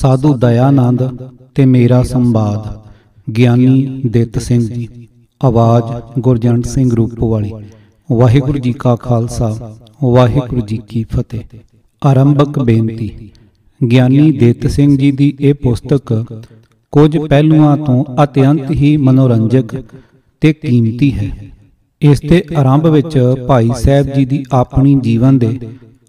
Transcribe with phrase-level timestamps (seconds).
[0.00, 1.02] ਸਾਧੂ ਦਇਆਨੰਦ
[1.54, 2.66] ਤੇ ਮੇਰਾ ਸੰਵਾਦ,
[3.28, 4.88] ਗਿਆਨੀ ਦਿੱਤ ਸਿੰਘ ਜੀ।
[5.40, 7.52] ਆਵਾਜ਼ ਗੁਰਜੰਟ ਸਿੰਘ ਰੂਪੋਵਾਲੀ
[8.08, 9.48] ਵਾਹਿਗੁਰੂ ਜੀ ਕਾ ਖਾਲਸਾ,
[10.04, 11.40] ਵਾਹਿਗੁਰੂ ਜੀ ਕੀ ਫਤਿਹ।
[12.02, 13.10] ਆਰੰਭਕ ਬੇਨਤੀ,
[13.80, 16.12] ਗਿਆਨੀ ਦਿੱਤ ਸਿੰਘ ਜੀ ਦੀ ਇਹ ਪੁਸਤਕ
[16.92, 19.76] ਕੁਝ ਪਹਿਲੂਆਂ ਤੋਂ ਅਤਿਅੰਤ ਹੀ ਮਨੋਰੰਜਕ
[20.42, 21.30] ਤੇ ਕੀਮਤੀ ਹੈ।
[22.02, 23.18] ਇਸ ਦੇ ਆਰੰਭ ਵਿੱਚ
[23.48, 25.58] ਭਾਈ ਸਾਹਿਬ ਜੀ ਦੀ ਆਪਣੀ ਜੀਵਨ ਦੇ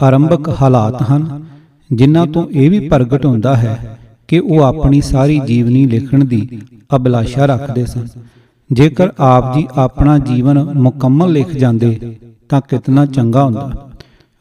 [0.01, 1.45] ਆਰੰਭਕ ਹਾਲਾਤ ਹਨ।
[1.93, 6.61] ਜਿਨ੍ਹਾਂ ਤੋਂ ਇਹ ਵੀ ਪ੍ਰਗਟ ਹੁੰਦਾ ਹੈ ਕਿ ਉਹ ਆਪਣੀ ਸਾਰੀ ਜੀਵਨੀ ਲਿਖਣ ਦੀ
[6.95, 8.07] ਅਭਿਲਾਸ਼ਾ ਰੱਖਦੇ ਸਨ।
[8.73, 12.17] ਜੇਕਰ ਆਪ ਜੀ ਆਪਣਾ ਜੀਵਨ ਮੁਕੰਮਲ ਲਿਖ ਜਾਂਦੇ
[12.49, 13.91] ਤਾਂ ਕਿਤਨਾ ਚੰਗਾ ਹੁੰਦਾ।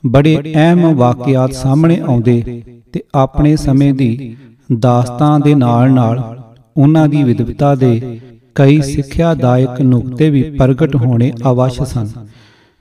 [0.06, 4.36] ਬੜੇ ਅਹਿਮ ਵਾਕਿਆਤ ਸਾਹਮਣੇ ਆਉਂਦੇ ਤੇ ਆਪਣੇ ਸਮੇਂ ਦੀ
[4.78, 6.42] ਦਾਸਤਾਨ ਦੇ ਨਾਲ-ਨਾਲ
[6.76, 8.20] ਉਹਨਾਂ ਦੀ ਵਿਦਵਤਾ ਦੇ
[8.54, 12.08] ਕਈ ਸਿੱਖਿਆਦਾਇਕ ਨੁਕਤੇ ਵੀ ਪ੍ਰਗਟ ਹੋਣੇ ਆਵਸ਼ ਸਨ।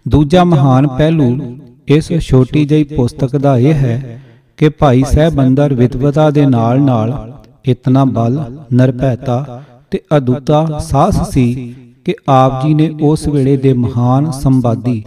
[0.07, 4.21] ਦੂਜਾ ਮਹਾਨ ਪਹਿਲੂ ਇਸ ਛੋਟੀ ਜਿਹੀ ਪੁਸਤਕ ਦਾ ਇਹ ਹੈ
[4.57, 7.33] ਕਿ ਭਾਈ ਸਾਹਿਬ ਅੰਦਰ ਵਿਦਵਤਾ ਦੇ ਨਾਲ-ਨਾਲ
[7.65, 8.39] ਇਤਨਾ ਬਲ,
[8.73, 15.03] ਨਿਰਭੈਤਾ ਤੇ ਅਦੁੱਤਾ ਸਾਹਸ ਸੀ ਕਿ ਆਪ ਜੀ ਨੇ ਉਸ ਵੇਲੇ ਦੇ ਮਹਾਨ ਸੰਵਾਦੀ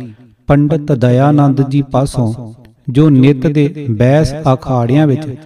[0.46, 2.32] ਪੰਡਤ ਦਇਆਨੰਦ ਜੀ ਪਾਸੋਂ
[2.88, 5.36] ਜੋ ਨਿਤ ਦੇ ਬੈਸ ਅਖਾੜਿਆਂ ਵਿੱਚ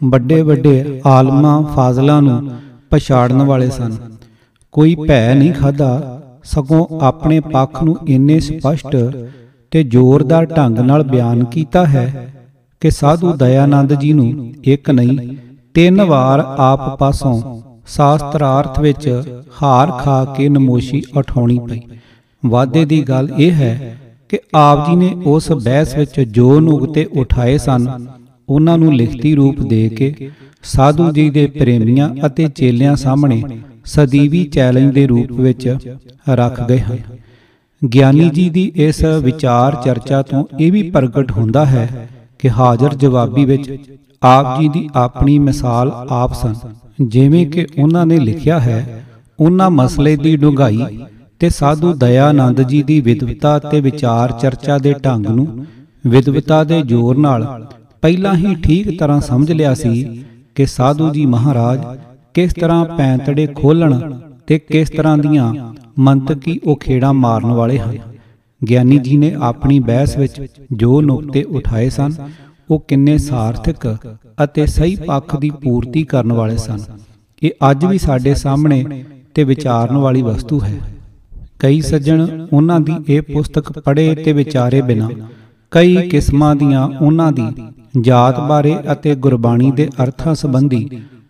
[0.00, 2.50] ਵੱਡੇ ਵੱਡੇ ਆਲਮਾਂ ਫਾਜ਼ਲਾਂ ਨੂੰ
[2.90, 3.96] ਪਛਾੜਨ ਵਾਲੇ ਸਨ।
[4.72, 8.96] ਕੋਈ ਭੈ ਨਹੀਂ ਖਾਦਾ ਸਗੋਂ ਆਪਣੇ ਪੱਖ ਨੂੰ ਇੰਨੇ ਸਪਸ਼ਟ
[9.70, 12.32] ਤੇ ਜ਼ੋਰਦਾਰ ਢੰਗ ਨਾਲ ਬਿਆਨ ਕੀਤਾ ਹੈ
[12.82, 15.36] ਕਿ ਸਾਧੂ ਦਇਆਨੰਦ ਜੀ ਨੂੰ ਇੱਕ ਨਹੀਂ,
[15.74, 19.08] ਤਿੰਨ ਵਾਰ ਆਪ ਪਾਸੋਂ ਸ਼ਾਸਤਰਾਰਥ ਵਿੱਚ
[19.62, 21.80] ਹਾਰ ਖਾ ਕੇ ਨਮੋਸ਼ੀ ਉਠਾਉਣੀ ਪਈ।
[22.42, 23.96] ਵਾਦੇ ਦੀ ਗੱਲ ਇਹ ਹੈ
[24.28, 27.86] ਕਿ ਆਪ ਜੀ ਨੇ ਉਸ ਬਹਿਸ ਵਿੱਚ ਜੋ ਨੁਕਤੇ ਉਠਾਏ ਸਨ,
[28.48, 30.30] ਉਹਨਾਂ ਨੂੰ ਲਿਖਤੀ ਰੂਪ ਦੇ ਕੇ
[30.62, 33.42] ਸਾਧੂ ਜੀ ਦੇ ਪ੍ਰੇਮੀਆਂ ਅਤੇ ਚੇਲਿਆਂ ਸਾਹਮਣੇ
[33.84, 35.68] ਸਦੀਵੀ ਚੈਲੰਜ ਦੇ ਰੂਪ ਵਿੱਚ
[36.28, 36.98] ਰੱਖ ਗਏ ਹਨ।
[37.82, 42.08] ਗਿਆਨੀ ਜੀ ਦੀ ਇਸ ਵਿਚਾਰ ਚਰਚਾ ਤੋਂ ਇਹ ਵੀ ਪ੍ਰਗਟ ਹੁੰਦਾ ਹੈ
[42.42, 43.70] ਕਿ ਹਾਜ਼ਰ ਜਵਾਬੀ ਵਿੱਚ
[44.22, 46.54] ਆਪ ਜੀ ਦੀ ਆਪਣੀ ਮਿਸਾਲ ਆਪ ਸਨ।
[47.00, 49.04] ਜਿਵੇਂ ਕਿ ਉਹਨਾਂ ਨੇ ਲਿਖਿਆ ਹੈ,
[49.40, 50.98] ਉਹਨਾਂ ਮਸਲੇ ਦੀ ਡੂੰਘਾਈ
[51.38, 55.66] ਤੇ ਸਾਧੂ ਦਇਆਨੰਦ ਜੀ ਦੀ ਵਿਦਵਤਾ ਤੇ ਵਿਚਾਰ ਚਰਚਾ ਦੇ ਢੰਗ ਨੂੰ
[56.06, 57.66] ਵਿਦਵਤਾ ਦੇ ਜ਼ੋਰ ਨਾਲ
[58.02, 61.80] ਪਹਿਲਾਂ ਹੀ ਠੀਕ ਤਰ੍ਹਾਂ ਸਮਝ ਲਿਆ ਸੀ ਕਿ ਸਾਧੂ ਜੀ ਮਹਾਰਾਜ
[62.34, 63.98] ਕਿਸ ਤਰ੍ਹਾਂ ਪੈਂਤੜੇ ਖੋਲਣ
[64.46, 65.52] ਤੇ ਕਿਸ ਤਰ੍ਹਾਂ ਦੀਆਂ
[65.98, 67.98] ਮੰਤਕੀ ਉਹ ਖੇੜਾ ਮਾਰਨ ਵਾਲੇ ਹਨ।
[68.62, 70.40] ਗਿਆਨੀ ਜੀ ਨੇ ਆਪਣੀ ਬਹਿਸ ਵਿੱਚ
[70.72, 72.12] ਜੋ ਨੁਕਤੇ ਉਠਾਏ ਸਨ,
[72.70, 73.86] ਉਹ ਕਿੰਨੇ ਸਾਰਥਕ
[74.44, 76.78] ਅਤੇ ਸਹੀ ਪੱਖ ਦੀ ਪੂਰਤੀ ਕਰਨ ਵਾਲੇ ਸਨ।
[77.42, 80.78] ਇਹ ਅੱਜ ਵੀ ਸਾਡੇ ਸਾਹਮਣੇ ਤੇ ਵਿਚਾਰਨ ਵਾਲੀ ਵਸਤੂ ਹੈ।
[81.58, 85.08] ਕਈ ਸੱਜਣ ਉਹਨਾਂ ਦੀ ਇਹ ਪੁਸਤਕ ਪੜ੍ਹੇ ਤੇ ਵਿਚਾਰੇ ਬਿਨਾ,
[85.72, 87.46] ਕਈ ਕਿਸਮਾਂ ਦੀਆਂ ਉਹਨਾਂ ਦੀ
[88.00, 90.88] ਜਾਤ ਬਾਰੇ ਅਤੇ ਗੁਰਬਾਣੀ ਦੇ ਅਰਥਾਂ ਸੰਬੰਧੀ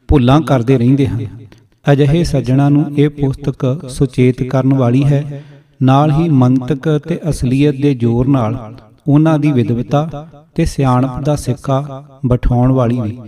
[0.09, 1.27] ਭੁੱਲਾਂ ਕਰਦੇ ਰਹਿੰਦੇ ਹਨ।
[1.87, 5.43] ਅਜਿਹੇ ਸੱਜਣਾ ਨੂੰ ਇਹ ਪੁਸਤਕ ਸੁਚੇਤ ਕਰਨ ਵਾਲੀ ਹੈ
[5.83, 8.57] ਨਾਲ ਹੀ ਮੰਤਕ ਤੇ ਅਸਲੀਅਤ ਦੇ ਜ਼ੋਰ ਨਾਲ
[9.09, 13.19] ਉਹਨਾਂ ਦੀ ਵਿਦਵਤਾ ਤੇ ਸਿਆਣਪ ਦਾ ਸਿੱਕਾ ਬਿਠਾਉਣ ਵਾਲੀ ਵੀ।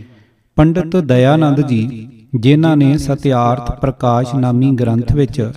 [0.56, 5.52] ਪੰਡਤ ਦਇਆਨੰਦ ਜੀ, ਜਿਨ੍ਹਾਂ ਨੇ ਸਤਿਆਰਥ ਪ੍ਰਕਾਸ਼ ਨਾਮੀ ਗ੍ਰੰਥ ਵਿੱਚ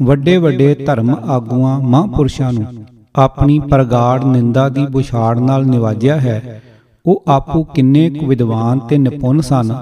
[0.00, 2.66] ਵੱਡੇ ਵੱਡੇ ਧਰਮ ਆਗੂਆਂ, ਮਹਾਂਪੁਰਸ਼ਾਂ ਨੂੰ
[3.16, 6.62] ਆਪਣੀ ਪ੍ਰਗਾੜ ਨਿੰਦਾ ਦੀ ਬੁਛਾੜ ਨਾਲ ਨਿਵਾਜਿਆ ਹੈ,
[7.06, 9.74] ਉਹ ਆਪੂ ਕਿੰਨੇ ਕੁ ਵਿਦਵਾਨ ਤੇ ਨਿਪੁੰਨ ਸਨ।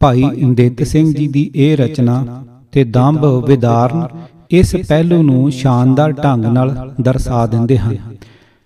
[0.00, 2.24] ਭਾਈ ਇੰਦਿਤ ਸਿੰਘ ਜੀ ਦੀ ਇਹ ਰਚਨਾ
[2.72, 4.06] ਤੇ ਦੰਭ ਵਿਦਾਰਨ
[4.50, 7.96] ਇਸ ਪਹਿਲੂ ਨੂੰ ਸ਼ਾਨਦਾਰ ਢੰਗ ਨਾਲ ਦਰਸਾ ਦਿੰਦੇ ਹਨ।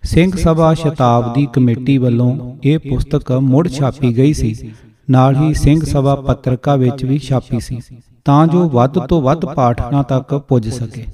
[0.03, 4.73] ਸਿੰਘ ਸਭਾ ਸ਼ਤਾਬਦੀ ਕਮੇਟੀ ਵੱਲੋਂ ਇਹ ਪੁਸਤਕ ਮੁੜ ਛਾਪੀ ਗਈ ਸੀ।
[5.11, 7.79] ਨਾਲ ਹੀ ਸਿੰਘ ਸਭਾ ਪੱਤਰਕਾ ਵਿੱਚ ਵੀ ਛਾਪੀ ਸੀ।
[8.25, 11.05] ਤਾਂ ਜੋ ਵੱਧ ਤੋਂ ਵੱਧ ਪਾਠਕਾਂ ਤੱਕ ਪੁੱਜ ਸਕੇ।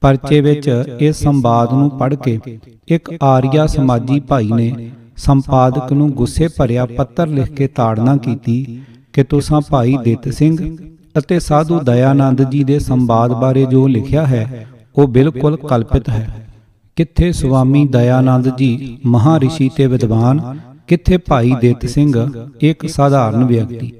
[0.00, 2.40] ਪਰਚੇ ਵਿੱਚ ਇਸ ਸੰਵਾਦ ਨੂੰ ਪੜ੍ਹ ਕੇ
[2.88, 8.80] ਇੱਕ ਆਰੀਆ ਸਮਾਜੀ ਭਾਈ ਨੇ ਸੰਪਾਦਕ ਨੂੰ ਗੁੱਸੇ ਭਰਿਆ ਪੱਤਰ ਲਿਖ ਕੇ ਤਾੜਨਾ ਕੀਤੀ
[9.12, 10.76] ਕਿ ਤੁਸੀਂ ਭਾਈ ਦਿੱਤ ਸਿੰਘ
[11.18, 16.48] ਅਤੇ ਸਾਧੂ ਦਇਆਨੰਦ ਜੀ ਦੇ ਸੰਵਾਦ ਬਾਰੇ ਜੋ ਲਿਖਿਆ ਹੈ, ਉਹ ਬਿਲਕੁਲ ਕਲਪਿਤ ਹੈ।
[16.96, 20.58] ਕਿੱਥੇ ਸੁਆਮੀ ਦਇਆਨੰਦ ਜੀ ਮਹਾਰਿਸ਼ੀ ਤੇ ਵਿਦਵਾਨ,
[20.88, 22.30] ਕਿੱਥੇ ਭਾਈ ਦਿੱਤ ਸਿੰਘ,
[22.60, 23.92] ਇੱਕ ਸਾਧਾਰਨ ਵਿਅਕਤੀ।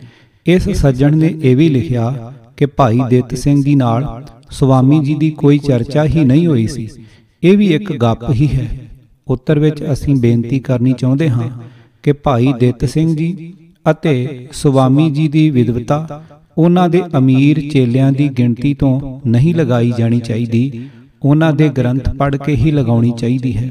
[0.46, 5.30] ਇਸ ਸੱਜਣ ਨੇ ਇਹ ਵੀ ਲਿਖਿਆ ਕਿ ਭਾਈ ਦਿੱਤ ਸਿੰਘ ਜੀ ਨਾਲ ਸੁਆਮੀ ਜੀ ਦੀ
[5.30, 6.88] ਕੋਈ ਚਰਚਾ ਹੀ ਨਹੀਂ ਹੋਈ ਸੀ।
[7.42, 8.68] ਇਹ ਵੀ ਇੱਕ ਗੱਪ ਹੀ ਹੈ।
[9.28, 11.50] ਉੱਤਰ ਵਿੱਚ ਅਸੀਂ ਬੇਨਤੀ ਕਰਨੀ ਚਾਹੁੰਦੇ ਹਾਂ
[12.02, 13.54] ਕਿ ਭਾਈ ਦਿੱਤ ਸਿੰਘ ਜੀ
[13.90, 16.24] ਅਤੇ ਸੁਆਮੀ ਜੀ ਦੀ ਵਿਦਵਤਾ
[16.58, 20.88] ਉਹਨਾਂ ਦੇ ਅਮੀਰ ਚੇਲਿਆਂ ਦੀ ਗਿਣਤੀ ਤੋਂ ਨਹੀਂ ਲਗਾਈ ਜਾਣੀ ਚਾਹੀਦੀ।
[21.22, 23.70] ਉਹਨਾਂ ਦੇ ਗ੍ਰੰਥ ਪੜ੍ਹ ਕੇ ਹੀ ਲਗਾਉਣੀ ਚਾਹੀਦੀ ਹੈ।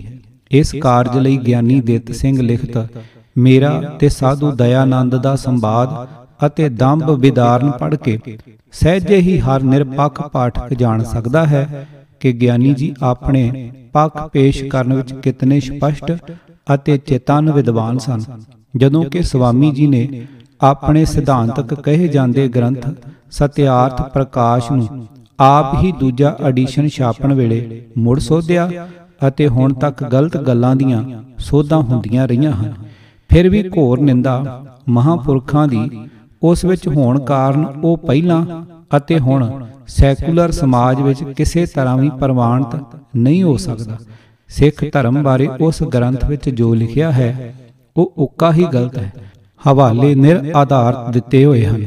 [0.51, 2.77] ਇਸ ਕਾਰਜ ਲਈ ਗਿਆਨੀ ਦਿੱਤ ਸਿੰਘ ਲਿਖਤ,
[3.37, 5.89] ਮੇਰਾ ਤੇ ਸਾਧੂ ਦਇਆਨੰਦ ਦਾ ਸੰਵਾਦ
[6.45, 8.17] ਅਤੇ ਦੰਭ ਵਿਦਾਰਨ ਪੜ੍ਹ ਕੇ
[8.73, 11.87] ਸਹਿਜੇ ਹੀ ਹਰ ਨਿਰਪੱਖ ਪਾਠਕ ਜਾਣ ਸਕਦਾ ਹੈ
[12.19, 16.11] ਕਿ ਗਿਆਨੀ ਜੀ ਆਪਣੇ ਪੱਖ ਪੇਸ਼ ਕਰਨ ਵਿੱਚ ਕਿਤਨੇ ਸਪਸ਼ਟ
[16.75, 18.21] ਅਤੇ ਚੇਤਨ ਵਿਦਵਾਨ ਸਨ।
[18.77, 20.07] ਜਦੋਂ ਕਿ ਸੁਆਮੀ ਜੀ ਨੇ
[20.63, 22.87] ਆਪਣੇ ਸਿਧਾਂਤਕ ਕਹੇ ਜਾਂਦੇ ਗ੍ਰੰਥ,
[23.31, 25.07] ਸਤਿਆਰਥ ਪ੍ਰਕਾਸ਼ ਨੂੰ
[25.39, 28.69] ਆਪ ਹੀ ਦੂਜਾ ਐਡੀਸ਼ਨ ਛਾਪਣ ਵੇਲੇ ਮੁੜ ਸੋਧਿਆ
[29.27, 31.03] ਅਤੇ ਹੁਣ ਤੱਕ ਗਲਤ ਗੱਲਾਂ ਦੀਆਂ
[31.39, 32.73] ਸੋਧਾਂ ਹੁੰਦੀਆਂ ਰਹੀਆਂ ਹਨ।
[33.29, 35.89] ਫਿਰ ਵੀ ਘੋਰ ਨਿੰਦਾ ਮਹਾਪੁਰਖਾਂ ਦੀ
[36.43, 38.45] ਉਸ ਵਿੱਚ ਹੋਣ ਕਾਰਨ ਉਹ ਪਹਿਲਾਂ
[38.97, 43.97] ਅਤੇ ਹੁਣ ਸੈਕੂਲਰ ਸਮਾਜ ਵਿੱਚ ਕਿਸੇ ਤਰ੍ਹਾਂ ਵੀ ਪ੍ਰਵਾਨਿਤ ਨਹੀਂ ਹੋ ਸਕਦਾ।
[44.49, 47.53] ਸਿੱਖ ਧਰਮ ਬਾਰੇ ਉਸ ਗ੍ਰੰਥ ਵਿੱਚ ਜੋ ਲਿਖਿਆ ਹੈ,
[47.97, 49.11] ਉਹ ਉੱਕਾ ਹੀ ਗਲਤ ਹੈ।
[49.67, 51.85] ਹਵਾਲੇ ਨਿਰ ਆਧਾਰ ਦਿੱਤੇ ਹੋਏ ਹਨ।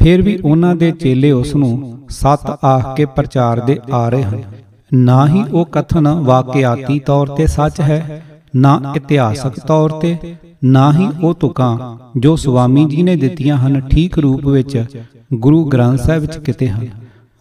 [0.00, 4.42] ਫਿਰ ਵੀ ਉਹਨਾਂ ਦੇ ਚੇਲੇ ਉਸ ਨੂੰ ਸੱਤ ਆਖ ਕੇ ਪ੍ਰਚਾਰ ਦੇ ਆ ਰਹੇ ਹਨ।
[4.92, 8.22] ਨਾ ਹੀ ਉਹ ਕਥਨ ਵਾਕਿਆਤੀ ਤੌਰ ਤੇ ਸੱਚ ਹੈ
[8.56, 10.16] ਨਾ ਇਤਿਹਾਸਕ ਤੌਰ ਤੇ
[10.64, 11.76] ਨਾ ਹੀ ਉਹ ਤੁਕਾਂ
[12.16, 14.84] ਜੋ ਸੁਆਮੀ ਜੀ ਨੇ ਦਿੱਤੀਆਂ ਹਨ ਠੀਕ ਰੂਪ ਵਿੱਚ।
[15.34, 16.86] ਗੁਰੂ ਗ੍ਰੰਥ ਸਾਹਿਬ ਵਿੱਚ ਕਿਤੇ ਹਨ।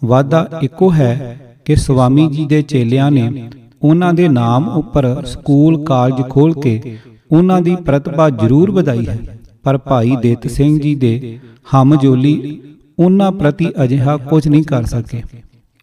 [0.02, 3.50] ਵਾਦਾ ਇੱਕੋ ਹੈ ਕਿ ਸੁਆਮੀ ਜੀ ਦੇ ਚੇਲਿਆਂ ਨੇ
[3.84, 6.98] ਉਹਨਾਂ ਦੇ ਨਾਮ ਉੱਪਰ ਸਕੂਲ ਕਾਲਜ ਖੋਲ ਕੇ
[7.32, 9.18] ਉਹਨਾਂ ਦੀ ਪ੍ਰਤਿਭਾ ਜ਼ਰੂਰ ਵਧਾਈ ਹੈ
[9.68, 11.40] ਪਰ ਭਾਈ ਦੇਤ ਸਿੰਘ ਜੀ ਦੇ
[11.76, 12.60] ਹਮਜੋਲੀ
[13.00, 15.22] ਉਹਨਾਂ ਪ੍ਰਤੀ ਅਜਿਹਾ ਕੁਝ ਨਹੀਂ ਕਰ ਸਕੇ।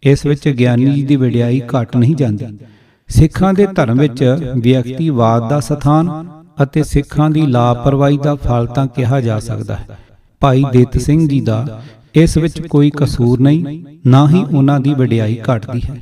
[0.03, 2.45] ਇਸ ਵਿੱਚ ਗਿਆਨੀ ਜੀ ਦੀ ਵਡਿਆਈ ਘਟ ਨਹੀਂ ਜਾਂਦੀ।
[3.09, 4.23] ਸਿੱਖਾਂ ਦੇ ਧਰਮ ਵਿੱਚ
[4.57, 6.09] ਵਿਅਕਤੀਵਾਦ ਦਾ ਸਥਾਨ
[6.63, 9.97] ਅਤੇ ਸਿੱਖਾਂ ਦੀ ਲਾਪਰਵਾਹੀ ਦਾ ਫਲ ਤਾਂ ਕਿਹਾ ਜਾ ਸਕਦਾ ਹੈ।
[10.41, 11.81] ਭਾਈ ਦੇਤ ਸਿੰਘ ਜੀ ਦਾ
[12.15, 15.95] ਇਸ ਵਿੱਚ ਕੋਈ ਕਸੂਰ ਨਹੀਂ ਨਾ ਹੀ ਉਹਨਾਂ ਦੀ ਵਡਿਆਈ ਘਟਦੀ ਹੈ।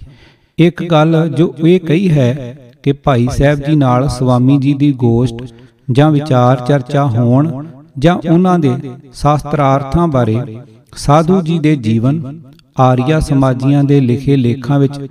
[0.58, 5.54] ਇੱਕ ਗੱਲ ਜੋ ਇਹ ਕਹੀ ਹੈ ਕਿ ਭਾਈ ਸਾਹਿਬ ਜੀ ਨਾਲ ਸੁਆਮੀ ਜੀ ਦੀ ਗੋਸ਼ਟ
[5.92, 7.66] ਜਾਂ ਵਿਚਾਰ ਚਰਚਾ ਹੋਣ
[8.00, 8.72] ਜਾਂ ਉਹਨਾਂ ਦੇ
[9.14, 10.58] ਸ਼ਾਸਤਰਾਰਥਾਂ ਬਾਰੇ
[10.98, 12.42] ਸਾਧੂ ਜੀ ਦੇ ਜੀਵਨ
[12.80, 15.08] ਆਰੀਆ ਸਮਾਜੀਆਂ ਦੇ ਲਿਖੇ ਲੇਖਾਂ ਵਿੱਚ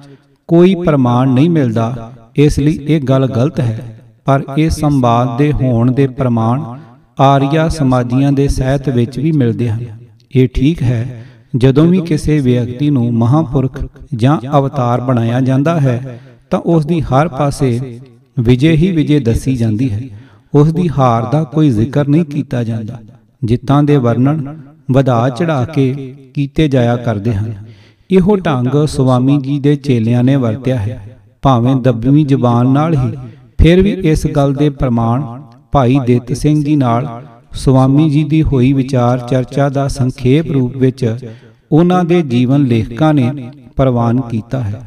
[0.49, 5.93] ਕੋਈ ਪ੍ਰਮਾਣ ਨਹੀਂ ਮਿਲਦਾ। ਇਸ ਲਈ ਇਹ ਗੱਲ ਗਲਤ ਹੈ। ਪਰ ਇਹ ਸੰਵਾਦ ਦੇ ਹੋਣ
[5.93, 6.79] ਦੇ ਪ੍ਰਮਾਣ
[7.21, 9.85] ਆਰੀਆ ਸਮਾਜੀਆਂ ਦੇ ਸਾਹਿਤ ਵਿੱਚ ਵੀ ਮਿਲਦੇ ਹਨ।
[10.37, 11.25] ਇਹ ਠੀਕ ਹੈ
[11.57, 16.21] ਜਦੋਂ ਵੀ ਕਿਸੇ ਵਿਅਕਤੀ ਨੂੰ ਮਹਾਪੁਰਖ ਜਾਂ ਅਵਤਾਰ ਬਣਾਇਆ ਜਾਂਦਾ ਹੈ
[16.51, 18.01] ਤਾਂ ਉਸ ਦੀ ਹਰ ਪਾਸੇ
[18.41, 20.03] ਵਿਜੇ ਹੀ ਵਿਜੇ ਦੱਸੀ ਜਾਂਦੀ ਹੈ।
[20.55, 22.99] ਉਸ ਦੀ ਹਾਰ ਦਾ ਕੋਈ ਜ਼ਿਕਰ ਨਹੀਂ ਕੀਤਾ ਜਾਂਦਾ।
[23.45, 24.59] ਜਿੱਤਾਂ ਦੇ ਵਰਣਨ
[24.91, 27.55] ਵਧਾ ਚੜਾ ਕੇ ਕੀਤੇ ਜਾਇਆ ਕਰਦੇ ਹਨ।
[28.11, 33.13] ਇਹੋ ਢੰਗ ਸੁਆਮੀ ਜੀ ਦੇ ਚੇਲਿਆਂ ਨੇ ਵਰਤਿਆ ਹੈ। ਭਾਵੇਂ ਦੱਬਵੀਂ ਜ਼ੁਬਾਨ ਨਾਲ ਹੀ,
[33.59, 37.23] ਫਿਰ ਵੀ ਇਸ ਗੱਲ ਦੇ ਪ੍ਰਮਾਣ ਭਾਈ ਦਿੱਤ ਸਿੰਘ ਜੀ ਨਾਲ
[37.53, 41.17] ਸੁਆਮੀ ਜੀ ਦੀ ਹੋਈ ਵਿਚਾਰ ਚਰਚਾ ਦਾ ਸੰਖੇਪ ਰੂਪ ਵਿੱਚ
[41.73, 44.83] ਉਹਨਾਂ ਦੇ ਜੀਵਨ ਲੇਖਕਾਂ ਨੇ ਪ੍ਰਵਾਨ ਕੀਤਾ ਹੈ।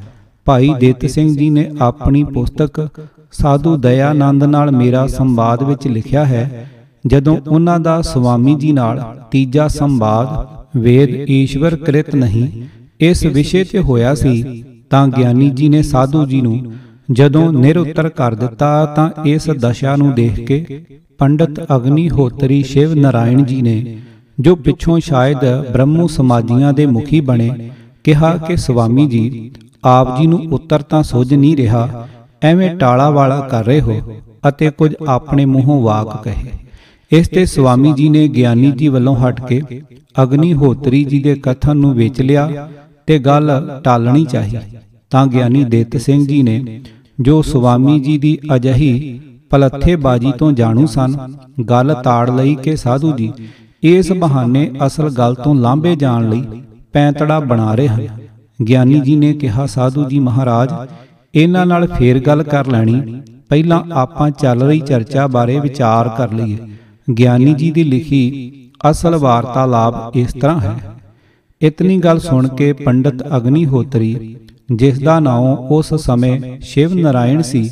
[0.45, 2.89] ਭਾਈ ਦਿੱਤ ਸਿੰਘ ਜੀ ਨੇ ਆਪਣੀ ਪੁਸਤਕ
[3.35, 6.67] ਸਾਧੂ ਦਇਆਨੰਦ ਨਾਲ ਮੇਰਾ ਸੰਵਾਦ ਵਿੱਚ ਲਿਖਿਆ ਹੈ,
[7.05, 9.01] ਜਦੋਂ ਉਹਨਾਂ ਦਾ ਸੁਆਮੀ ਜੀ ਨਾਲ
[9.31, 10.27] ਤੀਜਾ ਸੰਵਾਦ,
[10.77, 12.47] ਵੇਦ ਈਸ਼ਵਰ ਕ੍ਰਿਤ ਨਹੀਂ,
[13.01, 16.73] ਇਸ ਵਿਸ਼ੇ ਤੇ ਹੋਇਆ ਸੀ, ਤਾਂ ਗਿਆਨੀ ਜੀ ਨੇ ਸਾਧੂ ਜੀ ਨੂੰ
[17.11, 20.85] ਜਦੋਂ ਨਿਰਉੱਤਰ ਕਰ ਦਿੱਤਾ, ਤਾਂ ਇਸ ਦਸ਼ਾ ਨੂੰ ਦੇਖ ਕੇ
[21.19, 23.97] ਪੰਡਤ ਅਗਨੀ ਹੋਤਰੀ ਸ਼ਿਵ ਨਾਰਾਇਣ ਜੀ ਨੇ,
[24.37, 27.49] ਜੋ ਪਿੱਛੋਂ ਸ਼ਾਇਦ ਬ੍ਰਹਮੂ ਸਮਾਜੀਆਂ ਦੇ ਮੁਖੀ ਬਣੇ,
[28.03, 29.51] ਕਿਹਾ ਕਿ ਸੁਆਮੀ ਜੀ
[29.83, 32.07] ਆਪ ਜੀ ਨੂੰ ਉੱਤਰ ਤਾਂ ਸੁਝ ਨਹੀਂ ਰਿਹਾ
[32.45, 34.01] ਐਵੇਂ ਟਾਲਾ ਵਾਲਾ ਕਰ ਰਹੇ ਹੋ
[34.49, 36.51] ਅਤੇ ਕੁਝ ਆਪਣੇ ਮੂੰਹੋਂ ਵਾਕ ਕਹੇ।
[37.11, 39.61] ਇਸ ਤੇ ਸੁਆਮੀ ਜੀ ਨੇ ਗਿਆਨੀ ਜੀ ਵੱਲੋਂ ਹਟ ਕੇ
[40.23, 42.67] ਅਗਨੀ ਹੋਤਰੀ ਜੀ ਦੇ ਕਥਨ ਨੂੰ ਵੇਚ ਲਿਆ
[43.07, 43.51] ਤੇ ਗੱਲ
[43.83, 44.57] ਟਾਲਣੀ ਚਾਹੀ।
[45.11, 46.81] ਤਾਂ ਗਿਆਨੀ ਦਿੱਤ ਸਿੰਘ ਜੀ ਨੇ,
[47.21, 49.19] ਜੋ ਸੁਆਮੀ ਜੀ ਦੀ ਅਜਹੀ
[49.49, 51.15] ਪਲੱਥੇਬਾਜੀ ਤੋਂ ਜਾਣੂ ਸਨ,
[51.69, 53.31] ਗੱਲ ਤਾੜ ਲਈ ਕਿ ਸਾਧੂ ਜੀ,
[53.83, 56.61] ਇਸ ਬਹਾਨੇ ਅਸਲ ਗੱਲ ਤੋਂ ਲਾਂਭੇ ਜਾਣ ਲਈ
[56.93, 58.07] ਪੈਂਤੜਾ ਬਣਾ ਰਹੇ ਹਨ।
[58.59, 60.73] ਗਿਆਨੀ ਜੀ ਨੇ ਕਿਹਾ, ਸਾਧੂ ਜੀ ਮਹਾਰਾਜ
[61.35, 63.01] ਇਹਨਾਂ ਨਾਲ ਫੇਰ ਗੱਲ ਕਰ ਲੈਣੀ।
[63.49, 66.57] ਪਹਿਲਾਂ ਆਪਾਂ ਚੱਲ ਰਹੀ ਚਰਚਾ ਬਾਰੇ ਵਿਚਾਰ ਕਰ ਲਈਏ।
[67.07, 68.21] ਗਿਆਨੀ ਜੀ ਦੀ ਲਿਖੀ
[68.91, 70.75] ਅਸਲ ਵਾਰਤਾਲਾਪ ਇਸ ਤਰ੍ਹਾਂ ਹੈ।
[71.61, 74.35] ਇਤਨੀ ਗੱਲ ਸੁਣ ਕੇ ਪੰਡਤ ਅਗਨੀ ਹੋਤਰੀ
[74.71, 77.69] ਜਿਸ ਦਾ ਨਾਮ ਉਸ ਸਮੇਂ ਸ਼ਿਵ ਨਾਰਾਇਣ ਸੀ,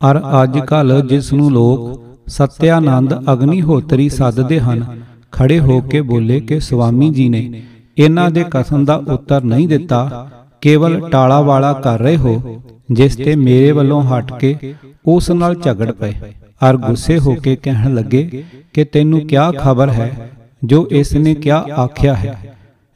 [0.00, 4.84] ਅਰ ਅੱਜ ਕੱਲ ਜਿਸ ਨੂੰ ਲੋਕ ਸਤਿਆਨੰਦ ਅਗਨੀ ਹੋਤਰੀ ਸੱਦਦੇ ਹਨ,
[5.32, 7.62] ਖੜੇ ਹੋ ਕੇ ਬੋਲੇ ਕਿ ਸੁਆਮੀ ਜੀ ਨੇ
[7.98, 10.28] ਇਹਨਾਂ ਦੇ ਕਥਨ ਦਾ ਉੱਤਰ ਨਹੀਂ ਦਿੱਤਾ
[10.62, 14.74] ਕੇਵਲ ਟਾਲਾ ਵਾਲਾ ਕਰ ਰਹੇ ਹੋ ਜਿਸ ਤੇ ਮੇਰੇ ਵੱਲੋਂ ਹਟ ਕੇ
[15.06, 16.12] ਉਸ ਨਾਲ ਝਗੜ ਪਏ।
[16.62, 20.30] ਅਰ ਗੁੱਸੇ ਹੋ ਕੇ ਕਹਿਣ ਲੱਗੇ ਕਿ ਤੈਨੂੰ ਕਿਆ ਖਬਰ ਹੈ
[20.64, 22.54] ਜੋ ਇਸ ਨੇ ਕਿਆ ਆਖਿਆ ਹੈ।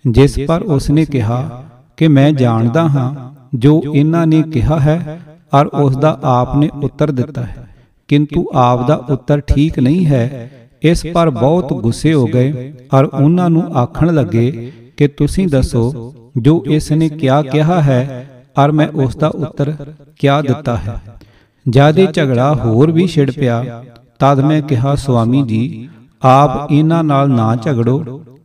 [0.09, 1.65] ਜਿਸ ਪਰ ਉਸ ਨੇ ਕਿਹਾ
[1.97, 3.15] ਕਿ ਮੈਂ ਜਾਣਦਾ ਹਾਂ
[3.55, 5.21] ਜੋ ਇਹਨਾਂ ਨੇ ਕਿਹਾ ਹੈ
[5.55, 7.69] ਔਰ ਉਸ ਦਾ ਆਪ ਨੇ ਉੱਤਰ ਦਿੱਤਾ ਹੈ।
[8.09, 10.51] ਕਿੰਤੂ ਆਪ ਦਾ ਉੱਤਰ ਠੀਕ ਨਹੀਂ ਹੈ।
[10.83, 16.63] ਇਸ ਪਰ ਬਹੁਤ ਗੁੱਸੇ ਹੋ ਗਏ ਔਰ ਉਹਨਾਂ ਨੂੰ ਆਖਣ ਲੱਗੇ ਕਿ ਤੁਸੀਂ ਦੱਸੋ ਜੋ
[16.67, 18.27] ਇਸ ਨੇ ਕਿਆ ਕਿਹਾ ਹੈ
[18.59, 19.75] ਔਰ ਮੈਂ ਉਸ ਦਾ ਉੱਤਰ
[20.19, 21.01] ਕਿਆ ਦਿੱਤਾ ਹੈ।
[21.67, 23.83] ਜਿਆਦੇ ਝਗੜਾ ਹੋਰ ਵੀ ਛਿੜ ਪਿਆ
[24.19, 25.89] ਤਦ ਮੈਂ ਕਿਹਾ ਸੁਆਮੀ ਜੀ
[26.25, 27.99] ਆਪ ਇਹਨਾਂ ਨਾਲ ਨਾ ਝਗੜੋ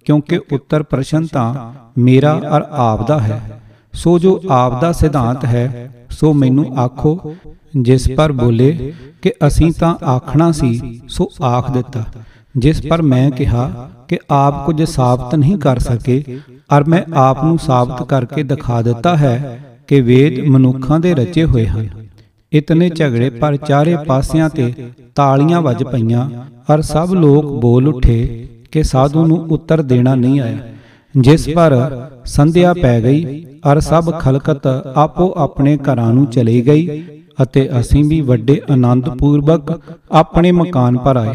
[0.05, 1.53] ਕਿਉਂਕਿ ਉੱਤਰ ਪ੍ਰਸ਼ਨ ਤਾਂ
[1.97, 3.61] ਮੇਰਾ ਔਰ ਆਪ ਦਾ ਹੈ।
[3.93, 7.35] ਸੋ ਜੋ ਆਪ ਦਾ ਸਿਧਾਂਤ ਹੈ ਸੋ ਮੈਨੂੰ ਆਖੋ
[7.77, 12.03] ਜਿਸ ਪਰ ਬੋਲੇ ਕਿ ਅਸੀਂ ਤਾਂ ਆਖਣਾ ਸੀ ਸੋ ਆਖ ਦਿੱਤਾ।
[12.55, 16.23] ਜਿਸ ਪਰ ਮੈਂ ਕਿਹਾ ਕਿ ਆਪ ਕੁਝ ਸਾਬਤ ਨਹੀਂ ਕਰ ਸਕੇ
[16.73, 21.65] ਔਰ ਮੈਂ ਆਪ ਨੂੰ ਸਾਬਤ ਕਰਕੇ ਦਿਖਾ ਦਿੱਤਾ ਹੈ ਕਿ ਵੇਦ ਮਨੁੱਖਾਂ ਦੇ ਰਚੇ ਹੋਏ
[21.67, 21.87] ਹਨ।
[22.51, 24.73] ਇਤਨੇ ਝਗੜੇ ਪਰ ਚਾਰੇ ਪਾਸਿਆਂ ਤੇ
[25.15, 26.29] ਤਾਲੀਆਂ ਵੱਜ ਪਈਆਂ
[26.69, 30.57] ਔਰ ਸਭ ਲੋਕ ਬੋਲ ਉੱਠੇ ਕਿ ਸਾਧੂ ਨੂੰ ਉੱਤਰ ਦੇਣਾ ਨਹੀਂ ਆਇਆ।
[31.15, 31.75] ਜਿਸ ਪਰ
[32.25, 37.01] ਸੰਧਿਆ ਪੈ ਗਈ ਔਰ ਸਭ ਖਲਕਤ ਆਪੋ ਆਪਣੇ ਘਰਾਂ ਨੂੰ ਚਲੀ ਗਈ
[37.43, 39.79] ਅਤੇ ਅਸੀਂ ਵੀ ਵੱਡੇ ਆਨੰਦ ਪੂਰਵਕ
[40.11, 41.33] ਆਪਣੇ ਮਕਾਨ ਪਰ ਆਏ।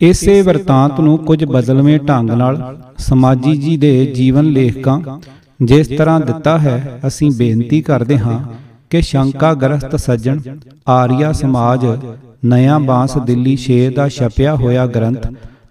[0.00, 2.56] ਇਸੇ ਵਰਤਾਂਤ ਨੂੰ ਕੁਝ ਬਦਲਵੇਂ ਢੰਗ ਨਾਲ
[2.98, 5.00] ਸਮਾਜੀ ਜੀ ਦੇ ਜੀਵਨ ਲੇਖਕਾਂ
[5.60, 8.38] ਜਿਸ ਤਰ੍ਹਾਂ ਦਿੱਤਾ ਹੈ ਅਸੀਂ ਬੇਨਤੀ ਕਰਦੇ ਹਾਂ
[8.90, 10.40] ਕਿ ਸ਼ੰਕਾ ਗ੍ਰਸਤ ਸੱਜਣ
[10.88, 11.86] ਆਰੀਆ ਸਮਾਜ
[12.44, 15.26] ਨਇਆ ਬਾਂਸ ਦਿੱਲੀ 6 ਦਾ ਛਪਿਆ ਹੋਇਆ ਗ੍ਰੰਥ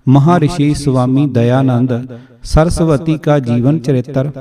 [0.08, 1.94] ਮਹਾਰਿਸ਼ੀ ਸੁਆਮੀ ਦਇਆਨੰਦ
[2.46, 4.32] ਸਰਸਵਤੀ ਕਾ ਜੀਵਨ ਚਰਿੱਤਰ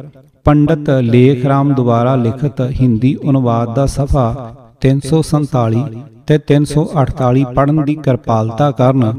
[0.47, 4.27] ਪੰਡਤ ਲੇਖ ਰਾਮ ਦੁਆਰਾ ਲਿਖਤ ਹਿੰਦੀ ਅਨੁਵਾਦ ਦਾ ਸਫਾ
[4.83, 5.85] 347
[6.27, 9.12] ਤੇ 348 ਪੜਨ ਦੀ ਕਿਰਪਾਲਤਾ ਕਰਨ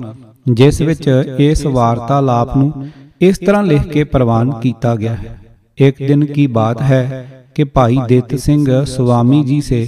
[0.46, 1.08] ਜਿਸ ਵਿੱਚ
[1.40, 2.72] ਇਸ ਵਾਰਤਾਲਾਪ ਨੂੰ
[3.20, 5.38] ਇਸ ਤਰ੍ਹਾਂ ਲਿਖ ਕੇ ਪ੍ਰਵਾਨ ਕੀਤਾ ਗਿਆ ਹੈ
[5.78, 7.26] ਇੱਕ ਦਿਨ ਕੀ ਬਾਤ ਹੈ
[7.56, 9.78] कि भाई देत सिंह स्वामी जी से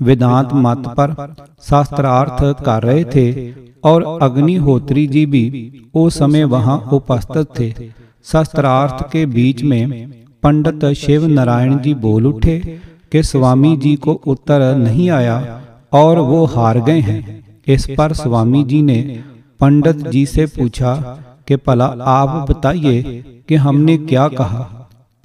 [0.00, 1.14] वेदांत मत पर
[1.62, 3.52] शास्त्रार्थ कर रहे थे
[3.84, 5.42] और अग्निहोत्री जी भी
[5.94, 7.72] उस समय वहां उपस्थित थे
[8.26, 10.10] शास्त्रार्थ के बीच में
[10.42, 12.58] पंडित शिव नारायण जी बोल उठे
[13.12, 15.38] कि स्वामी जी को उत्तर नहीं आया
[15.94, 17.22] और वो हार गए हैं
[17.68, 19.00] इस पर स्वामी जी ने
[19.61, 20.93] पंडित जी से पूछा
[21.47, 24.61] कि भला आप बताइए कि हमने क्या कहा।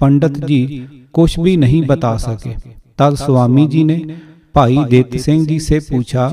[0.01, 0.59] पंडित जी
[1.13, 2.49] कुछ भी नहीं बता सके।
[2.97, 3.95] तब स्वामी जी ने
[4.55, 6.27] भाई देत सिंह जी से पूछा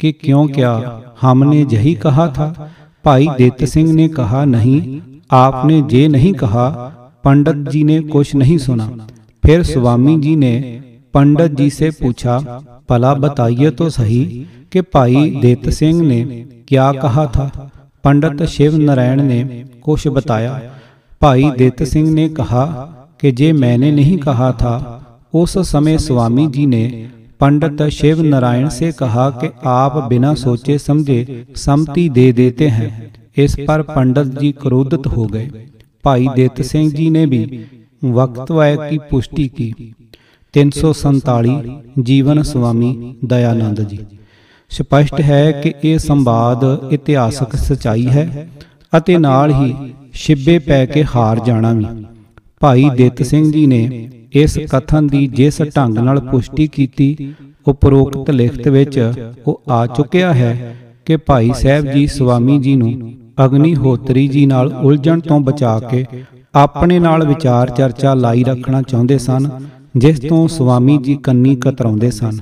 [0.00, 0.72] कि क्यों क्या
[1.20, 2.70] हमने यही कहा था?
[3.04, 5.00] भाई देत सिंह ने कहा नहीं
[5.30, 6.68] आपने ये नहीं कहा
[7.24, 8.90] पंडित जी ने कुछ नहीं सुना।
[9.42, 10.52] फिर स्वामी जी ने
[11.14, 12.38] पंडित जी से पूछा
[12.90, 14.24] भला बताइए तो सही
[14.72, 16.24] कि भाई देत सिंह ने
[16.68, 17.70] क्या कहा था
[18.04, 20.60] पंडित शिव नारायण ने कुछ बताया
[21.22, 22.64] भाई दित सिंह ने कहा
[23.20, 24.74] कि जे मैंने नहीं कहा था
[25.34, 31.46] उस समय स्वामी जी ने पंडित शिव नारायण से कहा कि आप बिना सोचे समझे
[31.56, 32.90] सम्मति दे देते हैं
[33.36, 35.50] इस पर पंडित जी क्रोधित हो गए
[36.04, 37.44] भाई दित सिंह जी ने भी
[38.02, 39.94] वक्तव्य की पुष्टि की
[40.54, 40.92] तीन सौ
[41.98, 43.98] जीवन स्वामी दयानंद जी
[44.70, 48.48] ਸਪਸ਼ਟ ਹੈ ਕਿ ਇਹ ਸੰਵਾਦ ਇਤਿਹਾਸਕ ਸਚਾਈ ਹੈ
[48.92, 49.74] ਅਤੇ ਨਾਲ ਹੀ
[50.14, 51.86] ਛਿੱਬੇ ਪੈ ਕੇ ਹਾਰ ਜਾਣਾ ਵੀ।
[52.60, 57.34] ਭਾਈ ਦਿੱਤ ਸਿੰਘ ਜੀ ਨੇ ਇਸ ਕਥਨ ਦੀ ਜਿਸ ਢੰਗ ਨਾਲ ਪੁਸ਼ਟੀ ਕੀਤੀ,
[57.68, 58.98] ਉਪਰੋਕਤ ਲਿਖਤ ਵਿੱਚ
[59.46, 63.12] ਉਹ ਆ ਚੁੱਕਿਆ ਹੈ ਕਿ ਭਾਈ ਸਾਹਿਬ ਜੀ ਸੁਆਮੀ ਜੀ ਨੂੰ
[63.44, 66.04] ਅਗਨੀ ਹੋਤਰੀ ਜੀ ਨਾਲ ਉਲਝਣ ਤੋਂ ਬਚਾ ਕੇ
[66.54, 69.48] ਆਪਣੇ ਨਾਲ ਵਿਚਾਰ ਚਰਚਾ ਲਾਈ ਰੱਖਣਾ ਚਾਹੁੰਦੇ ਸਨ,
[69.96, 72.38] ਜਿਸ ਤੋਂ ਸੁਆਮੀ ਜੀ ਕੰਨੀ ਕਤਰਾਉਂਦੇ ਸਨ।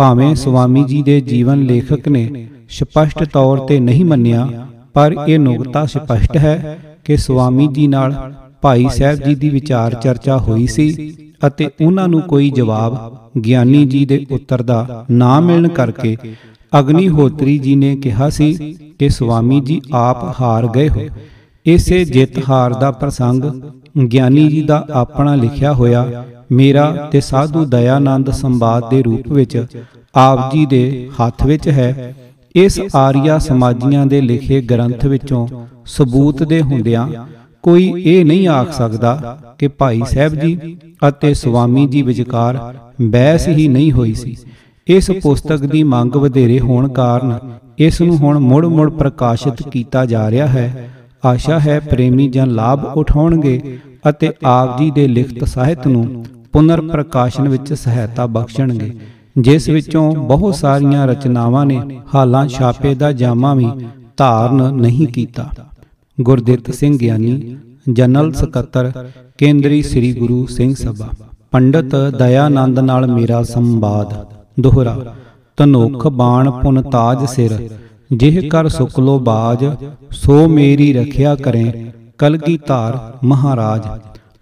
[0.00, 4.46] ਭਾਵੇਂ ਸੁਆਮੀ ਜੀ ਦੇ ਜੀਵਨ ਲੇਖਕ ਨੇ ਸਪਸ਼ਟ ਤੌਰ ਤੇ ਨਹੀਂ ਮੰਨਿਆ,
[4.94, 8.14] ਪਰ ਇਹ ਨੁਕਤਾ ਸਪਸ਼ਟ ਹੈ ਕਿ ਸੁਆਮੀ ਜੀ ਨਾਲ
[8.62, 11.12] ਭਾਈ ਸਾਹਿਬ ਜੀ ਦੀ ਵਿਚਾਰ ਚਰਚਾ ਹੋਈ ਸੀ
[11.46, 16.16] ਅਤੇ ਉਹਨਾਂ ਨੂੰ ਕੋਈ ਜਵਾਬ ਗਿਆਨੀ ਜੀ ਦੇ ਉੱਤਰ ਦਾ ਨਾ ਮਿਲਣ ਕਰਕੇ
[16.78, 18.52] ਅਗਨੀ ਹੋਤਰੀ ਜੀ ਨੇ ਕਿਹਾ ਸੀ
[18.98, 21.00] ਕਿ ਸੁਆਮੀ ਜੀ ਆਪ ਹਾਰ ਗਏ ਹੋ।
[21.66, 23.44] ਇਸੇ ਜਿੱਤ ਹਾਰ ਦਾ ਪ੍ਰਸੰਗ
[24.12, 29.66] ਗਿਆਨੀ ਜੀ ਦਾ ਆਪਣਾ ਲਿਖਿਆ ਹੋਇਆ ਮੇਰਾ ਤੇ ਸਾਧੂ ਦਇਆਨੰਦ ਸੰਵਾਦ ਦੇ ਰੂਪ ਵਿੱਚ
[30.14, 32.14] ਆਪ ਜੀ ਦੇ ਹੱਥ ਵਿੱਚ ਹੈ,
[32.54, 35.46] ਇਸ ਆਰੀਆ ਸਮਾਜੀਆਂ ਦੇ ਲਿਖੇ ਗ੍ਰੰਥ ਵਿੱਚੋਂ
[35.86, 37.08] ਸਬੂਤ ਦੇ ਹੁੰਦਿਆਂ
[37.62, 40.78] ਕੋਈ ਇਹ ਨਹੀਂ ਆਖ ਸਕਦਾ ਕਿ ਭਾਈ ਸਾਹਿਬ ਜੀ
[41.08, 44.36] ਅਤੇ ਸੁਆਮੀ ਜੀ ਵਿਚਕਾਰ ਬਹਿਸ ਹੀ ਨਹੀਂ ਹੋਈ ਸੀ।
[44.88, 47.38] ਇਸ ਪੁਸਤਕ ਦੀ ਮੰਗ ਵਧੇਰੇ ਹੋਣ ਕਾਰਨ
[47.78, 50.88] ਇਸ ਨੂੰ ਹੁਣ ਮੁੜ-ਮੁੜ ਪ੍ਰਕਾਸ਼ਿਤ ਕੀਤਾ ਜਾ ਰਿਹਾ ਹੈ।
[51.22, 57.48] ਆਸ਼ਾ ਹੈ ਪ੍ਰੇਮੀ ਜਨ ਲਾਭ ਉਠਾਉਣਗੇ ਅਤੇ ਆਪ ਜੀ ਦੇ ਲਿਖਤ ਸਾਹਿਤ ਨੂੰ ਪੁਨਰ ਪ੍ਰਕਾਸ਼ਨ
[57.48, 58.92] ਵਿੱਚ ਸਹਾਇਤਾ ਬਖਸ਼ਣਗੇ,
[59.38, 61.80] ਜਿਸ ਵਿੱਚੋਂ ਬਹੁਤ ਸਾਰੀਆਂ ਰਚਨਾਵਾਂ ਨੇ
[62.14, 63.68] ਹਾਲਾਂ ਛਾਪੇ ਦਾ ਜਾਮਾ ਵੀ
[64.16, 65.48] ਧਾਰਨ ਨਹੀਂ ਕੀਤਾ।
[66.18, 67.56] ਗੁਰਦਿੱਤ ਸਿੰਘ ਗਿਆਨੀ,
[67.88, 68.92] ਜਨਰਲ ਸਕੱਤਰ,
[69.38, 71.08] ਕੇਂਦਰੀ ਸ੍ਰੀ ਗੁਰੂ ਸਿੰਘ ਸਭਾ,
[71.50, 74.14] ਪੰਡਤ ਦਇਆਨੰਦ ਨਾਲ ਮੇਰਾ ਸੰਵਾਦ,
[74.60, 75.14] ਦੋਹਰਾ
[75.58, 77.58] ਤਨੋਖ ਬਾਣ ਪੁਨ ਤਾਜ ਸਿਰ
[78.10, 79.64] ਜਿਹ ਕਰ ਸੁਕਲੋ ਬਾਜ,
[80.12, 83.88] ਸੋ ਮੇਰੀ ਰਖਿਆ ਕਰੇ ਕਲਗੀ ਧਾਰ ਮਹਾਰਾਜ।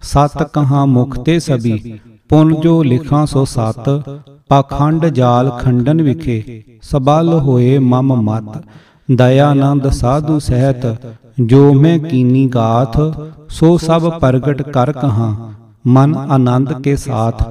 [0.01, 1.99] ਸਤ ਕਹਾ ਮੁਖ ਤੇ ਸਭੀ,
[2.29, 3.89] ਪੁਨ ਜੋ ਲਿਖਾਂ ਸੋ ਸਤ,
[4.49, 8.61] ਪਾਖੰਡ ਜਾਲ ਖੰਡਨ ਵਿਖੇ, ਸਬਲ ਹੋਏ ਮਮ ਮਤ।
[9.09, 10.85] ਦਇਆਨੰਦ ਸਾਧੂ ਸਹਿਤ,
[11.41, 12.99] ਜੋ ਮੈਂ ਕੀਨੀ ਗਾਥ,
[13.49, 15.33] ਸੋ ਸਭ ਪ੍ਰਗਟ ਕਰ ਕਹਾ।
[15.87, 17.43] ਮਨ ਆਨੰਦ ਕੇ ਸਾਥ,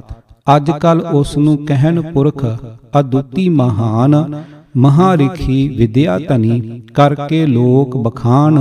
[0.47, 2.45] ਅੱਜ ਕੱਲ ਉਸ ਨੂੰ ਕਹਿਣ ਪੁਰਖ,
[2.99, 4.23] ਅਦੁੱਤੀ ਮਹਾਨ
[4.75, 8.59] ਮਹਾਰਿਖੀ ਵਿਦਿਆ ਧਨੀ ਕਰਕੇ ਲੋਕ ਬਖਾਨ,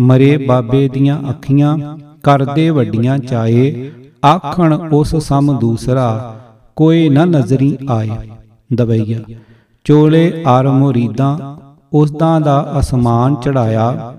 [0.00, 1.76] ਮਰੇ ਬਾਬੇ ਦੀਆਂ ਅੱਖੀਆਂ,
[2.22, 3.90] ਕਰਦੇ ਵੱਡੀਆਂ ਚਾਏ,
[4.24, 6.34] ਆਖਣ ਉਸ ਸਮ ਦੂਸਰਾ,
[6.76, 8.10] ਕੋਈ ਨਾ ਨਜ਼ਰੀ ਆਏ।
[8.70, 9.18] ਦਵਈਆ,
[9.86, 11.56] ਚੋਲੇ ਆਰ ਮੁਰੀਦਾਂ
[11.92, 14.14] ਉਸਦਾਂ ਦਾ ਅਸਮਾਨ ਚੜਾਇਆ,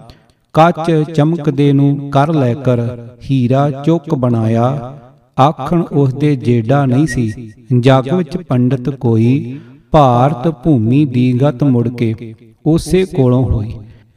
[0.56, 2.82] ਕੱਚ ਚਮਕਦੇ ਨੂੰ ਕਰ ਲੈ ਕਰ,
[3.24, 4.94] ਹੀਰਾ ਚੁੱਕ ਬਣਾਇਆ,
[5.38, 9.60] ਆਖਣ ਉਸ ਦੇ ਜੇਡਾ ਨਹੀਂ ਸੀ, ਜਗ ਵਿੱਚ ਪੰਡਤ ਕੋਈ
[9.96, 12.36] ਭਾਰਤ ਭੂਮੀ ਦੀ ਗਤ ਮੁੜ ਕੇ
[12.66, 13.74] ਉਸੇ ਕੋਲੋਂ ਹੋਈ।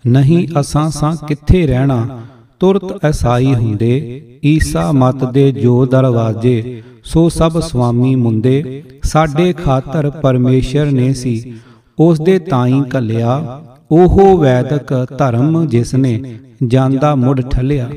[0.07, 2.19] ਨਹੀਂ, ਅਸਾਂ ਸਾਂ ਕਿੱਥੇ ਰਹਿਣਾ?
[2.61, 10.91] ਤੁਰਤ ਐਸਾਈ ਹੁੰਦੇ, ਈਸਾ ਮਤ ਦੇ ਜੋ ਦਰਵਾਜੇ, ਸੋ ਸਭ ਸੁਆਮੀ ਮੁੰਦੇ, ਸਾਡੇ ਖਾਤਰ ਪਰਮੇਸ਼ਰ
[10.91, 11.55] ਨੇ ਸੀ।
[11.99, 16.35] ਉਸ ਦੇ ਤਾਈ ਕੱਲਿਆ ਉਹ ਵੈਦਕ ਧਰਮ ਜਿਸ ਨੇ
[16.67, 17.91] ਜਾਂਦਾ ਮੁੜ ਠਲਿਆ।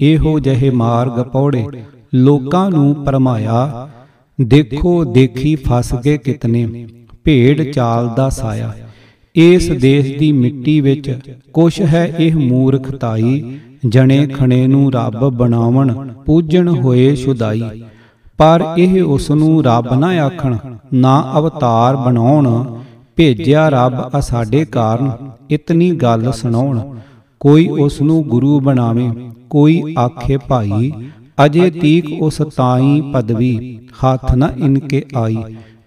[0.00, 1.66] ਇਹੋ ਜਿਹੇ ਮਾਰਗ ਪੌੜੇ
[2.14, 3.88] ਲੋਕਾਂ ਨੂੰ ਪਰਮਾਇਆ
[4.40, 6.86] ਦੇਖੋ ਦੇਖੀ ਫਸ ਗਏ ਕਿਤਨੇ।
[7.28, 8.74] ਭੇਡ ਚਾਲ ਦਾ ਸਾਇਆ।
[9.36, 11.18] ਇਸ ਦੇਸ਼ ਦੀ ਮਿੱਟੀ ਵਿੱਚ
[11.52, 13.56] ਕੁਛ ਹੈ ਇਹ ਮੂਰਖਤਾਈ।
[13.88, 17.62] ਜਣੇ ਖਣੇ ਨੂੰ ਰੱਬ ਬਣਾਵਣ ਪੂਜਣ ਹੋਏ ਸੁਦਾਈ।
[18.38, 20.56] ਪਰ ਇਹ ਉਸ ਨੂੰ ਰੱਬ ਨਾ ਆਖਣ
[20.94, 22.78] ਨਾ ਅਵਤਾਰ ਬਣਾਉਣ।
[23.16, 25.10] ਭੇਜਿਆ ਰੱਬ ਆ ਸਾਡੇ ਕਾਰਨ।
[25.50, 26.96] ਇਤਨੀ ਗੱਲ ਸੁਣਾਉਣ।
[27.40, 29.10] ਕੋਈ ਉਸ ਨੂੰ ਗੁਰੂ ਬਣਾਵੇ।
[29.50, 30.92] ਕੋਈ ਆਖੇ ਭਾਈ
[31.44, 35.36] ਅਜੇ ਤੀਕ ਉਸ ਤਾਈ ਪਦਵੀ। ਹੱਥ ਨ ਇਨਕੇ ਆਈ।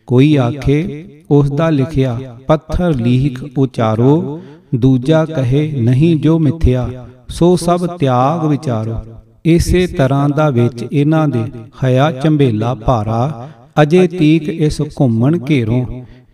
[0.08, 4.40] ਕੋਈ ਆਖੇ ਉਸ ਦਾ ਲਿਖਿਆ, ਪੱਥਰ ਲੀਖ ਉਚਾਰੋ,
[4.76, 6.90] ਦੂਜਾ ਕਹੇ, ਨਹੀਂ ਜੋ ਮਿਥਿਆ,
[7.30, 8.96] ਸੋ ਸਭ ਤਿਆਗ ਵਿਚਾਰੋ।
[9.46, 11.44] ਇਸੇ ਤਰ੍ਹਾਂ ਦਾ ਵਿੱਚ ਇਹਨਾਂ ਦੇ
[11.84, 13.50] ਹਯਾ ਚੰਬੇਲਾ ਭਾਰਾ,
[13.82, 15.86] ਅਜੇ ਤੀਕ ਇਸ ਘੁੰਮਣ ਘੇਰੋਂ,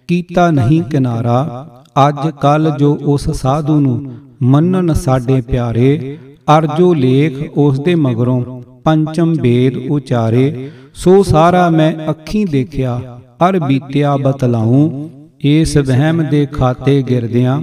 [0.09, 1.67] ਕੀਤਾ ਨਹੀਂ ਕਿਨਾਰਾ।
[1.99, 4.01] ਅੱਜ ਕੱਲ ਜੋ ਉਸ ਸਾਧੂ ਨੂੰ
[4.43, 12.45] ਮੰਨਣ ਸਾਡੇ ਪਿਆਰੇ ਅਰਜੋ ਲੇਖ ਉਸ ਦੇ ਮਗਰੋਂ ਪੰਚਮ ਵੇਦ ਉਚਾਰੇ, ਸੋ ਸਾਰਾ ਮੈਂ ਅੱਖੀਂ
[12.45, 12.99] ਦੇਖਿਆ
[13.39, 15.09] ਅਰ ਬੀਤਿਆ ਬਤਲਾਉ,
[15.41, 17.59] ਇਸ ਵਹਿਮ ਦੇ ਖਾਤੇ ਗਿਰਦਿਆਂ,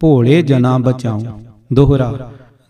[0.00, 1.20] ਭੋਲੇ ਜਨਾ ਬਚਾਉ।
[1.72, 2.12] ਦੋਹਰਾ,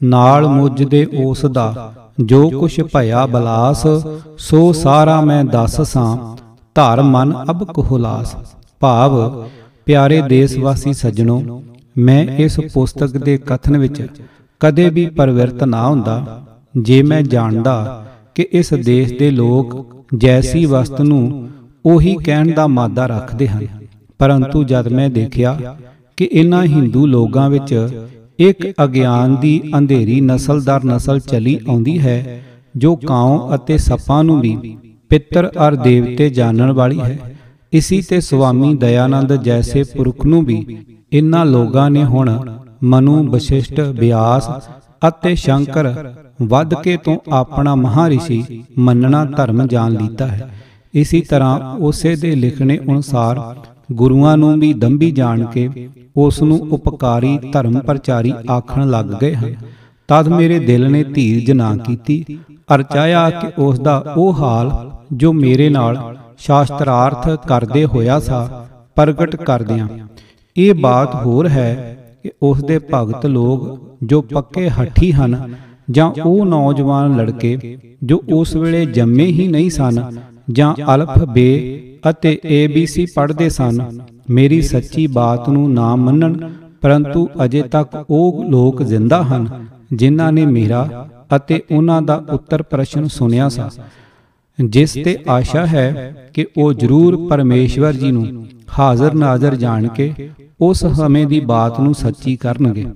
[0.00, 3.86] ਨਾਲ ਮੁੱਝ ਦੇ ਉਸ ਦਾ, ਜੋ ਕੁਛ ਭਇਆ ਬਲਾਸ,
[4.38, 6.16] ਸੋ ਸਾਰਾ ਮੈਂ ਦੱਸ ਸਾਂ,
[6.76, 8.36] ਧਰ ਮਨ ਅਬ ਕੁਹਲਾਸ
[8.80, 9.44] ਭਾਵ,
[9.86, 11.62] ਪਿਆਰੇ ਦੇਸ਼ ਵਾਸੀ ਸੱਜਣੋ,
[11.98, 14.02] ਮੈਂ ਇਸ ਪੁਸਤਕ ਦੇ ਕਥਨ ਵਿੱਚ
[14.60, 16.42] ਕਦੇ ਵੀ ਪਰਿਵਰਤ ਨਾ ਹੁੰਦਾ।
[16.74, 19.76] ਜੇ ਮੈਂ ਜਾਣਦਾ ਕਿ ਇਸ ਦੇਸ਼ ਦੇ ਲੋਕ
[20.14, 21.48] ਜੈਸੀ ਵਸਤ ਨੂੰ
[21.84, 23.66] ਉਹੀ ਕਹਿਣ ਦਾ ਮਾਦਾ ਰੱਖਦੇ ਹਨ।
[24.20, 25.56] ਪਰੰਤੂ ਜਦ ਮੈਂ ਦੇਖਿਆ
[26.18, 27.74] ਕਿ ਇਹਨਾਂ ਹਿੰਦੂ ਲੋਕਾਂ ਵਿੱਚ
[28.38, 32.40] ਇੱਕ ਅਗਿਆਨ ਦੀ ਅੰਧੇਰੀ ਨਸਲ ਦਰ ਨਸਲ ਚਲੀ ਆਉਂਦੀ ਹੈ,
[32.76, 34.56] ਜੋ ਕਾਉ ਅਤੇ ਸੱਪਾਂ ਨੂੰ ਵੀ
[35.10, 37.18] ਪਿੱਤਰ ਅਰ ਦੇਵਤੇ ਜਾਣਨ ਵਾਲੀ ਹੈ।
[37.72, 40.64] ਇਸੀ ਤੇ ਸੁਆਮੀ ਦਇਆਨੰਦ ਜੈਸੇ ਪੁਰਖ ਨੂੰ ਵੀ
[41.12, 42.30] ਇਨ੍ਹਾਂ ਲੋਕਾਂ ਨੇ ਹੁਣ
[42.82, 44.48] ਮਨੂ ਵਸ਼ਿਸ਼ਟ ਵਿਆਸ
[45.08, 45.92] ਅਤੇ ਸ਼ੰਕਰ
[46.42, 48.42] ਵੱਧ ਕੇ ਤੋਂ ਆਪਣਾ ਮਹਾਰਿਸ਼ੀ
[48.78, 50.48] ਮੰਨਣਾ ਧਰਮ ਜਾਣ ਲੀਤਾ ਹੈ।
[51.00, 53.40] ਇਸੀ ਤਰ੍ਹਾਂ ਉਸੇ ਦੇ ਲਿਖਣੇ ਅਨੁਸਾਰ
[53.92, 59.54] ਗੁਰੂਆਂ ਨੂੰ ਵੀ ਦੰਭੀ ਜਾਣ ਕੇ ਉਸ ਨੂੰ ਉਪਕਾਰੀ ਧਰਮ ਪ੍ਰਚਾਰੀ ਆਖਣ ਲੱਗ ਗਏ ਹਨ।
[60.08, 62.24] ਤਦ ਮੇਰੇ ਦਿਲ ਨੇ ਧੀਰਜ ਨਾ ਕੀਤੀ
[62.74, 69.36] ਅਰ ਚਾਹਿਆ ਕਿ ਉਸ ਦਾ ਉਹ ਹਾਲ ਜੋ ਮੇਰੇ ਨਾਲ ਸ਼ਾਸਤਰਾਰਥ ਕਰਦੇ ਹੋਇਆ ਸਾ ਪ੍ਰਗਟ
[69.36, 69.88] ਕਰਦਿਆਂ
[70.56, 75.54] ਇਹ ਬਾਤ ਹੋਰ ਹੈ ਕਿ ਉਸ ਦੇ ਭਗਤ ਲੋਕ ਜੋ ਪੱਕੇ ਹੱਠੀ ਹਨ
[75.90, 80.02] ਜਾਂ ਉਹ ਨੌਜਵਾਨ ਲੜਕੇ ਜੋ ਉਸ ਵੇਲੇ ਜੰਮੇ ਹੀ ਨਹੀਂ ਸਨ
[80.48, 81.48] ਜਾਂ ਅਲਫ ਬੇ
[82.10, 83.80] ਅਤੇ ABC ਪੜ੍ਹਦੇ ਸਨ।
[84.30, 86.36] ਮੇਰੀ ਸੱਚੀ ਬਾਤ ਨੂੰ ਨਾ ਮੰਨਣ
[86.80, 89.48] ਪਰੰਤੂ ਅਜੇ ਤੱਕ ਉਹ ਲੋਕ ਜ਼ਿੰਦਾ ਹਨ
[89.92, 93.68] ਜਿਨ੍ਹਾਂ ਨੇ ਮੇਰਾ ਅਤੇ ਉਹਨਾਂ ਦਾ ਉੱਤਰ ਪ੍ਰਸ਼ਨ ਸੁਨਿਆ ਸਾ।
[94.58, 98.46] ਜਿਸ ਤੇ ਆਸ਼ਾ ਹੈ ਕਿ ਉਹ ਜ਼ਰੂਰ ਪਰਮੇਸ਼ਵਰ ਜੀ ਨੂੰ
[98.78, 100.12] ਹਾਜ਼ਰ ਨਾਜ਼ਰ ਜਾਣ ਕੇ
[100.60, 102.86] ਉਸ ਸਮੇਂ ਦੀ ਬਾਤ ਨੂੰ ਸੱਚੀ ਕਰਨਗੇ।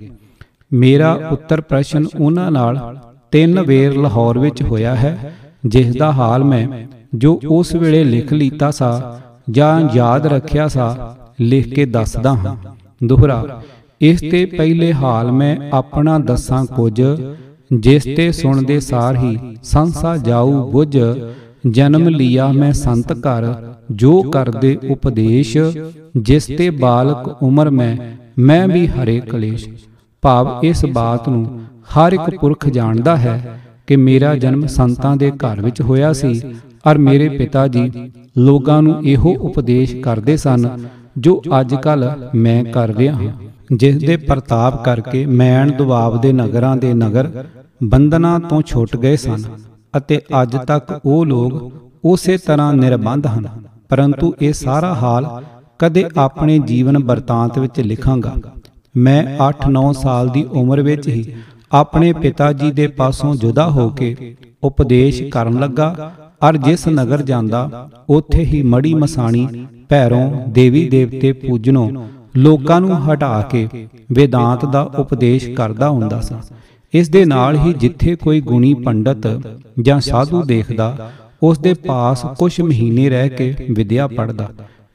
[0.71, 2.97] ਮੇਰਾ ਉੱਤਰ ਪ੍ਰਸ਼ਨ ਉਹਨਾਂ ਨਾਲ
[3.31, 5.33] ਤਿੰਨ ਵੇਰ ਲਾਹੌਰ ਵਿੱਚ ਹੋਇਆ ਹੈ
[5.65, 6.67] ਜਿਸ ਦਾ ਹਾਲ ਮੈਂ
[7.15, 9.19] ਜੋ ਉਸ ਵੇਲੇ ਲਿਖ ਲੀਤਾ ਸਾ
[9.51, 12.55] ਜਾਂ ਯਾਦ ਰੱਖਿਆ ਸਾ ਲਿਖ ਕੇ ਦੱਸਦਾ ਹਾਂ।
[13.05, 13.61] ਦੁਹਰਾ
[14.01, 17.01] ਇਸ ਤੇ ਪਹਿਲੇ ਹਾਲ ਮੈਂ ਆਪਣਾ ਦੱਸਾਂ ਕੁਝ
[17.79, 20.97] ਜਿਸ ਤੇ ਸੁਣਦੇ ਸਾਰ ਹੀ ਸੰਸਾ ਜਾਊ ਬੁੱਝ
[21.69, 25.57] ਜਨਮ ਲਿਆ ਮੈਂ ਸੰਤ ਘਰ ਜੋ ਕਰਦੇ ਉਪਦੇਸ਼
[26.17, 27.95] ਜਿਸ ਤੇ ਬਾਲਕ ਉਮਰ ਮੈਂ
[28.39, 29.67] ਮੈਂ ਵੀ ਹਰੇ ਕਲੇਸ਼।
[30.21, 31.61] ਭਾਵ ਇਸ ਬਾਤ ਨੂੰ
[31.97, 36.41] ਹਰ ਇੱਕ ਪੁਰਖ ਜਾਣਦਾ ਹੈ ਕਿ ਮੇਰਾ ਜਨਮ ਸੰਤਾਂ ਦੇ ਘਰ ਵਿੱਚ ਹੋਇਆ ਸੀ
[36.85, 37.91] ਔਰ ਮੇਰੇ ਪਿਤਾ ਜੀ
[38.37, 40.67] ਲੋਕਾਂ ਨੂੰ ਇਹੋ ਉਪਦੇਸ਼ ਕਰਦੇ ਸਨ
[41.17, 43.31] ਜੋ ਅੱਜ ਕੱਲ ਮੈਂ ਕਰ ਰਿਹਾ ਹਾਂ।
[43.75, 47.43] ਜਿਸ ਦੇ ਪ੍ਰਤਾਪ ਕਰਕੇ ਮੈਣ ਦੁਆਬ ਦੇ ਨਗਰਾਂ ਦੇ ਨਗਰ
[47.83, 49.43] ਬੰਧਨਾਂ ਤੋਂ ਛੁੱਟ ਗਏ ਸਨ
[49.97, 51.71] ਅਤੇ ਅੱਜ ਤੱਕ ਉਹ ਲੋਕ
[52.05, 53.47] ਉਸੇ ਤਰ੍ਹਾਂ ਨਿਰਬੰਧ ਹਨ।
[53.89, 55.43] ਪਰੰਤੂ ਇਹ ਸਾਰਾ ਹਾਲ
[55.79, 58.35] ਕਦੇ ਆਪਣੇ ਜੀਵਨ ਵਰਤਾਂਤ ਵਿੱਚ ਲਿਖਾਂਗਾ।
[58.97, 61.33] ਮੈਂ 8-9 ਸਾਲ ਦੀ ਉਮਰ ਵਿੱਚ ਹੀ
[61.71, 66.11] ਆਪਣੇ ਪਿਤਾ ਜੀ ਦੇ ਪਾਸੋਂ ਜੁਦਾ ਹੋ ਕੇ ਉਪਦੇਸ਼ ਕਰਨ ਲੱਗਾ
[66.49, 69.47] ਅਰ ਜਿਸ ਨਗਰ ਜਾਂਦਾ, ਉੱਥੇ ਹੀ ਮੜੀ ਮਸਾਣੀ
[69.89, 71.89] ਭੈਰੋਂ ਦੇਵੀ ਦੇਵਤੇ ਪੂਜਣੋਂ,
[72.37, 73.67] ਲੋਕਾਂ ਨੂੰ ਹਟਾ ਕੇ
[74.11, 76.35] ਵੇਦਾਂਤ ਦਾ ਉਪਦੇਸ਼ ਕਰਦਾ ਹੁੰਦਾ ਸੀ।
[76.93, 79.27] ਇਸ ਦੇ ਨਾਲ ਹੀ ਜਿੱਥੇ ਕੋਈ ਗੁਣੀ ਪੰਡਤ
[79.81, 81.11] ਜਾਂ ਸਾਧੂ ਦੇਖਦਾ,
[81.43, 84.49] ਉਸ ਦੇ ਪਾਸ ਕੁਝ ਮਹੀਨੇ ਰਹਿ ਕੇ ਵਿਦਿਆ ਪੜਦਾ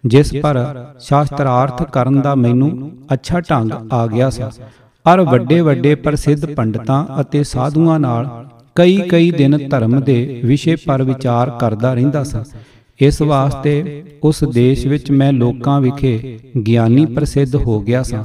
[0.04, 0.58] ਜਿਸ ਪਰ
[1.00, 4.42] ਸ਼ਾਸਤਰਾਰਥ ਕਰਨ ਦਾ ਮੈਨੂੰ ਅੱਛਾ ਢੰਗ ਆ ਗਿਆ ਸੀ।
[5.06, 8.28] ਅਰ ਵੱਡੇ ਵੱਡੇ ਪ੍ਰਸਿੱਧ ਪੰਡਤਾਂ ਅਤੇ ਸਾਧੂਆਂ ਨਾਲ
[8.74, 12.38] ਕਈ ਕਈ ਦਿਨ ਧਰਮ ਦੇ ਵਿਸ਼ੇ ਪਰ ਵਿਚਾਰ ਕਰਦਾ ਰਹਿੰਦਾ ਸੀ।
[13.00, 18.24] ਇਸ ਵਾਸਤੇ ਉਸ ਦੇਸ਼ ਵਿੱਚ ਮੈਂ ਲੋਕਾਂ ਵਿਖੇ ਗਿਆਨੀ ਪ੍ਰਸਿੱਧ ਹੋ ਗਿਆ ਸਾਂ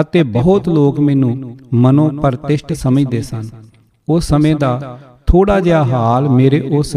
[0.00, 3.48] ਅਤੇ ਬਹੁਤ ਲੋਕ ਮੈਨੂੰ ਮਨੋ ਪ੍ਰਤਿਸ਼ਠ ਸਮਝਦੇ ਸਨ।
[4.08, 6.96] ਉਸ ਸਮੇਂ ਦਾ ਥੋੜਾ ਜਿਹਾ ਹਾਲ ਮੇਰੇ ਉਸ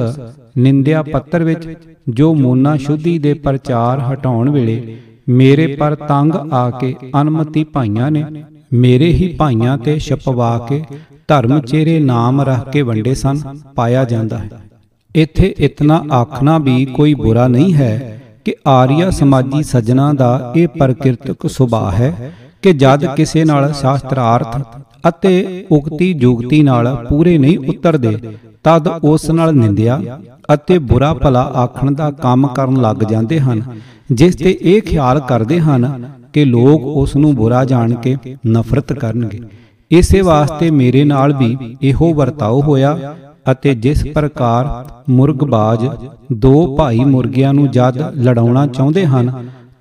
[0.58, 1.68] ਨਿੰਦਿਆ ਪੱਤਰ ਵਿੱਚ
[2.10, 4.98] ਜੋ ਮੋਨਾ ਸ਼ੁੱਧੀ ਦੇ ਪ੍ਰਚਾਰ ਹਟਾਉਣ ਵੇਲੇ
[5.30, 8.24] ਮੇਰੇ ਪਰ ਤੰਗ ਆ ਕੇ ਅਨਮਤੀ ਭਾਈਆਂ ਨੇ,
[8.74, 10.84] ਮੇਰੇ ਹੀ ਭਾਈਆਂ ਤੇ ਛਪਵਾ ਕੇ
[11.30, 13.40] ਧਰਮ ਚਿਹਰੇ ਨਾਮ ਰੱਖ ਕੇ ਵੰਡੇ ਸਨ,
[13.76, 14.50] ਪਾਇਆ ਜਾਂਦਾ ਹੈ।
[15.16, 21.48] ਇੱਥੇ ਇਤਨਾ ਆਖਣਾ ਵੀ ਕੋਈ ਬੁਰਾ ਨਹੀਂ ਹੈ ਕਿ ਆਰੀਆ ਸਮਾਜੀ ਸੱਜਣਾ ਦਾ ਇਹ ਪ੍ਰਕਿਰਤਕ
[21.50, 24.62] ਸੁਭਾਅ ਹੈ ਕਿ ਜਦ ਕਿਸੇ ਨਾਲ ਸ਼ਾਸਤਰਾਰਥ
[25.08, 28.18] ਅਤੇ ਉਕਤੀ ਜੁਗਤੀ ਨਾਲ ਪੂਰੇ ਨਹੀਂ ਉਤਰਦੇ,
[28.64, 30.00] ਤਦ ਉਸ ਨਾਲ ਨਿੰਦਿਆ
[30.54, 33.62] ਅਤੇ ਬੁਰਾ ਭਲਾ ਆਖਣ ਦਾ ਕੰਮ ਕਰਨ ਲੱਗ ਜਾਂਦੇ ਹਨ,
[34.12, 38.16] ਜਿਸ ਤੇ ਇਹ ਖਿਆਲ ਕਰਦੇ ਹਨ ਕਿ ਲੋਕ ਉਸ ਨੂੰ ਬੁਰਾ ਜਾਣ ਕੇ
[38.48, 39.40] ਨਫ਼ਰਤ ਕਰਨਗੇ।
[39.92, 43.16] ਇਸੇ ਵਾਸਤੇ ਮੇਰੇ ਨਾਲ ਵੀ ਇਹੋ ਵਰਤਾਓ ਹੋਇਆ
[43.52, 44.68] ਅਤੇ ਜਿਸ ਪ੍ਰਕਾਰ
[45.10, 45.86] ਮੁਰਗਬਾਜ਼
[46.34, 49.32] ਦੋ ਭਾਈ ਮੁਰਗਿਆਂ ਨੂੰ ਜਦ ਲੜਾਉਣਾ ਚਾਹੁੰਦੇ ਹਨ,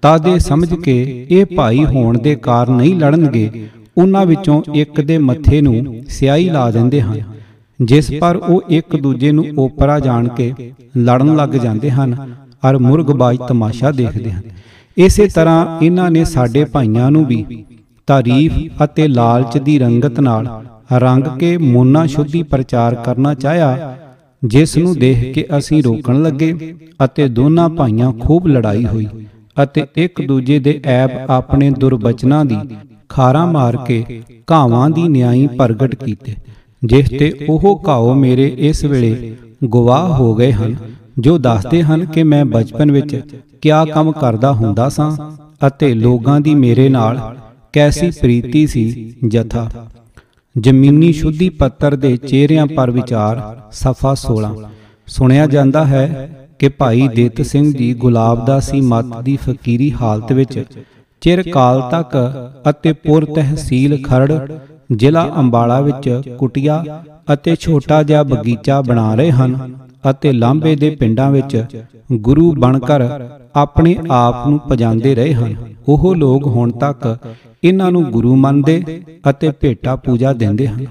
[0.03, 5.19] ਤਦ ਇਹ ਸਮਝ ਕੇ ਇਹ ਭਾਈ ਹੋਣ ਦੇ ਕਾਰਨ ਨਹੀਂ ਲੜਨਗੇ, ਉਹਨਾਂ ਵਿੱਚੋਂ ਇੱਕ ਦੇ
[5.19, 7.21] ਮੱਥੇ ਨੂੰ ਸਿਆਹੀ ਲਾ ਦਿੰਦੇ ਹਨ,
[7.81, 10.53] ਜਿਸ ਪਰ ਉਹ ਇੱਕ ਦੂਜੇ ਨੂੰ ਓਪਰਾ ਜਾਣ ਕੇ
[10.99, 12.16] ਲੜਨ ਲੱਗ ਜਾਂਦੇ ਹਨ
[12.64, 14.42] ਔਰ ਮੁਰਗਬਾਜ਼ ਤਮਾਸ਼ਾ ਦੇਖਦੇ ਹਨ।
[14.97, 17.45] ਇਸੇ ਤਰ੍ਹਾਂ ਇਹਨਾਂ ਨੇ ਸਾਡੇ ਭਾਈਆਂ ਨੂੰ ਵੀ
[18.09, 20.49] ਤਾਰੀਫ ਅਤੇ ਲਾਲਚ ਦੀ ਰੰਗਤ ਨਾਲ
[20.95, 23.97] ਰੰਗ ਕੇ ਮੋਨਾ ਸ਼ੁੱਧੀ ਪ੍ਰਚਾਰ ਕਰਨਾ ਚਾਹਿਆ,
[24.42, 29.07] ਜਿਸ ਨੂੰ ਦੇਖ ਕੇ ਅਸੀਂ ਰੋਕਣ ਲੱਗੇ ਅਤੇ ਦੋਨਾਂ ਭਾਈਆਂ ਖੂਬ ਲੜਾਈ ਹੋਈ
[29.57, 32.57] ਅਤੇ ਇੱਕ ਦੂਜੇ ਦੇ ਐਬ ਆਪਣੇ ਦੁਰਬਚਨਾਂ ਦੀ
[33.09, 36.35] ਖਾਰਾ ਮਾਰ ਕੇ ਘਾਵਾਂ ਦੀ ਨਿਆਈ ਪ੍ਰਗਟ ਕੀਤੇ,
[36.83, 40.77] ਜਿਸ ਤੇ ਉਹ ਘਾਓ ਮੇਰੇ ਇਸ ਵੇਲੇ ਗਵਾਹ ਹੋ ਗਏ ਹਨ,
[41.19, 43.21] ਜੋ ਦੱਸਦੇ ਹਨ ਕਿ ਮੈਂ ਬਚਪਨ ਵਿੱਚ
[43.62, 45.11] ਕਿਆ ਕੰਮ ਕਰਦਾ ਹੁੰਦਾ ਸਾਂ
[45.66, 47.21] ਅਤੇ ਲੋਕਾਂ ਦੀ ਮੇਰੇ ਨਾਲ
[47.76, 48.84] ਕੈਸੀ ਪ੍ਰੀਤੀ ਸੀ
[49.28, 49.68] ਜਥਾ?
[50.56, 53.40] ਜ਼ਮੀਨੀ ਸ਼ੁੱਧੀ ਪੱਤਰ ਦੇ ਚਿਹਰਿਆਂ ਪਰ ਵਿਚਾਰ
[53.72, 54.52] ਸਫਾ 16
[55.06, 56.04] ਸੁਣਿਆ ਜਾਂਦਾ ਹੈ
[56.58, 60.62] ਕਿ ਭਾਈ ਦਿੱਤ ਸਿੰਘ ਜੀ ਗੁਲਾਬਦਾਸੀ ਮਤ ਦੀ ਫਕੀਰੀ ਹਾਲਤ ਵਿੱਚ।
[61.22, 62.16] ਚਿਰ ਕਾਲ ਤੱਕ
[62.70, 64.32] ਅਤੇ ਪੁਰ ਤਹਿਸੀਲ ਖਰੜ
[64.92, 66.08] ਜ਼ਿਲ੍ਹਾ ਅੰਬਾਲਾ ਵਿੱਚ
[66.38, 71.64] ਕੁਟਿਆ ਅਤੇ ਛੋਟਾ ਜਿਹਾ ਬਗੀਚਾ ਬਣਾ ਰਹੇ ਹਨ। ਅਤੇ ਲਾਂਬੇ ਦੇ ਪਿੰਡਾਂ ਵਿੱਚ
[72.12, 73.09] ਗੁਰੂ ਬਣਕਰ
[73.56, 75.54] ਆਪਣੇ ਆਪ ਨੂੰ ਪਜਾਂਦੇ ਰਹੇ ਹਨ।
[75.88, 77.18] ਉਹ ਲੋਕ ਹੁਣ ਤੱਕ
[77.64, 78.82] ਇਹਨਾਂ ਨੂੰ ਗੁਰੂ ਮੰਨਦੇ
[79.30, 80.85] ਅਤੇ ਭੇਟਾ ਪੂਜਾ ਦਿੰਦੇ ਹਨ।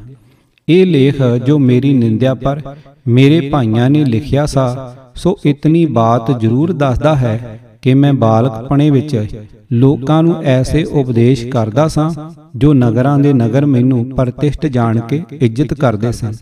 [0.67, 2.61] ਇਹ ਲੇਖ ਜੋ ਮੇਰੀ ਨਿੰਦਿਆ ਪਰ
[3.07, 9.41] ਮੇਰੇ ਭਾਈਆਂ ਨੇ ਲਿਖਿਆ ਸਾ, ਸੋ ਇਤਨੀ ਬਾਤ ਜ਼ਰੂਰ ਦੱਸਦਾ ਹੈ ਕਿ ਮੈਂ ਬਾਲਕਪਣੇ ਵਿੱਚ
[9.71, 12.09] ਲੋਕਾਂ ਨੂੰ ਐਸੇ ਉਪਦੇਸ਼ ਕਰਦਾ ਸਾਂ
[12.55, 16.33] ਜੋ ਨਗਰਾਂ ਦੇ ਨਗਰ ਮੈਨੂੰ ਪ੍ਰਤਿਸ਼ਠ ਜਾਣ ਕੇ ਇੱਜ਼ਤ ਕਰਦੇ ਸਨ।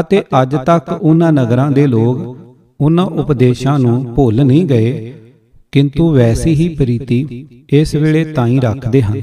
[0.00, 2.36] ਅਤੇ ਅੱਜ ਤੱਕ ਉਹਨਾਂ ਨਗਰਾਂ ਦੇ ਲੋਕ
[2.80, 5.12] ਉਹਨਾਂ ਉਪਦੇਸ਼ਾਂ ਨੂੰ ਭੁੱਲ ਨਹੀਂ ਗਏ।
[5.72, 9.22] ਕਿੰਤੂ ਵੈਸੀ ਹੀ ਪ੍ਰੀਤੀ ਇਸ ਵੇਲੇ ਤਾਈਂ ਰੱਖਦੇ ਹਨ।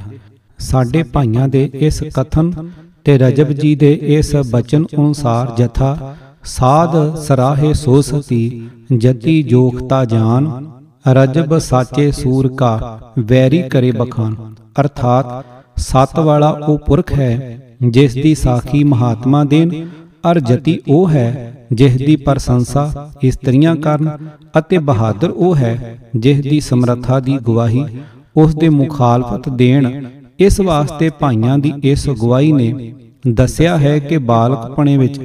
[0.59, 2.69] ਸਾਡੇ ਭਾਈਆਂ ਦੇ ਇਸ ਕਥਨ
[3.03, 8.61] ਤੇ ਰਜਬ ਜੀ ਦੇ ਇਸ ਬਚਨ ਅਨੁਸਾਰ ਜਥਾ ਸਾਧ ਸਰਾਹੇ ਸੋ ਸਤੀ
[8.97, 10.71] ਜਤੀ ਜੋਖਤਾ ਜਾਨ
[11.07, 14.35] ਰਜਬ ਸਾਚੇ ਸੂਰ ਕਾ ਵੈਰੀ ਕਰੇ ਬਖਾਨ।
[14.81, 17.59] ਅਰਥਾਤ ਸਤ ਵਾਲਾ ਉਹ ਪੁਰਖ ਹੈ
[17.89, 19.87] ਜਿਸ ਦੀ ਸਾਖੀ ਮਹਾਤਮਾ ਦੇਨ
[20.31, 24.09] ਅਰ ਜਤੀ ਉਹ ਹੈ ਜਿਸ ਦੀ ਪ੍ਰਸ਼ੰਸਾ ਇਸਤਰੀਆਂ ਕਰਨ
[24.59, 27.83] ਅਤੇ ਬਹਾਦਰ ਉਹ ਹੈ ਜਿਸ ਦੀ ਸਮਰੱਥਾ ਦੀ ਗਵਾਹੀ
[28.37, 30.05] ਉਸ ਦੇ ਮੁਖਾਲਫਤ ਦੇਣ।
[30.39, 32.93] ਇਸ ਵਾਸਤੇ ਭਾਈਆਂ ਦੀ ਇਸ ਗਵਾਹੀ ਨੇ
[33.27, 35.19] ਦੱਸਿਆ ਹੈ ਕਿ ਬਾਲਕਪਣੇ ਵਿੱਚ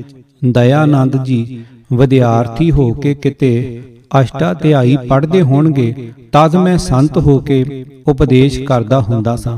[0.45, 1.61] ਦਇਆਨੰਦ ਜੀ
[1.93, 3.83] ਵਿਦਿਆਰਥੀ ਹੋ ਕੇ ਕਿਤੇ
[4.21, 9.57] ਅਸ਼ਟਾਧਿਆਈ ਪੜ੍ਹਦੇ ਹੋਣਗੇ ਤਦ ਮੈਂ ਸੰਤ ਹੋ ਕੇ ਉਪਦੇਸ਼ ਕਰਦਾ ਹੁੰਦਾ ਸਾਂ।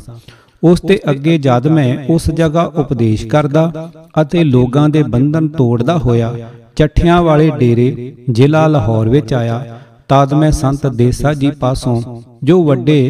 [0.63, 3.91] ਉਸ ਤੇ ਅੱਗੇ ਜਦ ਮੈਂ ਉਸ ਜਗ੍ਹਾ ਉਪਦੇਸ਼ ਕਰਦਾ
[4.23, 6.35] ਅਤੇ ਲੋਕਾਂ ਦੇ ਬੰਧਨ ਤੋੜਦਾ ਹੋਇਆ
[6.77, 12.01] ਚੱਠਿਆਂ ਵਾਲੇ ਡੇਰੇ ਜ਼ਿਲ੍ਹਾ ਲਾਹੌਰ ਵਿੱਚ ਆਇਆ। ਤਦ ਮੈਂ ਸੰਤ ਦੇਸਾ ਜੀ ਪਾਸੋਂ
[12.45, 13.01] ਜੋ ਵੱਡੇ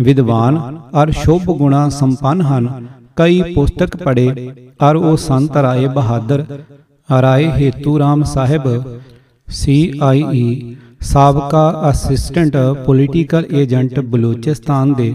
[0.00, 0.58] ਵਿਦਵਾਨ
[1.02, 2.86] ਅਰ ਸ਼ੁਭ ਗੁਣਾ ਸੰਪੰਨ ਹਨ।
[3.16, 4.48] ਕਈ ਪੁਸਤਕ ਪੜ੍ਹੇ
[4.90, 6.44] ਅਰ ਉਹ ਸੰਤ ਰਾਏ ਬਹਾਦਰ
[7.22, 8.68] ਰਾਏ ਹੇਤੂ ਰਾਮ ਸਾਹਿਬ
[9.48, 15.14] ਸੀ ਆਈ ਈ ਸਾਬਕਾ ਅਸਿਸਟੈਂਟ ਪੋਲੀਟੀਕਲ ਏਜੰਟ ਬਲੂਚਿਸਤਾਨ ਦੇ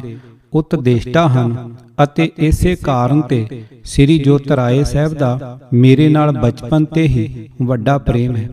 [0.53, 3.45] ਉਤਦੇਸ਼ਟਾ ਹਨ ਅਤੇ ਇਸੇ ਕਾਰਨ ਤੇ
[3.83, 8.49] ਸ੍ਰੀ ਜੋਤ ਰਾਏ ਸਾਹਿਬ ਦਾ ਮੇਰੇ ਨਾਲ ਬਚਪਨ ਤੇ ਹੀ ਵੱਡਾ ਪ੍ਰੇਮ ਹੈ।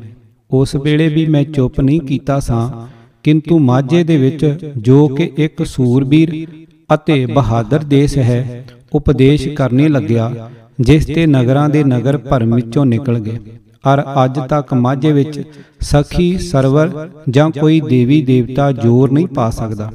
[0.51, 2.87] ਉਸ ਵੇਲੇ ਵੀ ਮੈਂ ਚੁੱਪ ਨਹੀਂ ਕੀਤਾ ਸਾਂ,
[3.23, 6.47] ਕਿੰਤੂ ਮਾਝੇ ਦੇ ਵਿੱਚ ਜੋ ਕਿ ਇੱਕ ਸੂਰਬੀਰ
[6.95, 13.19] ਅਤੇ ਬਹਾਦਰ ਦੇਸ਼ ਹੈ, ਉਪਦੇਸ਼ ਕਰਨੇ ਲੱਗਿਆ, ਜਿਸ ਤੇ ਨਗਰਾਂ ਦੇ ਨਗਰ ਭਰਮ ਵਿੱਚੋਂ ਨਿਕਲ
[13.19, 13.39] ਗਏ।
[13.87, 15.43] ਔਰ ਅੱਜ ਤੱਕ ਮਾਝੇ ਵਿੱਚ
[15.81, 19.93] ਸਖੀ ਸਰਵਰ ਜਾਂ ਕੋਈ ਦੇਵੀ ਦੇਵਤਾ ਜੋਰ ਨਹੀਂ ਪਾ ਸਕਦਾ।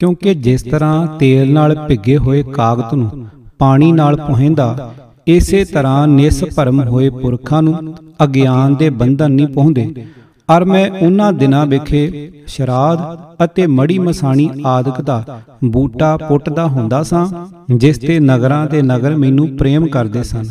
[0.00, 3.26] ਕਿਉਂਕਿ ਜਿਸ ਤਰ੍ਹਾਂ ਤੇਲ ਨਾਲ ਭਿੱਗੇ ਹੋਏ ਕਾਗਜ਼ ਨੂੰ
[3.58, 4.92] ਪਾਣੀ ਨਾਲ ਪੁਹਿੰਦਾ
[5.26, 10.04] ਇਸੇ ਤਰ੍ਹਾਂ ਨਿਸ ਭਰਮ ਹੋਏ ਪੁਰਖਾਂ ਨੂੰ ਅਗਿਆਨ ਦੇ ਬੰਧਨ ਨਹੀਂ ਪਹੁੰਦੇ।
[10.48, 13.00] ਅਰ ਮੈਂ ਉਹਨਾਂ ਦਿਨਾਂ ਵਿਖੇ ਸ਼ਰਾਧ
[13.44, 17.26] ਅਤੇ ਮੜੀ ਮਸਾਣੀ ਆਦਿਕ ਦਾ ਬੂਟਾ ਪੁੱਟਦਾ ਹੁੰਦਾ ਸਾਂ
[17.74, 20.44] ਜਿਸ ਤੇ ਨਗਰਾਂ ਦੇ ਨਗਰ ਮੈਨੂੰ ਪ੍ਰੇਮ ਕਰਦੇ ਸਨ।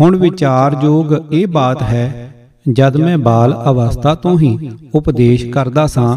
[0.00, 2.32] ਹੁਣ ਵਿਚਾਰਯੋਗ ਇਹ ਬਾਤ ਹੈ
[2.66, 6.16] ਜਦ ਮੈਂ ਬਾਲ ਅਵਸਥਾ ਤੋਂ ਹੀ ਉਪਦੇਸ਼ ਕਰਦਾ ਸਾਂ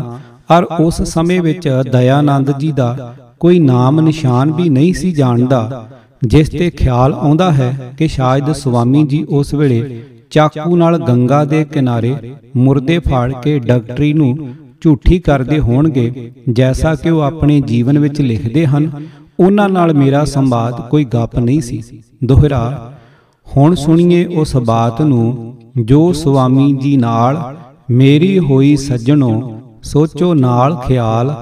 [0.50, 5.88] ਔਰ ਉਸ ਸਮੇਂ ਵਿੱਚ ਦਇਆਨੰਦ ਜੀ ਦਾ ਕੋਈ ਨਾਮ ਨਿਸ਼ਾਨ ਵੀ ਨਹੀਂ ਸੀ ਜਾਣਦਾ,
[6.26, 10.02] ਜਿਸ ਤੇ ਖਿਆਲ ਆਉਂਦਾ ਹੈ ਕਿ ਸ਼ਾਇਦ ਸੁਆਮੀ ਜੀ ਉਸ ਵੇਲੇ
[10.32, 12.16] ਚਾਕੂ ਨਾਲ ਗੰਗਾ ਦੇ ਕਿਨਾਰੇ
[12.56, 14.38] ਮੁਰਦੇ ਫਾੜ ਕੇ ਡਾਕਟਰੀ ਨੂੰ
[14.82, 18.90] ਝੂਠੀ ਕਰਦੇ ਹੋਣਗੇ, ਜੈਸਾ ਕਿ ਉਹ ਆਪਣੇ ਜੀਵਨ ਵਿੱਚ ਲਿਖਦੇ ਹਨ,
[19.40, 21.82] ਉਹਨਾਂ ਨਾਲ ਮੇਰਾ ਸੰਵਾਦ ਕੋਈ ਗੱਪ ਨਹੀਂ ਸੀ।
[22.24, 22.92] ਦੋਹਰਾ,
[23.48, 27.44] ਹੁਣ ਸੁਣੀਏ ਉਸ ਬਾਤ ਨੂੰ, ਜੋ ਸੁਆਮੀ ਜੀ ਨਾਲ
[27.92, 29.32] ਮੇਰੀ ਹੋਈ ਸੱਜਣੋ
[29.84, 31.34] ਸੋਚੋ ਨਾਲ ਖਿਆਲ,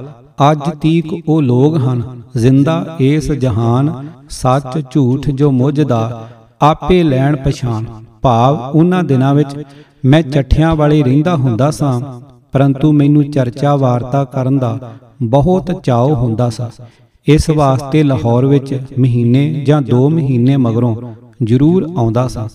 [0.52, 2.02] ਅੱਜ ਤੀਕ ਉਹ ਲੋਗ ਹਨ,
[2.38, 3.92] ਜ਼ਿੰਦਾ ਏਸ ਜਹਾਨ,
[4.30, 6.28] ਸੱਚ ਝੂਠ ਜੋ ਮੁਝਦਾ
[6.62, 7.86] ਆਪੇ ਲੈਣ ਪਛਾਨ
[8.22, 9.64] ਭਾਵ ਉਹਨਾਂ ਦਿਨਾਂ ਵਿੱਚ
[10.06, 12.00] ਮੈਂ ਚੱਠਿਆਂ ਵਾਲੇ ਰਹਿੰਦਾ ਹੁੰਦਾ ਸਾਂ,
[12.52, 14.78] ਪਰੰਤੂ ਮੈਨੂੰ ਚਰਚਾ ਵਾਰਤਾ ਕਰਨ ਦਾ
[15.22, 16.64] ਬਹੁਤ ਚਾਅ ਹੁੰਦਾ ਸੀ।
[17.28, 20.96] ਇਸ ਵਾਸਤੇ ਲਾਹੌਰ ਵਿੱਚ ਮਹੀਨੇ ਜਾਂ 2 ਮਹੀਨੇ ਮਗਰੋਂ
[21.44, 22.48] ਜ਼ਰੂਰ ਆਉਂਦਾ ਸਾਂ।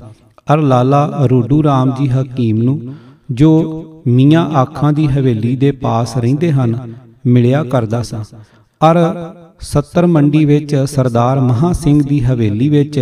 [0.55, 2.81] ਅਰ ਲਾਲਾ ਰੋਡੂ ਰਾਮ ਜੀ ਹਕੀਮ ਨੂੰ
[3.29, 6.77] ਜੋ ਮੀਆਂ ਆਖਾਂ ਦੀ ਹਵੇਲੀ ਦੇ ਪਾਸ ਰਹਿੰਦੇ ਹਨ,
[7.27, 8.23] ਮਿਲਿਆ ਕਰਦਾ ਸਾਂ।
[8.81, 8.99] ਅਰ
[9.65, 13.01] 70 ਮੰਡੀ ਵਿੱਚ ਸਰਦਾਰ ਮਹਾ ਸਿੰਘ ਦੀ ਹਵੇਲੀ ਵਿੱਚ,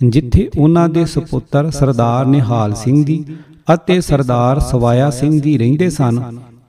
[0.00, 3.24] ਜਿੱਥੇ ਉਹਨਾਂ ਦੇ ਸੁਪੁੱਤਰ ਸਰਦਾਰ ਨਿਹਾਲ ਸਿੰਘ ਜੀ
[3.74, 6.20] ਅਤੇ ਸਰਦਾਰ ਸਵਾਇਆ ਸਿੰਘ ਜੀ ਰਹਿੰਦੇ ਸਨ,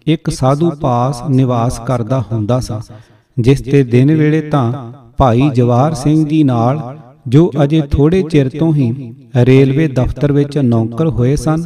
[0.08, 2.74] ਇੱਕ ਸਾਧੂ ਪਾਸ ਨਿਵਾਸ ਕਰਦਾ ਹੁੰਦਾ ਸੀ,
[3.38, 6.80] ਜਿਸ ਤੇ ਦਿਨ ਵੇਲੇ ਤਾਂ ਭਾਈ ਜਵਾਰ ਸਿੰਘ ਜੀ ਨਾਲ,
[7.28, 11.65] ਜੋ ਅਜੇ ਥੋੜੇ ਚਿਰ ਤੋਂ ਹੀ ਰੇਲਵੇ ਦਫ਼ਤਰ ਵਿੱਚ ਨੌਕਰ ਹੋਏ ਸਨ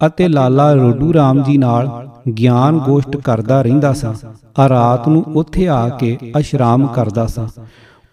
[0.00, 1.88] ਅਤੇ ਲਾਲਾ ਰੋਡੂ ਰਾਮ ਜੀ ਨਾਲ
[2.38, 4.06] ਗਿਆਨ ਗੋਸ਼ਟ ਕਰਦਾ ਰਹਿੰਦਾ ਸੀ।
[4.58, 7.46] ਆ ਰਾਤ ਨੂੰ ਉੱਥੇ ਆ ਕੇ ਅਸ਼ਰਾਮ ਕਰਦਾ ਸੀ।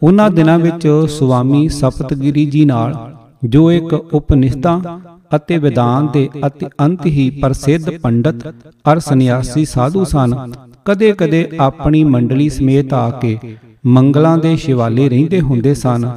[0.01, 2.95] ਉਹਨਾਂ ਦਿਨਾਂ ਵਿੱਚ ਸੁਆਮੀ ਸਪਤਗਿਰੀ ਜੀ ਨਾਲ
[3.43, 4.79] ਜੋ ਇੱਕ ਉਪਨਿਸ਼ਦਾਂ
[5.35, 8.47] ਅਤੇ ਵਿਦਾਨ ਦੇ ਅਤਿ ਅੰਤ ਹੀ ਪ੍ਰਸਿੱਧ ਪੰਡਤ
[8.91, 10.35] ਅਰ ਸੰਨਿਆਸੀ ਸਾਧੂ ਸਨ,
[10.85, 13.37] ਕਦੇ-ਕਦੇ ਆਪਣੀ ਮੰਡਲੀ ਸਮੇਤ ਆ ਕੇ
[13.85, 16.09] ਮੰਗਲਾਂ ਦੇ ਸ਼ਿਵਾਲੇ ਰਹਿੰਦੇ ਹੁੰਦੇ ਸਨ।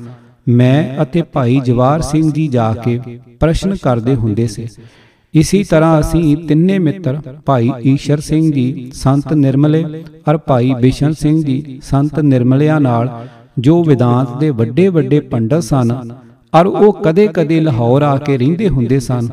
[0.49, 3.01] ਮੈਂ ਅਤੇ ਭਾਈ ਜਵਾਰ ਸਿੰਘ ਜੀ ਜਾ ਕੇ
[3.41, 4.67] ਪ੍ਰਸ਼ਨ ਕਰਦੇ ਹੁੰਦੇ ਸੀ
[5.35, 9.85] ਇਸੇ ਤਰ੍ਹਾਂ ਅਸੀਂ ਤਿੰਨੇ ਮਿੱਤਰ ਭਾਈ ਈਸ਼ਰ ਸਿੰਘ ਜੀ ਸੰਤ ਨਿਰਮਲੇ
[10.31, 13.27] ਅਰ ਭਾਈ ਬਿਸ਼ਨ ਸਿੰਘ ਜੀ ਸੰਤ ਨਿਰਮਲਿਆਂ ਨਾਲ
[13.59, 15.93] ਜੋ ਵਿਦਾਂਤ ਦੇ ਵੱਡੇ ਵੱਡੇ ਪੰਡਤ ਸਨ
[16.61, 19.29] ਅਰ ਉਹ ਕਦੇ-ਕਦੇ ਲਾਹੌਰ ਆ ਕੇ ਰਹਿੰਦੇ ਹੁੰਦੇ ਸਨ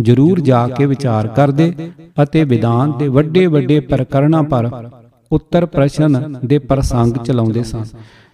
[0.00, 1.72] ਜ਼ਰੂਰ ਜਾ ਕੇ ਵਿਚਾਰ ਕਰਦੇ
[2.22, 4.70] ਅਤੇ ਵਿਦਾਨ ਦੇ ਵੱਡੇ ਵੱਡੇ ਪ੍ਰਕਰਣਾਂ ਪਰ
[5.32, 7.84] ਉੱਤਰ ਪ੍ਰਸ਼ਨ ਦੇ ਪ੍ਰਸੰਗ ਚਲਾਉਂਦੇ ਸਨ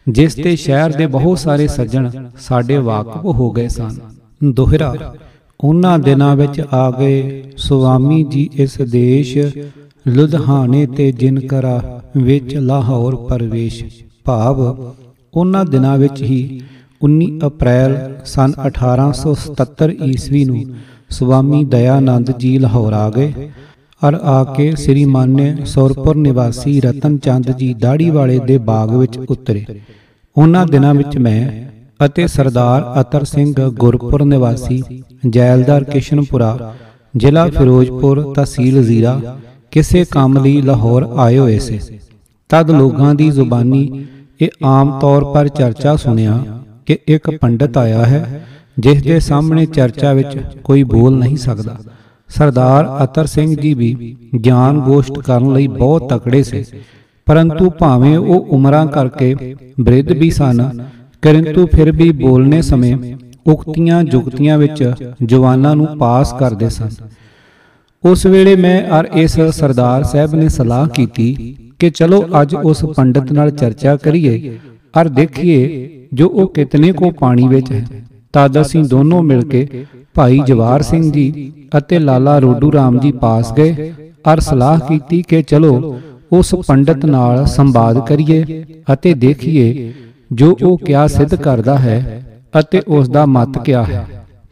[0.08, 3.96] ਜਿਸ ਤੇ ਸ਼ਹਿਰ ਦੇ ਬਹੁਤ ਸਾਰੇ ਸੱਜਣ ਸਾਡੇ ਵਾਕਫ ਹੋ ਗਏ ਸਨ।
[4.44, 5.14] ਦੋਹਰਾ
[5.60, 9.38] ਉਹਨਾਂ ਦਿਨਾਂ ਵਿੱਚ ਆ ਗਏ। ਸੁਆਮੀ ਜੀ ਇਸ ਦੇਸ਼
[10.08, 13.84] ਲੁਧਿਆਣੇ ਤੇ ਜਿਨਕਰਾ ਵਿੱਚ ਲਾਹੌਰ ਪਰਵੇਸ਼।
[14.24, 14.92] ਭਾਵ
[15.34, 16.60] ਉਹਨਾਂ ਦਿਨਾਂ ਵਿੱਚ ਹੀ
[17.02, 20.64] 19 ਅਪ੍ਰੈਲ ਸਨ 1877 ਈਸਵੀ ਨੂੰ
[21.10, 23.32] ਸੁਆਮੀ ਦਇਆਨੰਦ ਜੀ ਲਾਹੌਰ ਆ ਗਏ।
[24.08, 29.18] ਅਰ ਆ ਕੇ ਸ੍ਰੀ ਮਾਨਯ ਸੌਰਪੁਰ ਨਿਵਾਸੀ ਰਤਨ ਚੰਦ ਜੀ ਦਾੜੀ ਵਾਲੇ ਦੇ ਬਾਗ ਵਿੱਚ
[29.18, 29.64] ਉਤਰੇ।
[30.36, 31.40] ਉਹਨਾਂ ਦਿਨਾਂ ਵਿੱਚ ਮੈਂ
[32.00, 34.82] ਅਤੇ ਸਰਦਾਰ ਅਤਰ ਸਿੰਘ ਗੁਰਪੁਰ ਨਿਵਾਸੀ
[35.26, 36.72] ਜੈਲਦਾਰ ਕਿਸ਼ਨਪੁਰਾ,
[37.14, 39.20] ਜ਼ਿਲ੍ਹਾ ਫਿਰੋਜ਼ਪੁਰ ਤਹਿਸੀਲ ਜ਼ੀਰਾ,
[39.72, 41.78] ਕਿਸੇ ਕੰਮ ਲਈ ਲਾਹੌਰ ਆਏ ਹੋਏ ਸੀ।
[42.50, 44.06] ਤਦ ਲੋਕਾਂ ਦੀ ਜ਼ੁਬਾਨੀ
[44.40, 46.42] ਇਹ ਆਮ ਤੌਰ ਪਰ ਚਰਚਾ ਸੁਣਿਆ
[46.86, 48.40] ਕਿ ਇੱਕ ਪੰਡਤ ਆਇਆ ਹੈ,
[48.78, 51.76] ਜਿਸ ਦੇ ਸਾਹਮਣੇ ਚਰਚਾ ਵਿੱਚ ਕੋਈ ਬੋਲ ਨਹੀਂ ਸਕਦਾ।
[52.30, 53.94] ਸਰਦਾਰ ਅਤਰ ਸਿੰਘ ਜੀ ਵੀ
[54.44, 56.64] ਗਿਆਨ ਗੋਸ਼ਟ ਕਰਨ ਲਈ ਬਹੁਤ ਤਕੜੇ ਸੀ,
[57.26, 60.62] ਪਰੰਤੂ ਭਾਵੇਂ ਉਹ ਉਮਰਾਂ ਕਰਕੇ ਬ੍ਰਿਧ ਵੀ ਸਨ
[61.24, 62.96] ਕਿੰਤੂ ਫਿਰ ਵੀ ਬੋਲਨੇ ਸਮੇਂ
[63.46, 64.82] ਉਕਤੀਆਂ ਜੁਗਤੀਆਂ ਵਿੱਚ
[65.22, 66.88] ਜਵਾਨਾਂ ਨੂੰ ਪਾਸ ਕਰਦੇ ਸਨ।
[68.04, 73.32] ਉਸ ਵੇਲੇ ਮੈਂ ਅਰ ਇਸ ਸਰਦਾਰ ਸਾਹਿਬ ਨੇ ਸਲਾਹ ਕੀਤੀ ਕਿ ਚਲੋ ਅੱਜ ਉਸ ਪੰਡਤ
[73.32, 74.58] ਨਾਲ ਚਰਚਾ ਕਰੀਏ,
[74.94, 77.84] ਅਰ ਦੇਖੀਏ ਜੋ ਉਹ ਕਿਤਨੇ ਕੋ ਪਾਣੀ ਵਿੱਚ ਹੈ।
[78.34, 79.84] ਤਦ ਅਸੀਂ ਦੋਨੋਂ ਮਿਲ ਕੇ
[80.14, 83.92] ਭਾਈ ਜਵਾਰ ਸਿੰਘ ਜੀ ਅਤੇ ਲਾਲਾ ਰੋਡੂ ਰਾਮ ਜੀ ਪਾਸ ਗਏ,
[84.32, 85.98] ਅਰ ਸਲਾਹ ਕੀਤੀ ਕਿ ਚਲੋ
[86.32, 89.92] ਉਸ ਪੰਡਤ ਨਾਲ ਸੰਵਾਦ ਕਰੀਏ ਅਤੇ ਦੇਖੀਏ
[90.34, 92.22] ਜੋ ਉਹ ਕਿਆ ਸਿੱਧ ਕਰਦਾ ਹੈ
[92.54, 94.06] ਅਤੇ ਉਸ ਦਾ ਮਤ ਕਿਆ ਹੈ।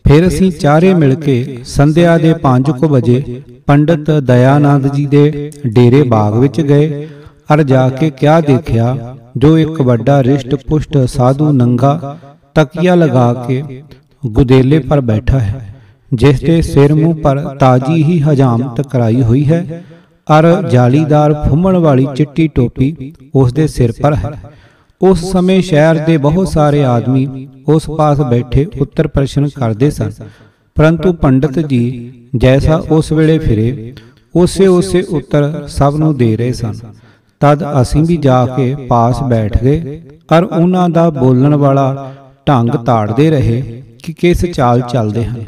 [0.04, 6.34] ਫਿਰ ਅਸੀਂ ਚਾਰੇ ਮਿਲ ਕੇ ਸੰਧਿਆ ਦੇ 5:00 ਵਜੇ ਪੰਡਤ ਦਇਆਨੰਦ ਜੀ ਦੇ ਡੇਰੇ ਬਾਗ
[6.34, 7.06] ਵਿੱਚ ਗਏ।
[7.54, 8.96] ਅਰ ਜਾ ਕੇ ਕਿਆ ਦੇਖਿਆ?
[9.36, 12.16] ਜੋ ਇੱਕ ਵੱਡਾ ਰਿਸ਼ਟ ਪੁਸ਼ਟ ਸਾਧੂ ਨੰਗਾ
[12.56, 13.62] ਤਕੀਆ ਲਗਾ ਕੇ
[14.22, 15.68] ਗੁਦੇਲੇ ਪਰ ਬੈਠਾ ਹੈ
[16.12, 19.82] ਜਿਸ ਦੇ ਸਿਰ ਮੂੰਹ ਪਰ ਤਾਜੀ ਹੀ ਹਜਾਮਤ ਕਰਾਈ ਹੋਈ ਹੈ।
[20.28, 24.30] ਅਰ ਜਾਲੀਦਾਰ ਫੁੰਮਣ ਵਾਲੀ ਚਿੱਟੀ ਟੋਪੀ ਉਸ ਦੇ ਸਿਰ ਪਰ ਹੈ
[25.02, 30.10] ਉਸ ਸਮੇਂ ਸ਼ਹਿਰ ਦੇ ਬਹੁਤ ਸਾਰੇ ਆਦਮੀ ਉਸ ਪਾਸ ਬੈਠੇ ਉੱਤਰ ਪ੍ਰਸ਼ਨ ਕਰਦੇ ਸਨ।
[30.76, 33.92] ਪਰੰਤੂ ਪੰਡਤ ਜੀ ਜੈਸਾ ਉਸ ਵੇਲੇ ਫਿਰੇ,
[34.34, 36.72] ਉਸੇ ਉਸੇ ਉੱਤਰ ਸਭ ਨੂੰ ਦੇ ਰਹੇ ਸਨ।
[37.40, 40.00] ਤਦ ਅਸੀਂ ਵੀ ਜਾ ਕੇ ਪਾਸ ਬੈਠ ਗਏ
[40.32, 42.12] ਔਰ ਉਹਨਾਂ ਦਾ ਬੋਲਣ ਵਾਲਾ
[42.48, 45.44] ਢੰਗ ਤਾੜਦੇ ਰਹੇ ਕਿ ਕਿਸ ਚਾਲ ਚੱਲਦੇ ਹਨ।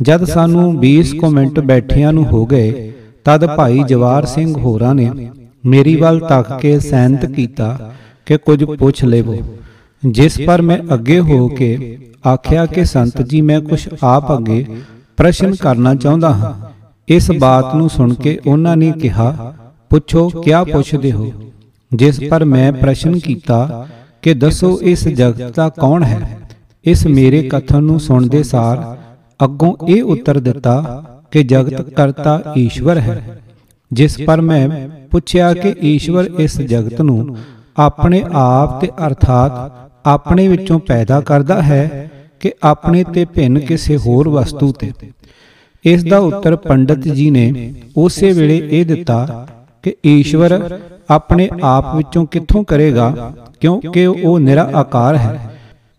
[0.00, 2.92] ਜਦ ਸਾਨੂੰ 20 ਕੁ ਮਿੰਟ ਬੈਠਿਆਂ ਨੂੰ ਹੋ ਗਏ,
[3.24, 5.10] ਤਦ ਭਾਈ ਜਵਾਰ ਸਿੰਘ ਹੋਰਾਂ ਨੇ
[5.64, 7.92] ਮੇਰੀ ਵੱਲ ਤੱਕ ਕੇ ਸੈਨਤ ਕੀਤਾ
[8.26, 9.36] ਕਿ ਕੁਝ ਪੁੱਛ ਲੇਵੋ
[10.06, 14.66] ਜਿਸ ਪਰ ਮੈਂ ਅੱਗੇ ਹੋ ਕੇ ਆਖਿਆ ਕਿ, ਸੰਤ ਜੀ, ਮੈਂ ਕੁਝ ਆਪ ਅੱਗੇ
[15.16, 16.70] ਪ੍ਰਸ਼ਨ ਕਰਨਾ ਚਾਹੁੰਦਾ ਹਾਂ।
[17.08, 19.54] ਇਸ ਬਾਤ ਨੂੰ ਸੁਣ ਕੇ ਉਹਨਾਂ ਨੇ ਕਿਹਾ,
[19.90, 21.32] ਪੁੱਛੋ, ਕਿਆ ਪੁੱਛਦੇ ਹੋ?
[21.94, 23.88] ਜਿਸ ਪਰ ਮੈਂ ਪ੍ਰਸ਼ਨ ਕੀਤਾ
[24.22, 26.38] ਕਿ, ਦੱਸੋ, ਇਸ ਜਗਤ ਦਾ ਕੌਣ ਹੈ?
[26.84, 28.98] ਇਸ ਮੇਰੇ ਕਥਨ ਨੂੰ ਸੁਣਦੇ ਸਾਰ
[29.44, 33.40] ਅੱਗੋਂ ਇਹ ਉੱਤਰ ਦਿੱਤਾ ਕਿ, ਜਗਤ ਕਰਤਾ ਈਸ਼ਵਰ ਹੈ।
[33.92, 37.36] ਜਿਸ ਪਰ ਮੈਂ ਪੁੱਛਿਆ ਕਿ, ਈਸ਼ਵਰ ਇਸ ਜਗਤ ਨੂੰ
[37.76, 39.70] ਆਪਣੇ ਆਪ ਤੇ ਅਰਥਾਤ
[40.06, 44.92] ਆਪਣੇ ਵਿੱਚੋਂ ਪੈਦਾ ਕਰਦਾ ਹੈ ਕਿ ਆਪਣੇ ਤੇ ਭਿੰਨ ਕਿਸੇ ਹੋਰ ਵਸਤੂ ਤੇ।
[45.84, 49.46] ਇਸ ਦਾ ਉੱਤਰ ਪੰਡਤ ਜੀ ਨੇ ਉਸੇ ਵੇਲੇ ਇਹ ਦਿੱਤਾ
[49.82, 50.78] ਕਿ ਈਸ਼ਵਰ
[51.10, 55.50] ਆਪਣੇ ਆਪ ਵਿੱਚੋਂ ਕਿੱਥੋਂ ਕਰੇਗਾ, ਕਿਉਂਕਿ ਉਹ ਨਿਰਾ ਆਕਾਰ ਹੈ।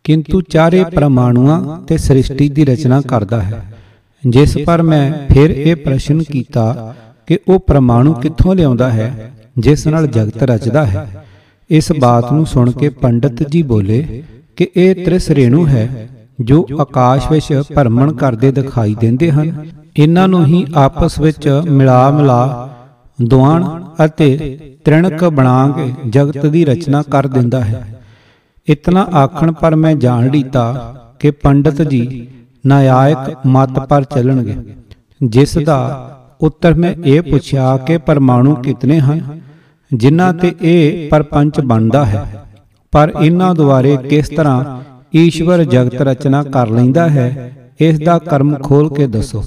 [0.04, 3.64] ਕਿੰਤੂ ਚਾਰੇ ਪਰਮਾਣੂਆਂ ਤੇ ਸ੍ਰਿਸ਼ਟੀ ਦੀ ਰਚਨਾ ਕਰਦਾ ਹੈ।
[4.24, 6.94] ਜਿਸ ਪਰ ਮੈਂ ਫਿਰ ਇਹ ਪ੍ਰਸ਼ਨ ਕੀਤਾ
[7.28, 11.23] ਕਿ ਉਹ ਪਰਮਾਣੂ ਕਿੱਥੋਂ ਲਿਆਉਂਦਾ ਹੈ, ਜਿਸ ਨਾਲ ਜਗਤ ਰਚਦਾ ਹੈ।
[11.70, 14.24] ਇਸ ਬਾਤ ਨੂੰ ਸੁਣ ਕੇ ਪੰਡਤ ਜੀ ਬੋਲੇ
[14.56, 16.10] ਕਿ ਇਹ ਤ੍ਰਿਸ ਰੇਣੂ ਹੈ,
[16.42, 19.66] ਜੋ ਆਕਾਸ਼ ਵਿੱਚ ਭਰਮਣ ਕਰਦੇ ਦਿਖਾਈ ਦਿੰਦੇ ਹਨ।
[19.98, 22.70] ਇਹਨਾਂ ਨੂੰ ਹੀ ਆਪਸ ਵਿੱਚ ਮਿਲਾ ਮਿਲਾ
[23.22, 28.02] ਦੁਆਣ ਅਤੇ ਤ੍ਰਿਣਕ ਬਣਾ ਕੇ ਜਗਤ ਦੀ ਰਚਨਾ ਕਰ ਦਿੰਦਾ ਹੈ।
[28.70, 32.28] ਇਤਨਾ ਆਖਣ ਪਰ ਮੈਂ ਜਾਣ ਲੀਤਾ ਕਿ ਪੰਡਤ ਜੀ
[32.66, 34.56] ਨਾਇਕ ਮਤ ਪਰ ਚੱਲਣਗੇ।
[35.24, 36.10] ਜਿਸ ਦਾ
[36.42, 39.42] ਉੱਤਰ ਮੈਂ ਇਹ ਪੁੱਛਿਆ ਕਿ ਪਰਮਾਣੂ ਕਿਤਨੇ ਹਨ?
[39.94, 42.44] ਜਿਨ੍ਹਾਂ ਤੇ ਇਹ ਪਰਪੰਚ ਬਣਦਾ ਹੈ।
[42.92, 44.82] ਪਰ ਇਹਨਾਂ ਦੁਆਰੇ ਕਿਸ ਤਰ੍ਹਾਂ
[45.16, 49.44] ਈਸ਼ਵਰ ਜਗਤ ਰਚਨਾ ਕਰ ਲੈਂਦਾ ਹੈ ਇਸ ਦਾ ਕਰਮ ਖੋਲ ਕੇ ਦੱਸੋ।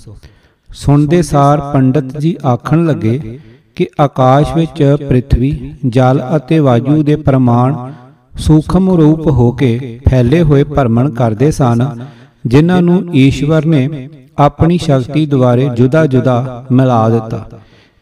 [0.75, 3.39] ਸੁਣਦੇ ਸਾਰ ਪੰਡਤ ਜੀ ਆਖਣ ਲੱਗੇ
[3.75, 5.55] ਕਿ ਆਕਾਸ਼ ਵਿੱਚ ਪ੍ਰithvi
[5.89, 7.93] ਜਲ ਅਤੇ ਵਾਯੂ ਦੇ ਪ੍ਰਮਾਣ
[8.39, 12.05] ਸੂਖਮ ਰੂਪ ਹੋ ਕੇ ਫੈਲੇ ਹੋਏ ਭਰਮਣ ਕਰਦੇ ਸਨ
[12.47, 17.49] ਜਿਨ੍ਹਾਂ ਨੂੰ ਈਸ਼ਵਰ ਨੇ ਆਪਣੀ ਸ਼ਕਤੀ ਦੁਆਰੇ ਜੁਦਾ-ਜੁਦਾ ਮਿਲਾ ਦਿੱਤਾ।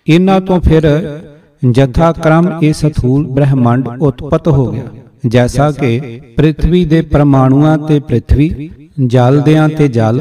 [0.09, 0.83] ਇਹਨਾਂ ਤੋਂ ਫਿਰ
[1.71, 4.85] ਜਥਾ ਕ੍ਰਮ ਇਹ ਸਥੂਲ ਬ੍ਰਹਿਮੰਡ ਉਤਪਤ ਹੋ ਗਿਆ।
[5.27, 8.69] ਜੈਸਾ ਕਿ ਪ੍ਰithvi ਦੇ ਪਰਮਾਣੂਆਂ ਤੇ ਪ੍ਰithvi
[9.07, 10.21] ਜਲ ਦਿਆਂ ਤੇ ਜਲ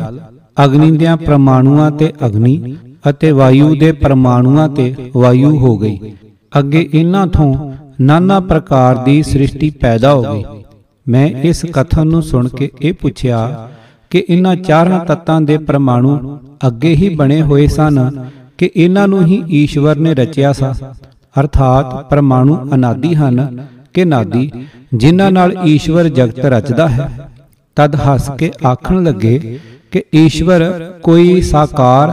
[0.66, 2.76] ਅਗਨੀ ਦਿਆਂ ਪਰਮਾਣੂਆਂ ਤੇ ਅਗਨੀ
[3.10, 6.14] ਅਤੇ ਵਾਯੂ ਦੇ ਪਰਮਾਣੂਆਂ ਤੇ ਵਾਯੂ ਹੋ ਗਈ।
[6.60, 10.44] ਅੱਗੇ ਇਹਨਾਂ ਤੋਂ ਨਾਨਾ ਪ੍ਰਕਾਰ ਦੀ ਸ੍ਰਿਸ਼ਟੀ ਪੈਦਾ ਹੋ ਗਈ।
[11.08, 13.70] ਮੈਂ ਇਸ ਕਥਨ ਨੂੰ ਸੁਣ ਕੇ ਇਹ ਪੁੱਛਿਆ
[14.10, 18.28] ਕਿ ਇਹਨਾਂ ਚਾਰਾਂ ਤੱਤਾਂ ਦੇ ਪਰਮਾਣੂ ਅੱਗੇ ਹੀ ਬਣੇ ਹੋਏ ਸਨ
[18.58, 20.74] ਕਿ ਇਹਨਾਂ ਨੂੰ ਹੀ ਈਸ਼ਵਰ ਨੇ ਰਚਿਆ ਸਾ।
[21.36, 24.50] ਅਰਥਾਤ ਪਰਮਾਣੂ ਅਨਾਦੀ ਹਨ ਕਿ ਨਾਦੀ
[24.94, 27.10] ਜਿਨ੍ਹਾਂ ਨਾਲ ਈਸ਼ਵਰ ਜਗਤ ਰਚਦਾ ਹੈ।
[27.78, 29.60] ਤਦ ਹੱਸ ਕੇ ਆਖਣ ਲੱਗੇ
[29.92, 30.64] ਕਿ ਈਸ਼ਵਰ
[31.04, 32.12] ਕੋਈ ਸਾਕਾਰ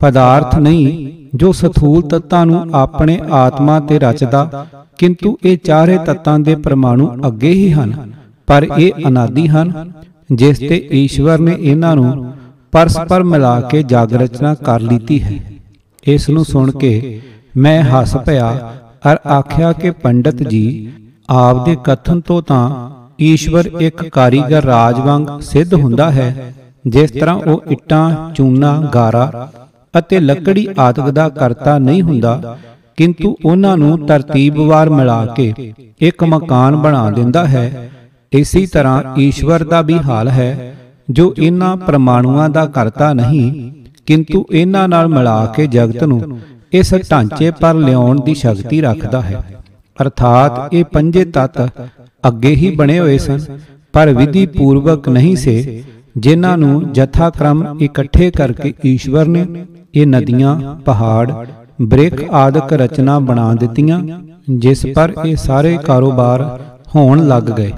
[0.00, 4.66] ਪਦਾਰਥ ਨਹੀਂ, ਜੋ ਸਥੂਲ ਤੱਤਾਂ ਨੂੰ ਆਪਣੇ ਆਤਮਾ ਤੇ ਰਚਦਾ,
[4.98, 8.12] ਕਿੰਤੂ ਇਹ ਚਾਰੇ ਤੱਤਾਂ ਦੇ ਪਰਮਾਣੂ ਅੱਗੇ ਹੀ ਹਨ,
[8.48, 9.92] ਪਰ ਇਹ ਅਨਾਦੀ ਹਨ,
[10.32, 12.32] ਜਿਸ ਤੇ ਈਸ਼ਵਰ ਨੇ ਇਹਨਾਂ ਨੂੰ
[12.72, 15.38] ਪਰਸਪਰ ਮਿਲਾ ਕੇ ਜਗ ਰਚਨਾ ਕਰ ਲੀਤੀ ਹੈ।
[16.06, 17.20] ਇਸ ਨੂੰ ਸੁਣ ਕੇ
[17.52, 18.50] ਮੈਂ ਹੱਸ ਪਿਆ
[19.04, 20.92] ਅਰ ਆਖਿਆ ਕਿ ਪੰਡਤ ਜੀ
[21.28, 22.68] ਆਪ ਦੇ ਕਥਨ ਤੋਂ ਤਾਂ
[23.20, 26.52] ਈਸ਼ਵਰ ਇੱਕ ਕਾਰੀਗਰ ਰਾਜ ਵਾਂਗ ਸਿੱਧ ਹੁੰਦਾ ਹੈ,
[26.84, 29.48] ਜਿਸ ਤਰ੍ਹਾਂ ਉਹ ਇੱਟਾਂ, ਚੂਨਾ, ਗਾਰਾ
[29.94, 32.56] ਅਤੇ ਲੱਕੜੀ ਆਦਿਕ ਦਾ ਕਰਤਾ ਨਹੀਂ ਹੁੰਦਾ,
[32.98, 35.52] ਕਿੰਤੂ ਉਹਨਾਂ ਨੂੰ ਤਰਤੀਬਵਾਰ ਮਿਲਾ ਕੇ
[36.00, 37.90] ਇੱਕ ਮਕਾਨ ਬਣਾ ਦਿੰਦਾ ਹੈ।
[38.32, 40.74] ਇਸੇ ਤਰ੍ਹਾਂ ਈਸ਼ਵਰ ਦਾ ਵੀ ਹਾਲ ਹੈ,
[41.08, 43.70] ਜੋ ਇਹਨਾਂ ਪਰਮਾਣੂਆਂ ਦਾ ਕਰਤਾ ਨਹੀਂ,
[44.06, 46.22] ਕਿੰਤੂ ਇਹਨਾਂ ਨਾਲ ਮਿਲਾ ਕੇ ਜਗਤ ਨੂੰ
[46.72, 49.42] ਇਸ ਢਾਂਚੇ ਪਰ ਲਿਆਉਣ ਦੀ ਸ਼ਕਤੀ ਰੱਖਦਾ ਹੈ।
[49.98, 51.58] ਅਰਥਾਤ ਇਹ ਪੰਜੇ ਤੱਤ
[52.24, 53.40] ਅੱਗੇ ਹੀ ਬਣੇ ਹੋਏ ਸਨ,
[53.94, 55.82] ਪਰ ਵਿਧੀ ਪੂਰਵਕ ਨਹੀਂ ਸੇ,
[56.18, 59.46] ਜਿਨ੍ਹਾਂ ਨੂੰ ਜਥਾ ਕ੍ਰਮ ਇਕੱਠੇ ਕਰਕੇ ਈਸ਼ਵਰ ਨੇ
[59.94, 61.46] ਇਹ ਨਦੀਆਂ, ਪਹਾੜ
[61.82, 64.00] ਬ੍ਰਿਕ ਆਦਿਕ ਰਚਨਾ ਬਣਾ ਦਿੱਤੀਆਂ,
[64.50, 66.42] ਜਿਸ ਪਰ ਇਹ ਸਾਰੇ ਕਾਰੋਬਾਰ
[66.96, 67.72] ਹੋਣ ਲੱਗ ਗਏ।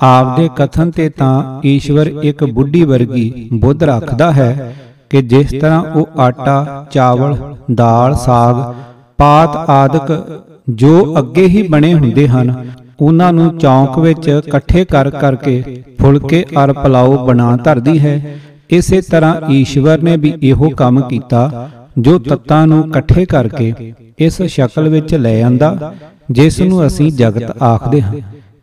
[0.00, 4.74] ਆਪਦੇ ਕਥਨ ਤੇ ਤਾਂ ਈਸ਼ਵਰ ਇੱਕ ਬੁੱਢੀ ਵਰਗੀ ਬੁੱਧ ਰੱਖਦਾ ਹੈ
[5.10, 7.36] ਕਿ ਜਿਸ ਤਰ੍ਹਾਂ ਉਹ ਆਟਾ, ਚਾਵਲ,
[7.74, 8.56] ਦਾਲ, ਸਾਗ,
[9.18, 10.12] ਪਾਤ ਆਦਿਕ
[10.70, 12.54] ਜੋ ਅੱਗੇ ਹੀ ਬਣੇ ਹੁੰਦੇ ਹਨ,
[13.00, 18.20] ਉਹਨਾਂ ਨੂੰ ਚੌਂਕ ਵਿੱਚ ਇਕੱਠੇ ਕਰ ਕਰਕੇ ਫੁਲਕੇ ਅਰ ਪਲਾਉ ਬਣਾ ਧਰਦੀ ਹੈ।
[18.70, 23.72] ਇਸੇ ਤਰ੍ਹਾਂ ਈਸ਼ਵਰ ਨੇ ਵੀ ਇਹੋ ਕੰਮ ਕੀਤਾ, ਜੋ ਤੱਤਾਂ ਨੂੰ ਇਕੱਠੇ ਕਰਕੇ
[24.18, 25.92] ਇਸ ਸ਼ਕਲ ਵਿੱਚ ਲੈ ਆਂਦਾ,
[26.30, 28.14] ਜਿਸ ਨੂੰ ਅਸੀਂ ਜਗਤ ਆਖਦੇ ਹਾਂ।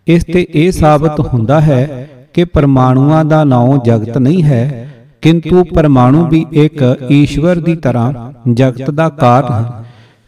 [0.07, 4.89] ਇਸ ਤੇ ਇਹ ਸਾਬਤ ਹੁੰਦਾ ਹੈ ਕਿ ਪਰਮਾਣੂਆਂ ਦਾ ਨਾਮ ਜਗਤ ਨਹੀਂ ਹੈ
[5.23, 6.81] ਕਿੰਤੂ ਪਰਮਾਣੂ ਵੀ ਇੱਕ
[7.11, 9.83] ਈਸ਼ਵਰ ਦੀ ਤਰ੍ਹਾਂ ਜਗਤ ਦਾ ਕਾਰਨ ਹਨ।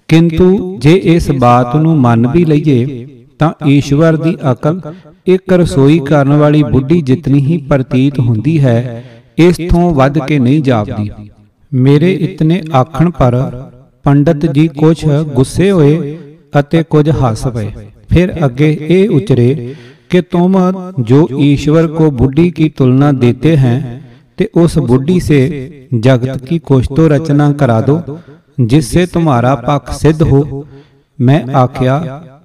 [0.10, 3.06] ਕਿੰਤੂ ਜੇ ਇਸ ਬਾਤ ਨੂੰ ਮੰਨ ਵੀ ਲਈਏ,
[3.40, 4.80] ਤਾਂ ਈਸ਼ਵਰ ਦੀ ਅਕਲ
[5.28, 9.04] ਇੱਕ ਰਸੋਈ ਕਰਨ ਵਾਲੀ ਬੁੱਢੀ ਜਿਤਨੀ ਹੀ ਪ੍ਰਤੀਤ ਹੁੰਦੀ ਹੈ,
[9.38, 11.10] ਇਸ ਤੋਂ ਵੱਧ ਕੇ ਨਹੀਂ ਜਾਪਦੀ।
[11.72, 13.36] ਮੇਰੇ ਇਤਨੇ ਆਖਣ ਪਰ
[14.06, 15.06] ਪੰਡਤ ਜੀ ਕੁਝ
[15.36, 16.18] ਗੁੱਸੇ ਹੋਏ
[16.60, 17.72] ਅਤੇ ਕੁਝ ਹੱਸ ਪਏ।
[18.10, 19.74] ਫਿਰ ਅੱਗੇ ਇਹ ਉਚਰੇ
[20.10, 20.58] ਕਿ ਤੁਮ
[21.02, 24.02] ਜੋ ਈਸ਼ਵਰ ਕੋ ਬੁੱਢੀ ਕੀ ਤੁਲਨਾ ਦੇਤੇ ਹੈ
[24.39, 25.41] ते उस बुद्धि से
[26.01, 28.01] जगत की कुछ तो रचना करा दो
[28.65, 30.45] जिससे तुम्हारा पक्ष सिद्ध हो
[31.19, 32.03] मैं आख्या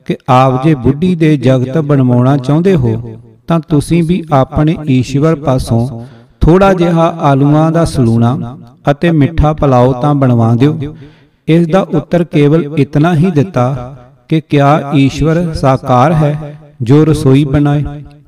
[0.08, 3.00] ਕਿ ਆਪ ਜੇ ਬੁੱਢੀ ਦੇ ਜਗਤ ਬਣਵਾਉਣਾ ਚਾਹੁੰਦੇ ਹੋ
[3.48, 5.88] ਤਾਂ ਤੁਸੀਂ ਵੀ ਆਪਣੇ ਈਸ਼ਵਰ ਪਾਸੋਂ
[6.42, 8.38] ਥੋੜਾ ਜਿਹਾ ਆਲੂਆਂ ਦਾ ਸਲੂਣਾ
[8.92, 10.96] ਅਤੇ ਮਿੱਠਾ ਪਲਾਓ ਤਾਂ ਬਣਵਾ ਦਿਓ
[11.48, 13.96] ਇਸ ਦਾ ਉੱਤਰ ਕੇਵਲ ਇਤਨਾ ਹੀ ਦਿੱਤਾ
[14.30, 17.84] ਕਿ ਕਿਆ ਈਸ਼ਵਰ ਸਾਕਾਰ ਹੈ ਜੋ ਰਸੋਈ ਬਣਾਏ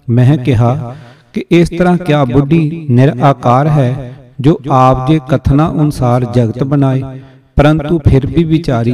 [0.10, 0.96] ਮੈਂ ਕਿਹਾ
[1.35, 7.03] ਕਿ ਇਸ ਤਰ੍ਹਾਂ ਕਿਆ ਬੁੱਢੀ ਨਿਰਾਕਾਰ ਹੈ ਜੋ ਆਪ ਜੇ ਕਥਨਾ ਅਨੁਸਾਰ ਜਗਤ ਬਣਾਏ,
[7.57, 8.93] ਪਰੰਤੂ ਫਿਰ ਵੀ ਵਿਚਾਰੀ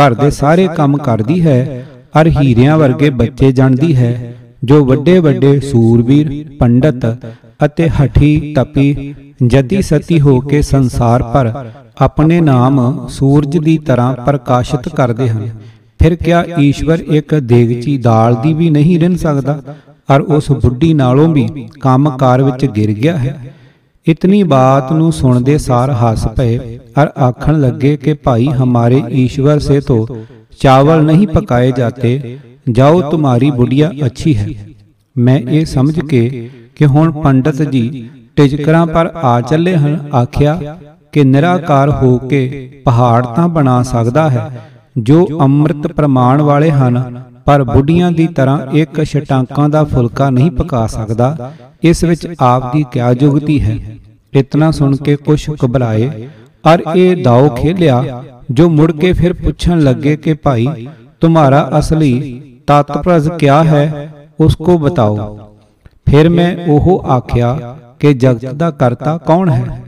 [0.00, 1.84] ਘਰ ਦੇ ਸਾਰੇ ਕੰਮ ਕਰਦੀ ਹੈ,
[2.20, 6.30] ਅਰ ਹੀਰਿਆਂ ਵਰਗੇ ਬੱਚੇ ਜਾਣਦੀ ਹੈ, ਜੋ ਵੱਡੇ ਵੱਡੇ ਸੂਰਬੀਰ,
[6.60, 7.06] ਪੰਡਤ
[7.64, 11.52] ਅਤੇ ਹਠੀ ਤਪੀ ਜਤੀ ਸਤੀ ਹੋ ਕੇ ਸੰਸਾਰ ਪਰ
[12.00, 15.48] ਆਪਣੇ ਨਾਮ ਸੂਰਜ ਦੀ ਤਰ੍ਹਾਂ ਪ੍ਰਕਾਸ਼ਿਤ ਕਰਦੇ ਹਨ।
[16.00, 19.60] ਫਿਰ ਕਿਆ ਈਸ਼ਵਰ ਇੱਕ ਦੇਗਚੀ ਦਾਲ ਦੀ ਵੀ ਨਹੀਂ ਰਹਿ ਸਕਦਾ?
[20.08, 21.46] ਔਰ ਉਸ ਬੁੱਢੀ ਨਾਲੋਂ ਵੀ
[21.80, 23.54] ਕੰਮਕਾਰ ਵਿੱਚ ਗਿਰ ਗਿਆ ਹੈ।
[24.06, 29.80] ਇਤਨੀ ਬਾਤ ਨੂੰ ਸੁਣਦੇ ਸਾਰ ਹੱਸ ਪਏ ਔਰ ਆਖਣ ਲੱਗੇ ਕਿ ਭਾਈ ਹਮਾਰੇ ਈਸ਼ਵਰ ਸੇ
[29.80, 30.06] ਤੋ
[30.60, 32.38] ਚਾਵਲ ਨਹੀਂ ਪਕਾਏ ਜਾਤੇ,
[32.70, 34.48] ਜਾਓ ਤੁਹਾਡੀ ਬੁੜੀਆ ਅੱਛੀ ਹੈ।
[35.16, 40.76] ਮੈਂ ਇਹ ਸਮਝ ਕੇ ਕਿ ਹੁਣ ਪੰਡਤ ਜੀ ਟਿਜਕਰਾਂ ਪਰ ਆ ਚੱਲੇ ਹਨ, ਆਖਿਆ
[41.12, 44.50] ਕਿ ਨਿਰਾਕਾਰ ਹੋ ਕੇ ਪਹਾੜ ਤਾਂ ਬਣਾ ਸਕਦਾ ਹੈ,
[44.98, 50.86] ਜੋ ਅੰਮ੍ਰਿਤ ਪ੍ਰਮਾਣ ਵਾਲੇ ਹਨ ਪਰ ਬੁੱਢੀਆਂ ਦੀ ਤਰ੍ਹਾਂ ਇੱਕ ਛਟਾਂਕਾਂ ਦਾ ਫੁਲਕਾ ਨਹੀਂ ਪਕਾ
[50.86, 53.76] ਸਕਦਾ, ਇਸ ਵਿੱਚ ਆਪ ਦੀ ਕਿਆ ਯੋਗਤੀ ਹੈ?
[54.32, 56.10] ਇਤਨਾ ਸੁਣ ਕੇ ਕੁਛ ਕਬਲਾਏ
[56.64, 60.66] ਔਰ ਇਹ ਦਾਉ ਖੇਲਿਆ, ਜੋ ਮੁੜ ਕੇ ਫਿਰ ਪੁੱਛਣ ਲੱਗੇ ਕਿ ਭਾਈ
[61.20, 64.12] ਤੁਹਾਡਾ ਅਸਲੀ ਤਤਪ੍ਰਜ ਕਿਆ ਹੈ?
[64.40, 65.38] ਉਸਕੋ ਬਤਾਓ।
[66.06, 69.82] ਫਿਰ ਮੈਂ ਉਹ ਆਖਿਆ ਕਿ ਜਗਤ ਦਾ ਕਰਤਾ ਕੌਣ ਹੈ?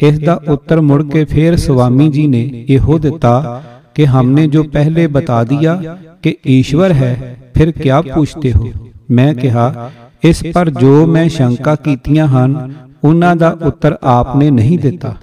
[0.00, 3.60] ਇਸ ਦਾ ਉੱਤਰ ਮੁੜ ਕੇ ਫੇਰ ਸੁਆਮੀ ਜੀ ਨੇ ਇਹੋ ਦਿੱਤਾ
[3.95, 5.73] कि हमने जो पहले बता दिया
[6.23, 7.13] कि ईश्वर है
[7.55, 8.67] फिर क्या पूछते हो
[9.11, 9.89] ਮੈਂ ਕਿਹਾ
[10.23, 12.55] ਇਸ ਪਰ ਜੋ ਮੈਂ ਸ਼ੰਕਾ ਕੀਤੀਆਂ ਹਨ
[13.03, 15.13] ਉਹਨਾਂ ਦਾ ਉੱਤਰ ਆਪਨੇ ਨਹੀਂ ਦਿੱਤਾ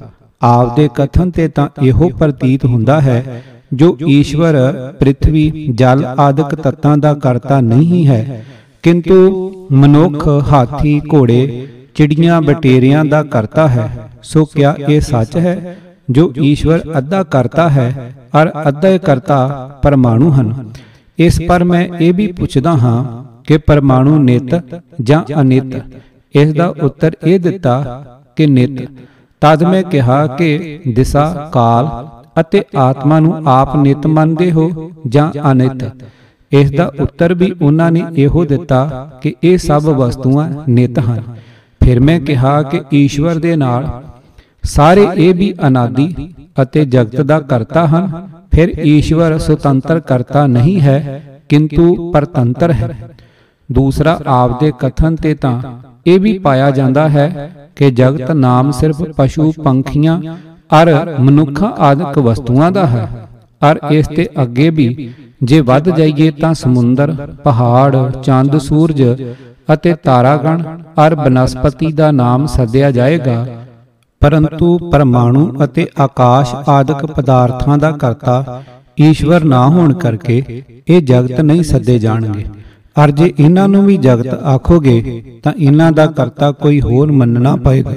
[0.42, 3.42] ਆਪਦੇ ਕਥਨ ਤੇ ਤਾਂ ਇਹੋ ਪ੍ਰਤੀਤ ਹੁੰਦਾ ਹੈ
[3.74, 4.56] ਜੋ ਈਸ਼ਵਰ
[5.00, 8.44] ਪ੍ਰithvi ਜਲ ਆਦਿਕ ਤੱਤਾਂ ਦਾ ਕਰਤਾ ਨਹੀਂ ਹੈ
[8.84, 13.88] ਕਿੰਤੂ ਮਨੁੱਖ ਹਾਥੀ ਘੋੜੇ ਚਿੜੀਆਂ ਬਟੇਰਿਆਂ ਦਾ ਕਰਤਾ ਹੈ
[14.22, 15.76] ਸੋ ਕਿਆ ਇਹ ਸੱਚ ਹੈ
[16.11, 20.71] ਜੋ ਈਸ਼ਵਰ ਅੱਧਾ ਕਰਤਾ ਹੈ ਔਰ ਅੱਧਾ ਕਰਤਾ ਪਰਮਾਣੂ ਹਨ।
[21.17, 24.55] ਇਸ ਪਰ ਮੈਂ ਇਹ ਵੀ ਪੁੱਛਦਾ ਹਾਂ ਕਿ ਪਰਮਾਣੂ ਨਿਤ
[25.01, 25.81] ਜਾਂ ਅਨਿਤ?
[26.35, 28.03] ਇਸ ਦਾ ਉੱਤਰ ਇਹ ਦਿੱਤਾ
[28.35, 28.81] ਕਿ ਨਿਤ।
[29.41, 32.07] ਤਦ ਮੈਂ ਕਿਹਾ ਕਿ ਦਿਸ਼ਾ, ਕਾਲ
[32.41, 35.89] ਅਤੇ ਆਤਮਾ ਨੂੰ ਆਪ ਨਿਤ ਮੰਨਦੇ ਹੋ ਜਾਂ ਅਨਿਤ?
[36.51, 41.23] ਇਸ ਦਾ ਉੱਤਰ ਵੀ ਉਹਨਾਂ ਨੇ ਇਹੋ ਦਿੱਤਾ ਕਿ ਇਹ ਸਭ ਵਸਤੂਆਂ ਨਿਤ ਹਨ।
[41.85, 44.03] ਫਿਰ ਮੈਂ ਕਿਹਾ ਕਿ ਈਸ਼ਵਰ ਦੇ ਨਾਲ
[44.63, 46.13] ਸਾਰੇ ਇਹ ਵੀ ਅਨਾਦੀ
[46.61, 52.89] ਅਤੇ ਜਗਤ ਦਾ ਕਰਤਾ ਹਨ। ਫਿਰ ਈਸ਼ਵਰ ਸੁਤੰਤਰ ਕਰਤਾ ਨਹੀਂ ਹੈ ਕਿੰਤੂ ਪਰਤੰਤਰ ਹੈ।
[53.69, 55.61] ਦੂਸਰਾ ਆਪਦੇ ਕਥਨ ਤੇ ਤਾਂ
[56.07, 60.19] ਇਹ ਵੀ ਪਾਇਆ ਜਾਂਦਾ ਹੈ ਕਿ ਜਗਤ ਨਾਮ ਸਿਰਫ ਪਸ਼ੂ ਪੰਖੀਆਂ
[60.81, 63.07] ਅਰ ਮਨੁੱਖਾਂ ਆਦਿਕ ਵਸਤੂਆਂ ਦਾ ਹੈ।
[63.61, 65.09] ਅਰ ਇਸ ਤੇ ਅੱਗੇ ਵੀ
[65.43, 67.11] ਜੇ ਵੱਧ ਜਾਈਏ ਤਾਂ ਸਮੁੰਦਰ
[67.43, 69.03] ਪਹਾੜ ਚੰਦ ਸੂਰਜ
[69.73, 70.63] ਅਤੇ ਤਾਰਾਗਣ
[71.05, 73.45] ਅਰ ਬਨਸਪਤੀ ਦਾ ਨਾਮ ਸੱਦਿਆ ਜਾਏਗਾ।
[74.19, 78.63] ਪਰੰਤੂ ਪਰਮਾਣੂ ਅਤੇ ਆਕਾਸ਼ ਆਦਿਕ ਪਦਾਰਥਾਂ ਦਾ ਕਰਤਾ
[79.01, 82.45] ਈਸ਼ਵਰ ਨਾ ਹੋਣ ਕਰਕੇ ਇਹ ਜਗਤ ਨਹੀਂ ਸੱਦੇ ਜਾਣਗੇ।
[83.03, 87.93] ਅਰ ਜੇ ਇਹਨਾਂ ਨੂੰ ਵੀ ਜਗਤ ਆਖੋਗੇ, ਤਾਂ ਇਹਨਾਂ ਦਾ ਕਰਤਾ ਕੋਈ ਹੋਰ ਮੰਨਣਾ ਪਏਗਾ।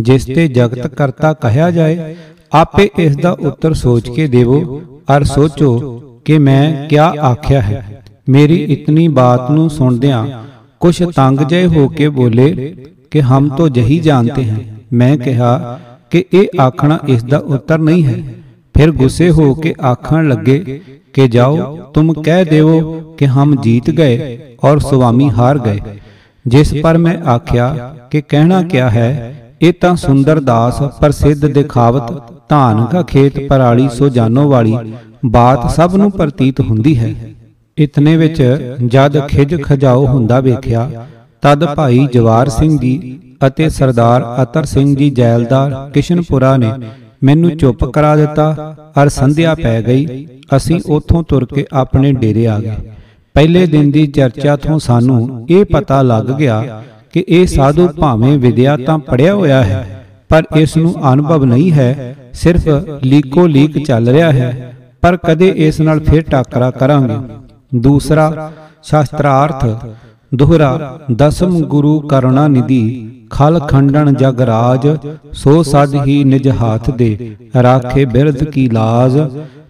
[0.00, 2.16] ਜਿਸ ਤੇ ਜਗਤ ਕਰਤਾ ਕਹਿਆ ਜਾਏ,
[2.52, 4.82] ਆਪੇ ਇਸ ਦਾ ਉੱਤਰ ਸੋਚ ਕੇ ਦੇਵੋ।
[5.16, 10.26] ਅਰ ਸੋਚੋ ਕਿ ਮੈਂ ਕਿਆ ਆਖਿਆ ਹੈ। ਮੇਰੀ ਇਤਨੀ ਬਾਤ ਨੂੰ ਸੁਣਦਿਆਂ
[10.80, 12.74] ਕੁਛ ਤੰਗ ਜੈ ਹੋ ਕੇ ਬੋਲੇ
[13.10, 15.78] ਕਿ ਹਮ ਤੋਂ ਜਹੀ ਜਾਣਤੇ हैं ਮੈਂ ਕਿਹਾ
[16.10, 18.22] ਕਿ ਇਹ ਆਖਣਾ ਇਸ ਦਾ ਉੱਤਰ ਨਹੀਂ ਹੈ।
[18.74, 20.80] ਫਿਰ ਗੁੱਸੇ ਹੋ ਕੇ ਆਖਣ ਲੱਗੇ
[21.14, 25.78] ਕਿ ਜਾਓ, ਤੁਮ ਕਹਿ ਦੇਵੋ ਕਿ ਹਮ ਜੀਤ ਗਏ ਔਰ ਸੁਆਮੀ ਹਾਰ ਗਏ।
[26.46, 32.12] ਜਿਸ ਪਰ ਮੈਂ ਆਖਿਆ ਕਿ ਕਹਿਣਾ ਕਿਆ ਹੈ, ਇਹ ਤਾਂ ਸੁੰਦਰ ਦਾਸ ਪ੍ਰਸਿੱਧ ਦਿਖਾਵਤ
[32.48, 34.76] ਧਾਨ ਕਾ ਖੇਤ ਪਰਾਲੀ ਸੋ ਜਾਨੋ ਵਾਲੀ
[35.26, 37.14] ਬਾਤ ਸਭ ਨੂੰ ਪ੍ਰਤੀਤ ਹੁੰਦੀ ਹੈ।
[37.78, 38.42] ਇਤਨੇ ਵਿੱਚ
[38.86, 41.06] ਜਦ ਖਿਜ ਖਜਾਓ ਹੁੰਦਾ ਵੇਖਿਆ,
[41.42, 46.72] ਤਦ ਭਾਈ ਜਵਾਰ ਸਿੰਘ ਜੀ ਅਤੇ ਸਰਦਾਰ ਅਤਰ ਸਿੰਘ ਜੀ ਜੈਲਦਾਰ ਕਿਸ਼ਨਪੁਰਾ ਨੇ
[47.22, 50.26] ਮੈਨੂੰ ਚੁੱਪ ਕਰਾ ਦਿੱਤਾ, ਅਰ ਸੰਧਿਆ ਪੈ ਗਈ।
[50.56, 52.76] ਅਸੀਂ ਉੱਥੋਂ ਤੁਰ ਕੇ ਆਪਣੇ ਡੇਰੇ ਆ ਗਏ।
[53.34, 56.82] ਪਹਿਲੇ ਦਿਨ ਦੀ ਚਰਚਾ ਤੋਂ ਸਾਨੂੰ ਇਹ ਪਤਾ ਲੱਗ ਗਿਆ
[57.14, 62.16] ਕਿ ਇਹ ਸਾਧੂ ਭਾਵੇਂ ਵਿਦਿਆ ਤਾਂ ਪੜਿਆ ਹੋਇਆ ਹੈ, ਪਰ ਇਸ ਨੂੰ ਅਨੁਭਵ ਨਹੀਂ ਹੈ,
[62.34, 62.68] ਸਿਰਫ
[63.04, 67.18] ਲੀਕੋ ਲੀਕ ਚੱਲ ਰਿਹਾ ਹੈ, ਪਰ ਕਦੇ ਇਸ ਨਾਲ ਫਿਰ ਟਾਕਰਾ ਕਰਾਂਗੇ।
[67.72, 68.50] ਦੂਸਰਾ,
[68.82, 69.64] ਸ਼ਾਸਤਰਾਰਥ
[70.32, 74.86] ਦੋਹਰਾ ਦਸਮ ਗੁਰੂ ਕਰੁਣਾ ਨਿਧੀ ਖਲ ਖੰਡਨ ਜਗ ਰਾਜ,
[75.32, 79.18] ਸੋ ਸਜ ਹੀ ਨਿਜ ਹਾਥ ਦੇ ਰਾਖੇ ਬਿਰਧ ਕੀ ਲਾਜ,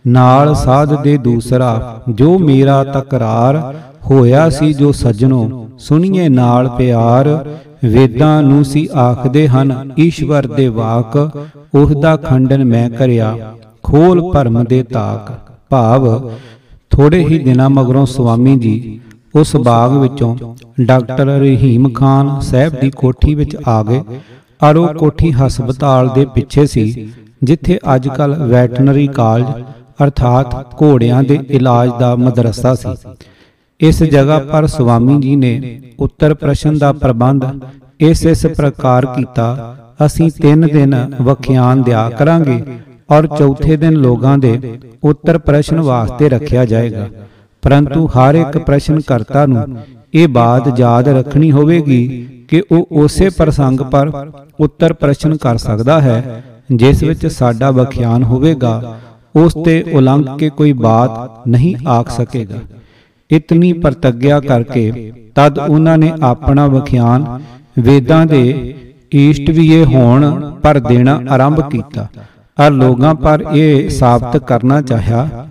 [0.06, 3.62] ਨਾਲ ਸਾਧ ਦੇ ਦੂਸਰਾ, ਜੋ ਮੇਰਾ ਤਕਰਾਰ,
[4.10, 7.28] ਹੋਇਆ ਸੀ ਜੋ ਸਜਣੋ, ਸੁਣੀਏ ਨਾਲ ਪਿਆਰ,
[7.84, 11.16] ਵੇਦਾਂ ਨੂੰ ਸੀ ਆਖਦੇ ਹਨ, ਈਸ਼ਵਰ ਦੇ ਵਾਕ,
[11.74, 13.34] ਉਹਦਾ ਖੰਡਨ ਮੈਂ ਕਰਿਆ,
[13.82, 15.32] ਖੋਲ ਭਰਮ ਦੇ ਤਾਕ,
[15.70, 16.30] ਭਾਵ,
[16.92, 19.00] ਥੋੜੇ ਹੀ ਦਿਨਾਂ ਮਗਰੋਂ ਸੁਆਮੀ ਜੀ
[19.34, 20.36] ਉਸ ਬਾਗ ਵਿੱਚੋਂ
[20.80, 24.02] ਡਾਕਟਰ ਰਹੀਮ ਖਾਨ ਸਾਹਿਬ ਦੀ ਕੋਠੀ ਵਿੱਚ ਆ ਗਏ
[24.60, 27.10] ਔਰ ਉਹ ਕੋਠੀ ਹਸਪਤਾਲ ਦੇ ਪਿੱਛੇ ਸੀ,
[27.42, 29.62] ਜਿੱਥੇ ਅੱਜ ਕੱਲ ਵੈਟਰਨਰੀ ਕਾਲਜ
[29.98, 32.88] ਅਰਥਾਤ ਘੋੜਿਆਂ ਦੇ ਇਲਾਜ ਦਾ ਮਦਰਸਾ ਸੀ।
[33.80, 37.44] ਇਸ ਜਗ੍ਹਾ ਪਰ ਸੁਆਮੀ ਜੀ ਨੇ ਉੱਤਰ ਪ੍ਰਸ਼ਨ ਦਾ ਪ੍ਰਬੰਧ
[38.00, 39.76] ਇਸ ਇਸ ਪ੍ਰਕਾਰ ਕੀਤਾ,
[40.06, 42.62] ਅਸੀਂ 3 ਦਿਨ ਵਖਿਆਨ ਦਿਆ ਕਰਾਂਗੇ
[43.08, 47.08] ਔਰ ਚੌਥੇ ਦਿਨ ਲੋਕਾਂ ਦੇ ਉੱਤਰ ਪ੍ਰਸ਼ਨ ਵਾਸਤੇ ਰੱਖਿਆ ਜਾਏਗਾ।
[47.62, 49.64] ਪਰੰਤੂ ਹਰ ਇੱਕ ਪ੍ਰਸ਼ਨ ਕਰਤਾ ਨੂੰ
[50.14, 54.10] ਇਹ ਬਾਤ ਯਾਦ ਰੱਖਣੀ ਹੋਵੇਗੀ ਕਿ ਉਹ ਉਸੇ ਪ੍ਰਸੰਗ ਪਰ
[54.60, 56.42] ਉੱਤਰ ਪ੍ਰਸ਼ਨ ਕਰ ਸਕਦਾ ਹੈ,
[56.72, 58.96] ਜਿਸ ਵਿੱਚ ਸਾਡਾ ਵਿਖਿਆਨ ਹੋਵੇਗਾ,
[59.36, 62.60] ਉਸ ਤੇ ਉਲੰਘ ਕੇ ਕੋਈ ਬਾਤ ਨਹੀਂ ਆਖ ਸਕੇਗਾ।
[63.30, 67.24] ਇਤਨੀ ਪ੍ਰਤੱਗਿਆ ਕਰਕੇ ਤਦ ਉਹਨਾਂ ਨੇ ਆਪਣਾ ਵਿਖਿਆਨ
[67.78, 68.74] ਵੇਦਾਂ ਦੇ
[69.14, 72.06] ਈਸ਼ਟ ਵੀ ਇਹ ਹੋਣ ਪਰ ਦੇਣਾ ਆਰੰਭ ਕੀਤਾ,
[72.58, 75.48] ਅਰ ਲੋਕਾਂ ਪਰ ਇਹ ਸਾਬਤ ਕਰਨਾ ਚਾਹਿਆ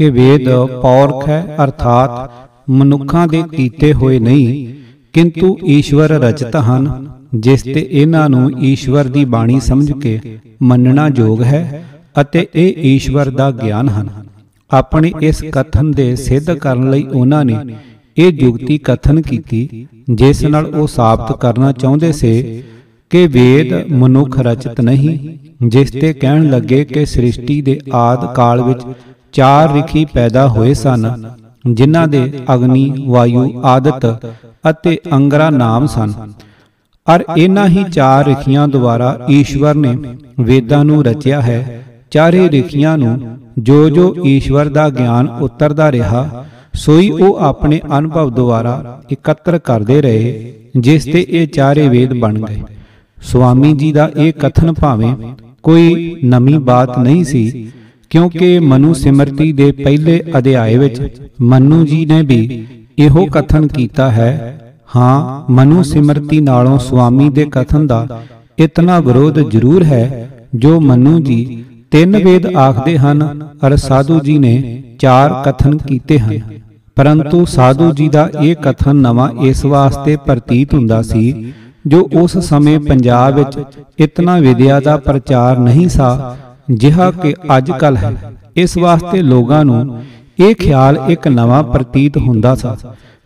[0.00, 0.48] ਕਿ ਵੇਦ
[0.82, 4.68] ਪੌਰਖ ਹੈ, ਅਰਥਾਤ ਮਨੁੱਖਾਂ ਦੇ ਕੀਤੇ ਹੋਏ ਨਹੀਂ,
[5.14, 6.88] ਕਿੰਤੂ ਈਸ਼ਵਰ ਰਚਿਤ ਹਨ,
[7.36, 10.18] ਜਿਸ ਤੇ ਇਹਨਾਂ ਨੂੰ ਈਸ਼ਵਰ ਦੀ ਬਾਣੀ ਸਮਝ ਕੇ
[10.62, 11.82] ਮੰਨਣਾ ਯੋਗ ਹੈ
[12.20, 14.08] ਅਤੇ ਇਹ ਈਸ਼ਵਰ ਦਾ ਗਿਆਨ ਹਨ।
[14.70, 17.56] ਆਪਣੇ ਇਸ ਕਥਨ ਦੇ ਸਿੱਧ ਕਰਨ ਲਈ ਉਹਨਾਂ ਨੇ
[18.16, 22.62] ਇਹ ਜੁਗਤੀ ਕਥਨ ਕੀਤੀ, ਜਿਸ ਨਾਲ ਉਹ ਸਾਬਤ ਕਰਨਾ ਚਾਹੁੰਦੇ ਸੀ
[23.10, 25.18] ਕਿ ਵੇਦ ਮਨੁੱਖ ਰਚਿਤ ਨਹੀਂ,
[25.62, 28.82] ਜਿਸ ਤੇ ਕਹਿਣ ਲੱਗੇ ਕਿ ਸ੍ਰਿਸ਼ਟੀ ਦੇ ਆਦ ਕਾਲ ਵਿੱਚ
[29.32, 31.30] ਚਾਰ ਰਿਖੀ ਪੈਦਾ ਹੋਏ ਸਨ,
[31.70, 34.06] ਜਿਨ੍ਹਾਂ ਦੇ ਅਗਨੀ, ਵਾਯੂ, ਆਦਿਤ
[34.70, 36.12] ਅਤੇ ਅੰਗਰਾ ਨਾਮ ਸਨ।
[37.06, 39.96] ਅਰ ਇਹਨਾਂ ਹੀ ਚਾਰ ਰਿਖੀਆਂ ਦੁਆਰਾ ਈਸ਼ਵਰ ਨੇ
[40.40, 47.10] ਵੇਦਾਂ ਨੂੰ ਰਚਿਆ ਹੈ। ਚਾਰੇ ਰਿਖੀਆਂ ਨੂੰ ਜੋ ਜੋ ਈਸ਼ਵਰ ਦਾ ਗਿਆਨ ਉਤਰਦਾ ਰਿਹਾ, ਸੋਈ
[47.10, 52.62] ਉਹ ਆਪਣੇ ਅਨੁਭਵ ਦੁਆਰਾ ਇਕੱਤਰ ਕਰਦੇ ਰਹੇ, ਜਿਸ ਤੇ ਇਹ ਚਾਰੇ ਵੇਦ ਬਣ ਗਏ।
[53.22, 55.14] ਸੁਆਮੀ ਜੀ ਦਾ ਇਹ ਕਥਨ ਭਾਵੇਂ
[55.62, 57.72] ਕੋਈ ਨਵੀਂ ਬਾਤ ਨਹੀਂ ਸੀ
[58.10, 62.66] ਕਿਉਂਕਿ ਮਨੂ ਸਿਮਰਤੀ ਦੇ ਪਹਿਲੇ ਅਧਿਆਏ ਵਿੱਚ ਮਨੂ ਜੀ ਨੇ ਵੀ
[62.98, 64.60] ਇਹੋ ਕਥਨ ਕੀਤਾ ਹੈ।
[64.96, 68.20] ਹਾਂ। ਮਨੂ ਸਿਮਰਤੀ ਨਾਲੋਂ ਸੁਆਮੀ ਦੇ ਕਥਨ ਦਾ
[68.58, 74.82] ਇਤਨਾ ਵਿਰੋਧ ਜ਼ਰੂਰ ਹੈ ਜੋ ਮਨੂ ਜੀ ਤਿੰਨ ਵੇਦ ਆਖਦੇ ਹਨ ਅਰ ਸਾਧੂ ਜੀ ਨੇ
[74.98, 76.38] ਚਾਰ ਕਥਨ ਕੀਤੇ ਹਨ।
[76.96, 81.52] ਪਰੰਤੂ ਸਾਧੂ ਜੀ ਦਾ ਇਹ ਕਥਨ ਨਵਾਂ ਇਸ ਵਾਸਤੇ ਪ੍ਰਤੀਤ ਹੁੰਦਾ ਸੀ
[81.86, 83.58] ਜੋ ਉਸ ਸਮੇਂ ਪੰਜਾਬ ਵਿੱਚ
[83.98, 86.36] ਇਤਨਾ ਵਿਦਿਆ ਦਾ ਪ੍ਰਚਾਰ ਨਹੀਂ ਸਾ।
[86.70, 88.12] ਜਿਹਾ ਕਿ ਅੱਜ ਕੱਲ ਹੈ
[88.56, 90.02] ਇਸ ਵਾਸਤੇ ਲੋਕਾਂ ਨੂੰ
[90.38, 92.68] ਇਹ ਖਿਆਲ ਇੱਕ ਨਵਾਂ ਪ੍ਰਤੀਤ ਹੁੰਦਾ ਸੀ,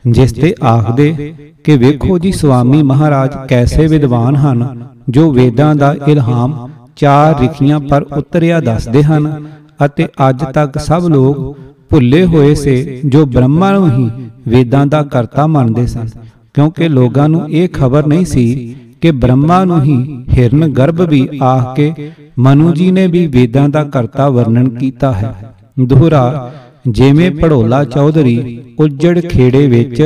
[0.04, 1.32] ਜਿਸ ਤੇ ਆਖਦੇ
[1.64, 8.04] ਕਿ ਵੇਖੋ ਜੀ ਸੁਆਮੀ ਮਹਾਰਾਜ ਕੈਸੇ ਵਿਦਵਾਨ ਹਨ, ਜੋ ਵੇਦਾਂ ਦਾ ਇਲਹਾਮ ਚਾਰ ਰਿਖੀਆਂ ਪਰ
[8.12, 9.30] ਉਤਰਿਆ ਦੱਸਦੇ ਹਨ
[9.84, 11.56] ਅਤੇ ਅੱਜ ਤੱਕ ਸਭ ਲੋਕ
[11.90, 14.10] ਭੁੱਲੇ ਹੋਏ ਸੇ ਜੋ ਬ੍ਰਹਮਾ ਨੂੰ ਹੀ
[14.48, 16.08] ਵੇਦਾਂ ਦਾ ਕਰਤਾ ਮੰਨਦੇ ਸਨ,
[16.54, 18.74] ਕਿਉਂਕਿ ਲੋਕਾਂ ਨੂੰ ਇਹ ਖਬਰ ਨਹੀਂ ਸੀ
[19.04, 23.82] ਕਿ ਬ੍ਰਹਮਾ ਨੂੰ ਹੀ ਹਿਰਨ ਗਰਭ ਵੀ ਆਖ ਕੇ ਮਨੂ ਜੀ ਨੇ ਵੀ ਵੇਦਾਂ ਦਾ
[23.84, 25.34] ਕਰਤਾ ਵਰਣਨ ਕੀਤਾ ਹੈ।
[25.80, 26.50] ਦੋਹਰਾ,
[26.88, 30.02] ਜਿਵੇਂ ਪੜੋਲਾ ਚੌਧਰੀ ਉੱਜੜ ਖੇੜੇ ਵਿੱਚ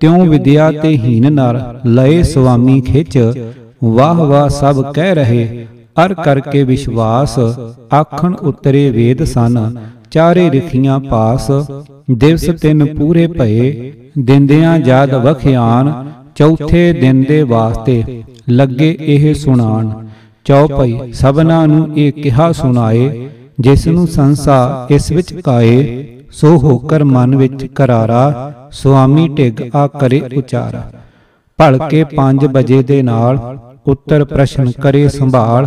[0.00, 3.18] ਤਿਉ ਵਿਦਿਆ ਤੇ ਹੀਨ ਨਰ ਲਏ ਸੁਆਮੀ ਖਿੱਚ,
[3.84, 5.66] ਵਾਹ ਵਾਹ ਸਭ ਕਹਿ ਰਹੇ,
[6.04, 7.38] ਅਰ ਕਰਕੇ ਵਿਸ਼ਵਾਸ,
[7.94, 9.58] ਆਖਣ ਉਤਰੇ ਵੇਦ ਸਨ,
[10.10, 11.50] ਚਾਰੇ ਰਿਖੀਆਂ ਪਾਸ,
[12.10, 15.92] ਦਿਵਸ ਤਿੰਨ ਪੂਰੇ ਭਏ, ਦਿੰਦਿਆਂ ਜਦ ਵਖਿਆਨ
[16.38, 19.90] ਚੌਥੇ ਦਿਨ ਦੇ ਵਾਸਤੇ ਲੱਗੇ ਇਹ ਸੁਣਾਣ।
[20.46, 23.28] ਚੌਪਈ ਸਭਨਾ ਨੂੰ ਇਹ ਕਿਹਾ ਸੁਣਾਏ
[23.60, 30.20] ਜਿਸ ਨੂੰ ਸੰਸਾ ਇਸ ਵਿੱਚ ਕਾਏ ਸੋ ਹੋਕਰ ਮਨ ਵਿੱਚ ਕਰਾਰਾ ਸੁਆਮੀ ਢਿਗ ਆ ਕਰੇ
[30.36, 30.82] ਉਚਾਰਾ।
[31.58, 33.38] ਭਲਕੇ 5 ਵਜੇ ਦੇ ਨਾਲ
[33.86, 35.66] ਉੱਤਰ ਪ੍ਰਸ਼ਨ ਕਰੇ ਸੰਭਾਲ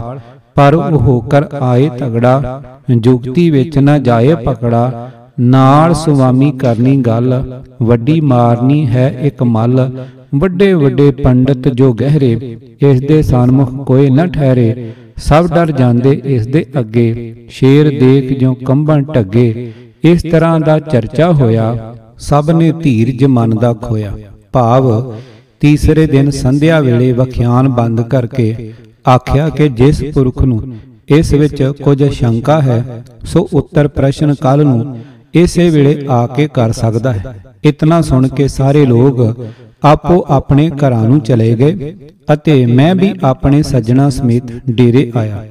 [0.56, 2.62] ਪਰ ਉਹ ਹੋਕਰ ਆਏ ਤਗੜਾ
[2.92, 5.10] ਜੁਗਤੀ ਵਿੱਚ ਨਾ ਜਾਏ ਪਕੜਾ।
[5.40, 9.90] ਨਾਲ ਸੁਆਮੀ ਕਰਨੀ ਗੱਲ ਵੱਡੀ ਮਾਰਨੀ ਹੈ ਇੱਕ ਮੱਲ।
[10.34, 16.46] ਵੱਡੇ ਵੱਡੇ ਪੰਡਤ ਜੋ ਗਹਿਰੇ, ਇਸ ਦੇ ਸਨਮੁਖ ਕੋਈ ਨਾ ਠਹਿਰੇ, ਸਭ ਡਰ ਜਾਂਦੇ ਇਸ
[16.48, 19.72] ਦੇ ਅੱਗੇ, ਸ਼ੇਰ ਦੇਖ ਜੋ ਕੰਬਣ ਟੱਗੇ,
[20.04, 24.14] ਇਸ ਤਰ੍ਹਾਂ ਦਾ ਚਰਚਾ ਹੋਇਆ, ਸਭ ਨੇ ਧੀਰਜ ਮਨ ਦਾ ਖੋਇਆ।
[24.52, 25.14] ਭਾਵ,
[25.62, 28.72] ਤੀਸਰੇ ਦਿਨ ਸੰਧਿਆ ਵੇਲੇ ਵਖਿਆਨ ਬੰਦ ਕਰਕੇ
[29.08, 30.62] ਆਖਿਆ ਕਿ ਜਿਸ ਪੁਰਖ ਨੂੰ
[31.10, 34.98] ਇਸ ਵਿੱਚ ਕੁਝ ਸ਼ੰਕਾ ਹੈ, ਸੋ ਉੱਤਰ ਪ੍ਰਸ਼ਨ ਕੱਲ ਨੂੰ
[35.34, 39.46] ਇਸੇ ਵੇਲੇ ਆ ਕੇ ਕਰ ਸਕਦਾ ਹੈ। ਇਤਨਾ ਸੁਣ ਕੇ ਸਾਰੇ ਲੋਕ
[39.84, 41.94] ਆਪੋ ਆਪਣੇ ਘਰਾਂ ਨੂੰ ਚਲੇ ਗਏ
[42.34, 45.44] ਅਤੇ ਮੈਂ ਵੀ ਆਪਣੇ ਸੱਜਣਾ ਸਮੇਤ ਡੇਰੇ ਆਇਆ।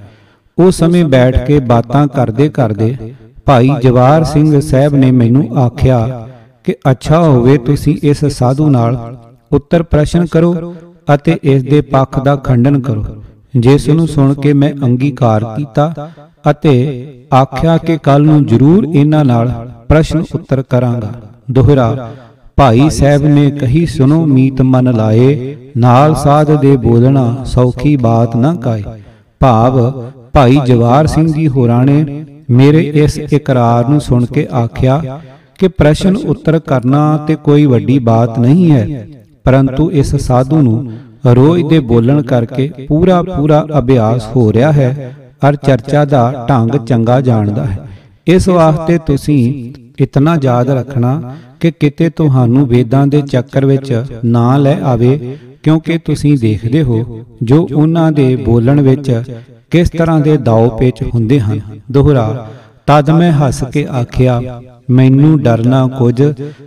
[0.58, 2.96] ਉਸ ਸਮੇਂ ਬੈਠ ਕੇ ਬਾਤਾਂ ਕਰਦੇ ਕਰਦੇ
[3.46, 6.26] ਭਾਈ ਜਵਾਰ ਸਿੰਘ ਸਾਹਿਬ ਨੇ ਮੈਨੂੰ ਆਖਿਆ
[6.64, 9.16] ਕਿ ਅੱਛਾ ਹੋਵੇ ਤੁਸੀਂ ਇਸ ਸਾਧੂ ਨਾਲ
[9.52, 10.74] ਉੱਤਰ ਪ੍ਰਸ਼ਨ ਕਰੋ
[11.14, 13.04] ਅਤੇ ਇਸ ਦੇ ਪੱਖ ਦਾ ਖੰਡਨ ਕਰੋ।
[13.54, 16.10] ਜਿਸ ਨੂੰ ਸੁਣ ਕੇ ਮੈਂ ਅੰਗੀਕਾਰ ਕੀਤਾ
[16.50, 16.72] ਅਤੇ
[17.34, 19.50] ਆਖਿਆ ਕਿ ਕੱਲ ਨੂੰ ਜ਼ਰੂਰ ਇਹਨਾਂ ਨਾਲ
[19.88, 21.12] ਪ੍ਰਸ਼ਨ ਉੱਤਰ ਕਰਾਂਗਾ।
[21.50, 22.10] ਦੋਹਰਾ
[22.60, 28.54] ਭਾਈ ਸਾਹਿਬ ਨੇ ਕਹੀ ਸੁਨੋ ਮੀਤ ਮਨ ਲਾਏ ਨਾਲ ਸਾਧ ਦੇ ਬੋਲਣਾ ਸੌਖੀ ਬਾਤ ਨਾ
[28.54, 28.82] ਕਾਏ।
[29.40, 29.78] ਭਾਵ
[30.32, 35.00] ਭਾਈ ਜਵਾਰ ਸਿੰਘ ਜੀ ਹੋਰਾਂ ਨੇ ਮੇਰੇ ਇਸ ਇਕਰਾਰ ਨੂੰ ਸੁਣ ਕੇ ਆਖਿਆ
[35.58, 39.06] ਕਿ ਪ੍ਰਸ਼ਨ ਉੱਤਰ ਕਰਨਾ ਤੇ ਕੋਈ ਵੱਡੀ ਬਾਤ ਨਹੀਂ ਹੈ।
[39.44, 40.92] ਪਰੰਤੂ ਇਸ ਸਾਧੂ ਨੂੰ
[41.34, 45.12] ਰੋਜ਼ ਦੇ ਬੋਲਣ ਕਰਕੇ ਪੂਰਾ ਪੂਰਾ ਅਭਿਆਸ ਹੋ ਰਿਹਾ ਹੈ
[45.48, 47.78] ਅਰ ਚਰਚਾ ਦਾ ਢੰਗ ਚੰਗਾ ਜਾਣਦਾ ਹੈ।
[48.26, 51.20] ਇਸ ਵਾਸਤੇ ਤੁਸੀਂ ਇਤਨਾ ਯਾਦ ਰੱਖਣਾ
[51.60, 53.92] ਕਿ ਕਿਤੇ ਤੁਹਾਨੂੰ ਵੇਦਾਂ ਦੇ ਚੱਕਰ ਵਿੱਚ
[54.24, 59.10] ਨਾ ਲੈ ਆਵੇ, ਕਿਉਂਕਿ ਤੁਸੀਂ ਦੇਖਦੇ ਹੋ ਜੋ ਉਹਨਾਂ ਦੇ ਬੋਲਣ ਵਿੱਚ
[59.70, 61.60] ਕਿਸ ਤਰ੍ਹਾਂ ਦੇ ਦਾਉ ਪੇਚ ਹੁੰਦੇ ਹਨ।
[61.92, 62.48] ਦੋਹਰਾ,
[62.86, 66.22] ਤਦ ਮੈਂ ਹੱਸ ਕੇ ਆਖਿਆ, ਮੈਨੂੰ ਡਰਨਾ ਕੁਝ,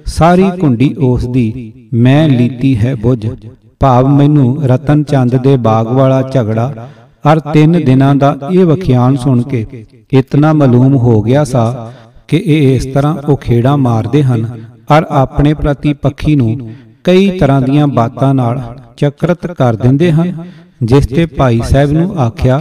[0.06, 3.28] ਸਾਰੀ ਕੁੰਡੀ ਉਸ ਦੀ, ਮੈਂ ਲੀਤੀ ਹੈ ਬੁੱਝ।
[3.82, 6.88] ਭਾਵ ਮੈਨੂੰ ਰਤਨ ਚੰਦ ਦੇ ਬਾਗ ਵਾਲਾ ਝਗੜਾ,
[7.26, 9.66] ਅਰ ਤਿੰਨ ਦਿਨਾਂ ਦਾ ਇਹ ਵਖਿਆਨ ਸੁਣ ਕੇ,
[10.14, 11.92] ਇਤਨਾ ਮਾਲੂਮ ਹੋ ਗਿਆ ਸਾ
[12.34, 14.46] ਕਿ ਇਹ ਇਸ ਤਰ੍ਹਾਂ ਉਹ ਖੇੜਾ ਮਾਰਦੇ ਹਨ,
[14.98, 16.70] ਅਰ ਆਪਣੇ ਪ੍ਰਤੀ ਪੱਖੀ ਨੂੰ
[17.04, 18.62] ਕਈ ਤਰ੍ਹਾਂ ਦੀਆਂ ਬਾਤਾਂ ਨਾਲ
[18.98, 20.34] ਚੱਕਰਤ ਕਰ ਦਿੰਦੇ ਹਨ,
[20.84, 22.58] ਜਿਸ ਤੇ ਭਾਈ ਸਾਹਿਬ ਨੂੰ ਆਖਿਆ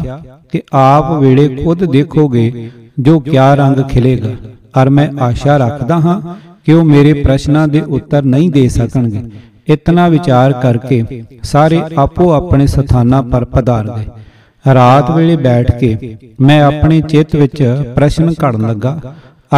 [0.53, 2.70] ਕਿ ਆਪ ਵੇਲੇ ਖੁਦ ਦੇਖੋਗੇ
[3.01, 4.35] ਜੋ ਕਿਆ ਰੰਗ ਖਿਲੇਗਾ,
[4.83, 6.20] ਅਰ ਮੈਂ ਆਸ਼ਾ ਰੱਖਦਾ ਹਾਂ
[6.64, 9.23] ਕਿ ਉਹ ਮੇਰੇ ਪ੍ਰਸ਼ਨਾਂ ਦੇ ਉੱਤਰ ਨਹੀਂ ਦੇ ਸਕਣਗੇ।
[9.68, 11.05] ਇਤਨਾ ਵਿਚਾਰ ਕਰਕੇ
[11.43, 17.62] ਸਾਰੇ ਆਪੋ ਆਪਣੇ ਸਥਾਨਾਂ ਪਰ ਪਧਾਰ ਗਏ ਰਾਤ ਵੇਲੇ ਬੈਠ ਕੇ ਮੈਂ ਆਪਣੇ ਚਿੱਤ ਵਿੱਚ
[17.97, 18.99] ਪ੍ਰਸ਼ਨ ਘੜਨ ਲੱਗਾ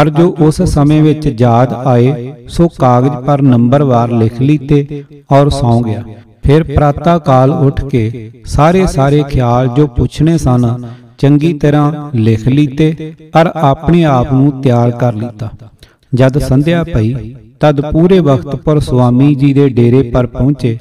[0.01, 5.81] ਅਰ ਜੋ ਉਸ ਸਮੇਂ ਵਿੱਚ ਯਾਦ ਆਏ ਸੋ ਕਾਗਜ਼ ਪਰ ਨੰਬਰਵਾਰ ਲਿਖ ਲੀਤੇ ਔਰ ਸੌਂ
[5.83, 6.03] ਗਿਆ।
[6.43, 10.67] ਫਿਰ ਪ੍ਰਾਤਾ ਕਾਲ ਉੱਠ ਕੇ ਸਾਰੇ ਸਾਰੇ ਖਿਆਲ ਜੋ ਪੁੱਛਣੇ ਸਨ
[11.19, 15.49] ਚੰਗੀ ਤਰ੍ਹਾਂ ਲਿਖ ਲੀਤੇ ਅਰ ਆਪਣੇ ਆਪ ਨੂੰ ਤਿਆਰ ਕਰ ਲੀਤਾ।
[16.13, 17.15] ਜਦ ਸੰਧਿਆ ਪਈ
[17.61, 20.77] ਤਦ ਪੂਰੇ ਵਕਤ ਪਰ ਸੁਆਮੀ ਜੀ ਦੇ ਡੇਰੇ ਪਰ ਪਹੁੰਚੇ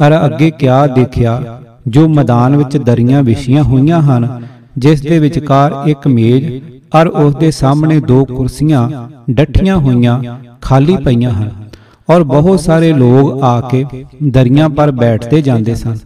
[0.00, 1.40] ਅਰ ਅੱਗੇ ਕਿਆ ਦੇਖਿਆ
[1.88, 4.28] ਜੋ ਮੈਦਾਨ ਵਿੱਚ ਦਰੀਆਂ ਵਿਛੀਆਂ ਹੋਈਆਂ ਹਨ
[4.78, 6.46] ਜਿਸ ਦੇ ਵਿਚਕਾਰ ਇੱਕ ਮੇਜ਼
[6.92, 8.88] ਅਰ ਉਸ ਦੇ ਸਾਹਮਣੇ ਦੋ ਕੁਰਸੀਆਂ
[9.30, 10.20] ਡੱਠੀਆਂ ਹੋਈਆਂ
[10.60, 11.50] ਖਾਲੀ ਪਈਆਂ ਹਨ
[12.08, 13.84] ਔਰ ਬਹੁਤ ਸਾਰੇ ਲੋਕ ਆ ਕੇ
[14.24, 15.96] ਦਰੀਆਂ ਪਰ ਬੈਠਦੇ ਜਾਂਦੇ ਸਨ,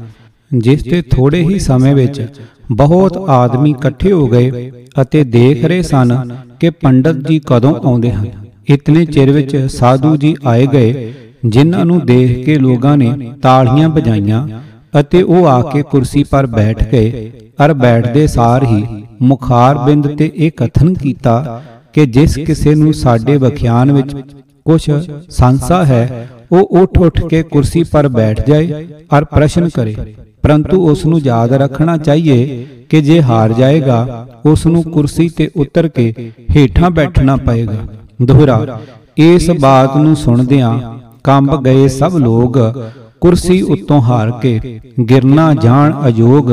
[0.51, 2.27] ਜਿਸ ਤੇ ਥੋੜੇ ਹੀ ਸਮੇਂ ਵਿੱਚ
[2.73, 4.71] ਬਹੁਤ ਆਦਮੀ ਇਕੱਠੇ ਹੋ ਗਏ
[5.01, 6.17] ਅਤੇ ਦੇਖ ਰਹੇ ਸਨ
[6.61, 8.27] ਕਿ ਪੰਡਤ ਜੀ ਕਦੋਂ ਆਉਂਦੇ ਹਨ।
[8.69, 11.13] ਇਤਨੇ ਚਿਰ ਵਿੱਚ ਸਾਧੂ ਜੀ ਆਏ ਗਏ,
[11.47, 13.13] ਜਿਨ੍ਹਾਂ ਨੂੰ ਦੇਖ ਕੇ ਲੋਕਾਂ ਨੇ
[13.43, 14.47] ਤਾੜੀਆਂ ਵਜਾਈਆਂ
[14.95, 17.31] ਅਤੇ ਉਹ ਆ ਕੇ ਕੁਰਸੀ ਪਰ ਬੈਠ ਗਏ
[17.65, 18.85] ਅਰ ਬੈਠਦੇ ਸਾਰ ਹੀ
[19.23, 21.63] ਮੁਖਾਰ ਬਿੰਦ ਤੇ ਇਹ ਕਥਨ ਕੀਤਾ
[21.93, 24.15] ਕਿ ਜਿਸ ਕਿਸੇ ਨੂੰ ਸਾਡੇ ਵਖਿਆਨ ਵਿੱਚ
[24.67, 24.81] ਕੁਝ
[25.31, 29.95] ਸੰਸਾ ਹੈ, ਉਹ ਉੱਠ ਉੱਠ ਕੇ ਕੁਰਸੀ ਪਰ ਬੈਠ ਜਾਏ ਔਰ ਪ੍ਰਸ਼ਨ ਕਰੇ।
[30.43, 35.89] ਪਰੰਤੂ ਉਸ ਨੂੰ ਯਾਦ ਰੱਖਣਾ ਚਾਹੀਏ ਕਿ ਜੇ ਹਾਰ ਜਾਏਗਾ ਉਸ ਨੂੰ ਕੁਰਸੀ ਤੇ ਉਤਰ
[35.89, 36.13] ਕੇ
[36.57, 37.77] ਹੇਠਾਂ ਬੈਠਣਾ ਪਏਗਾ।
[38.23, 38.81] ਦੋਹਰਾ,
[39.19, 40.79] ਇਸ ਬਾਤ ਨੂੰ ਸੁਣਦਿਆਂ
[41.25, 42.59] ਕੰਬ ਗਏ ਸਭ ਲੋਕ
[43.21, 46.51] ਕੁਰਸੀ ਉੱਤੋਂ ਹਾਰ ਕੇ ਗਿਰਨਾ ਜਾਣ ਅਯੋਗ,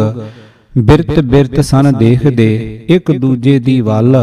[0.76, 4.16] ਬਿਰਤ ਬਿਰਤ ਸਨ ਦੇਖਦੇ, ਇੱਕ ਦੂਜੇ ਦੀ ਵੱਲ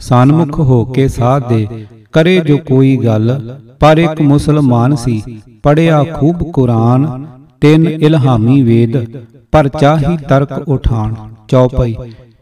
[0.00, 1.66] ਸਨਮੁਖ ਹੋ ਕੇ ਸਾਧ ਦੇ
[2.12, 3.38] ਕਰੇ ਜੋ ਕੋਈ ਗੱਲ,
[3.80, 5.22] ਪਰ ਇੱਕ ਮੁਸਲਮਾਨ ਸੀ
[5.62, 7.26] ਪੜਿਆ ਖੂਬ ਕੁਰਾਨ,
[7.62, 8.96] ਤਿੰਨ ਇਲਹਾਮੀ ਵੇਦ,
[9.52, 11.14] ਪਰ ਚਾਹੀ ਤਰਕ ਉਠਾਨ
[11.48, 11.94] ਚੌਪਈ।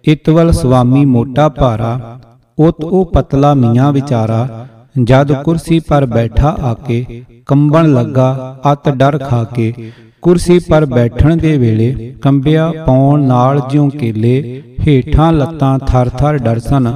[0.05, 2.19] ਇਤਵਲ ਸੁਆਮੀ ਮੋਟਾ ਭਾਰਾ,
[2.59, 4.67] ਉਤ ਉਹ ਪਤਲਾ ਮੀਆਂ ਵਿਚਾਰਾ
[4.99, 9.73] ਜਦ ਕੁਰਸੀ ਪਰ ਬੈਠਾ ਆਕੇ ਕੰਬਣ ਲੱਗਾ, ਅਤ ਡਰ ਖਾ ਕੇ
[10.23, 16.93] ਕੁਰਸੀ ਪਰ ਬੈਠਣ ਦੇ ਵੇਲੇ ਕੰਬਿਆ ਪੌਣ ਨਾਲ ਜਿਉ ਕੇਲੇ, ਹੇਠਾਂ ਲੱਤਾਂ ਥਰ ਥਰ ਡਰਸਨ,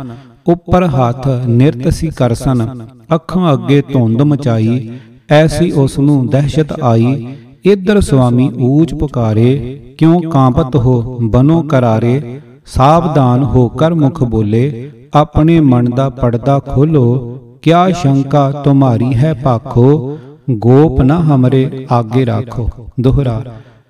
[0.47, 2.67] ਉੱਪਰ ਹੱਥ ਨਿਰਤ ਸੀ ਕਰਸਨ,
[3.15, 4.91] ਅੱਖਾਂ ਅੱਗੇ ਧੁੰਦ ਮਚਾਈ,
[5.31, 7.27] ਐਸੀ ਉਸ ਨੂੰ ਦਹਿਸ਼ਤ ਆਈ,
[7.65, 15.61] ਇਧਰ ਸੁਆਮੀ ਊਚ ਪੁਕਾਰੇ, ਕਿਉਂ ਕਾਂਪਤ ਹੋ ਬਨੋ ਕਰਾਰੇ, ਸਾਵਧਾਨ ਹੋ ਕਰ ਮੁਖ ਬੋਲੇ, ਆਪਣੇ
[15.61, 20.19] ਮਨ ਦਾ ਪਰਦਾ ਖੋਲੋ ਕਿਆ ਸ਼ੰਕਾ ਤੁਮਾਰੀ ਹੈ ਪਾਖੋ?
[20.51, 22.69] ਗੋਪ ਨਾ ਹਮਰੇ ਆਗੇ ਰੱਖੋ।
[23.01, 23.43] ਦੋਹਰਾ,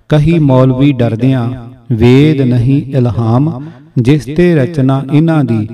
[0.09, 1.49] ਕਹੀ ਮੌਲਵੀ ਡਰਦਿਆਂ,
[1.91, 5.67] ਵੇਦ ਨਹੀਂ ਇਲਹਾਮ, ਜਿਸ ਤੇ ਰਚਨਾ ਇਹਨਾਂ ਦੀ,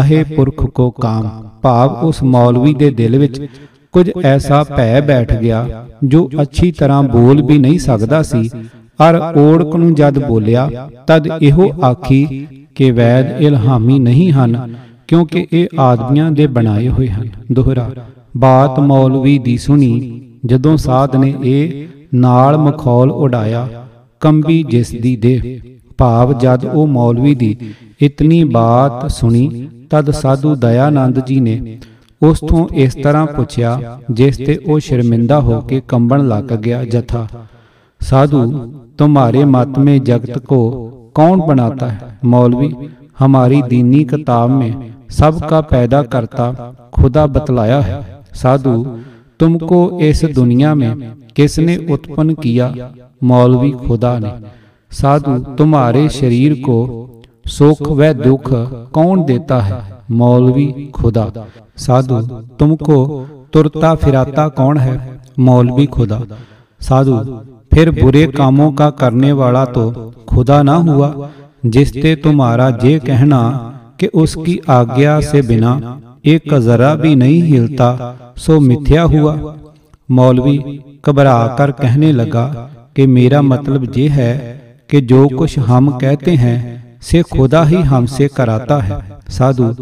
[0.00, 1.30] ਅਹੇ ਪੁਰਖ ਕੋ ਕਾਮ।
[1.62, 3.46] ਭਾਵ ਉਸ ਮੌਲਵੀ ਦੇ ਦਿਲ ਵਿੱਚ
[3.92, 8.50] ਕੁਝ ਐਸਾ ਭੈ ਬੈਠ ਗਿਆ, ਜੋ ਅੱਛੀ ਤਰ੍ਹਾਂ ਬੋਲ ਵੀ ਨਹੀਂ ਸਕਦਾ ਸੀ।
[8.98, 10.70] ਅਰ ਓੜਕ ਨੂੰ ਜਦ ਬੋਲਿਆ,
[11.06, 14.74] ਤਦ ਇਹੋ ਆਖੀ ਕਿ ਵੈਦ ਇਲਹਾਮੀ ਨਹੀਂ ਹਨ।
[15.07, 17.89] ਕਿਉਂਕਿ ਇਹ ਆਦਮੀਆਂ ਦੇ ਬਣਾਏ ਹੋਏ ਹਨ ਦੋਹਰਾ
[18.37, 23.67] ਬਾਤ ਮੌਲਵੀ ਦੀ ਸੁਣੀ ਜਦੋਂ ਸਾਧ ਨੇ ਇਹ ਨਾਲ ਮਖੌਲ ਉਡਾਇਆ
[24.21, 25.59] ਕੰਬੀ ਜਿਸ ਦੀ ਦੇ
[25.97, 27.55] ਭਾਵ ਜਦ ਉਹ ਮੌਲਵੀ ਦੀ
[28.01, 31.79] ਇਤਨੀ ਬਾਤ ਸੁਣੀ ਤਦ ਸਾਧੂ ਦਇਆਨੰਦ ਜੀ ਨੇ
[32.21, 33.79] ਉਸ ਤੋਂ ਇਸ ਤਰ੍ਹਾਂ ਪੁੱਛਿਆ
[34.11, 37.27] ਜਿਸ ਤੇ ਉਹ ਸ਼ਰਮਿੰਦਾ ਹੋ ਕੇ ਕੰਬਣ ਲੱਗ ਗਿਆ ਜਥਾ
[38.01, 38.39] साधु
[38.99, 40.59] तुम्हारे मत में जगत को
[41.15, 42.73] कौन बनाता है मौलवी
[43.19, 46.47] हमारी दीनी किताब में सबका पैदा करता
[46.93, 48.01] खुदा बतलाया है
[48.35, 48.73] साधु
[49.39, 50.91] तुमको इस दुनिया में
[51.35, 52.73] किसने उत्पन्न किया
[53.23, 54.31] मौलवी खुदा ने
[54.91, 56.77] साधु तुम्हारे शरीर को
[57.49, 58.49] सुख व दुख
[58.93, 59.81] कौन देता है
[60.13, 61.25] मौलवी खुदा
[61.79, 62.21] साधु
[62.59, 62.99] तुमको
[63.53, 64.95] तुरता फिराता कौन है
[65.39, 66.21] मौलवी खुदा
[66.81, 67.17] साधु
[67.71, 69.91] फिर बुरे कामों का करने वाला तो
[70.29, 71.29] खुदा ना हुआ
[71.67, 73.39] जिससे तुम्हारा ये कहना
[74.00, 77.88] कि उसकी आज्ञा से बिना एक जरा भी नहीं हिलता,
[78.38, 79.54] सो मिथ्या हुआ।
[80.08, 80.58] मौलवी
[81.06, 82.46] घबरा कहने लगा
[82.96, 84.34] कि मेरा मतलब ये है
[84.90, 86.58] कि जो कुछ हम कहते हैं,
[87.02, 89.74] से खुदा ही हमसे कराता है। साधु,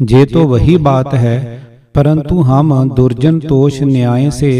[0.00, 1.38] ये तो वही बात है,
[1.94, 4.52] परंतु हम दुर्जन तोष न्याय से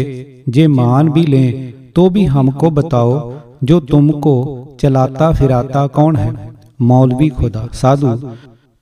[0.49, 3.33] जे मान भी लें तो भी हमको बताओ,
[3.63, 4.35] जो तुमको
[4.81, 6.33] चलाता फिराता कौन है?
[6.81, 8.17] मौलवी खुदा, साधु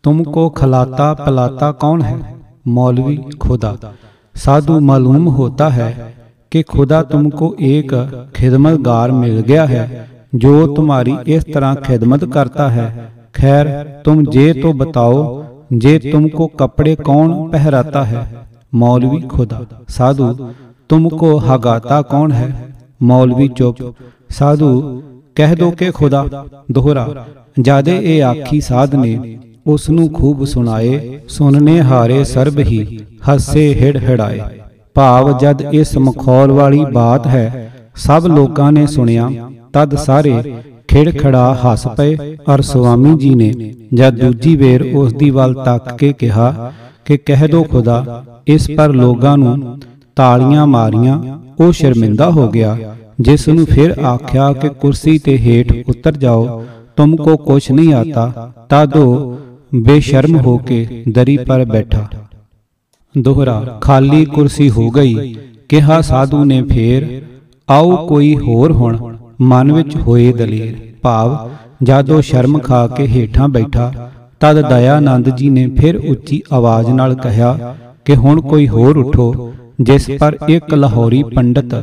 [0.03, 2.35] तुमको खलाता पलाता कौन है?
[2.67, 3.77] मौलवी खुदा।
[4.35, 6.15] साधु मालूम होता है
[6.51, 7.93] कि खुदा तुमको एक
[8.35, 13.67] खिदमतगार मिल गया है, जो तुम्हारी इस तरह खिदमत करता है। खैर,
[14.05, 18.37] तुम जे तो बताओ, जे तुमको कपड़े कौन पहराता है?
[18.73, 20.33] मौलवी खुदा। साधु,
[20.89, 22.73] तुमको हगाता कौन है?
[23.01, 23.75] मौलवी चुप।
[24.31, 25.03] साधु,
[25.37, 26.25] कह दो के खुदा,
[26.71, 27.25] दोहरा,
[27.59, 32.99] जादे ए आखी साध ने ਉਸ ਨੂੰ ਖੂਬ ਸੁਣਾਏ ਸੁਨਨੇ ਹਾਰੇ ਸਰਬ ਹੀ,
[33.29, 34.39] ਹੱਸੇ ਹਿੜ ਹਿੜਾਏ।
[34.93, 39.29] ਭਾਵ ਜਦ ਇਸ ਮਖੌਲ ਵਾਲੀ ਬਾਤ ਹੈ, ਸਭ ਲੋਕਾਂ ਨੇ ਸੁਣਿਆ,
[39.73, 40.41] ਤਦ ਸਾਰੇ
[40.87, 42.17] ਖਿੜਖੜਾ ਹੱਸ ਪਏ।
[42.49, 46.71] ਔਰ ਸੁਆਮੀ ਜੀ ਨੇ ਜਦ ਦੂਜੀ ਵੇਰ ਉਸ ਦੀ ਵੱਲ ਤੱਕ ਕੇ ਕਿਹਾ
[47.05, 49.79] ਕਿ ਕਹਿ ਦੋ ਖੁਦਾ, ਇਸ ਪਰ ਲੋਕਾਂ ਨੂੰ
[50.15, 51.21] ਤਾਲੀਆਂ ਮਾਰੀਆਂ,
[51.59, 52.77] ਉਹ ਸ਼ਰਮਿੰਦਾ ਹੋ ਗਿਆ।
[53.19, 56.63] ਜਿਸ ਨੂੰ ਫਿਰ ਆਖਿਆ ਕਿ ਕੁਰਸੀ ਤੇ ਹੇਠ ਉਤਰ ਜਾਓ
[56.95, 59.37] ਤੁਮਕੋ ਕੁਛ ਨਹੀਂ ਆਤਾ, ਤਦ ਉਹ
[59.71, 62.07] ਬੇਸ਼ਰਮ ਹੋ ਕੇ ਦਰੀ ਪਰ ਬੈਠਾ।
[63.15, 65.35] ਦੋਹਰਾ, ਖਾਲੀ ਕੁਰਸੀ ਹੋ ਗਈ।
[65.69, 67.21] ਕਿਹਾ, ਸਾਧੂ ਨੇ ਫੇਰ,
[67.69, 68.97] ਆਓ ਕੋਈ ਹੋਰ ਹੁਣ,
[69.41, 71.49] ਮਨ ਵਿੱਚ ਹੋਏ ਦਲੇਰ ਭਾਵ,
[71.83, 73.91] ਜਦੋਂ ਸ਼ਰਮ ਖਾ ਕੇ ਹੇਠਾਂ ਬੈਠਾ।
[74.39, 80.09] ਤਦ ਦਇਆਨੰਦ ਜੀ ਨੇ ਫਿਰ ਉੱਚੀ ਆਵਾਜ਼ ਨਾਲ ਕਿਹਾ ਕਿ ਹੁਣ ਕੋਈ ਹੋਰ ਉਠੋ, ਜਿਸ
[80.19, 81.75] ਪਰ ਇੱਕ ਲਾਹੌਰੀ ਪੰਡਤ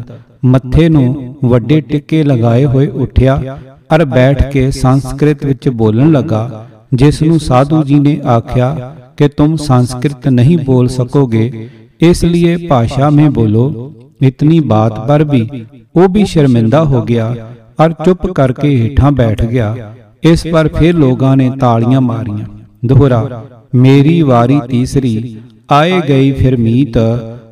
[0.45, 3.59] ਮੱਥੇ ਨੂੰ ਵੱਡੇ ਟਿੱਕੇ ਲਗਾਏ ਹੋਏ ਉੱਠਿਆ
[3.95, 8.76] ਅਰ ਬੈਠ ਕੇ ਸੰਸਕ੍ਰਿਤ ਵਿੱਚ ਬੋਲਣ ਲੱਗਾ। ਜਿਸ ਨੂੰ ਸਾਧੂ ਜੀ ਨੇ ਆਖਿਆ
[9.18, 11.50] ਕਿ ਤੁਮ ਸੰਸਕ੍ਰਿਤ ਨਹੀਂ ਬੋਲ ਸਕੋਗੇ
[12.02, 13.66] ਇਸ ਲਈ ਭਾਸ਼ਾ में बोलो
[14.22, 15.42] इतनी बात पर भी
[15.96, 17.28] वो भी शर्मिंदा हो गया
[17.80, 19.70] और चुप करके हेठा बैठ गया
[20.24, 22.48] इस पर फिर लोगों ने तालियां मारियां
[22.84, 23.22] दोहरा
[23.78, 25.14] मेरी वारी तीसरी
[25.72, 27.00] आए गई फिर मीत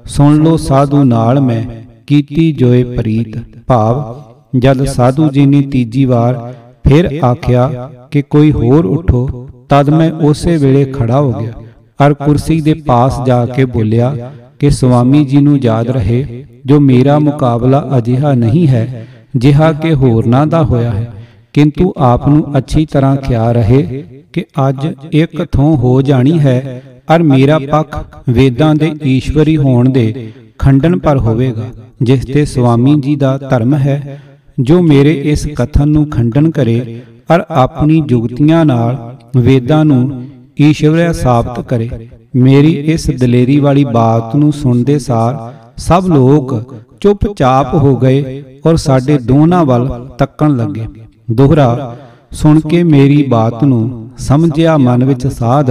[0.07, 1.63] ਸੁਣ ਲੋ ਸਾਧੂ ਨਾਲ ਮੈਂ
[2.07, 3.37] ਕੀਤੀ ਜੋਏ ਪ੍ਰੀਤ
[3.67, 6.39] ਭਾਵ ਜਦ ਸਾਧੂ ਜੀ ਨੇ ਤੀਜੀ ਵਾਰ
[6.86, 11.52] ਫਿਰ ਆਖਿਆ ਕਿ ਕੋਈ ਹੋਰ ਉਠੋ, ਤਦ ਮੈਂ ਉਸੇ ਵੇਲੇ ਖੜਾ ਹੋ ਗਿਆ
[12.00, 14.14] ਔਰ ਕੁਰਸੀ ਦੇ ਪਾਸ ਜਾ ਕੇ ਬੋਲਿਆ
[14.60, 19.06] ਕਿ ਸੁਆਮੀ ਜੀ ਨੂੰ ਯਾਦ ਰਹੇ, ਜੋ ਮੇਰਾ ਮੁਕਾਬਲਾ ਅਜਿਹਾ ਨਹੀਂ ਹੈ,
[19.36, 21.12] ਜਿਹਾ ਕਿ ਹੋਰਨਾਂ ਦਾ ਹੋਇਆ ਹੈ।
[21.54, 27.22] ਕਿੰਤੂ ਆਪ ਨੂੰ ਅੱਛੀ ਤਰ੍ਹਾਂ ਖਿਆਲ ਰਹੇ ਕਿ ਅੱਜ ਇੱਕ ਥੋਂ ਹੋ ਜਾਣੀ ਹੈ ਔਰ
[27.22, 31.64] ਮੇਰਾ ਪੱਖ ਵੇਦਾਂ ਦੇ ਈਸ਼ਵਰੀ ਹੋਣ ਦੇ ਖੰਡਨ ਪਰ ਹੋਵੇਗਾ,
[32.02, 34.20] ਜਿਸ ਤੇ ਸੁਆਮੀ ਜੀ ਦਾ ਧਰਮ ਹੈ
[34.58, 37.00] ਜੋ ਮੇਰੇ ਇਸ ਕਥਨ ਨੂੰ ਖੰਡਨ ਕਰੇ
[37.30, 40.22] ਔਰ ਆਪਣੀ ਜੁਗਤੀਆਂ ਨਾਲ ਵੇਦਾਂ ਨੂੰ
[40.60, 41.88] ਈਸ਼ਵਰਿਆ ਸਾਬਤ ਕਰੇ।
[42.36, 45.36] ਮੇਰੀ ਇਸ ਦਲੇਰੀ ਵਾਲੀ ਬਾਤ ਨੂੰ ਸੁਣਦੇ ਸਾਰ
[45.78, 46.54] ਸਭ ਲੋਕ
[47.00, 49.88] ਚੁੱਪਚਾਪ ਹੋ ਗਏ ਔਰ ਸਾਡੇ ਦੋਨਾਂ ਵੱਲ
[50.18, 50.86] ਤੱਕਣ ਲੱਗੇ।
[51.30, 51.96] ਦੋਹਰਾ,
[52.32, 55.70] ਸੁਣ ਕੇ ਮੇਰੀ ਬਾਤ ਨੂੰ ਸਮਝਿਆ ਮਨ ਵਿੱਚ ਸਾਧ,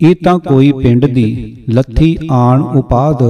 [0.00, 3.22] ਇਹ ਤਾਂ ਕੋਈ ਪਿੰਡ ਦੀ ਲੱਥੀ ਆਣ ਉਪਾਦ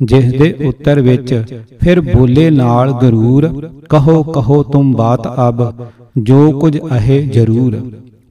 [0.00, 3.48] ਜਿਸ ਦੇ ਉੱਤਰ ਵਿੱਚ, ਫਿਰ ਬੋਲੇ ਨਾਲ ਗਰੂਰ,
[3.88, 5.72] ਕਹੋ ਕਹੋ ਤੁਮ ਬਾਤ ਅਬ,
[6.18, 7.80] ਜੋ ਕੁਝ ਅਹੇ ਜ਼ਰੂਰ।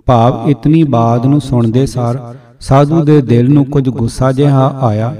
[0.07, 2.19] ਭਾਵ ਇਤਨੀ ਬਾਤ ਨੂੰ ਸੁਣਦੇ ਸਾਰ
[2.59, 5.13] ਸਾਧੂ ਦੇ ਦਿਲ ਨੂੰ ਕੁਝ ਗੁੱਸਾ ਜਿਹਾ ਆਇਆ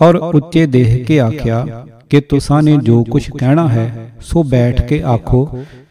[0.00, 1.64] ਔਰ ਉੱਚੇ ਦੇਖ ਕੇ ਆਖਿਆ,
[2.10, 5.48] ਕਿ ਤੁਸਾਂ ਨੇ ਜੋ ਕੁਝ ਕਹਿਣਾ ਹੈ, ਸੋ ਬੈਠ ਕੇ ਆਖੋ,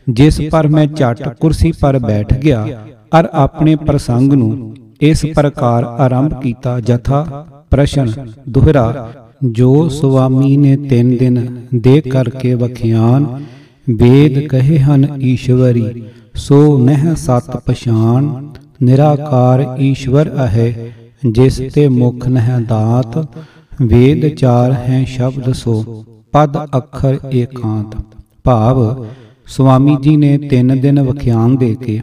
[0.09, 2.65] ਜਿਸ ਪਰ ਮੈਂ ਝਟ ਕੁਰਸੀ ਪਰ ਬੈਠ ਗਿਆ
[3.15, 8.11] ਔਰ ਆਪਣੇ ਪ੍ਰਸੰਗ ਨੂੰ ਇਸ ਪ੍ਰਕਾਰ ਆਰੰਭ ਕੀਤਾ ਜਥਾ ਪ੍ਰਸ਼ਨ
[8.49, 9.09] ਦੁਹਰਾ
[9.51, 13.25] ਜੋ ਸੁਆਮੀ ਨੇ ਤਿੰਨ ਦਿਨ ਦੇ ਕਰਕੇ ਵਖਿਆਨ
[13.89, 16.03] ਵੇਦ ਕਹੇ ਹਨ ਈਸ਼ਵਰੀ
[16.35, 18.51] ਸੋ ਨਹਿ ਸਤ ਪਛਾਨ
[18.83, 20.91] ਨਿਰਾਕਾਰ ਈਸ਼ਵਰ ਅਹੈ
[21.31, 23.27] ਜਿਸ ਤੇ ਮੁਖ ਨਹਿ ਦਾਤ
[23.81, 27.95] ਵੇਦ ਚਾਰ ਹੈ ਸ਼ਬਦ ਸੋ ਪਦ ਅੱਖਰ ਏਕਾਂਤ।
[28.43, 29.05] ਭਾਵ
[29.47, 32.01] ਸੁਆਮੀ ਜੀ ਨੇ ਤਿੰਨ ਦਿਨ ਵਖਿਆਨ ਦੇ ਕੇ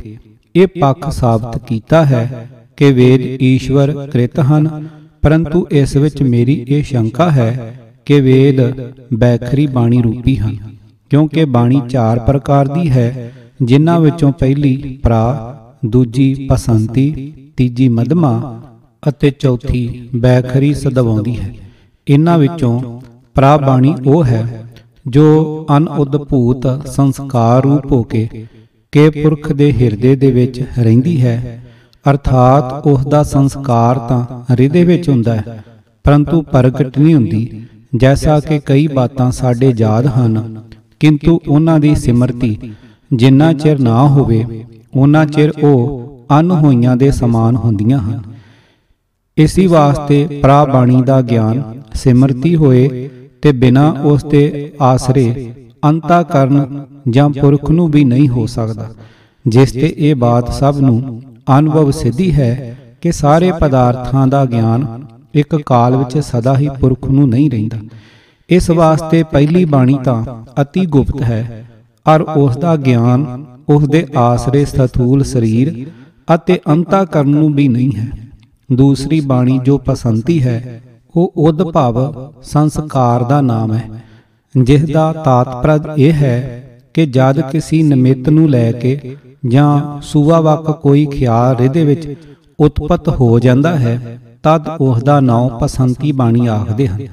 [0.56, 4.88] ਇਹ ਪੱਖ ਸਾਬਤ ਕੀਤਾ ਹੈ ਕਿ ਵੇਦ ਈਸ਼ਵਰ ਕ੍ਰਿਤ ਹਨ
[5.22, 7.74] ਪਰੰਤੂ ਇਸ ਵਿੱਚ ਮੇਰੀ ਇਹ ਸ਼ੰਕਾ ਹੈ
[8.06, 8.60] ਕਿ ਵੇਦ
[9.14, 10.56] ਬੈਖਰੀ ਬਾਣੀ ਰੂਪੀ ਹਨ,
[11.10, 15.56] ਕਿਉਂਕਿ ਬਾਣੀ ਚਾਰ ਪ੍ਰਕਾਰ ਦੀ ਹੈ, ਜਿਨ੍ਹਾਂ ਵਿੱਚੋਂ ਪਹਿਲੀ ਪ੍ਰਾ,
[15.86, 18.62] ਦੂਜੀ ਪਸੰਤੀ, ਤੀਜੀ ਮਧਮਾ
[19.08, 21.54] ਅਤੇ ਚੌਥੀ ਬੈਖਰੀ ਸਦਵਾਉਂਦੀ ਹੈ।
[22.06, 23.00] ਇਹਨਾਂ ਵਿੱਚੋਂ
[23.36, 24.64] ਪ੍ਰਾ ਬਾਣੀ ਉਹ ਹੈ
[25.06, 28.28] ਜੋ ਅਨਉਦਭੂਤ ਸੰਸਕਾਰ ਰੂਪ ਹੋ ਕੇ
[28.92, 31.62] ਕੇ ਪੁਰਖ ਦੇ ਹਿਰਦੇ ਦੇ ਵਿੱਚ ਰਹਿੰਦੀ ਹੈ
[32.06, 35.62] ਅਰਥਾਤ ਉਸ ਦਾ ਸੰਸਕਾਰ ਤਾਂ ਹਿਰਦੇ ਵਿੱਚ ਹੁੰਦਾ ਹੈ,
[36.04, 40.60] ਪਰੰਤੂ ਪ੍ਰਗਟ ਨਹੀਂ ਹੁੰਦੀ, ਜੈਸਾ ਕਿ ਕਈ ਬਾਤਾਂ ਸਾਡੇ ਯਾਦ ਹਨ।
[41.00, 42.56] ਕਿੰਤੂ ਉਹਨਾਂ ਦੀ ਸਿਮਰਤੀ,
[43.10, 44.44] ਜਿੰਨਾ ਚਿਰ ਨਾ ਹੋਵੇ,
[44.96, 48.20] ਉਹਨਾਂ ਚਿਰ ਉਹ ਅਨਹੋਈਆਂ ਦੇ ਸਮਾਨ ਹੁੰਦੀਆਂ ਹਨ।
[49.36, 51.62] ਇਸੇ ਵਾਸਤੇ ਪ੍ਰਾ ਬਾਣੀ ਦਾ ਗਿਆਨ,
[51.94, 53.08] ਸਿਮਰਤੀ ਹੋਏ
[53.42, 55.52] ਤੇ ਬਿਨਾ ਉਸ ਦੇ ਆਸਰੇ
[55.88, 58.88] ਅੰਤਾ ਕਰਨ ਜਾਂ ਪੁਰਖ ਨੂੰ ਵੀ ਨਹੀਂ ਹੋ ਸਕਦਾ,
[59.44, 61.22] ਜਿਸ ਤੇ ਇਹ ਬਾਤ ਸਭ ਨੂੰ
[61.58, 64.86] ਅਨੁਭਵ ਸਿੱਧੀ ਹੈ ਕਿ ਸਾਰੇ ਪਦਾਰਥਾਂ ਦਾ ਗਿਆਨ
[65.34, 67.78] ਇੱਕ ਕਾਲ ਵਿੱਚ ਸਦਾ ਹੀ ਪੁਰਖ ਨੂੰ ਨਹੀਂ ਰਹਿੰਦਾ।
[68.50, 70.22] ਇਸ ਵਾਸਤੇ ਪਹਿਲੀ ਬਾਣੀ ਤਾਂ
[70.62, 71.64] ਅਤੀ ਗੁਪਤ ਹੈ
[72.06, 75.86] ਔਰ ਉਸ ਦਾ ਗਿਆਨ ਉਸ ਦੇ ਆਸਰੇ ਸਥੂਲ ਸਰੀਰ
[76.34, 78.08] ਅਤੇ ਅੰਤਾ ਕਰਨ ਨੂੰ ਵੀ ਨਹੀਂ ਹੈ।
[78.72, 80.80] ਦੂਸਰੀ ਬਾਣੀ ਜੋ ਪਸੰਤੀ ਹੈ,
[81.14, 81.98] ਉਹ ਉਦ ਭਵ
[82.42, 83.88] ਸੰਸਕਾਰ ਦਾ ਨਾਮ ਹੈ
[84.54, 86.38] ਜਿਸ ਦਾ ਤਾਤਪਰਦ ਇਹ ਹੈ
[86.94, 89.16] ਕਿ ਜਦ ਕਿਸੇ ਨਿਮਿਤ ਨੂੰ ਲੈ ਕੇ
[89.48, 92.16] ਜਾਂ ਸੂਆ ਵਕ ਕੋਈ ਖਿਆਲ ਹਿਰਦੇ ਵਿੱਚ
[92.60, 97.06] ਉਤਪਤ ਹੋ ਜਾਂਦਾ ਹੈ, ਤਦ ਉਸ ਦਾ ਨਾਮ ਪਸੰਤੀ ਬਾਣੀ ਆਖਦੇ ਹਨ।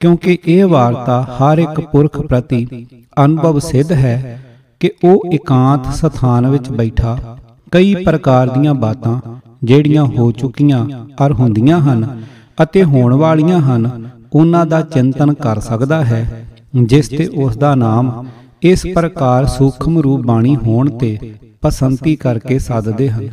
[0.00, 2.86] ਕਿਉਂਕਿ ਇਹ ਵਾਰਤਾ ਹਰ ਇੱਕ ਪੁਰਖ ਪ੍ਰਤੀ
[3.24, 4.40] ਅਨੁਭਵ ਸਿੱਧ ਹੈ
[4.80, 7.36] ਕਿ ਉਹ ਇਕਾਂਤ ਸਥਾਨ ਵਿੱਚ ਬੈਠਾ,
[7.72, 9.20] ਕਈ ਪ੍ਰਕਾਰ ਦੀਆਂ ਬਾਤਾਂ
[9.64, 10.86] ਜਿਹੜੀਆਂ ਹੋ ਚੁੱਕੀਆਂ
[11.26, 12.22] ਅਰ ਹੁੰਦੀਆਂ ਹਨ
[12.62, 18.26] ਅਤੇ ਹੋਣ ਵਾਲੀਆਂ ਹਨ, ਉਹਨਾਂ ਦਾ ਚਿੰਤਨ ਕਰ ਸਕਦਾ ਹੈ, ਜਿਸ ਤੇ ਉਸ ਦਾ ਨਾਮ
[18.62, 21.18] ਇਸ ਪ੍ਰਕਾਰ ਸੂਖਮ ਰੂਪ ਬਾਣੀ ਹੋਣ ਤੇ
[21.62, 23.28] ਪਸੰਤੀ ਕਰਕੇ ਸੱਦਦੇ ਹਨ।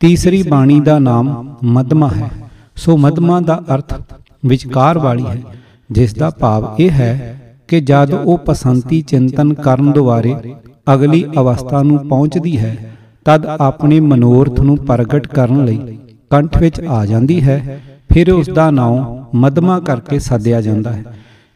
[0.00, 2.30] ਤੀਸਰੀ ਬਾਣੀ ਦਾ ਨਾਮ ਮਦਮਾ ਹੈ।
[2.76, 3.94] ਸੋ ਮਦਮਾ ਦਾ ਅਰਥ
[4.46, 5.42] ਵਿਚਕਾਰ ਵਾਲੀ ਹੈ
[5.92, 10.54] ਜਿਸ ਦਾ ਭਾਵ ਇਹ ਹੈ ਕਿ ਜਦ ਉਹ ਪਸੰਤੀ ਚਿੰਤਨ ਕਰਨ ਦੁਆਰੇ
[10.94, 12.94] ਅਗਲੀ ਅਵਸਥਾ ਨੂੰ ਪਹੁੰਚਦੀ ਹੈ
[13.24, 15.98] ਤਦ ਆਪਣੇ ਮਨੋਰਥ ਨੂੰ ਪ੍ਰਗਟ ਕਰਨ ਲਈ
[16.30, 17.80] ਕੰਠ ਵਿੱਚ ਆ ਜਾਂਦੀ ਹੈ।
[18.14, 21.04] ਫਿਰ ਉਸ ਦਾ ਨਾਮ ਮਦਮਾ ਕਰਕੇ ਸੱਦਿਆ ਜਾਂਦਾ ਹੈ।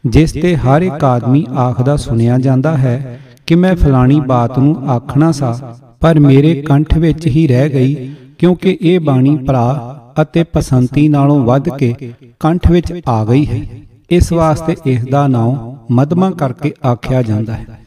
[0.05, 5.31] ਜਿਸ ਤੇ ਹਰ ਇੱਕ ਆਦਮੀ ਆਖਦਾ ਸੁਣਿਆ ਜਾਂਦਾ ਹੈ ਕਿ ਮੈਂ ਫਲਾਣੀ ਬਾਤ ਨੂੰ ਆਖਣਾ
[5.31, 9.67] ਸਾ। ਪਰ ਮੇਰੇ ਕੰਠ ਵਿੱਚ ਹੀ ਰਹਿ ਗਈ, ਕਿਉਂਕਿ ਇਹ ਬਾਣੀ ਭਰਾ
[10.21, 11.93] ਅਤੇ ਪਸੰਤੀ ਨਾਲੋਂ ਵੱਧ ਕੇ
[12.39, 13.61] ਕੰਠ ਵਿੱਚ ਆ ਗਈ ਹੈ।
[14.11, 17.79] ਇਸ ਵਾਸਤੇ ਇਸ ਦਾ ਨਾਮ ਮਦਮਾ ਕਰਕੇ ਆਖਿਆ ਜਾਂਦਾ ਹੈ।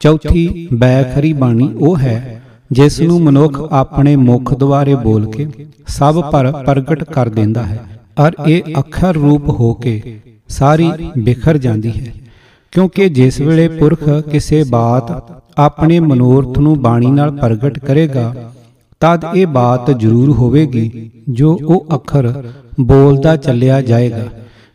[0.00, 5.46] ਚੌਥੀ ਬੈਖਰੀ ਬਾਣੀ ਉਹ ਹੈ, ਜਿਸ ਨੂੰ ਮਨੁੱਖ ਆਪਣੇ ਮੁਖ ਦੁਆਰੇ ਬੋਲ ਕੇ
[5.88, 7.78] ਸਭ ਪਰ ਪ੍ਰਗਟ ਕਰ ਦਿੰਦਾ ਹੈ,
[8.18, 10.00] ਔਰ ਇਹ ਅੱਖਰ ਰੂਪ ਹੋ ਕੇ
[10.48, 12.12] ਸਾਰੀ ਬਿਖਰ ਜਾਂਦੀ ਹੈ।
[12.74, 18.52] ਕਿਉਂਕਿ ਜਿਸ ਵੇਲੇ ਪੁਰਖ ਕਿਸੇ ਬਾਤ ਆਪਣੇ ਮਨੋਰਥ ਨੂੰ ਬਾਣੀ ਨਾਲ ਪ੍ਰਗਟ ਕਰੇਗਾ
[19.00, 22.44] ਤਦ ਇਹ ਬਾਤ ਜ਼ਰੂਰ ਹੋਵੇਗੀ ਜੋ ਉਹ ਅੱਖਰ
[22.80, 24.24] ਬੋਲਦਾ ਚੱਲਿਆ ਜਾਏਗਾ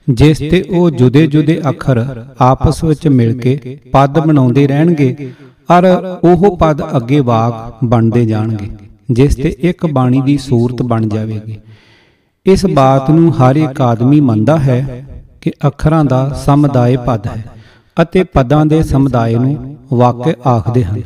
[0.10, 5.32] ਜਿਸ ਤੇ ਉਹ ਜੁਦੇ-ਜੁਦੇ ਅੱਖਰ ਆਪਸ ਵਿੱਚ ਮਿਲ ਕੇ ਪਦ ਬਣਾਉਂਦੇ ਰਹਿਣਗੇ
[5.72, 5.86] ਔਰ
[6.24, 8.68] ਉਹ ਪਦ ਅੱਗੇ ਵਾਕ ਬਣਦੇ ਜਾਣਗੇ
[9.12, 11.58] ਜਿਸ ਤੇ ਇੱਕ ਬਾਣੀ ਦੀ ਸੂਰਤ ਬਣ ਜਾਵੇਗੀ।
[12.46, 15.06] ਇਸ ਬਾਤ ਨੂੰ ਹਰ ਇੱਕ ਆਦਮੀ ਮੰਨਦਾ ਹੈ
[15.42, 17.59] ਕਿ ਅੱਖਰਾਂ ਦਾ ਸਮੁਦਾਇ ਪਦ ਹੈ।
[18.02, 21.02] ਅਤੇ ਪਦਾਂ ਦੇ ਸਮੁਦਾਇ ਨੂੰ ਵਾਕ ਆਖਦੇ ਹਨ।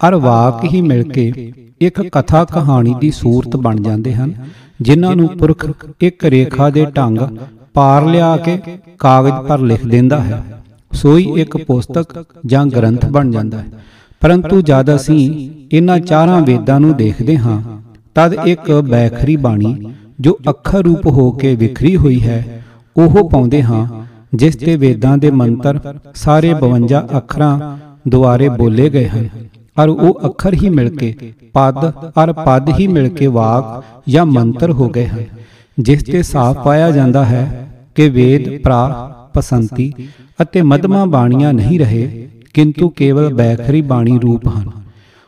[0.00, 4.32] ਔਰ ਵਾਕ ਹੀ ਮਿਲ ਕੇ ਇੱਕ ਕਥਾ ਕਹਾਣੀ ਦੀ ਸੂਰਤ ਬਣ ਜਾਂਦੇ ਹਨ,
[4.82, 5.66] ਜਿਨ੍ਹਾਂ ਨੂੰ ਪੁਰਖ
[6.02, 7.18] ਇੱਕ ਰੇਖਾ ਦੇ ਢੰਗ
[7.74, 8.58] ਪਾਰ ਲਿਆ ਕੇ
[8.98, 10.42] ਕਾਗਜ਼ ਪਰ ਲਿਖ ਦਿੰਦਾ ਹੈ।
[10.92, 13.84] ਸੋਈ ਇੱਕ ਪੁਸਤਕ ਜਾਂ ਗ੍ਰੰਥ ਬਣ ਜਾਂਦਾ ਹੈ।
[14.22, 17.60] ਪਰੰਤੂ ਜਦ ਅਸੀਂ ਇਹਨਾਂ ਚਾਰਾਂ ਵੇਦਾਂ ਨੂੰ ਦੇਖਦੇ ਹਾਂ,
[18.14, 19.74] ਤਦ ਇੱਕ ਬੈਖਰੀ ਬਾਣੀ
[20.20, 22.62] ਜੋ ਅੱਖਰ ਰੂਪ ਹੋ ਕੇ ਵਿਖਰੀ ਹੋਈ ਹੈ,
[22.96, 24.05] ਉਹ ਪਾਉਂਦੇ ਹਾਂ
[24.36, 25.78] ਜਿਸ ਤੇ ਵੇਦਾਂ ਦੇ ਮੰਤਰ
[26.14, 27.76] ਸਾਰੇ 52 ਅੱਖਰਾਂ
[28.08, 29.28] ਦੁਆਰੇ ਬੋਲੇ ਗਏ ਹਨ।
[29.76, 31.14] ਔਰ ਉਹ ਅੱਖਰ ਹੀ ਮਿਲ ਕੇ
[31.52, 31.84] ਪਦ
[32.18, 35.24] ਔਰ ਪਦ ਹੀ ਮਿਲ ਕੇ ਵਾਕ ਜਾਂ ਮੰਤਰ ਹੋ ਗਏ ਹਨ।
[35.78, 38.86] ਜਿਸ ਤੇ ਸਾਫ਼ ਪਾਇਆ ਜਾਂਦਾ ਹੈ ਕਿ ਵੇਦ ਪ੍ਰਾ
[39.34, 39.92] ਪਸੰਤੀ
[40.42, 44.70] ਅਤੇ ਮਦਮਾ ਬਾਣੀਆਂ ਨਹੀਂ ਰਹੇ ਕਿੰਤੂ ਕੇਵਲ ਬੈਖਰੀ ਬਾਣੀ ਰੂਪ ਹਨ।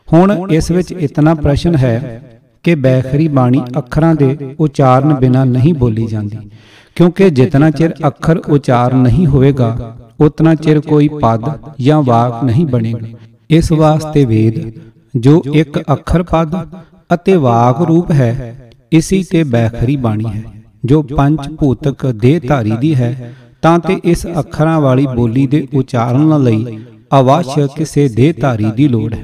[0.07, 2.21] ਹੁਣ ਇਸ ਵਿੱਚ ਇਤਨਾ ਪ੍ਰਸ਼ਨ ਹੈ
[2.63, 6.37] ਕਿ ਬੈਖਰੀ ਬਾਣੀ ਅੱਖਰਾਂ ਦੇ ਉਚਾਰਨ ਬਿਨਾ ਨਹੀਂ ਬੋਲੀ ਜਾਂਦੀ।
[6.99, 11.45] ਕਿਉਂਕਿ ਜਿਤਨਾ ਚਿਰ ਅੱਖਰ ਉਚਾਰਨ ਨਹੀਂ ਹੋਵੇਗਾ, ਉਤਨਾ ਚਿਰ ਕੋਈ ਪਦ
[11.81, 13.07] ਜਾਂ ਵਾਕ ਨਹੀਂ ਬਣੇਗਾ।
[13.49, 14.57] ਇਸ ਵਾਸਤੇ ਵੇਦ,
[15.13, 16.55] ਜੋ ਇੱਕ ਅੱਖਰ ਪਦ
[17.13, 18.55] ਅਤੇ ਵਾਕ ਰੂਪ ਹੈ,
[18.91, 20.43] ਇਸੀ ਤੇ ਬੈਖਰੀ ਬਾਣੀ ਹੈ,
[20.83, 23.31] ਜੋ ਪੰਜ ਭੂਤਕ ਦੇਹ ਧਾਰੀ ਦੀ ਹੈ,
[23.61, 26.79] ਤਾਂ ਤੇ ਇਸ ਅੱਖਰਾਂ ਵਾਲੀ ਬੋਲੀ ਦੇ ਉਚਾਰਨ ਲਈ
[27.11, 29.23] ਅਵਸ਼ ਕਿਸੇ ਦੇਹ ਧਾਰੀ ਦੀ ਲੋੜ ਹੈ,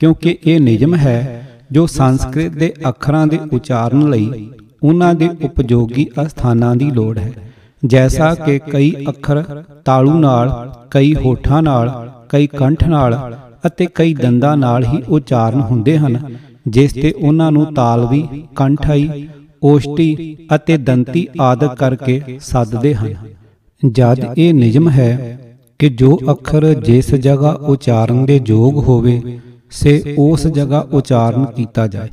[0.00, 4.48] ਕਿਉਂਕਿ ਇਹ ਨਿਯਮ ਹੈ, ਜੋ ਸੰਸਕ੍ਰਿਤ ਦੇ ਅੱਖਰਾਂ ਦੇ ਉਚਾਰਨ ਲਈ
[4.84, 7.32] ਉਹਨਾਂ ਦੇ ਉਪਯੋਗੀ ਅਸਥਾਨਾਂ ਦੀ ਲੋੜ ਹੈ।
[7.82, 9.42] ਜੈਸਾ ਕਿ ਕਈ ਅੱਖਰ
[9.84, 10.50] ਤਾਲੂ ਨਾਲ,
[10.90, 11.90] ਕਈ ਹੋਠਾਂ ਨਾਲ,
[12.28, 16.18] ਕਈ ਕੰਠ ਨਾਲ ਅਤੇ ਕਈ ਦੰਦਾਂ ਨਾਲ ਹੀ ਉਚਾਰਨ ਹੁੰਦੇ ਹਨ,
[16.68, 18.26] ਜਿਸ ਤੇ ਉਹਨਾਂ ਨੂੰ ਤਾਲਵੀ,
[18.56, 19.28] ਕੰਠਾਈ,
[19.64, 23.14] ਓਸ਼ਟੀ ਅਤੇ ਦੰਤੀ ਆਦਿ ਕਰਕੇ ਸੱਦਦੇ ਹਨ।
[23.82, 25.38] ਜਦ ਇਹ ਨਿਯਮ ਹੈ
[25.78, 29.20] ਕਿ ਜੋ ਅੱਖਰ ਜਿਸ ਜਗ੍ਹਾ ਉਚਾਰਨ ਦੇ ਯੋਗ ਹੋਵੇ,
[29.70, 32.08] ਸੇ ਉਸ ਜਗ੍ਹਾ ਉਚਾਰਨ ਕੀਤਾ ਜਾਏ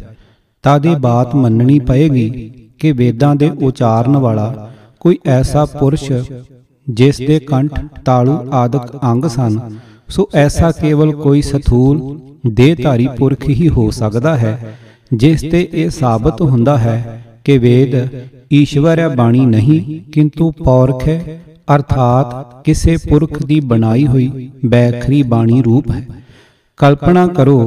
[0.64, 4.70] ਤਦ ਇਹ ਬਾਤ ਮੰਨਣੀ ਪਏਗੀ ਕਿ ਵੇਦਾਂ ਦੇ ਉਚਾਰਨ ਵਾਲਾ
[5.00, 6.12] ਕੋਈ ਐਸਾ ਪੁਰਸ਼
[6.88, 9.60] ਜਿਸ ਦੇ ਕੰਠ ਤਾਲੂ ਆਦਿਕ ਅੰਗ ਸਨ,
[10.10, 14.76] ਸੋ ਐਸਾ ਕੇਵਲ ਕੋਈ ਸਥੂਲ ਦੇਹਧਾਰੀ ਪੁਰਖ ਹੀ ਹੋ ਸਕਦਾ ਹੈ,
[15.14, 17.96] ਜਿਸ ਤੇ ਇਹ ਸਾਬਤ ਹੁੰਦਾ ਹੈ ਕਿ ਵੇਦ
[18.54, 21.40] ਈਸ਼ਵਰ ਹੈ ਬਾਣੀ ਨਹੀਂ, ਕਿੰਤੂ ਪੌਰਖ ਹੈ,
[21.76, 26.06] ਅਰਥਾਤ ਕਿਸੇ ਪੁਰਖ ਦੀ ਬਣਾਈ ਹੋਈ ਬੈਖਰੀ ਬਾਣੀ ਰੂਪ ਹੈ।
[26.80, 27.60] ਕਲਪਨਾ ਕਰੋ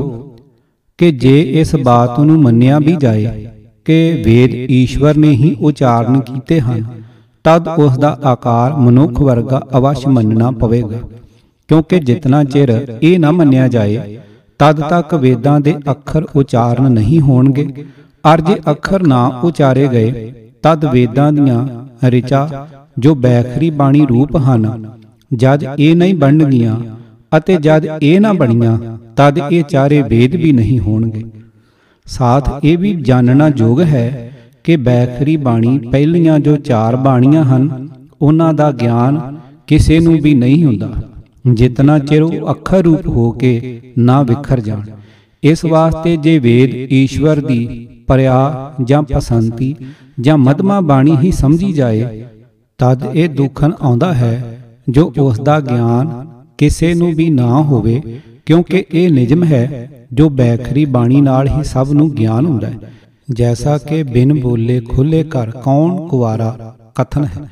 [0.99, 3.47] ਕਿ ਜੇ ਇਸ ਬਾਤ ਨੂੰ ਮੰਨਿਆ ਵੀ ਜਾਏ
[3.85, 6.85] ਕਿ ਵੇਦ ਈਸ਼ਵਰ ਨੇ ਹੀ ਉਚਾਰਨ ਕੀਤੇ ਹਨ।
[7.45, 10.99] ਤਦ ਉਸ ਦਾ ਆਕਾਰ ਮਨੁੱਖ ਵਰਗਾ ਅਵਸ਼ ਮੰਨਣਾ ਪਵੇਗਾ।
[11.69, 14.19] ਕਿਉਂਕਿ ਜਿਤਨਾ ਚਿਰ ਇਹ ਨਾ ਮੰਨਿਆ ਜਾਏ,
[14.59, 17.67] ਤਦ ਤੱਕ ਵੇਦਾਂ ਦੇ ਅੱਖਰ ਉਚਾਰਨ ਨਹੀਂ ਹੋਣਗੇ।
[18.25, 21.67] ਅਰ ਜੇ ਅੱਖਰ ਨਾ ਉਚਾਰੇ ਗਏ, ਤਦ ਵੇਦਾਂ ਦੀਆਂ
[22.07, 22.69] ਰਿਚਾ
[22.99, 24.91] ਜੋ ਬੈਖਰੀ ਬਾਣੀ ਰੂਪ ਹਨ,
[25.35, 26.77] ਜਦ ਇਹ ਨਹੀਂ ਬਣਨਗੀਆਂ
[27.37, 28.79] ਅਤੇ ਜਦ ਇਹ ਨਾ ਬਣੀਆਂ,
[29.17, 31.23] ਤਦ ਇਹ ਚਾਰੇ ਵੇਦ ਵੀ ਨਹੀਂ ਹੋਣਗੇ।
[32.13, 34.31] ਸਾਥ ਇਹ ਵੀ ਜਾਣਨਾ ਯੋਗ ਹੈ
[34.65, 37.89] ਕਿ ਬੈਖਰੀ ਬਾਣੀ ਪਹਿਲੀਆਂ ਜੋ ਚਾਰ ਬਾਣੀਆਂ ਹਨ,
[38.23, 39.21] ਉਹਨਾਂ ਦਾ ਗਿਆਨ
[39.67, 40.91] ਕਿਸੇ ਨੂੰ ਵੀ ਨਹੀਂ ਹੁੰਦਾ।
[41.53, 44.85] ਜਿਤਨਾ ਚਿਰ ਉਹ ਅੱਖਰ ਰੂਪ ਹੋ ਕੇ ਨਾ ਵਿਖਰ ਜਾਣ।
[45.43, 49.75] ਇਸ ਵਾਸਤੇ ਜੇ ਵੇਦ ਈਸ਼ਵਰ ਦੀ ਪਰਿਆ ਜਾਂ ਪਸੰਤੀ
[50.21, 52.25] ਜਾਂ ਮਦਮਾ ਬਾਣੀ ਹੀ ਸਮਝੀ ਜਾਏ,
[52.81, 54.59] ਤਦ ਇਹ ਦੁੱਖਨ ਆਉਂਦਾ ਹੈ
[54.89, 56.11] ਜੋ ਉਸ ਦਾ ਗਿਆਨ
[56.59, 58.01] ਕਿਸੇ ਨੂੰ ਵੀ ਨਾ ਹੋਵੇ
[58.47, 62.93] ਕਿਉਂਕਿ ਇਹ ਨਿਜਮ ਹੈ ਜੋ ਬੈਖਰੀ ਬਾਣੀ ਨਾਲ ਹੀ ਸਭ ਨੂੰ ਗਿਆਨ ਹੁੰਦਾ ਹੈ।
[63.31, 66.75] ਜੈਸਾ ਕਿ ਬਿਨ ਬੋਲੇ ਖੁੱਲੇ ਘਰ ਕੌਣ ਕੁਵਾਰਾ?
[66.95, 67.49] ਕਥਨ ਹੈ।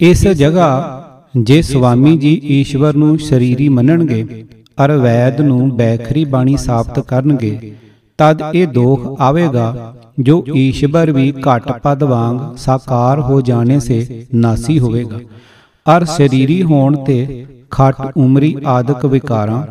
[0.00, 4.44] ਇਸ ਜਗ੍ਹਾ ਜੇ ਸੁਆਮੀ ਜੀ ਈਸ਼ਵਰ ਨੂੰ ਸ਼ਰੀਰੀ ਮੰਨਣਗੇ
[4.84, 7.72] ਅਰ ਵੈਦ ਨੂੰ ਬੈਖਰੀ ਬਾਣੀ ਸਾਬਤ ਕਰਨਗੇ
[8.18, 14.78] ਤਦ ਇਹ ਦੋਖ ਆਵੇਗਾ ਜੋ ਈਸ਼ਵਰ ਵੀ ਘਟ ਪਦ ਵਾਂਗ ਸਾਕਾਰ ਹੋ ਜਾਣੇ ਸੇ ਨਾਸੀ
[14.78, 15.20] ਹੋਵੇਗਾ।
[15.86, 19.62] ਅਰ ਸ਼ਰੀਰੀ ਹੋਣ ਤੇ ਖਟ ਉਮਰੀ ਆਦਿਕ ਵਿਕਾਰਾਂ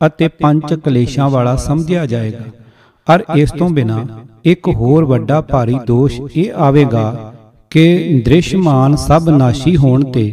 [0.00, 2.44] ਅਤੇ ਪੰਜ ਕਲੇਸ਼ਾਂ ਵਾਲਾ ਸਮਝਿਆ ਜਾਏਗਾ।
[3.06, 4.04] ਅਰ ਇਸ ਤੋਂ ਬਿਨਾ
[4.44, 7.32] ਇੱਕ ਹੋਰ ਵੱਡਾ ਭਾਰੀ ਦੋਸ਼ ਇਹ ਆਵੇਗਾ
[7.72, 10.32] ਕਿ ਦ੍ਰਿਸ਼ਮਾਨ ਸਭ ਨਾਸ਼ੀ ਹੋਣ ਤੇ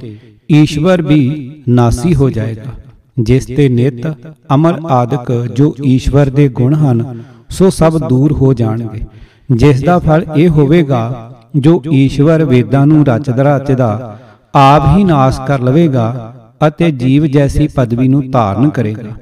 [0.49, 1.21] ਈਸ਼ਵਰ ਵੀ
[1.69, 2.71] ਨਾਸੀ ਹੋ ਜਾਏਗਾ।
[3.17, 4.05] ਜਿਸ ਤੇ ਨਿਤ
[4.53, 7.03] ਅਮਰ ਆਦਿਕ ਜੋ ਈਸ਼ਵਰ ਦੇ ਗੁਣ ਹਨ
[7.49, 9.05] ਸੋ ਸਭ ਦੂਰ ਹੋ ਜਾਣਗੇ।
[9.51, 14.17] ਜਿਸ ਦਾ ਫਲ ਇਹ ਹੋਵੇਗਾ ਜੋ ਈਸ਼ਵਰ ਵੇਦਾਂ ਨੂੰ ਰਚਦਾ ਰਚਦਾ
[14.53, 16.33] ਆਪ ਹੀ ਨਾਸ ਕਰ ਲਵੇਗਾ
[16.67, 19.15] ਅਤੇ ਜੀਵ ਜੈਸੀ ਪਦਵੀ ਨੂੰ ਧਾਰਨ ਕਰੇਗਾ।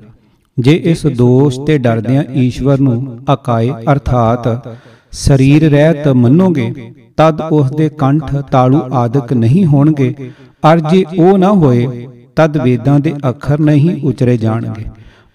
[0.57, 4.47] ਜੇ ਇਸ ਦੋਸ਼ ਤੇ ਡਰਦਿਆਂ ਈਸ਼ਵਰ ਨੂੰ ਅਕਾਏ ਅਰਥਾਤ
[5.11, 6.73] ਸਰੀਰ ਰਹਿਤ ਮੰਨੋਗੇ,
[7.17, 10.13] ਤਦ ਉਸ ਦੇ ਕੰਠ ਤਾਲੂ ਆਦਿਕ ਨਹੀਂ ਹੋਣਗੇ।
[10.63, 14.85] ਅਰ ਜੇ ਉਹ ਨਾ ਹੋਏ, ਤਦ ਵੇਦਾਂ ਦੇ ਅੱਖਰ ਨਹੀਂ ਉਚਰੇ ਜਾਣਗੇ।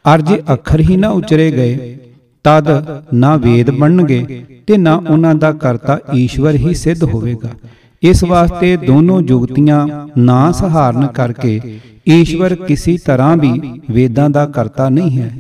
[0.05, 1.99] ਅਰ ਜੇ ਅੱਖਰ ਹੀ ਨਾ ਉਚਰੇ ਗਏ,
[2.45, 2.69] ਤਦ
[3.15, 7.49] ਨਾ ਵੇਦ ਬਣਨਗੇ ਤੇ ਨਾ ਉਹਨਾਂ ਦਾ ਕਰਤਾ ਈਸ਼ਵਰ ਹੀ ਸਿੱਧ ਹੋਵੇਗਾ।
[8.03, 9.87] ਇਸ ਵਾਸਤੇ ਦੋਨੋਂ ਜੁਗਤੀਆਂ
[10.19, 11.61] ਨਾ ਸਹਾਰਨ ਕਰਕੇ
[12.11, 13.53] ਈਸ਼ਵਰ ਕਿਸੇ ਤਰ੍ਹਾਂ ਵੀ
[13.91, 15.31] ਵੇਦਾਂ ਦਾ ਕਰਤਾ ਨਹੀਂ ਹੈ।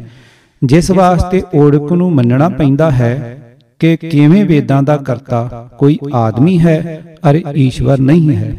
[0.63, 3.37] ਜਿਸ ਵਾਸਤੇ ਓੜਕ ਨੂੰ ਮੰਨਣਾ ਪੈਂਦਾ ਹੈ
[3.81, 7.01] ਕਿ ਕਿਵੇਂ ਵੇਦਾਂ ਦਾ ਕਰਤਾ ਕੋਈ ਆਦਮੀ ਹੈ
[7.31, 8.55] ਅਰੇ ਈਸ਼ਵਰ ਨਹੀਂ ਹੈ।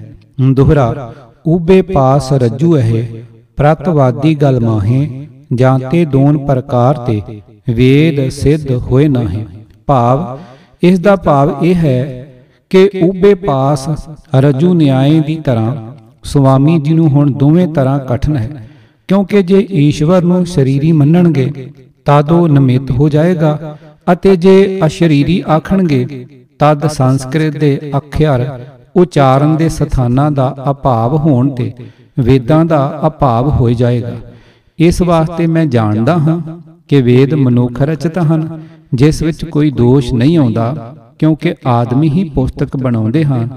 [0.53, 1.13] ਦੁਹਰਾ
[1.47, 3.03] ਉਬੇ ਪਾਸ ਰੱਜੂ ਹੈ
[3.57, 7.21] ਪ੍ਰਤਵਾਦੀ ਗਲ ਮਾਹੇ ਜਾਂਤੇ ਦੋਨ ਪ੍ਰਕਾਰ ਤੇ
[7.69, 9.45] ਵੇਦ ਸਿੱਧ ਹੋਏ ਨਾਹੀਂ।
[9.85, 10.37] ਭਾਵ,
[10.83, 12.25] ਇਸ ਦਾ ਭਾਵ ਇਹ ਹੈ
[12.71, 13.87] ਕਿ ਉਬੇ ਪਾਸ
[14.35, 15.88] ਰਜੂ ਨਿਆਏ ਦੀ ਤਰ੍ਹਾਂ
[16.23, 18.67] ਸੁਆਮੀ ਜੀ ਨੂੰ ਹੁਣ ਦੋਵੇਂ ਤਰ੍ਹਾਂ ਕਠਨ ਹੈ।
[19.07, 21.71] ਕਿਉਂਕਿ ਜੇ ਈਸ਼ਵਰ ਨੂੰ ਸ਼ਰੀਰੀ ਮੰਨਣਗੇ
[22.05, 23.77] ਤਦ ਉਹ ਨਿਮਿਤ ਹੋ ਜਾਏਗਾ
[24.13, 26.25] ਅਤੇ ਜੇ ਅਸ਼ਰੀਰੀ ਆਖਣਗੇ
[26.59, 28.59] ਤਦ ਸੰਸਕ੍ਰਿਤ ਦੇ ਅੱਖਰ
[28.95, 31.71] ਉਚਾਰਨ ਦੇ ਸਥਾਨਾਂ ਦਾ ਅਭਾਵ ਹੋਣ ਤੇ
[32.19, 34.15] ਵੇਦਾਂ ਦਾ ਅਭਾਵ ਹੋ ਜਾਏਗਾ।
[34.79, 36.39] ਇਸ ਵਾਸਤੇ ਮੈਂ ਜਾਣਦਾ ਹਾਂ
[36.87, 38.59] ਕਿ ਵੇਦ ਮਨੁੱਖ ਰਚਿਤ ਹਨ,
[38.93, 43.49] ਜਿਸ ਵਿੱਚ ਕੋਈ ਦੋਸ਼ ਨਹੀਂ ਆਉਂਦਾ, ਕਿਉਂਕਿ ਆਦਮੀ ਹੀ ਪੁਸਤਕ ਬਣਾਉਂਦੇ ਹਨ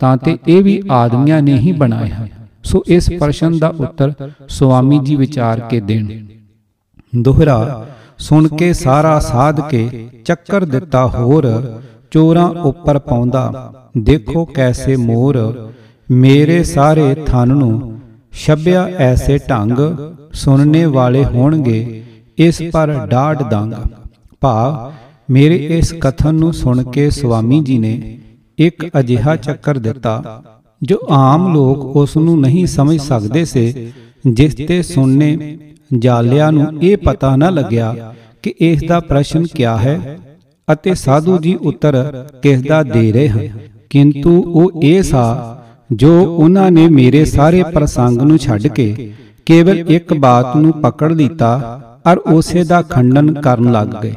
[0.00, 2.28] ਤਾਂ ਤੇ ਇਹ ਵੀ ਆਦਮੀਆਂ ਨੇ ਹੀ ਬਣਾਏ ਹਨ
[2.64, 4.12] ਸੋ ਇਸ ਪ੍ਰਸ਼ਨ ਦਾ ਉੱਤਰ
[4.48, 6.26] ਸੁਆਮੀ ਜੀ ਵਿਚਾਰ ਕੇ ਦੇਣ।
[7.16, 7.86] ਦੋਹਰਾ
[8.18, 11.48] ਸੁਣ ਕੇ ਸਾਰਾ ਸਾਧ ਕੇ ਚੱਕਰ ਦਿੱਤਾ ਹੋਰ
[12.10, 15.70] ਚੋਰਾਂ ਉੱਪਰ ਪਾਉਂਦਾ। ਦੇਖੋ ਕੈਸੇ ਮੋਰ।
[16.10, 18.00] ਮੇਰੇ। ਸਾਰੇ ਥਨ ਨੂੰ
[18.32, 19.78] ਛੱਬਿਆ ਐਸੇ ਢੰਗ।
[20.32, 22.02] ਸੁਣਨੇ ਵਾਲੇ ਹੋਣਗੇ।
[22.38, 23.74] ਇਸ ਪਰ ਡਾਢ ਦੰਗ।
[24.40, 24.92] ਭਾਵ
[25.30, 28.18] ਮੇਰੇ ਇਸ ਕਥਨ ਨੂੰ ਸੁਣ ਕੇ ਸੁਆਮੀ ਜੀ ਨੇ
[28.60, 30.42] ਇੱਕ ਅਜਿਹਾ ਚੱਕਰ ਦਿੱਤਾ
[30.82, 33.92] ਜੋ ਆਮ ਲੋਕ ਉਸ ਨੂੰ ਨਹੀਂ ਸਮਝ ਸਕਦੇ ਸੇ,
[34.26, 35.58] ਜਿਸ ਤੇ ਸੁਣਨੇ
[35.98, 40.18] ਜਾਲਿਆਂ ਨੂੰ ਇਹ ਪਤਾ ਨਾ ਲੱਗਿਆ ਕਿ ਇਸ ਦਾ ਪ੍ਰਸ਼ਨ ਕਿਆ ਹੈ
[40.68, 42.02] ਅਤੇ ਸਾਧੂ ਜੀ ਉੱਤਰ
[42.42, 43.48] ਕਿਸ ਦਾ ਦੇ ਰਹੇ ਹਨ।
[43.90, 45.56] ਕਿੰਤੂ ਉਹ ਇਹ ਸਾ
[45.92, 49.12] ਜੋ ਉਹਨਾਂ ਨੇ ਮੇਰੇ ਸਾਰੇ ਪ੍ਰਸੰਗ ਨੂੰ ਛੱਡ ਕੇ
[49.46, 54.14] ਕੇਵਲ ਇੱਕ ਬਾਤ ਨੂੰ ਪਕੜ ਲੀਤਾ ਔਰ ਉਸੇ ਦਾ ਖੰਡਨ ਕਰਨ ਲੱਗ ਗਏ।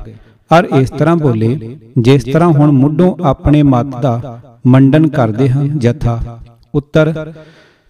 [0.53, 6.39] ਔਰ ਇਸ ਤਰ੍ਹਾਂ ਬੋਲੇ, ਜਿਸ ਤਰ੍ਹਾਂ ਹੁਣ ਮੁੱਢੋਂ ਆਪਣੇ ਮਤ ਦਾ ਮੰਡਨ ਕਰਦੇ ਹਨ ਜਥਾ।
[6.73, 7.13] ਉੱਤਰ,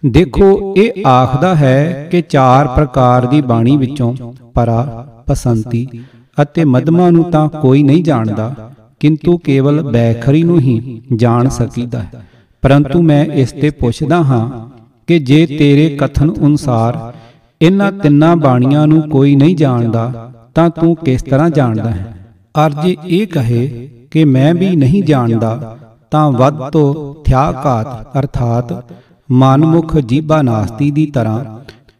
[0.02, 4.14] ਦੇਖੋ, ਇਹ ਆਖਦਾ ਹੈ ਕਿ ਚਾਰ ਪ੍ਰਕਾਰ ਦੀ ਬਾਣੀ ਵਿੱਚੋਂ
[4.54, 5.86] ਪਰਾ, ਪਸੰਤੀ
[6.42, 8.54] ਅਤੇ ਮਦਮਾ ਨੂੰ ਤਾਂ ਕੋਈ ਨਹੀਂ ਜਾਣਦਾ,
[9.00, 12.22] ਕਿੰਤੂ ਕੇਵਲ ਬੈਖਰੀ ਨੂੰ ਹੀ ਜਾਣ ਸਕੀਦਾ ਹੈ।
[12.62, 14.68] ਪਰੰਤੂ ਮੈਂ ਇਸ ਤੇ ਪੁੱਛਦਾ ਹਾਂ
[15.08, 16.98] ਕਿ ਜੇ ਤੇਰੇ ਕਥਨ ਅਨੁਸਾਰ
[17.60, 22.23] ਇਹਨਾਂ ਤਿੰਨਾਂ ਬਾਣੀਆਂ ਨੂੰ ਕੋਈ ਨਹੀਂ ਜਾਣਦਾ, ਤਾਂ ਤੂੰ ਕਿਸ ਤਰ੍ਹਾਂ ਜਾਣਦਾ ਹੈ?
[22.54, 25.78] ਅਰ ਜੇ ਇਹ ਕਹੇ ਕਿ ਮੈਂ ਵੀ ਨਹੀਂ ਜਾਣਦਾ,
[26.10, 28.72] ਤਾਂ ਵੱਧ ਤੋਂ ਥਿਆਕਾਤ, ਅਰਥਾਤ
[29.28, 31.44] ਮਨਮੁਖ ਜੀਬਾ ਨਾਸਤੀ ਦੀ ਤਰ੍ਹਾਂ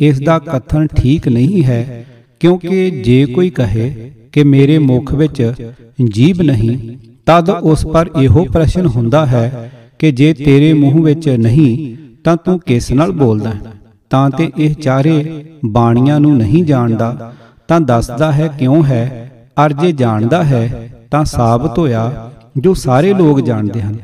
[0.00, 2.04] ਇਸ ਦਾ ਕਥਨ ਠੀਕ ਨਹੀਂ ਹੈ,
[2.40, 5.42] ਕਿਉਂਕਿ ਜੇ ਕੋਈ ਕਹੇ ਕਿ ਮੇਰੇ ਮੁਖ ਵਿੱਚ
[6.12, 6.78] ਜੀਬ ਨਹੀਂ,
[7.26, 12.58] ਤਦ ਉਸ ਪਰ ਇਹੋ ਪ੍ਰਸ਼ਨ ਹੁੰਦਾ ਹੈ ਕਿ ਜੇ ਤੇਰੇ ਮੂੰਹ ਵਿੱਚ ਨਹੀਂ, ਤਾਂ ਤੂੰ
[12.60, 13.50] ਕਿਸ ਨਾਲ ਬੋਲਦਾ?
[13.50, 13.72] ਹੈ
[14.10, 17.32] ਤਾਂ ਤੇ ਇਹ ਚਾਰੇ ਬਾਣੀਆਂ ਨੂੰ ਨਹੀਂ ਜਾਣਦਾ,
[17.68, 23.40] ਤਾਂ ਦੱਸਦਾ ਹੈ ਕਿਉਂ ਹੈ ਅਰ ਜੇ ਜਾਣਦਾ ਹੈ, ਤਾਂ ਸਾਬਤ ਹੋਇਆ ਜੋ ਸਾਰੇ ਲੋਕ
[23.40, 23.96] ਜਾਣਦੇ ਹਨ।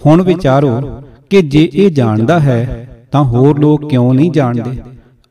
[0.00, 4.80] ਹੁਣ ਵਿਚਾਰੋ ਕਿ ਜੇ ਇਹ ਜਾਣਦਾ ਹੈ, ਤਾਂ ਹੋਰ ਲੋਕ ਕਿਉਂ ਨਹੀਂ ਜਾਣਦੇ?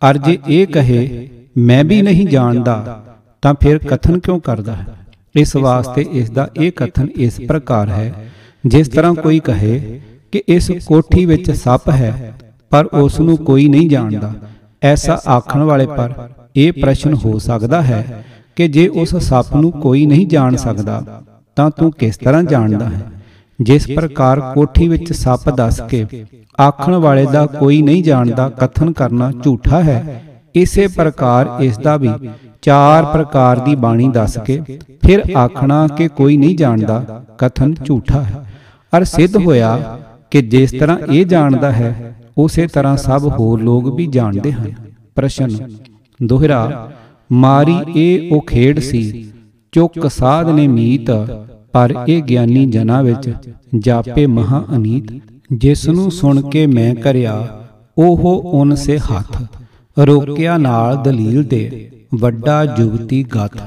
[0.02, 3.04] ਅਰ ਜੇ ਇਹ ਕਹੇ, ਮੈਂ ਵੀ ਨਹੀਂ ਜਾਣਦਾ
[3.44, 4.86] ਤਾਂ ਫਿਰ ਕਥਨ ਕਿਉਂ ਕਰਦਾ ਹੈ?
[5.36, 8.14] ਇਸ ਵਾਸਤੇ ਇਸ ਦਾ ਇਹ ਕਥਨ ਇਸ ਪ੍ਰਕਾਰ ਹੈ।
[8.64, 10.02] ਜਿਸ ਤਰ੍ਹਾਂ ਕੋਈ ਕਹੇ
[10.32, 12.34] ਕਿ ਇਸ ਕੋਠੀ ਵਿੱਚ ਸੱਪ ਹੈ,
[12.72, 14.34] ਪਰ ਉਸ ਨੂੰ ਕੋਈ ਨਹੀਂ ਜਾਣਦਾ,
[14.84, 16.14] ਐਸਾ ਆਖਣ ਵਾਲੇ ਪਰ
[16.56, 18.26] ਇਹ ਪ੍ਰਸ਼ਨ ਹੋ ਸਕਦਾ ਹੈ
[18.56, 21.22] ਕਿ ਜੇ ਉਸ ਸੱਪ ਨੂੰ ਕੋਈ ਨਹੀਂ ਜਾਣ ਸਕਦਾ,
[21.58, 23.02] ਤਾਂ ਤੂੰ ਕਿਸ ਤਰ੍ਹਾਂ ਜਾਣਦਾ ਹੈ?
[23.60, 26.06] ਜਿਸ ਪ੍ਰਕਾਰ ਕੋਠੀ ਵਿੱਚ ਸੱਪ ਦੱਸ ਕੇ
[26.62, 30.22] ਆਖਣ ਵਾਲੇ ਦਾ ਕੋਈ ਨਹੀਂ ਜਾਣਦਾ, ਕਥਨ ਕਰਨਾ ਝੂਠਾ ਹੈ।
[30.56, 32.10] ਇਸੇ ਪ੍ਰਕਾਰ ਇਸ ਦਾ ਵੀ
[32.62, 34.62] ਚਾਰ ਪ੍ਰਕਾਰ ਦੀ ਬਾਣੀ ਦੱਸ ਕੇ
[35.04, 38.44] ਫਿਰ ਆਖਣਾ ਕਿ ਕੋਈ ਨਹੀਂ ਜਾਣਦਾ, ਕਥਨ ਝੂਠਾ ਹੈ।
[38.94, 40.00] ਅਰ ਸਿੱਧ ਹੋਇਆ
[40.32, 44.72] ਕਿ ਜਿਸ ਤਰ੍ਹਾਂ ਇਹ ਜਾਣਦਾ ਹੈ, ਉਸੇ ਤਰ੍ਹਾਂ ਸਭ ਹੋਰ ਲੋਕ ਵੀ ਜਾਣਦੇ ਹਨ।
[45.16, 45.50] ਪ੍ਰਸ਼ਨ,
[46.20, 46.90] ਦੋਹਰਾ
[47.30, 49.32] ਮਾਰੀ ਇਹ ਉਹ ਖੇਡ ਸੀ
[49.74, 51.10] ਚੁੱਕ ਸਾਧ ਨੇ ਮੀਤ,
[51.74, 53.30] ਪਰ ਇਹ ਗਿਆਨੀ ਜਨਾ ਵਿੱਚ
[53.76, 55.12] ਜਾਪੇ ਮਹਾ ਅਨੀਤ,
[55.54, 57.34] ਜਿਸ ਨੂੰ ਸੁਣ ਕੇ ਮੈਂ ਕਰਿਆ
[57.98, 59.42] ਉਹ ਉਨ ਸੇ ਹੱਥ,
[59.98, 63.58] ਰੋਕਿਆ ਨਾਲ ਦਲੀਲ ਦੇ, ਵੱਡਾ ਜੁਗਤੀ ਗਤ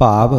[0.00, 0.34] ਭਾਵ,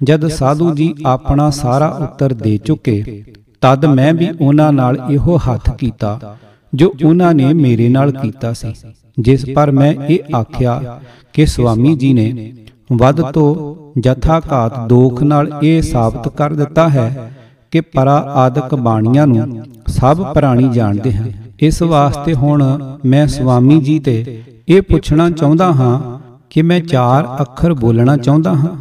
[0.00, 3.24] ਜਦ ਸਾਧੂ ਜੀ ਆਪਣਾ ਸਾਰਾ ਉੱਤਰ ਦੇ ਚੁੱਕੇ,
[3.62, 6.36] ਤਦ ਮੈਂ ਵੀ ਉਹਨਾਂ ਨਾਲ ਇਹੋ ਹੱਥ ਕੀਤਾ,
[6.72, 8.72] ਜੋ ਉਹਨਾਂ ਨੇ ਮੇਰੇ ਨਾਲ ਕੀਤਾ ਸੀ।
[9.18, 11.00] ਜਿਸ ਪਰ ਮੈਂ ਇਹ ਆਖਿਆ
[11.32, 12.52] ਕਿ ਸੁਆਮੀ ਜੀ ਨੇ
[12.92, 17.32] ਵੱਧ ਤੋਂ ਜਥਾ ਘਾਤ ਦੋਖ ਨਾਲ ਇਹ ਸਾਬਤ ਕਰ ਦਿੱਤਾ ਹੈ
[17.70, 22.62] ਕਿ ਪਰਾ ਆਦਿਕ ਬਾਣੀਆਂ ਨੂੰ ਸਭ ਪ੍ਰਾਣੀ ਜਾਣਦੇ ਹਨ। ਇਸ ਵਾਸਤੇ ਹੁਣ
[23.04, 28.76] ਮੈਂ ਸੁਆਮੀ ਜੀ ਤੇ ਇਹ ਪੁੱਛਣਾ ਚਾਹੁੰਦਾ ਹਾਂ ਕਿ ਮੈਂ ਚਾਰ ਅੱਖਰ ਬੋਲਣਾ ਚਾਹੁੰਦਾ ਹਾਂ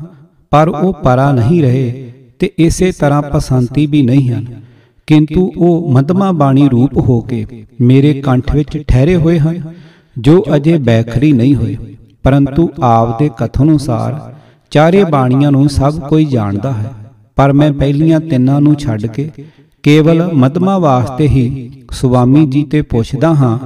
[0.51, 4.45] ਪਰ ਉਹ ਪਰਾ ਨਹੀਂ ਰਹੇ ਤੇ ਇਸੇ ਤਰ੍ਹਾਂ ਪਸੰਤੀ ਵੀ ਨਹੀਂ ਹਨ।
[5.07, 7.45] ਕਿੰਤੂ ਉਹ ਮਧਮਾ ਬਾਣੀ ਰੂਪ ਹੋ ਕੇ
[7.81, 9.73] ਮੇਰੇ ਕੰਠ ਵਿੱਚ ਠਹਿਰੇ ਹੋਏ ਹਨ
[10.15, 11.75] ਜੋ ਅਜੇ ਬੈਖਰੀ ਨਹੀਂ ਹੋਏ
[12.23, 14.19] ਪਰੰਤੂ ਆਪ ਦੇ ਕਥਨ ਅਨੁਸਾਰ
[14.71, 16.91] ਚਾਰੇ ਬਾਣੀਆਂ ਨੂੰ ਸਭ ਕੋਈ ਜਾਣਦਾ ਹੈ।
[17.35, 19.29] ਪਰ ਮੈਂ ਪਹਿਲੀਆਂ ਤਿੰਨਾਂ ਨੂੰ ਛੱਡ ਕੇ
[19.83, 23.57] ਕੇਵਲ ਮਧਮਾ ਵਾਸਤੇ ਹੀ ਸੁਆਮੀ ਜੀ ਤੇ ਪੁੱਛਦਾ ਹਾਂ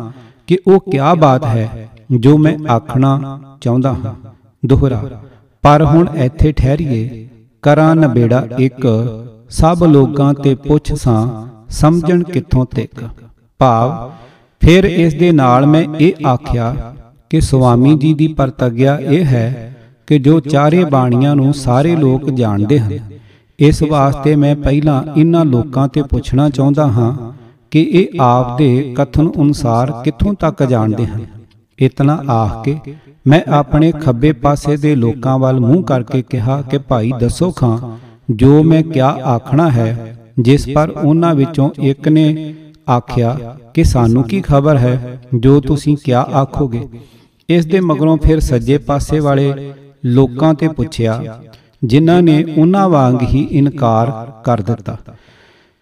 [0.48, 4.14] ਕਿ ਉਹ ਕਿਆ ਬਾਤ ਹੈ ਜੋ ਮੈਂ ਆਖਣਾ ਚਾਹੁੰਦਾ ਹਾਂ।
[4.64, 5.02] ਦੋਹਰਾ,
[5.64, 7.28] ਪਰ ਹੁਣ ਇੱਥੇ ਠਹਿਰੀਏ,
[7.64, 8.88] ਕਰਾਂ ਨਬੇੜਾ ਇੱਕ,
[9.50, 11.28] ਸਭ ਲੋਕਾਂ ਤੇ ਪੁੱਛ ਸਾਂ,
[11.70, 13.04] ਸਮਝਣ ਕਿੱਥੋਂ ਤੱਕ?
[13.60, 14.12] ਭਾਵ
[14.68, 16.94] ਫਿਰ ਇਸ ਦੇ ਨਾਲ ਮੈਂ ਇਹ ਆਖਿਆ
[17.30, 19.76] ਕਿ ਸੁਆਮੀ ਜੀ ਦੀ ਪਰਤਗਿਆ ਇਹ ਹੈ
[20.08, 23.00] ਕਿ ਜੋ ਚਾਰੇ ਬਾਣੀਆਂ ਨੂੰ ਸਾਰੇ ਲੋਕ ਜਾਣਦੇ ਹਨ,
[23.60, 27.32] ਇਸ ਵਾਸਤੇ ਮੈਂ ਪਹਿਲਾਂ ਇਹਨਾਂ ਲੋਕਾਂ ਤੇ ਪੁੱਛਣਾ ਚਾਹੁੰਦਾ ਹਾਂ
[27.72, 31.26] ਕਿ ਇਹ ਆਪ ਦੇ ਕਥਨ ਅਨੁਸਾਰ ਕਿੱਥੋਂ ਤੱਕ ਜਾਣਦੇ ਹਨ।
[31.80, 32.78] ਇਤਨਾ ਆਖ ਕੇ
[33.28, 37.78] ਮੈਂ ਆਪਣੇ ਖੱਬੇ ਪਾਸੇ ਦੇ ਲੋਕਾਂ ਵੱਲ ਮੂੰਹ ਕਰਕੇ ਕਿਹਾ ਕਿ ਭਾਈ ਦੱਸੋ ਖਾਂ,
[38.30, 42.54] ਜੋ ਮੈਂ ਕਿਆ ਆਖਣਾ ਹੈ, ਜਿਸ ਪਰ ਉਹਨਾਂ ਵਿੱਚੋਂ ਇੱਕ ਨੇ
[42.90, 46.82] ਆਖਿਆ ਕਿ ਸਾਨੂੰ ਕੀ ਖਬਰ ਹੈ ਜੋ ਤੁਸੀਂ ਕਿਆ ਆਖੋਗੇ?
[47.50, 49.54] ਇਸ ਦੇ ਮਗਰੋਂ ਫਿਰ ਸੱਜੇ ਪਾਸੇ ਵਾਲੇ
[50.06, 51.42] ਲੋਕਾਂ ਤੇ ਪੁੱਛਿਆ,
[51.84, 54.12] ਜਿਨ੍ਹਾਂ ਨੇ ਉਹਨਾਂ ਵਾਂਗ ਹੀ ਇਨਕਾਰ
[54.46, 54.98] ਕਰ ਦਿੱਤਾ।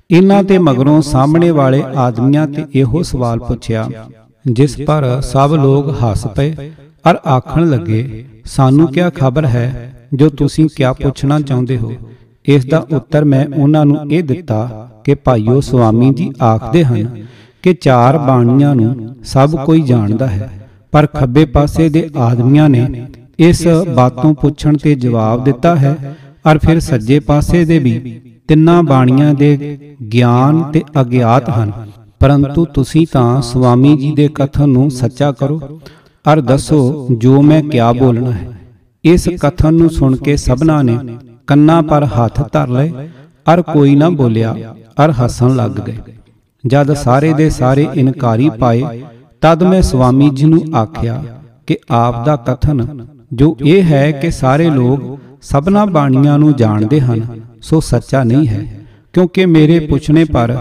[0.09, 3.89] ਇਹਨਾਂ ਤੇ ਮਗਰੋਂ ਸਾਹਮਣੇ ਵਾਲੇ ਆਦਮੀਆਂ ਤੇ ਇਹੋ ਸਵਾਲ ਪੁੱਛਿਆ,
[4.45, 6.71] ਜਿਸ ਪਰ ਸਭ ਲੋਕ ਹੱਸ ਪਏ
[7.05, 11.93] ਔਰ ਆਖਣ ਲੱਗੇ, ਸਾਨੂੰ ਕੀ ਖਬਰ ਹੈ ਜੋ ਤੁਸੀਂ ਕੀ ਪੁੱਛਣਾ ਚਾਹੁੰਦੇ ਹੋ?
[12.45, 17.25] ਇਸ ਦਾ ਉੱਤਰ ਮੈਂ ਉਹਨਾਂ ਨੂੰ ਇਹ ਦਿੱਤਾ ਕਿ ਭਾਈਓ ਸੁਆਮੀ ਜੀ ਆਖਦੇ ਹਨ
[17.63, 20.49] ਕਿ ਚਾਰ ਬਾਣੀਆਂ ਨੂੰ ਸਭ ਕੋਈ ਜਾਣਦਾ ਹੈ,
[20.93, 23.05] ਪਰ ਖੱਬੇ ਪਾਸੇ ਦੇ ਆਦਮੀਆਂ ਨੇ
[23.39, 27.99] ਇਸ ਬਾਤੋਂ ਪੁੱਛਣ ਤੇ ਜਵਾਬ ਦਿੱਤਾ ਹੈ ਔਰ ਫਿਰ ਸੱਜੇ ਪਾਸੇ ਦੇ ਵੀ
[28.47, 29.77] ਤਿੰਨਾਂ ਬਾਣੀਆਂ ਦੇ
[30.13, 31.71] ਗਿਆਨ ਤੇ ਅਗਿਆਤ ਹਨ।
[32.19, 35.59] ਪਰੰਤੂ ਤੁਸੀਂ ਤਾਂ ਸੁਆਮੀ ਜੀ ਦੇ ਕਥਨ ਨੂੰ ਸੱਚਾ ਕਰੋ
[36.25, 38.47] ਔਰ ਦੱਸੋ ਜੋ ਮੈਂ ਕਿਆ ਬੋਲਣਾ ਹੈ।
[39.03, 40.97] ਇਸ ਕਥਨ ਨੂੰ ਸੁਣ ਕੇ ਸਭਨਾ ਨੇ
[41.47, 42.91] ਕੰਨਾਂ ਪਰ ਹੱਥ ਧਰ ਲਏ
[43.47, 44.55] ਔਰ ਕੋਈ ਨਾ ਬੋਲਿਆ
[44.97, 45.97] ਔਰ ਹੱਸਣ ਲੱਗ ਗਏ।
[46.63, 49.01] ਜਦ ਸਾਰੇ ਦੇ ਸਾਰੇ ਇਨਕਾਰੀ ਪਾਏ,
[49.41, 51.23] ਤਦ ਮੈਂ ਸੁਆਮੀ ਜੀ ਨੂੰ ਆਖਿਆ
[51.67, 57.21] ਕਿ ਆਪ ਦਾ ਕਥਨ, ਜੋ ਇਹ ਹੈ ਕਿ ਸਾਰੇ ਲੋਕ ਸਭਨਾ ਬਾਣੀਆਂ ਨੂੰ ਜਾਣਦੇ ਹਨ,
[57.61, 58.63] ਸੋ ਸੱਚਾ ਨਹੀਂ ਹੈ,
[59.13, 60.55] ਕਿਉਂਕਿ ਮੇਰੇ ਪੁੱਛਣੇ ਪਰ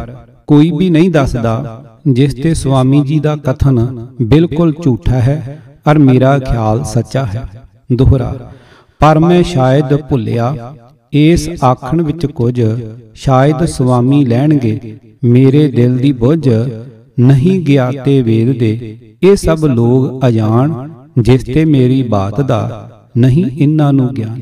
[0.47, 6.39] ਕੋਈ ਵੀ ਨਹੀਂ ਦੱਸਦਾ ਜਿਸ ਤੇ ਸੁਆਮੀ ਜੀ ਦਾ ਕਥਨ ਬਿਲਕੁਲ ਝੂਠਾ ਹੈ ਔਰ ਮੇਰਾ
[6.39, 7.49] ਖਿਆਲ ਸੱਚਾ ਹੈ।
[7.93, 8.35] ਦੋਹਰਾ,
[9.01, 10.55] ਪਰ ਮੈਂ ਸ਼ਾਇਦ ਭੁੱਲਿਆ
[11.15, 12.61] ਇਸ ਆਖਣ ਵਿੱਚ ਕੁਝ
[13.15, 16.49] ਸ਼ਾਇਦ ਸੁਆਮੀ ਲੈਣਗੇ, ਮੇਰੇ ਦਿਲ ਦੀ ਬੁੱਝ
[17.19, 20.73] ਨਹੀਂ ਗਿਆ ਤੇ ਵੇਦ ਦੇ। ਇਹ ਸਭ ਲੋਕ ਅਜਾਣ,
[21.19, 24.41] ਜਿਸ ਤੇ ਮੇਰੀ ਬਾਤ ਦਾ ਨਹੀਂ ਇਹਨਾਂ ਨੂੰ ਗਿਆਨ।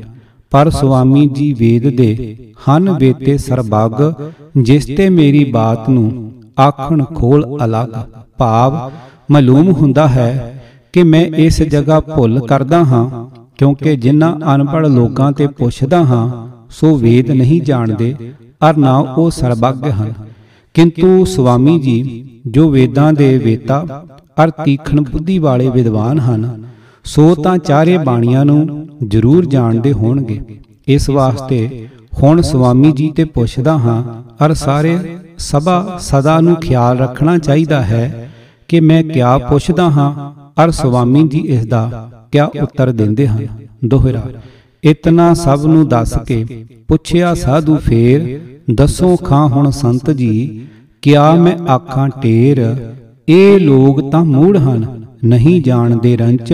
[0.51, 2.35] ਪਰ ਸੁਆਮੀ ਜੀ ਵੇਦ ਦੇ
[2.67, 4.01] ਹਨ ਵੇਤੇ ਸਰਬੱਗ,
[4.57, 7.93] ਜਿਸ ਤੇ ਮੇਰੀ ਬਾਤ ਨੂੰ ਆਖਣ ਖੋਲ ਅਲੱਗ
[8.37, 8.79] ਭਾਵ
[9.29, 10.61] ਮਾਲੂਮ ਹੁੰਦਾ ਹੈ
[10.93, 13.09] ਕਿ ਮੈਂ ਇਸ ਜਗ੍ਹਾ ਭੁੱਲ ਕਰਦਾ ਹਾਂ,
[13.57, 16.27] ਕਿਉਂਕਿ ਜਿਨ੍ਹਾਂ ਅਨਪੜ ਲੋਕਾਂ ਤੇ ਪੁੱਛਦਾ ਹਾਂ
[16.73, 18.15] ਸੋ ਵੇਦ ਨਹੀਂ ਜਾਣਦੇ
[18.69, 20.13] ਅਰ ਨਾ ਉਹ ਸਰਬੱਗ ਹਨ।
[20.75, 24.05] ਕਿੰਤੂ ਸੁਆਮੀ ਜੀ ਜੋ ਵੇਦਾਂ ਦੇ ਵੇਤਾ
[24.43, 26.63] ਅਰ ਤੀਖਣ ਬੁੱਧੀ ਵਾਲੇ ਵਿਦਵਾਨ ਹਨ।
[27.05, 30.39] ਸੋ ਤਾਂ ਚਾਰੇ ਬਾਣੀਆਂ ਨੂੰ ਜ਼ਰੂਰ ਜਾਣਦੇ ਹੋਣਗੇ।
[30.87, 31.87] ਇਸ ਵਾਸਤੇ
[32.23, 34.01] ਹੁਣ ਸੁਆਮੀ ਜੀ ਤੇ ਪੁੱਛਦਾ ਹਾਂ
[34.45, 34.97] ਅਰ ਸਾਰੇ
[35.37, 38.29] ਸਭਾ ਸਦਾ ਨੂੰ ਖਿਆਲ ਰੱਖਣਾ ਚਾਹੀਦਾ ਹੈ
[38.67, 40.11] ਕਿ ਮੈਂ ਕਿਆ ਪੁੱਛਦਾ ਹਾਂ
[40.63, 43.47] ਅਰ ਸੁਆਮੀ ਜੀ ਇਸ ਦਾ ਕਿਆ ਉੱਤਰ ਦਿੰਦੇ ਹਨ।
[43.85, 44.23] ਦੋਹਰਾ।
[44.83, 46.45] ਇਤਨਾ ਸਭ ਨੂੰ ਦੱਸ ਕੇ
[46.87, 48.39] ਪੁੱਛਿਆ ਸਾਧੂ ਫੇਰ,
[48.71, 50.61] ਦੱਸੋ ਖਾਂ ਹੁਣ ਸੰਤ ਜੀ,
[51.01, 52.59] ਕਿਆ ਮੈਂ ਆਖਾਂ ਟੇਰ
[53.27, 54.85] ਇਹ ਲੋਕ ਤਾਂ ਮੂੜ ਹਨ,
[55.23, 56.53] ਨਹੀਂ ਜਾਣਦੇ ਰੰਚ।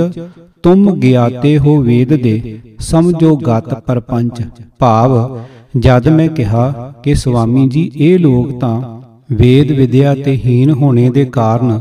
[0.63, 4.41] ਤੁਮ ਗਿਆਤੇ ਹੋ ਵੇਦ ਦੇ, ਸਮਝੋ ਗਤ ਪਰਪੰਚ।
[4.79, 5.39] ਭਾਵ,
[5.77, 8.99] ਜਦ ਮੈਂ ਕਿਹਾ ਕਿ ਸੁਆਮੀ ਜੀ, ਇਹ ਲੋਕ ਤਾਂ
[9.31, 11.79] ਵੇਦ ਵਿਦਿਆ ਤੇ ਹੀਨ ਹੋਣੇ ਦੇ ਕਾਰਨ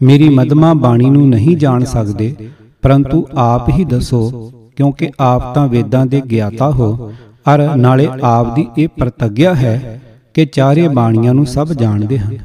[0.00, 2.34] ਮੇਰੀ ਮਦਮਾ ਬਾਣੀ ਨੂੰ ਨਹੀਂ ਜਾਣ ਸਕਦੇ,
[2.82, 7.12] ਪਰੰਤੂ ਆਪ ਹੀ ਦੱਸੋ ਕਿਉਂਕਿ ਆਪ ਤਾਂ ਵੇਦਾਂ ਦੇ ਗਿਆਤਾ ਹੋ।
[7.54, 10.00] ਅਰ ਨਾਲੇ ਆਪ ਦੀ ਇਹ ਪ੍ਰਤੱਗਿਆ ਹੈ
[10.34, 12.38] ਕਿ ਚਾਰੇ ਬਾਣੀਆਂ ਨੂੰ ਸਭ ਜਾਣਦੇ ਹਨ।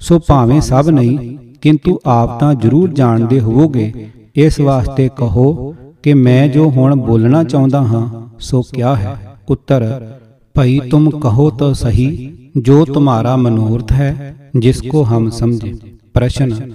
[0.00, 6.48] ਸੋ ਭਾਵੇਂ ਸਭ ਨਹੀਂ ਕਿੰਤੂ ਆਪ ਤਾਂ ਜ਼ਰੂਰ ਜਾਣਦੇ ਹੋਵੋਗੇ। ਇਸ ਵਾਸਤੇ ਕਹੋ ਕਿ ਮੈਂ
[6.48, 9.16] ਜੋ ਹੁਣ ਬੋਲਣਾ ਚਾਹੁੰਦਾ ਹਾਂ ਸੋ ਕਿਆ ਹੈ?
[9.48, 10.06] ਉੱਤਰ
[10.54, 15.74] ਭਈ ਤੁਮ ਕਹੋ ਤਾਂ ਸਹੀ ਜੋ ਤੁਮਾਰਾ ਮਨੋਰਥ ਹੈ ਜਿਸ ਕੋ ਹਮ ਸਮਝੇ।
[16.14, 16.72] ਪ੍ਰਸ਼ਨ।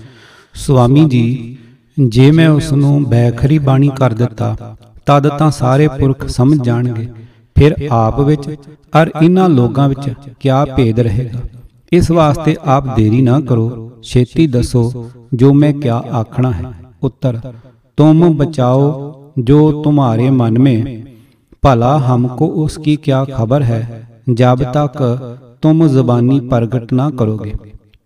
[0.53, 1.57] ਸੁਆਮੀ ਜੀ
[2.07, 7.09] ਜੇ ਮੈਂ ਉਸ ਨੂੰ ਬੈਖਰੀ ਬਾਣੀ ਕਰ ਦਿੱਤਾ ਤਦ ਤਾਂ ਸਾਰੇ ਪੁਰਖ ਸਮਝ ਜਾਣਗੇ।
[7.55, 8.55] ਫਿਰ ਆਪ ਵਿੱਚ
[9.01, 11.39] ਅਰ ਇਹਨਾਂ ਲੋਕਾਂ ਵਿੱਚ ਕਿਆ ਭੇਦ ਰਹੇਗਾ?
[11.93, 16.63] ਇਸ ਵਾਸਤੇ ਆਪ ਦੇਰੀ ਨਾ ਕਰੋ। ਛੇਤੀ ਦੱਸੋ, ਜੋ ਮੈਂ ਕਿਆ ਆਖਣਾ ਹੈ।
[17.03, 17.53] ਉੱਤਰ,
[17.97, 21.03] ਤੁਮ ਬਚਾਓ ਜੋ ਤੁਹਾਰੇ ਮਨ ਮੇ।
[21.61, 24.09] ਭਲਾ ਹਮਕੋ ਉਸ ਕੀ ਕਿਆ ਖਬਰ ਹੈ?
[24.33, 24.97] ਜਬ ਤੱਕ
[25.61, 27.53] ਤੁਮ ਜ਼ਬਾਨੀ ਪ੍ਰਗਟ ਨਾ ਕਰੋਗੇ।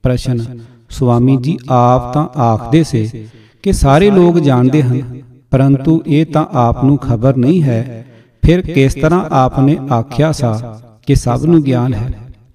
[0.04, 0.60] ਪ੍ਰਸ਼ਨ,
[0.90, 3.28] ਸੁਆਮੀ ਜੀ ਆਪ ਤਾਂ ਆਖਦੇ ਸੇ
[3.64, 5.22] ਕਿ ਸਾਰੇ ਲੋਕ ਜਾਣਦੇ ਹਨ।
[5.52, 8.06] ਪਰੰਤੂ ਇਹ ਤਾਂ ਆਪ ਨੂੰ ਖਬਰ ਨਹੀਂ ਹੈ।
[8.42, 12.12] ਫਿਰ ਕਿਸ ਤਰ੍ਹਾਂ ਆਪ ਨੇ ਆਖਿਆ ਸਾ ਕਿ ਸਭ ਨੂੰ ਗਿਆਨ ਹੈ।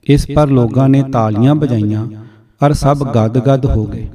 [0.07, 2.07] ਇਸ ਪਰ ਲੋਕਾਂ ਨੇ ਤਾਲੀਆਂ ਵਜਾਈਆਂ
[2.63, 4.09] ਔਰ ਸਭ ਗਦ-ਗਦ ਹੋ ਗਏ।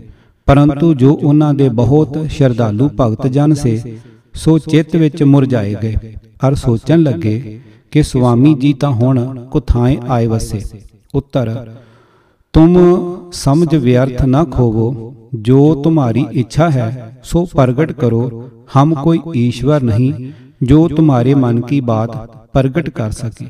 [0.47, 3.97] ਪਰੰਤੂ ਜੋ ਉਹਨਾਂ ਦੇ ਬਹੁਤ ਸ਼ਰਧਾਲੂ ਭਗਤ ਜਨ ਸੇ,
[4.33, 5.95] ਸੋ ਚਿੱਤ ਵਿੱਚ ਮੁਰਝਾਏ ਗਏ
[6.43, 7.59] ਔਰ ਸੋਚਣ ਲੱਗੇ
[7.91, 10.61] ਕਿ ਸੁਆਮੀ ਜੀ ਤਾਂ ਹੁਣ ਕੁਥਾਏ ਆਏ ਵਸੇ।
[11.15, 11.71] ਉੱਤਰ
[12.53, 12.77] ਤੁਮ
[13.33, 16.87] ਸਮਝ ਵਿਅਰਥ ਨਾ ਖੋਵੋ ਜੋ ਤੁਹਾਰੀ ਇੱਛਾ ਹੈ
[17.23, 18.21] ਸੋ ਪ੍ਰਗਟ ਕਰੋ
[18.77, 20.31] ਹਮ ਕੋਈ ਈਸ਼ਵਰ ਨਹੀਂ
[20.63, 22.15] ਜੋ ਤੁਹਾਰੇ ਮਨ ਕੀ ਬਾਤ
[22.53, 23.47] ਪ੍ਰਗਟ ਕਰ ਸਕੇ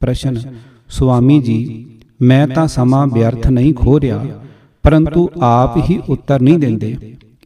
[0.00, 0.36] ਪ੍ਰਸ਼ਨ
[0.90, 1.58] ਸੁਆਮੀ ਜੀ
[2.22, 4.24] ਮੈਂ ਤਾਂ ਸਮਾਂ ਵਿਅਰਥ ਨਹੀਂ ਖੋ ਰਿਹਾ
[4.84, 6.96] ਪਰੰਤੂ ਆਪ ਹੀ ਉੱਤਰ ਨਹੀਂ ਦਿੰਦੇ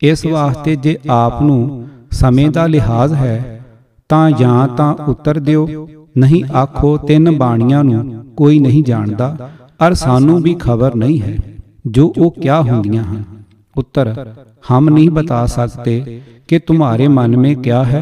[0.03, 3.63] ਇਸ ਵਾਸਤੇ ਜੇ ਆਪ ਨੂੰ ਸਮੇਂ ਦਾ ਲਿਹਾਜ਼ ਹੈ
[4.11, 5.67] ਤਾਂ ਜਾਂ ਤਾਂ ਉੱਤਰ ਦਿਓ
[6.17, 9.37] ਨਹੀਂ ਆਖੋ ਤਿੰਨ ਬਾਣੀਆਂ ਨੂੰ ਕੋਈ ਨਹੀਂ ਜਾਣਦਾ
[9.80, 11.38] ਅਰ ਸਾਨੂੰ ਵੀ ਖਬਰ ਨਹੀਂ ਹੈ
[11.88, 13.24] ਜੋ ਉਹ ਕਿਆ ਹੁੰਦੀਆਂ ਹਨ
[13.76, 14.08] उत्तर
[14.64, 15.94] हम नहीं बता सकते
[16.50, 18.02] कि तुम्हारे मन में क्या है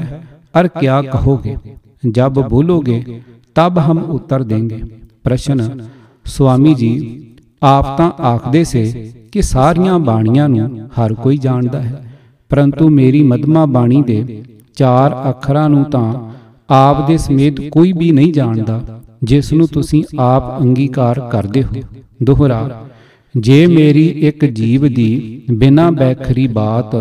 [0.54, 1.56] और क्या कहोगे
[2.04, 2.98] जब बोलोगे
[3.56, 4.82] तब हम उत्तर देंगे
[5.26, 5.70] प्रश्न
[6.26, 6.92] स्वामी जी
[7.62, 8.82] ਆਪ ਤਾਂ ਆਖਦੇ ਸੇ
[9.32, 12.04] ਕਿ ਸਾਰੀਆਂ ਬਾਣੀਆਂ ਨੂੰ ਹਰ ਕੋਈ ਜਾਣਦਾ ਹੈ
[12.52, 14.44] ਪਰੰਤੂ ਮੇਰੀ ਮਦਮਾ ਬਾਣੀ ਦੇ
[14.78, 16.14] ਚਾਰ ਅੱਖਰਾਂ ਨੂੰ ਤਾਂ
[16.70, 18.82] ਆਪ ਦੇ ਸਮੇਤ ਕੋਈ ਵੀ ਨਹੀਂ ਜਾਣਦਾ
[19.25, 21.83] ਜਿਸ ਨੂੰ ਤੁਸੀਂ ਆਪ ਅੰਗੀਕਾਰ ਕਰਦੇ ਹੋ।
[22.23, 22.87] ਦੋਹਰਾ,
[23.37, 26.97] ਜੇ ਮੇਰੀ ਇੱਕ ਜੀਵ ਦੀ ਬਿਨਾ ਬੈਖਰੀ ਬਾਤ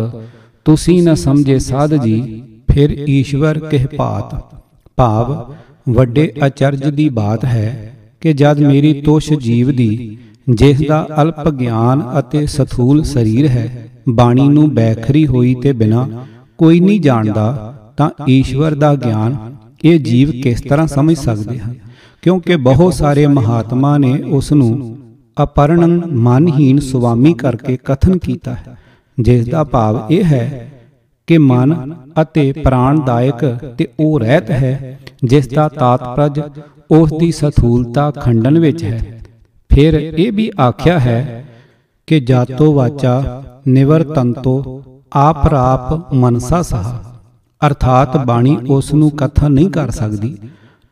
[0.64, 4.56] ਤੁਸੀਂ ਨਾ ਸਮਝੇ ਸਾਧ ਜੀ, ਫਿਰ ਈਸ਼ਵਰ ਕਿਹ ਭਾਤ
[4.96, 5.54] ਭਾਵ,
[5.92, 10.18] ਵੱਡੇ ਅਚਰਜ ਦੀ ਬਾਤ ਹੈ ਕਿ ਜਦ ਮੇਰੀ ਤੋਸ਼ ਜੀਵ ਦੀ,
[10.50, 16.08] ਜਿਸ ਦਾ ਅਲਪ ਗਿਆਨ ਅਤੇ ਸਥੂਲ ਸਰੀਰ ਹੈ, ਬਾਣੀ ਨੂੰ ਬੈਖਰੀ ਹੋਈ ਤੇ ਬਿਨਾ
[16.58, 21.74] ਕੋਈ ਨਹੀਂ ਜਾਣਦਾ, ਤਾਂ ਈਸ਼ਵਰ ਦਾ ਗਿਆਨ ਇਹ ਜੀਵ ਕਿਸ ਤਰ੍ਹਾਂ ਸਮਝ ਸਕਦੇ ਹਨ?
[22.22, 24.96] ਕਿਉਂਕਿ ਬਹੁਤ ਸਾਰੇ ਮਹਾਤਮਾ ਨੇ ਉਸ ਨੂੰ
[25.42, 28.76] ਅਪਰਣਨ ਮਨਹੀਨ ਸੁਆਮੀ ਕਰਕੇ ਕਥਨ ਕੀਤਾ ਹੈ।
[29.20, 30.72] ਜਿਸ ਦਾ ਭਾਵ ਇਹ ਹੈ
[31.26, 33.44] ਕਿ ਮਨ ਅਤੇ ਪ੍ਰਾਣਦਾਇਕ
[33.78, 36.40] ਤੇ ਉਹ ਰਹਿਤ ਹੈ ਜਿਸ ਦਾ ਤਾਤਪਰਜ
[36.90, 39.20] ਉਸ ਦੀ ਸਥੂਲਤਾ ਖੰਡਨ ਵਿੱਚ ਹੈ।
[39.74, 41.44] ਫਿਰ ਇਹ ਵੀ ਆਖਿਆ ਹੈ
[42.06, 44.82] ਕਿ ਜਾਤੋ ਵਾਚਾ ਨਿਵਰਤੰਤੋ
[45.12, 47.20] ਆਪਰਾਪ ਮਨਸਾ ਸਹਾ।
[47.66, 50.36] ਅਰਥਾਤ ਬਾਣੀ ਉਸ ਨੂੰ ਕਥਨ ਨਹੀਂ ਕਰ ਸਕਦੀ।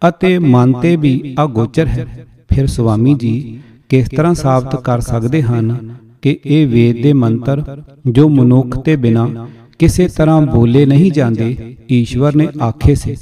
[0.02, 2.06] ਅਤੇ ਮਨ ਤੇ ਵੀ ਅਗੋਚਰ ਹੈ।
[2.48, 3.58] ਫਿਰ ਸੁਆਮੀ ਜੀ
[3.88, 7.62] ਕਿਸ ਤਰ੍ਹਾਂ ਸਾਬਤ ਕਰ ਸਕਦੇ ਹਨ ਕਿ ਇਹ ਵੇਦ ਦੇ ਮੰਤਰ
[8.06, 9.28] ਜੋ ਮਨੁੱਖ ਤੇ ਬਿਨਾ
[9.78, 13.16] ਕਿਸੇ ਤਰ੍ਹਾਂ ਬੋਲੇ ਨਹੀਂ ਜਾਂਦੇ ਈਸ਼ਵਰ ਨੇ ਆਖੇ ਸੇ।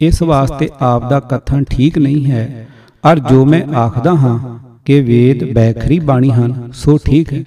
[0.00, 2.68] ਇਸ ਵਾਸਤੇ ਆਪ ਦਾ ਕਥਨ ਠੀਕ ਨਹੀਂ ਹੈ।
[3.04, 4.38] ਔਰ ਜੋ ਮੈਂ ਆਖਦਾ ਹਾਂ
[4.84, 7.42] ਕਿ ਵੇਦ ਬੈਖਰੀ ਬਾਣੀ ਹਨ ਸੋ ਠੀਕ ਹੈ।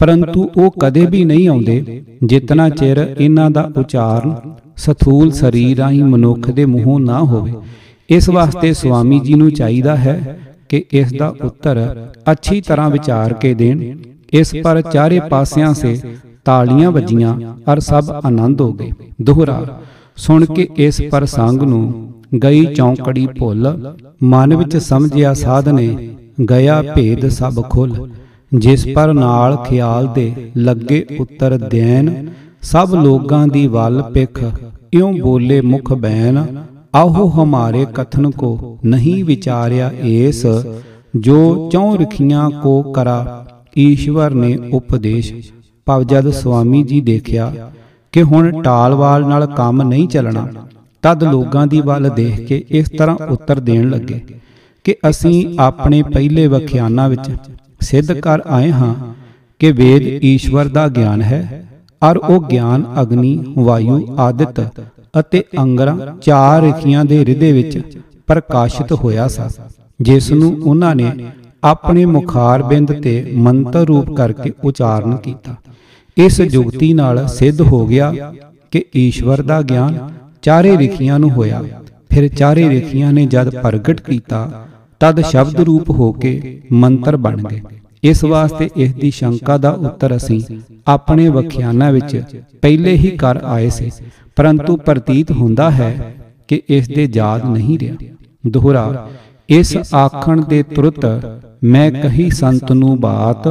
[0.00, 4.34] ਪਰੰਤੂ ਉਹ ਕਦੇ ਵੀ ਨਹੀਂ ਆਉਂਦੇ ਜਿਤਨਾ ਚਿਰ ਇਹਨਾਂ ਦਾ ਉਚਾਰਨ
[4.76, 7.52] ਸਥੂਲ ਸਰੀਰ ਰਾਹੀਂ ਮਨੁੱਖ ਦੇ ਮੂੰਹੋਂ ਨਾ ਹੋਵੇ।
[8.08, 11.78] ਇਸ ਵਾਸਤੇ ਸੁਆਮੀ ਜੀ ਨੂੰ ਚਾਹੀਦਾ ਹੈ ਕਿ ਇਸ ਦਾ ਉੱਤਰ
[12.32, 13.80] ਅੱਛੀ ਤਰ੍ਹਾਂ ਵਿਚਾਰ ਕੇ ਦੇਣ।
[14.32, 15.96] ਇਸ ਪਰ ਚਾਰੇ ਪਾਸਿਆਂ ਸੇ
[16.44, 17.34] ਤਾਲੀਆਂ ਵੱਜੀਆਂ
[17.68, 18.90] ਔਰ ਸਭ ਆਨੰਦ ਹੋ ਗਏ।
[19.22, 19.80] ਦੋਹਰਾ,
[20.16, 22.12] ਸੁਣ ਕੇ ਇਸ ਪ੍ਰਸੰਗ ਨੂੰ
[22.42, 25.88] ਗਈ ਚੌਂਕੜੀ ਭੁੱਲ, ਮਨ ਵਿੱਚ ਸਮਝਿਆ ਸਾਧ ਨੇ
[26.50, 28.08] ਗਿਆ ਭੇਦ ਸਭ ਖੁੱਲ।
[28.52, 32.12] ਜਿਸ ਪਰ ਨਾਲ ਖਿਆਲ ਦੇ ਲੱਗੇ ਉੱਤਰ ਦੇਣ,
[32.62, 34.44] ਸਭ ਲੋਕਾਂ ਦੀ ਵੱਲ ਪਿਖ,
[34.92, 36.44] ਇਉਂ ਬੋਲੇ ਮੁਖ ਬੈਨ
[36.94, 40.44] ਆਹੋ ਹਮਾਰੇ ਕਥਨ ਕੋ ਨਹੀਂ ਵਿਚਾਰਿਆ ਏਸ,
[41.16, 43.44] ਜੋ ਚੌ ਰਖੀਆਂ ਕੋ ਕਰਾ।
[43.78, 45.32] ਈਸ਼ਵਰ ਨੇ ਉਪਦੇਸ਼,
[45.86, 47.52] ਭਵ ਜਦ ਸੁਆਮੀ ਜੀ ਦੇਖਿਆ
[48.12, 50.46] ਕਿ ਹੁਣ ਟਾਲਵਾਲ ਨਾਲ ਕੰਮ ਨਹੀਂ ਚੱਲਣਾ,
[51.02, 54.20] ਤਦ ਲੋਕਾਂ ਦੀ ਵੱਲ ਦੇਖ ਕੇ ਇਸ ਤਰ੍ਹਾਂ ਉੱਤਰ ਦੇਣ ਲੱਗੇ
[54.84, 57.30] ਕਿ ਅਸੀਂ ਆਪਣੇ ਪਹਿਲੇ ਵਖਿਆਨਾਂ ਵਿੱਚ
[57.80, 58.94] ਸਿੱਧ ਕਰ ਆਏ ਹਾਂ
[59.60, 61.64] ਕਿ ਵੇਦ ਈਸ਼ਵਰ ਦਾ ਗਿਆਨ ਹੈ
[62.02, 64.60] ਔਰ ਉਹ ਗਿਆਨ ਅਗਨੀ, ਵਾਯੂ, ਆਦਿਤ
[65.20, 67.78] ਅਤੇ ਅੰਗਰਾਂ ਚਾਰ ਰਖੀਆਂ ਦੇ ਹਿਰਦੇ ਵਿੱਚ
[68.26, 69.42] ਪ੍ਰਕਾਸ਼ਿਤ ਹੋਇਆ ਸੀ,
[70.00, 71.10] ਜਿਸ ਨੂੰ ਉਹਨਾਂ ਨੇ
[71.64, 75.54] ਆਪਣੇ ਮੁਖਾਰ ਬਿੰਦ ਤੇ ਮੰਤਰ ਰੂਪ ਕਰਕੇ ਉਚਾਰਨ ਕੀਤਾ।
[76.16, 78.12] ਇਸ ਜੁਗਤੀ ਨਾਲ ਸਿੱਧ ਹੋ ਗਿਆ
[78.70, 79.98] ਕਿ ਈਸ਼ਵਰ ਦਾ ਗਿਆਨ
[80.42, 81.62] ਚਾਰੇ ਰਖੀਆਂ ਨੂੰ ਹੋਇਆ।
[82.10, 84.66] ਫਿਰ ਚਾਰੇ ਰਖੀਆਂ ਨੇ ਜਦ ਪ੍ਰਗਟ ਕੀਤਾ,
[85.00, 87.60] ਤਦ ਸ਼ਬਦ ਰੂਪ ਹੋ ਕੇ ਮੰਤਰ ਬਣ ਗਏ।
[88.04, 90.40] ਇਸ ਵਾਸਤੇ ਇਸ ਦੀ ਸ਼ੰਕਾ ਦਾ ਉੱਤਰ ਅਸੀਂ
[90.86, 92.22] ਆਪਣੇ ਵਖਿਆਨਾਂ ਵਿੱਚ
[92.62, 93.90] ਪਹਿਲੇ ਹੀ ਕਰ ਆਏ ਸੀ,
[94.36, 96.14] ਪਰੰਤੂ ਪ੍ਰਤੀਤ ਹੁੰਦਾ ਹੈ
[96.48, 97.96] ਕਿ ਇਸ ਦੇ ਯਾਦ ਨਹੀਂ ਰਿਹਾ।
[98.44, 99.08] ਦੋਹਰਾ,
[99.48, 101.04] ਇਸ ਆਖਣ ਦੇ ਤੁਰਤ
[101.64, 103.46] ਮੈਂ ਕਹੀ ਸੰਤ ਨੂੰ ਬਾਤ,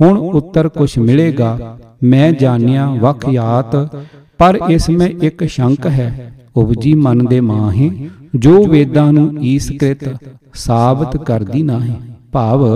[0.00, 3.76] ਹੁਣ ਉੱਤਰ ਕੁਛ ਮਿਲੇਗਾ, ਮੈਂ ਜਾਣਿਆ ਵਖਿਆਤ
[4.40, 7.90] ਪਰ ਇਸ ਵਿੱਚ ਇੱਕ ਸ਼ੰਕ ਹੈ, ਉਪਜੀ ਮਨ ਦੇ ਮਾਹੇ,
[8.36, 10.04] ਜੋ ਵੇਦਾਂ ਨੂੰ ਈਸਕ੍ਰਿਤ
[10.54, 11.94] ਸਾਬਤ ਕਰਦੀ ਨਾਹੀਂ।
[12.32, 12.66] ਭਾਵ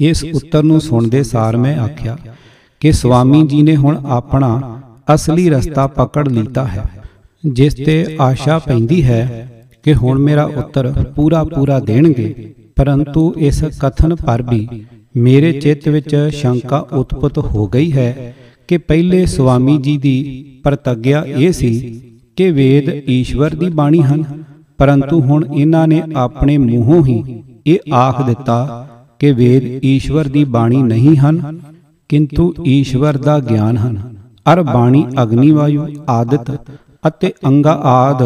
[0.00, 2.16] ਇਸ ਉੱਤਰ ਨੂੰ ਸੁਣਦੇ ਸਾਰ ਮੈਂ ਆਖਿਆ
[2.80, 4.80] ਕਿ ਸਵਾਮੀ ਜੀ ਨੇ ਹੁਣ ਆਪਣਾ
[5.14, 6.84] ਅਸਲੀ ਰਸਤਾ ਪਕੜ ਲੀਤਾ ਹੈ,
[7.46, 9.46] ਜਿਸ ਤੇ ਆਸ਼ਾ ਪੈਂਦੀ ਹੈ
[9.82, 14.68] ਕਿ ਹੁਣ ਮੇਰਾ ਉੱਤਰ ਪੂਰਾ ਪੂਰਾ ਦੇਣਗੇ। ਪਰੰਤੂ ਇਸ ਕਥਨ ਪਰ ਵੀ
[15.16, 18.34] ਮੇਰੇ ਚਿੱਤ ਵਿੱਚ ਸ਼ੰਕਾ ਉਤਪਤ ਹੋ ਗਈ ਹੈ
[18.68, 20.16] ਕਿ ਪਹਿਲੇ ਸਵਾਮੀ ਜੀ ਦੀ
[20.64, 22.00] ਪ੍ਰਤੱਗਿਆ ਇਹ ਸੀ
[22.36, 24.24] ਕਿ ਵੇਦ ਈਸ਼ਵਰ ਦੀ ਬਾਣੀ ਹਨ,
[24.78, 28.86] ਪਰੰਤੂ ਹੁਣ ਇਹਨਾਂ ਨੇ ਆਪਣੇ ਮੂੰਹੋਂ ਹੀ ਇਹ ਆਖ ਦਿੱਤਾ
[29.20, 31.58] ਕਿ ਵੇਦ ਈਸ਼ਵਰ ਦੀ ਬਾਣੀ ਨਹੀਂ ਹਨ,
[32.10, 33.98] ਕਿੰਤੂ ਈਸ਼ਵਰ ਦਾ ਗਿਆਨ ਹਨ।
[34.46, 36.50] ਅਰ ਬਾਣੀ ਅਗਨੀ ਵਾਯੂ ਆਦਿਤ
[37.04, 38.22] ਅਤੇ ਅੰਗਾ ਆਦ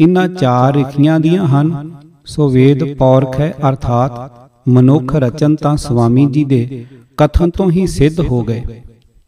[0.00, 1.90] ਇਨ੍ਹਾਂ ਚਾਰ ਰਖੀਆਂ ਦੀਆਂ ਹਨ।
[2.26, 4.30] ਸੋ ਵੇਦ ਪੌਰਖ ਹੈ, ਅਰਥਾਤ
[4.66, 6.84] ਮਨੁੱਖ ਰਚਨ ਤਾਂ ਸਵਾਮੀ ਜੀ ਦੇ
[7.18, 8.62] ਕਥਨ ਤੋਂ ਹੀ ਸਿੱਧ ਹੋ ਗਏ,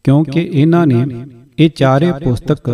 [0.05, 1.05] ਕਿਉਂਕਿ ਇਹਨਾਂ ਨੇ
[1.59, 2.69] ਇਹ ਚਾਰੇ ਪੁਸਤਕ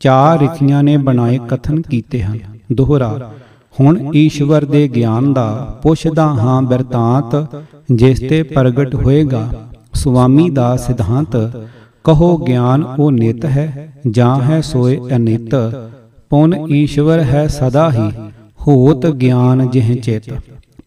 [0.00, 2.38] ਚਾਰ ਰਖੀਆਂ ਨੇ ਬਣਾਏ ਕਥਨ ਕੀਤੇ ਹਨ।
[2.72, 3.32] ਦੋਹਰਾ,
[3.76, 7.34] ਹੁਣ ਈਸ਼ਵਰ ਦੇ ਗਿਆਨ ਦਾ ਪੁੱਛਦਾ ਹਾਂ ਬਿਰਤਾਂਤ
[7.90, 9.48] ਜਿਸ ਤੇ ਪ੍ਰਗਟ ਹੋਏਗਾ,
[9.94, 11.36] ਸੁਆਮੀ ਦਾ ਸਿਧਾਂਤ,
[12.04, 15.54] ਕਹੋ ਗਿਆਨ ਉਹ ਨਿਤ ਹੈ, ਜਾਂ ਹੈ ਸੋਏ ਅਨਿਤ,
[16.30, 18.10] ਪੁਨ ਈਸ਼ਵਰ ਹੈ ਸਦਾ ਹੀ,
[18.66, 20.30] ਹੋਤ ਗਿਆਨ ਜਿਹ ਚਿਤ।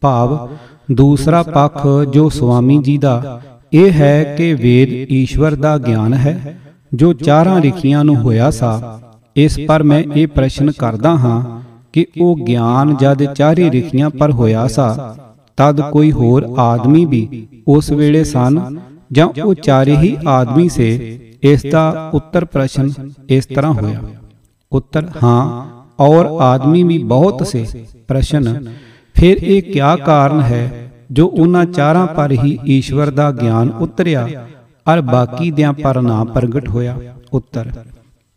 [0.02, 0.50] ਭਾਵ,
[0.92, 3.42] ਦੂਸਰਾ ਪੱਖ ਜੋ ਸੁਆਮੀ ਜੀ ਦਾ,
[3.74, 6.58] ਇਹ ਹੈ ਕਿ ਵੇਦ ਈਸ਼ਵਰ ਦਾ ਗਿਆਨ ਹੈ,
[6.94, 9.00] ਜੋ ਚਾਰਾਂ ਲਿਖੀਆਂ ਨੂੰ ਹੋਇਆ ਸਾ।
[9.36, 11.62] ਇਸ ਪਰ ਮੈਂ ਇਹ ਪ੍ਰਸ਼ਨ ਕਰਦਾ ਹਾਂ
[11.94, 15.16] ਕਿ ਉਹ ਗਿਆਨ ਜਦ ਚਾਰੇ ਲਿਖੀਆਂ ਪਰ ਹੋਇਆ ਸਾ
[15.59, 18.61] ਤਦ ਕੋਈ ਹੋਰ ਆਦਮੀ ਵੀ ਉਸ ਵੇਲੇ ਸਨ
[19.13, 22.91] ਜਾਂ ਉਹ ਚਾਰੇ ਹੀ ਆਦਮੀ ਸੇ ਇਸ ਦਾ ਉੱਤਰ ਪ੍ਰਸ਼ਨ
[23.31, 24.03] ਇਸ ਤਰ੍ਹਾਂ ਹੋਇਆ
[24.73, 25.41] ਉੱਤਰ ਹਾਂ
[26.01, 27.65] ਔਰ ਆਦਮੀ ਵੀ ਬਹੁਤ ਸੇ
[28.09, 28.55] ਪ੍ਰਸ਼ਨ
[29.17, 34.27] ਫਿਰ ਇਹ ਕਿਆ ਕਾਰਨ ਹੈ ਜੋ ਉਹਨਾਂ ਚਾਰਾਂ ਪਰ ਹੀ ਈਸ਼ਵਰ ਦਾ ਗਿਆਨ ਉਤਰਿਆ
[34.87, 36.97] और बाकी दिया पर ना प्रगट होया
[37.33, 37.73] उत्तर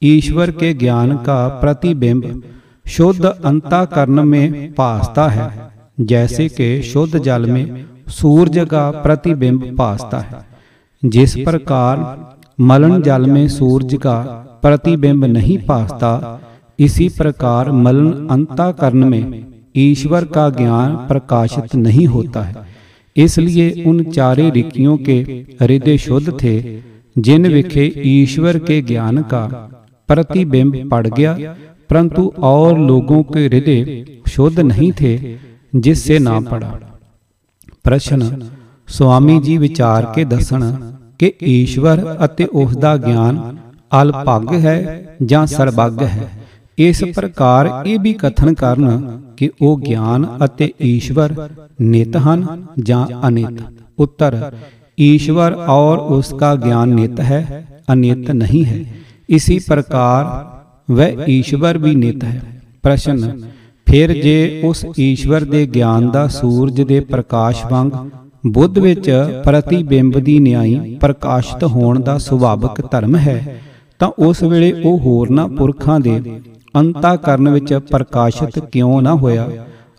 [0.02, 2.42] ईश्वर के ज्ञान का प्रतिबिंब
[2.88, 5.48] शुद्ध अंताकरण में भासता है
[6.01, 10.47] जैसे कि शुद्ध जल में सूरज का प्रतिबिंब भासता है।
[11.03, 11.99] जिस प्रकार
[12.61, 14.19] मलन जल में सूरज का
[14.63, 16.41] प्रतिबिंब नहीं भासता
[16.79, 19.45] इसी प्रकार मलन अंताकरण में
[19.77, 22.67] ईश्वर का ज्ञान प्रकाशित नहीं होता है।
[23.17, 25.19] इसलिए उन चारे ऋषियों के
[25.63, 26.55] हृदय शुद्ध थे
[27.19, 29.47] जिन विखे ईश्वर के ज्ञान का
[30.09, 31.35] प्रतिबिंब पड़ गया
[31.91, 35.17] परंतु और लोगों के हृदय शुद्ध नहीं थे।
[35.78, 36.72] जिससे ना पड़ा
[37.86, 38.22] ਪ੍ਰਸ਼ਨ
[38.88, 40.64] ਸੁਆਮੀ ਜੀ ਵਿਚਾਰ ਕੇ ਦੱਸਣ
[41.20, 43.40] ਕਿ ਈਸ਼ਵਰ ਅਤੇ ਉਸ ਦਾ ਗਿਆਨ
[43.92, 44.76] ਅਲਪੱਗ ਹੈ
[45.24, 46.30] ਜਾਂ ਸਰਬੱਗ ਹੈ
[46.78, 51.34] ਇਸ ਪ੍ਰਕਾਰ ਇਹ ਵੀ ਕਥਨ ਕਰਨ ਕਿ ਉਹ ਗਿਆਨ ਅਤੇ ਈਸ਼ਵਰ
[51.82, 52.46] ਨਿਤ ਹਨ
[52.84, 53.62] ਜਾਂ ਅਨਿਤ
[54.00, 54.40] ਉੱਤਰ
[54.98, 58.84] ईश्वर और उसका ज्ञान नित है अनित नहीं है
[59.30, 60.26] इसी प्रकार
[60.90, 62.42] वह ईश्वर भी नित है
[62.84, 63.32] प्रश्न
[63.89, 67.91] ਫਿਰ ਜੇ ਉਸ ਈਸ਼ਵਰ ਦੇ ਗਿਆਨ ਦਾ ਸੂਰਜ ਦੇ ਪ੍ਰਕਾਸ਼ ਵਾਂਗ
[68.47, 69.11] ਬੁੱਧ ਵਿੱਚ
[69.45, 73.61] ਪ੍ਰਤੀਬਿੰਬ ਦੀ ਨਿਆਈ ਪ੍ਰਕਾਸ਼ਿਤ ਹੋਣ ਦਾ ਸੁਭਾਵਿਕ ਧਰਮ ਹੈ,
[74.01, 76.21] ਤਾਂ ਉਸ ਵੇਲੇ ਉਹ ਹੋਰਨਾਂ ਪੁਰਖਾਂ ਦੇ
[76.75, 79.49] ਅੰਤਾਕਰਨ ਵਿੱਚ ਪ੍ਰਕਾਸ਼ਿਤ ਕਿਉਂ ਨਾ ਹੋਇਆ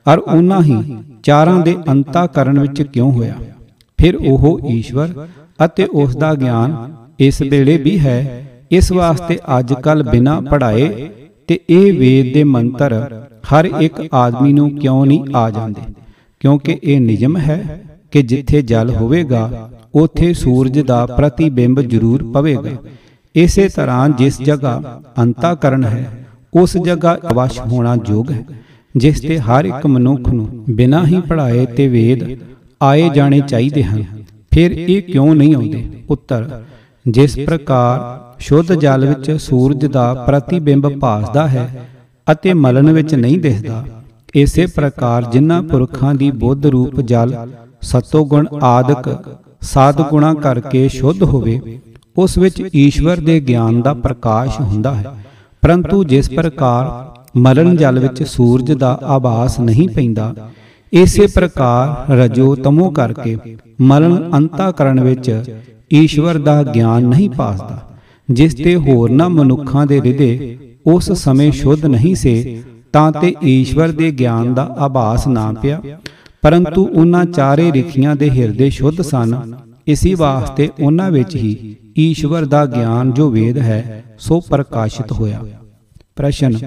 [0.06, 0.76] ਔਰ ਉਹਨਾਂ ਹੀ
[1.24, 3.36] ਚਾਰਾਂ ਦੇ ਅੰਤਾਕਰਨ ਵਿੱਚ ਕਿਉਂ ਹੋਇਆ?
[4.00, 5.28] ਫਿਰ ਉਹ ਈਸ਼ਵਰ
[5.60, 6.76] ਅਤੇ ਉਸ ਦਾ ਗਿਆਨ
[7.20, 11.10] ਇਸ ਵੇਲੇ ਵੀ ਹੈ, ਇਸ ਵਾਸਤੇ ਅੱਜ ਕੱਲ ਬਿਨਾ ਪੜਾਏ
[11.50, 12.94] ਤੇ ਇਹ ਵੇਦ ਦੇ ਮੰਤਰ
[13.44, 15.82] ਹਰ ਇੱਕ ਆਦਮੀ ਨੂੰ ਕਿਉਂ ਨਹੀਂ ਆ ਜਾਂਦੇ?
[16.40, 22.72] ਕਿਉਂਕਿ ਇਹ ਨਿਯਮ ਹੈ ਕਿ ਜਿੱਥੇ ਜਲ ਹੋਵੇਗਾ, ਉਥੇ ਸੂਰਜ ਦਾ ਪ੍ਰਤੀਬਿੰਬ ਜ਼ਰੂਰ ਪਵੇਗਾ।
[23.36, 28.44] ਇਸੇ ਤਰ੍ਹਾਂ ਜਿਸ ਜਗ੍ਹਾ ਅੰਤਾਕਰਨ ਹੈ, ਉਸ ਜਗ੍ਹਾ ਅਵਸ਼ ਹੋਣਾ ਯੋਗ ਹੈ,
[28.96, 32.24] ਜਿਸ ਤੇ ਹਰ ਇੱਕ ਮਨੁੱਖ ਨੂੰ ਬਿਨਾਂ ਹੀ ਪੜਾਏ ਤੇ ਵੇਦ
[32.82, 34.04] ਆਏ ਜਾਣੇ ਚਾਹੀਦੇ ਹਨ।
[34.52, 35.88] ਫਿਰ ਇਹ ਕਿਉਂ ਨਹੀਂ ਆਉਂਦੇ?
[36.10, 36.50] ਉੱਤਰ,
[37.06, 41.86] ਜਿਸ ਪ੍ਰਕਾਰ ਸ਼ੁੱਧ ਜਲ ਵਿੱਚ ਸੂਰਜ ਦਾ ਪ੍ਰਤੀਬਿੰਬ ਭਾਸਦਾ ਹੈ
[42.32, 43.84] ਅਤੇ ਮਲਨ ਵਿੱਚ ਨਹੀਂ ਦਿਸਦਾ
[44.36, 47.34] ਇਸੇ ਪ੍ਰਕਾਰ ਜਿਨ੍ਹਾਂ ਪੁਰਖਾਂ ਦੀ ਬੁੱਧ ਰੂਪ ਜਲ,
[47.82, 49.10] ਸਤੋ ਗੁਣ ਆਦਿਕ
[49.62, 51.60] ਸਾਧ ਗੁਣਾ ਕਰਕੇ ਸ਼ੁੱਧ ਹੋਵੇ,
[52.18, 55.06] ਉਸ ਵਿੱਚ ਈਸ਼ਵਰ ਦੇ ਗਿਆਨ ਦਾ ਪ੍ਰਕਾਸ਼ ਹੁੰਦਾ ਹੈ।
[55.64, 60.34] ਪਰੰਤੂ ਜਿਸ ਪ੍ਰਕਾਰ ਮਰਨ ਜਲ ਵਿੱਚ ਸੂਰਜ ਦਾ ਆਭਾਸ ਨਹੀਂ ਪੈਂਦਾ,
[60.94, 63.38] ਇਸੇ ਪ੍ਰਕਾਰ ਰਜੋ ਤਮੋ ਕਰਕੇ
[63.82, 65.44] ਮਰਨ ਅੰਤਾਕਰਣ ਵਿੱਚ
[65.94, 67.80] ਈਸ਼ਵਰ ਦਾ ਗਿਆਨ ਨਹੀਂ ਪਾਸਦਾ
[68.30, 72.62] ਜਿਸ ਤੇ ਹੋਰਨਾਂ ਮਨੁੱਖਾਂ ਦੇ ਹਿਰਦੇ ਉਸ ਸਮੇਂ ਸ਼ੁੱਧ ਨਹੀਂ ਸੇ,
[72.94, 75.82] ਤਾਂ ਤੇ ਈਸ਼ਵਰ ਦੇ ਗਿਆਨ ਦਾ ਆਭਾਸ ਨਾ ਪਿਆ।
[76.42, 79.56] ਪਰੰਤੂ ਉਹਨਾਂ ਚਾਰੇ ਰਿਖੀਆਂ ਦੇ ਹਿਰਦੇ ਸ਼ੁੱਧ ਸਨ।
[79.88, 85.42] ਇਸੇ ਵਾਸਤੇ ਉਹਨਾਂ ਵਿੱਚ ਹੀ ਈਸ਼ਵਰ ਦਾ ਗਿਆਨ ਜੋ ਵੇਦ ਹੈ, ਸੋ ਪ੍ਰਕਾਸ਼ਿਤ ਹੋਇਆ।
[86.16, 86.58] ਪ੍ਰਸ਼ਨ,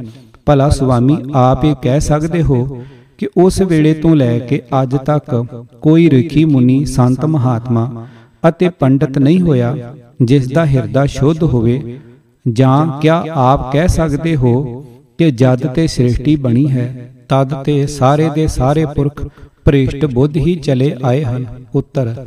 [0.46, 2.82] ਭਲਾ ਸੁਆਮੀ, ਆਪ ਇਹ ਕਹਿ ਸਕਦੇ ਹੋ
[3.18, 5.46] ਕਿ ਉਸ ਵੇਲੇ ਤੋਂ ਲੈ ਕੇ ਅੱਜ ਤੱਕ
[5.82, 8.06] ਕੋਈ ਰਿਖੀ ਮੁਨੀ, ਸੰਤ ਮਹਾਤਮਾ
[8.48, 11.98] ਅਤੇ ਪੰਡਤ ਨਹੀਂ ਹੋਇਆ, ਜਿਸ ਦਾ ਹਿਰਦਾ ਸ਼ੁੱਧ ਹੋਵੇ
[12.48, 14.80] ਜਾਂ ਕਿਆ ਆਪ ਕਹਿ ਸਕਦੇ ਹੋ
[15.18, 19.28] ਕਿ ਜਦ ਤੇ ਸ੍ਰਿਸ਼ਟੀ ਬਣੀ ਹੈ ਤਦ ਤੇ ਸਾਰੇ ਦੇ ਸਾਰੇ ਪੁਰਖ
[19.64, 22.26] ਪ੍ਰੇਸ਼ਟ ਬੁੱਧ ਹੀ ਚਲੇ ਆਏ ਹਨ। ਉੱਤਰ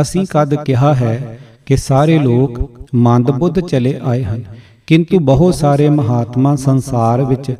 [0.00, 4.42] ਅਸੀਂ ਕਦ ਕਿਹਾ ਹੈ ਕਿ ਸਾਰੇ ਲੋਕ ਮੰਦ ਬੁੱਧ ਚਲੇ ਆਏ ਹਨ।
[4.86, 7.54] ਕਿੰਤੂ ਬਹੁਤ ਸਾਰੇ ਮਹਾਤਮਾ ਸੰਸਾਰ ਵਿੱਚ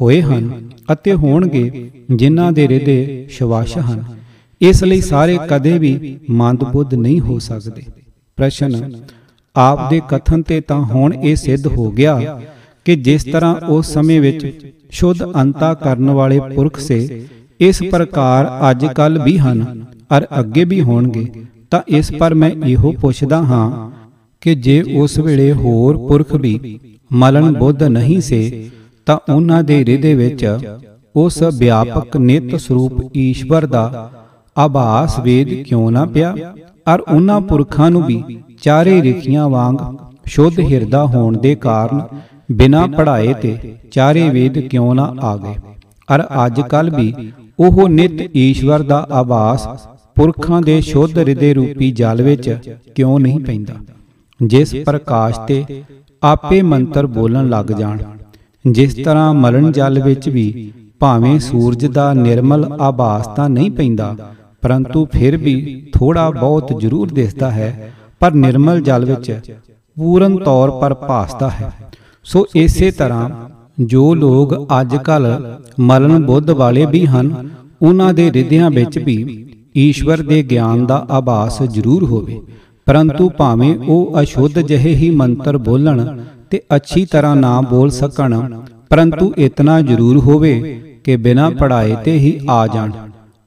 [0.00, 4.04] ਹੋਏ ਹਨ ਅਤੇ ਹੋਣਗੇ ਜਿਨ੍ਹਾਂ ਦੇ ਹਿਰਦੇ ਸ਼ਵਾਸ਼ ਹਨ।
[4.60, 7.82] ਇਸ ਲਈ ਸਾਰੇ ਕਦੇ ਵੀ ਮੰਦ ਬੁੱਧ ਨਹੀਂ ਹੋ ਸਕਦੇ।
[8.36, 8.92] ਪ੍ਰਸ਼ਨ
[9.58, 12.40] ਆਪ ਦੇ ਕਥਨ ਤੇ ਤਾਂ ਹੁਣ ਇਹ ਸਿੱਧ ਹੋ ਗਿਆ
[12.86, 14.46] ਕਿ ਜਿਸ ਤਰ੍ਹਾਂ ਉਸ ਸਮੇਂ ਵਿੱਚ
[14.90, 17.26] ਸ਼ੁੱਧ ਅੰਤਾ ਕਰਨ ਵਾਲੇ ਪੁਰਖ ਸੇ,
[17.60, 19.84] ਇਸ ਪ੍ਰਕਾਰ ਅੱਜ ਕੱਲ ਵੀ ਹਨ,
[20.16, 21.26] ਅਰ ਅੱਗੇ ਵੀ ਹੋਣਗੇ।
[21.70, 23.90] ਤਾਂ ਇਸ ਪਰ ਮੈਂ ਇਹੋ ਪੁੱਛਦਾ ਹਾਂ
[24.42, 26.78] ਕਿ ਜੇ ਉਸ ਵੇਲੇ ਹੋਰ ਪੁਰਖ ਵੀ
[27.12, 28.70] ਮਲਨ ਬੁੱਧ ਨਹੀਂ ਸੇ,
[29.06, 30.46] ਤਾਂ ਉਹਨਾਂ ਦੇ ਹਿਰਦੇ ਵਿੱਚ
[31.14, 34.10] ਉਸ ਵਿਆਪਕ ਨਿਤ ਸਰੂਪ ਈਸ਼ਵਰ ਦਾ
[34.56, 36.34] ਆਭਾਸ ਵੇਦ ਕਿਉਂ ਨਾ ਪਿਆ?
[36.94, 38.22] ਅਰ ਉਹਨਾਂ ਪੁਰਖਾਂ ਨੂੰ ਵੀ
[38.62, 39.76] ਚਾਰੇ ਰਿਖੀਆਂ ਵਾਂਗ
[40.26, 42.00] ਸ਼ੁੱਧ ਹਿਰਦਾ ਹੋਣ ਦੇ ਕਾਰਨ
[42.52, 43.56] ਬਿਨਾ ਪੜ੍ਹਾਏ ਤੇ
[43.92, 45.54] ਚਾਰੇ ਵੇਦ ਕਿਉਂ ਨਾ ਆ ਗਏ?
[46.08, 47.12] ਅਰ ਅੱਜ ਕੱਲ ਵੀ
[47.58, 49.68] ਉਹ ਨਿਤ ਈਸ਼ਵਰ ਦਾ ਆਭਾਸ
[50.16, 52.50] ਪੁਰਖਾਂ ਦੇ ਸ਼ੁੱਧ ਹਿਰਦੇ ਰੂਪੀ ਜਲ ਵਿੱਚ
[52.94, 53.74] ਕਿਉਂ ਨਹੀਂ ਪੈਂਦਾ?
[54.40, 55.64] ਜਿਸ ਪ੍ਰਕਾਸ਼ ਤੇ
[56.22, 57.98] ਆਪੇ ਮੰਤਰ ਬੋਲਣ ਲੱਗ ਜਾਣ,
[58.64, 64.14] ਜਿਸ ਤਰ੍ਹਾਂ ਮਰਨ ਜਲ ਵਿੱਚ ਵੀ ਭਾਵੇਂ ਸੂਰਜ ਦਾ ਨਿਰਮਲ ਆਭਾਸ ਤਾਂ ਨਹੀਂ ਪੈਂਦਾ,
[64.62, 69.58] ਪਰੰਤੂ ਫਿਰ ਵੀ ਥੋੜਾ ਬਹੁਤ ਜ਼ਰੂਰ ਦਿਸਦਾ ਹੈ ਪਰ ਨਿਰਮਲ ਜਲ ਵਿੱਚ
[69.96, 71.70] ਪੂਰਨ ਤੌਰ ਪਰ ਭਾਸਦਾ ਹੈ।
[72.26, 73.28] ਸੋ ਇਸੇ ਤਰ੍ਹਾਂ
[73.80, 75.26] ਜੋ ਲੋਕ ਅੱਜ ਕੱਲ
[75.80, 77.48] ਮਰਨ ਬੁੱਧ ਵਾਲੇ ਵੀ ਹਨ,
[77.82, 79.46] ਉਹਨਾਂ ਦੇ ਹਿਰਦਿਆਂ ਵਿੱਚ ਵੀ
[79.76, 82.40] ਈਸ਼ਵਰ ਦੇ ਗਿਆਨ ਦਾ ਆਭਾਸ ਜ਼ਰੂਰ ਹੋਵੇ।
[82.86, 86.04] ਪਰੰਤੂ ਭਾਵੇਂ ਉਹ ਅਸ਼ੁੱਧ ਜਿਹੇ ਹੀ ਮੰਤਰ ਬੋਲਣ
[86.50, 88.40] ਤੇ ਅੱਛੀ ਤਰ੍ਹਾਂ ਨਾ ਬੋਲ ਸਕਣ,
[88.90, 92.92] ਪਰੰਤੂ ਇਤਨਾ ਜ਼ਰੂਰ ਹੋਵੇ ਕਿ ਬਿਨਾਂ ਪੜਾਏ ਤੇ ਹੀ ਆ ਜਾਣ।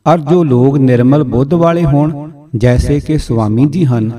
[0.06, 4.11] ਅਰ ਜੋ ਲੋਕ ਨਿਰਮਲ ਬੁੱਧ ਵਾਲੇ ਹੋਣ, ਜੈਸੇ ਕਿ ਸੁਆਮੀ ਜੀ ਹਨ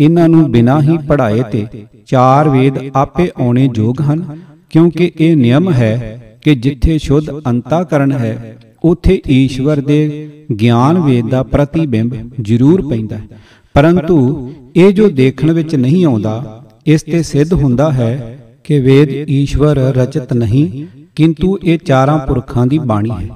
[0.00, 1.66] ਇਹਨਾਂ ਨੂੰ ਬਿਨਾਂ ਹੀ ਪੜਾਏ ਤੇ
[2.06, 4.24] ਚਾਰ ਵੇਦ ਆਪੇ ਆਉਣੇ ਯੋਗ ਹਨ,
[4.70, 10.28] ਕਿਉਂਕਿ ਇਹ ਨਿਯਮ ਹੈ ਕਿ ਜਿੱਥੇ ਸ਼ੁੱਧ ਅੰਤਾਕਰਨ ਹੈ, ਉਥੇ ਈਸ਼ਵਰ ਦੇ
[10.60, 13.38] ਗਿਆਨ ਵੇਦ ਦਾ ਪ੍ਰਤੀਬਿੰਬ ਜ਼ਰੂਰ ਪੈਂਦਾ ਹੈ।
[13.74, 19.76] ਪਰੰਤੂ ਇਹ ਜੋ ਦੇਖਣ ਵਿੱਚ ਨਹੀਂ ਆਉਂਦਾ, ਇਸ ਤੇ ਸਿੱਧ ਹੁੰਦਾ ਹੈ ਕਿ ਵੇਦ ਈਸ਼ਵਰ
[19.96, 20.86] ਰਚਿਤ ਨਹੀਂ,
[21.16, 23.28] ਕਿੰਤੂ ਇਹ ਚਾਰਾਂ ਪੁਰਖਾਂ ਦੀ ਬਾਣੀ ਹੈ।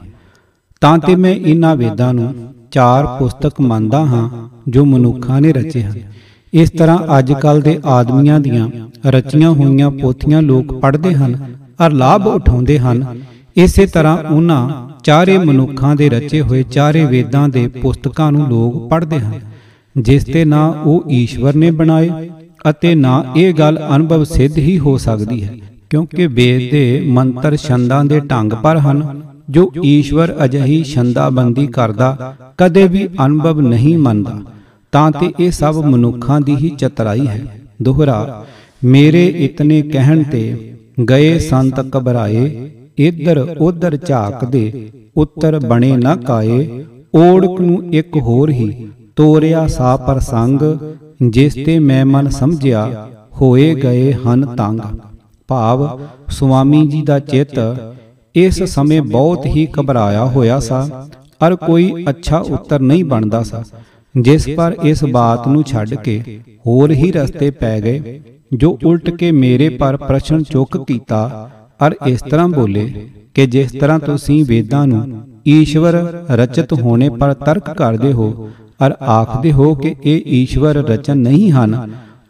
[0.82, 2.32] ਤਾਂ ਤੇ ਮੈਂ ਇਹਨਾਂ ਵੇਦਾਂ ਨੂੰ
[2.70, 6.00] ਚਾਰ ਪੁਸਤਕ ਮੰਨਦਾ ਹਾਂ, ਜੋ ਮਨੁੱਖਾਂ ਨੇ ਰਚੇ ਹਨ।
[6.54, 8.68] ਇਸ ਤਰ੍ਹਾਂ ਅੱਜ ਕੱਲ ਦੇ ਆਦਮੀਆਂ ਦੀਆਂ
[9.06, 11.36] ਰਚੀਆਂ ਹੋਈਆਂ ਪੋਥੀਆਂ ਲੋਕ ਪੜ੍ਹਦੇ ਹਨ
[11.86, 13.04] ਅਰ ਲਾਭ ਉਠਾਉਂਦੇ ਹਨ।
[13.56, 14.68] ਇਸੇ ਤਰ੍ਹਾਂ ਉਹਨਾਂ
[15.04, 19.40] ਚਾਰੇ ਮਨੁੱਖਾਂ ਦੇ ਰਚੇ ਹੋਏ ਚਾਰੇ ਵੇਦਾਂ ਦੇ ਪੁਸਤਕਾਂ ਨੂੰ ਲੋਕ ਪੜ੍ਹਦੇ ਹਨ।
[19.96, 22.28] ਜਿਸ ਤੇ ਨਾ ਉਹ ਈਸ਼ਵਰ ਨੇ ਬਣਾਏ
[22.70, 25.52] ਅਤੇ ਨਾ ਇਹ ਗੱਲ ਅਨੁਭਵ ਸਿੱਧ ਹੀ ਹੋ ਸਕਦੀ ਹੈ,
[25.90, 29.02] ਕਿਉਂਕਿ ਵੇਦ ਦੇ ਮੰਤਰ ਛੰਦਾਂ ਦੇ ਢੰਗ ਪਰ ਹਨ।
[29.50, 34.40] ਜੋ ਈਸ਼ਵਰ ਅਜਹੀ ਛੰਦਾਬੰਦੀ ਕਰਦਾ ਕਦੇ ਵੀ ਅਨੁਭਵ ਨਹੀਂ ਮੰਨਦਾ।
[34.94, 37.40] ਤਾਂ ਤੇ ਇਹ ਸਭ ਮਨੁੱਖਾਂ ਦੀ ਹੀ ਚਤਰਾਈ ਹੈ।
[37.82, 38.44] ਦੋਹਰਾ,
[38.84, 40.42] ਮੇਰੇ ਇਤਨੇ ਕਹਿਣ ਤੇ
[41.10, 46.84] ਗਏ ਸੰਤ ਘਬਰਾਏ, ਇੱਧਰ ਉੱਧਰ ਝਾਕਦੇ, ਉੱਤਰ ਬਣੇ ਨਾ ਕਾਏ,
[47.14, 50.60] ਓੜਕ ਨੂੰ ਇੱਕ ਹੋਰ ਹੀ ਤੋਰਿਆ ਸਾ ਪ੍ਰਸੰਗ
[51.30, 53.08] ਜਿਸ ਤੇ ਮੈਂ ਮਨ ਸਮਝਿਆ,
[53.40, 54.80] ਹੋਏ ਗਏ ਹਨ ਤੰਗ।
[55.48, 55.88] ਭਾਵ,
[56.30, 57.58] ਸੁਆਮੀ ਜੀ ਦਾ ਚਿੱਤ
[58.34, 61.08] ਇਸ ਸਮੇਂ ਬਹੁਤ ਹੀ ਘਬਰਾਇਆ ਹੋਇਆ ਸਾ,
[61.46, 63.62] ਅਰ ਕੋਈ ਅੱਛਾ ਉੱਤਰ ਨਹੀਂ ਬਣਦਾ ਸਾ।
[64.14, 66.20] ਜਿਸ ਪਰ ਇਸ ਬਾਤ ਨੂੰ ਛੱਡ ਕੇ
[66.66, 68.20] ਹੋਰ ਹੀ ਰਸਤੇ ਪੈ ਗਏ,
[68.52, 71.48] ਜੋ ਉਲਟ ਕੇ ਮੇਰੇ ਪਰ ਪ੍ਰਸ਼ਨ ਚੁੱਕ ਕੀਤਾ
[71.80, 72.90] ਅਰ ਇਸ ਤਰ੍ਹਾਂ ਬੋਲੇ
[73.34, 75.94] ਕਿ ਜਿਸ ਤਰ੍ਹਾਂ ਤੁਸੀਂ ਵੇਦਾਂ ਨੂੰ ਈਸ਼ਵਰ
[76.30, 78.50] ਰਚਿਤ ਹੋਣੇ ਪਰ ਤਰਕ ਕਰਦੇ ਹੋ,
[78.86, 81.74] ਅਰ ਆਖਦੇ ਹੋ ਕਿ ਇਹ ਈਸ਼ਵਰ ਰਚਨ ਨਹੀਂ ਹਨ,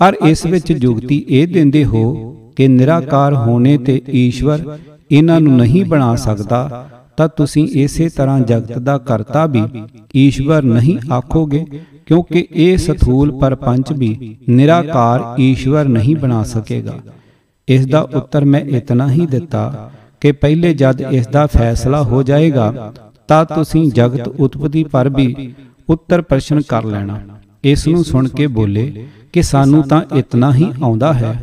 [0.01, 2.13] ਅਰ ਇਸ ਵਿੱਚ ਜੁਗਤੀ ਇਹ ਦਿੰਦੇ ਹੋ
[2.57, 4.77] ਕਿ ਨਿਰਾਕਾਰ ਹੋਣੇ ਤੇ ਈਸ਼ਵਰ
[5.11, 6.87] ਇਹਨਾਂ ਨੂੰ ਨਹੀਂ ਬਣਾ ਸਕਦਾ
[7.17, 9.63] ਤਾਂ ਤੁਸੀਂ ਇਸੇ ਤਰ੍ਹਾਂ ਜਗਤ ਦਾ ਕਰਤਾ ਵੀ
[10.17, 11.65] ਈਸ਼ਵਰ ਨਹੀਂ ਆਖੋਗੇ,
[12.07, 16.99] ਕਿਉਂਕਿ ਇਹ ਸਥੂਲ ਪਰਪੰਚ ਵੀ ਨਿਰਾਕਾਰ ਈਸ਼ਵਰ ਨਹੀਂ ਬਣਾ ਸਕੇਗਾ।
[17.69, 22.93] ਇਸ ਦਾ ਉੱਤਰ ਮੈਂ ਇਤਨਾ ਹੀ ਦਿੱਤਾ ਕਿ ਪਹਿਲੇ ਜਦ ਇਸ ਦਾ ਫੈਸਲਾ ਹੋ ਜਾਏਗਾ,
[23.29, 25.55] ਤਾਂ ਤੁਸੀਂ ਜਗਤ ਉਤਪਤੀ ਪਰ ਵੀ
[25.89, 27.19] ਉੱਤਰ ਪ੍ਰਸ਼ਨ ਕਰ ਲੈਣਾ।
[27.65, 31.35] ਇਸ ਨੂੰ ਸੁਣ ਕੇ ਬੋਲੇ ਕਿ ਸਾਨੂੰ ਤਾਂ ਇਤਨਾ ਹੀ ਆਉਂਦਾ ਹੈ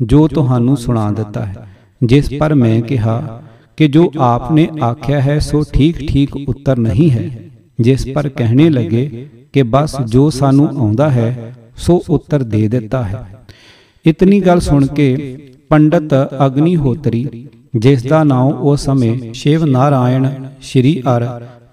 [0.00, 1.66] ਜੋ ਤੁਹਾਨੂੰ ਸੁਣਾ ਦਿੱਤਾ ਹੈ,
[2.00, 3.42] ਜਿਸ ਪਰ ਮੈਂ ਕਿਹਾ
[3.78, 7.30] ਕਿ ਜੋ ਆਪਨੇ ਆਖਿਆ ਹੈ ਸੋ ਠੀਕ ਠੀਕ ਉੱਤਰ ਨਹੀਂ ਹੈ
[7.78, 13.24] ਜਿਸ ਪਰ ਕਹਿਣੇ ਲੱਗੇ ਕਿ ਬਸ ਜੋ ਸਾਨੂੰ ਆਉਂਦਾ ਹੈ ਸੋ ਉੱਤਰ ਦੇ ਦਿੱਤਾ ਹੈ
[14.06, 15.36] ਇਤਨੀ ਗੱਲ ਸੁਣ ਕੇ
[15.70, 16.14] ਪੰਡਤ
[16.46, 20.28] ਅਗਨੀਹੋਤਰੀ ਜਿਸ ਦਾ ਨਾਮ ਉਸ ਸਮੇਂ ਸ਼ਿਵ ਨਾਰਾਇਣ
[20.62, 21.24] ਸ਼੍ਰੀ ਅਰ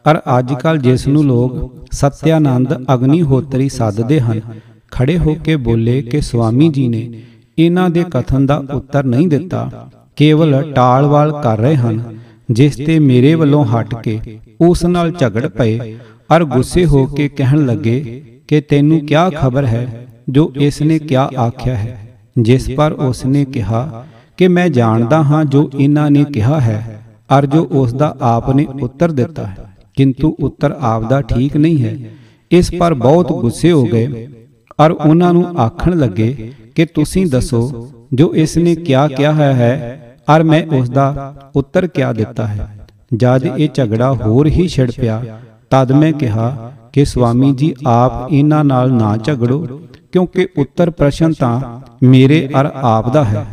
[0.06, 4.41] ਅਰ ਅੱਜਕੱਲ ਜਿਸ ਨੂੰ ਲੋਕ ਸਤਿਆਨੰਦ ਅਗਨੀਹੋਤਰੀ ਸੱਦਦੇ ਹਨ
[4.91, 7.10] ਖੜੇ ਹੋ ਕੇ ਬੋਲੇ ਕਿ ਸੁਆਮੀ ਜੀ ਨੇ
[7.57, 9.90] ਇਹਨਾਂ ਦੇ ਕਥਨ ਦਾ ਉੱਤਰ ਨਹੀਂ ਦਿੱਤਾ
[10.22, 12.02] ਕੇਵਲ ਟਾਲਵਾਲ ਕਰ ਰਹੇ ਹਨ,
[12.49, 14.19] ਜਿਸ ਤੇ ਮੇਰੇ ਵੱਲੋਂ ਹਟ ਕੇ
[14.61, 15.95] ਉਸ ਨਾਲ ਝਗੜ ਪਏ,
[16.35, 21.30] ਅਰ ਗੁੱਸੇ ਹੋ ਕੇ ਕਹਿਣ ਲੱਗੇ ਕਿ ਤੈਨੂੰ ਕਿਆ ਖਬਰ ਹੈ, ਜੋ ਇਸ ਨੇ ਕਿਆ
[21.39, 21.98] ਆਖਿਆ ਹੈ,
[22.39, 24.03] ਜਿਸ ਪਰ ਉਸ ਨੇ ਕਿਹਾ
[24.38, 26.99] ਕਿ ਮੈਂ ਜਾਣਦਾ ਹਾਂ ਜੋ ਇਹਨਾਂ ਨੇ ਕਿਹਾ ਹੈ,
[27.30, 29.65] ਅਰ ਜੋ ਉਸ ਦਾ ਆਪ ਨੇ ਉੱਤਰ ਦਿੱਤਾ ਹੈ,
[29.98, 31.95] ਕਿੰਤੂ ਉੱਤਰ ਆਪ ਦਾ ਠੀਕ ਨਹੀਂ ਹੈ।
[32.52, 34.27] ਇਸ ਪਰ ਬਹੁਤ ਗੁੱਸੇ ਹੋ ਗਏ,
[34.80, 39.73] ਅਰ ਉਹਨਾਂ ਨੂੰ ਆਖਣ ਲੱਗੇ ਕਿ ਤੁਸੀਂ ਦੱਸੋ, ਜੋ ਇਸ ਨੇ ਕਿਆ ਕਿਹਾ ਹੈ
[40.27, 42.68] ਅਰ ਮੈਂ ਉਸ ਦਾ ਉੱਤਰ ਕਿਆ ਦਿੱਤਾ ਹੈ?
[43.14, 45.22] ਜਦ ਇਹ ਝਗੜਾ ਹੋਰ ਹੀ ਛਿੜ ਪਿਆ,
[45.69, 49.60] ਤਦ ਮੈਂ ਕਿਹਾ ਕਿ ਸੁਆਮੀ ਜੀ, ਆਪ ਇਹਨਾਂ ਨਾਲ ਨਾ ਝਗੜੋ,
[50.11, 51.60] ਕਿਉਂਕਿ ਉੱਤਰ ਪ੍ਰਸ਼ਨ ਤਾਂ
[52.03, 53.45] ਮੇਰੇ ਅਰ ਆਪ ਦਾ ਹੈ।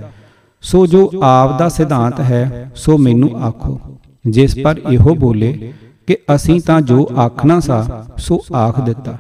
[0.65, 3.79] ਸੋ ਜੋ ਆਪ ਦਾ ਸਿਧਾਂਤ ਹੈ, ਸੋ ਮੈਨੂੰ ਆਖੋ।
[4.25, 5.73] ਜਿਸ ਪਰ ਇਹੋ ਬੋਲੇ
[6.07, 9.17] ਕਿ ਅਸੀਂ ਤਾਂ ਜੋ ਆਖਣਾ ਸਾ, ਸੋ ਆਖ ਦਿੱਤਾ।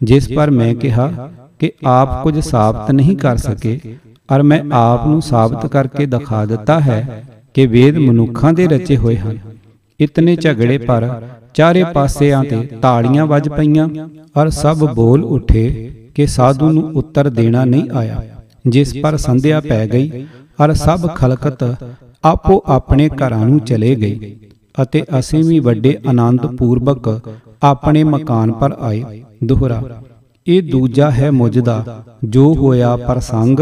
[0.00, 1.10] ਜਿਸ ਪਰ ਮੈਂ ਕਿਹਾ
[1.58, 3.78] ਕਿ ਆਪ ਕੁਝ ਸਾਬਤ ਨਹੀਂ ਕਰ ਸਕੇ
[4.28, 7.22] ਅਰ ਮੈਂ ਆਪ ਨੂੰ ਸਾਬਤ ਕਰਕੇ ਦਿਖਾ ਦਿੱਤਾ ਹੈ
[7.54, 9.38] ਕਿ ਵੇਦ ਮਨੁੱਖਾਂ ਦੇ ਰਚੇ ਹੋਏ ਹਨ।
[10.00, 11.08] ਇਤਨੇ ਝਗੜੇ ਪਰ
[11.54, 13.88] ਚਾਰੇ ਪਾਸਿਆਂ ਤੇ ਤਾੜੀਆਂ ਵੱਜ ਪਈਆਂ
[14.36, 15.64] ਔਰ ਸਭ ਬੋਲ ਉੱਠੇ
[16.14, 18.22] ਕਿ ਸਾਧੂ ਨੂੰ ਉੱਤਰ ਦੇਣਾ ਨਹੀਂ ਆਇਆ,
[18.66, 20.24] ਜਿਸ ਪਰ ਸੰਧਿਆ ਪੈ ਗਈ
[20.60, 21.64] ਔਰ ਸਭ ਖਲਕਤ
[22.24, 24.34] ਆਪੋ ਆਪਣੇ ਘਰਾਂ ਨੂੰ ਚਲੇ ਗਏ
[24.82, 27.08] ਅਤੇ ਅਸੀਂ ਵੀ ਵੱਡੇ ਆਨੰਦ ਪੂਰਵਕ
[27.62, 29.82] ਆਪਣੇ ਮਕਾਨ ਪਰ ਆਏ। ਦੁਹਰਾ,
[30.46, 33.60] ਇਹ ਦੂਜਾ ਹੈ ਮੁਜਦਾ ਜੋ ਹੋਇਆ ਪ੍ਰਸੰਗ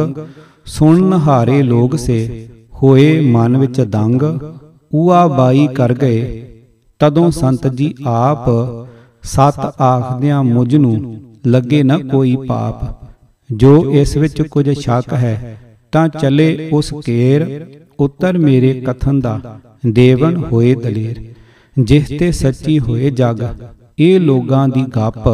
[0.71, 2.47] ਸੁਣਨ ਹਾਰੇ ਲੋਗ ਸੇ
[2.83, 4.23] ਹੋਏ ਮਨ ਵਿੱਚ ਦੰਗ
[4.95, 6.21] ਊਆ ਬਾਈ ਕਰ ਗਏ।
[6.99, 8.47] ਤਦੋਂ ਸੰਤ ਜੀ ਆਪ
[9.23, 13.09] ਸਤ ਆਖਦਿਆਂ ਮੁਝ ਨੂੰ ਲੱਗੇ ਨਾ ਕੋਈ ਪਾਪ।
[13.51, 15.57] ਜੋ ਇਸ ਵਿੱਚ ਕੁਝ ਸ਼ੱਕ ਹੈ
[15.93, 17.67] ਤਾਂ ਚਲੇ ਉਸ ਕੇਰ
[17.99, 21.21] ਉੱਤਰ ਮੇਰੇ ਕਥਨ ਦਾ। ਦੇਵਨ ਹੋਏ ਦਲੇਰ।
[21.79, 23.45] ਜਿਸ ਤੇ ਸੱਚੀ ਹੋਏ ਜਗ।
[23.99, 25.29] ਇਹ ਲੋਗਾਂ ਦੀ ਗੱਪ।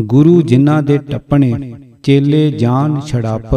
[0.00, 1.72] ਗੁਰੂ ਜਿਨ੍ਹਾਂ ਦੇ ਟੱਪਣੇ
[2.02, 3.54] ਚੇਲੇ ਜਾਨ ਛੜਾਪ।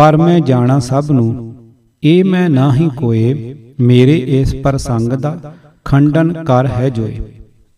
[0.00, 1.54] ਪਰ ਮੈਂ ਜਾਣਾ ਸਭ ਨੂੰ,
[2.02, 5.52] ਇਹ ਮੈਂ ਨਾਹੀ ਕੋਏ, ਮੇਰੇ ਇਸ ਪ੍ਰਸੰਗ ਦਾ
[5.84, 7.18] ਖੰਡਨ ਕਰ ਹੈ ਜੋਏ।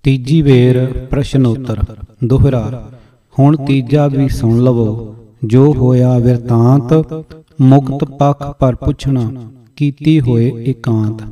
[0.05, 0.79] ਤੀਜੀ ਵੇਰ
[1.11, 1.83] ਪ੍ਰਸ਼ਨ ਉੱਤਰ
[2.25, 2.91] ਦੁਹਰਾ,
[3.39, 7.25] ਹੁਣ ਤੀਜਾ ਵੀ ਸੁਣ ਲਵੋ, ਜੋ ਹੋਇਆ ਵਿਰਤਾਂਤ
[7.61, 9.31] ਮੁਕਤ ਪੱਖ ਪਰ ਪੁੱਛਣਾ,
[9.77, 11.23] ਕੀਤੀ ਹੋਏ ਇਕਾਂਤ।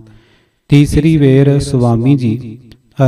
[0.71, 2.59] ਤੀਸਰੀ ਵੇਰ ਸੁਆਮੀ ਜੀ,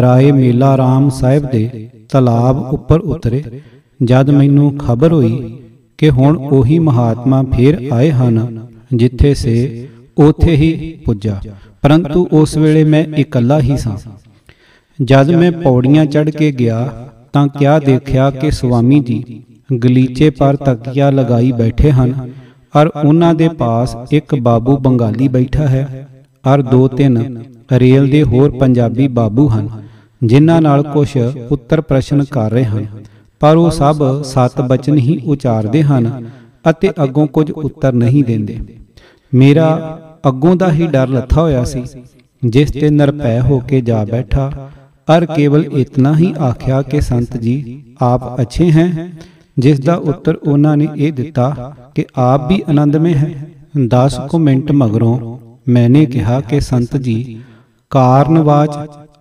[0.03, 3.43] ਰਾਏ ਮੇਲਾ ਰਾਮ ਸਾਹਿਬ ਦੇ ਤਲਾਬ ਉੱਪਰ ਉਤਰੇ,
[4.05, 5.59] ਜਦ ਮੈਨੂੰ ਖਬਰ ਹੋਈ
[6.03, 8.59] ਕਿ ਹੁਣ ਉਹੀ ਮਹਾਤਮਾ ਫੇਰ ਆਏ ਹਨ,
[8.95, 9.89] ਜਿੱਥੇ ਸੇ
[10.19, 10.71] ਉਥੇ ਹੀ
[11.05, 11.39] ਪੁੱਜਾ।
[11.83, 13.97] ਪਰੰਤੂ ਉਸ ਵੇਲੇ ਮੈਂ ਇਕੱਲਾ ਹੀ ਸਾਂ।
[14.99, 19.43] ਜਦ ਮੈਂ ਪੌੜੀਆਂ ਚੜ੍ਹ ਕੇ ਗਿਆ, ਤਾਂ ਕਿਆ ਦੇਖਿਆ ਕਿ ਸੁਆਮੀ ਜੀ
[19.85, 22.15] ਗਲੀਚੇ ਪਰ ਤਕੀਆ ਲਗਾਈ ਬੈਠੇ ਹਨ,
[22.75, 26.07] ਔਰ ਉਹਨਾਂ ਦੇ ਪਾਸ ਇੱਕ ਬਾਬੂ ਬੰਗਾਲੀ ਬੈਠਾ ਹੈ,
[26.45, 27.43] ਔਰ ਦੋ ਤਿੰਨ
[27.73, 29.69] ਰੇਲ ਦੇ ਹੋਰ ਪੰਜਾਬੀ ਬਾਬੂ ਹਨ,
[30.23, 31.09] ਜਿਨ੍ਹਾਂ ਨਾਲ ਕੁਝ
[31.51, 32.87] ਉੱਤਰ ਪ੍ਰਸ਼ਨ ਕਰ ਰਹੇ ਹਨ।
[33.43, 36.29] ਪਰ ਉਹ ਸਭ ਸਤ ਬਚਨ ਹੀ ਉਚਾਰਦੇ ਹਨ
[36.71, 38.59] ਅਤੇ ਅੱਗੋਂ ਕੁਝ ਉੱਤਰ ਨਹੀਂ ਦਿੰਦੇ।
[39.35, 39.99] ਮੇਰਾ
[40.29, 41.83] ਅੱਗੋਂ ਦਾ ਹੀ ਡਰ ਲੱਥਾ ਹੋਇਆ ਸੀ
[42.43, 44.71] ਜਿਸ ਤੇ ਨਿਰਭੈ ਹੋ ਕੇ ਜਾ ਬੈਠਾ।
[45.09, 49.09] ਅਰ ਕੇਵਲ ਇਤਨਾ ਹੀ ਆਖਿਆ ਕਿ ਸੰਤ ਜੀ ਆਪ ਅੱਛੇ हैं
[49.59, 53.49] ਜਿਸ ਦਾ ਉੱਤਰ ਉਹਨਾਂ ਨੇ ਇਹ ਦਿੱਤਾ ਕਿ ਆਪ ਵੀ ਆਨੰਦਮय ਹੈ।
[53.89, 55.39] 10 ਕੁ ਮਿੰਟ ਮਗਰੋਂ
[55.69, 57.41] ਮੈਨੇ ਕਿਹਾ ਕਿ ਸੰਤ ਜੀ
[57.93, 58.71] ਕਾਰਨਵਾਚ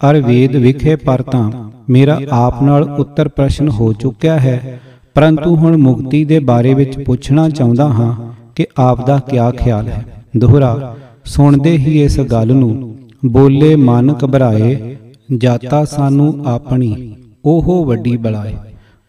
[0.09, 1.51] ਅਰ ਵੇਦ ਵਿਖੇ ਪਰ ਤਾਂ
[1.89, 4.79] ਮੇਰਾ ਆਪ ਨਾਲ ਉੱਤਰ ਪ੍ਰਸ਼ਨ ਹੋ ਚੁੱਕਿਆ ਹੈ।
[5.13, 10.05] ਪਰੰਤੂ ਹੁਣ ਮੁਕਤੀ ਦੇ ਬਾਰੇ ਵਿੱਚ ਪੁੱਛਣਾ ਚਾਹੁੰਦਾ ਹਾਂ ਕਿ ਆਪ ਦਾ ਕੀ ਖਿਆਲ ਹੈ।
[10.37, 10.95] ਦੋਹਰਾ,
[11.25, 12.95] ਸੁਣਦੇ ਹੀ ਇਸ ਗੱਲ ਨੂੰ,
[13.25, 14.95] ਬੋਲੇ ਮਨ ਘਬਰਾਏ,
[15.37, 17.15] ਜਾਤਾ ਸਾਨੂੰ ਆਪਣੀ
[17.45, 18.55] ਉਹ ਵੱਡੀ ਬਲਾਏ।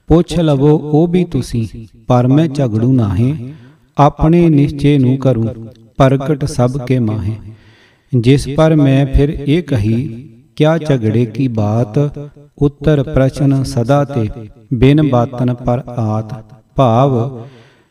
[0.09, 1.67] ਪੁੱਛ ਲਵੋ ਉਹ ਵੀ ਤੁਸੀਂ,
[2.07, 3.35] ਪਰ ਮੈਂ ਝਗੜੂ ਨਾਹੇ,
[3.99, 5.49] ਆਪਣੇ ਨਿਸ਼ਚੇ ਨੂੰ ਕਰੂੰ,
[5.97, 7.33] ਪ੍ਰਗਟ ਸਭ ਕੇ ਮਾਹੇ।
[8.13, 11.99] ਜਿਸ ਪਰ ਮੈਂ ਫਿਰ ਇਹ ਕਹੀ ਕਿਆ ਝਗੜੇ ਕੀ ਬਾਤ
[12.59, 14.29] ਉੱਤਰ ਪ੍ਰਸ਼ਨ ਸਦਾ ਤੇ
[14.75, 16.35] ਬਿਨ ਬਾਤਨ ਪਰ ਆਤ
[16.77, 17.15] ਭਾਵ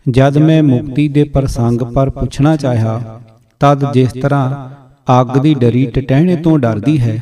[0.05, 2.99] ਜਦ ਮੈਂ ਮੁਕਤੀ ਦੇ ਪ੍ਰਸੰਗ ਪਰ ਪੁੱਛਣਾ ਚਾਹਿਆ
[3.61, 4.69] ਤਦ ਜਿਸ ਤਰ੍ਹਾਂ
[5.21, 7.17] ਅੱਗ ਦੀ ਡਰੀ ਟਟਹਿਣੇ ਤੋਂ ਡਰਦੀ ਹੈ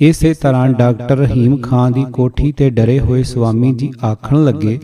[0.00, 4.78] ਇਸੇ ਤਰ੍ਹਾਂ ਡਾਕਟਰ ਰਹੀਮ ਖਾਨ ਦੀ ਕੋਠੀ ਤੇ ਡਰੇ ਹੋਏ ਸੁਆਮੀ ਜੀ ਆਖਣ ਲੱਗੇ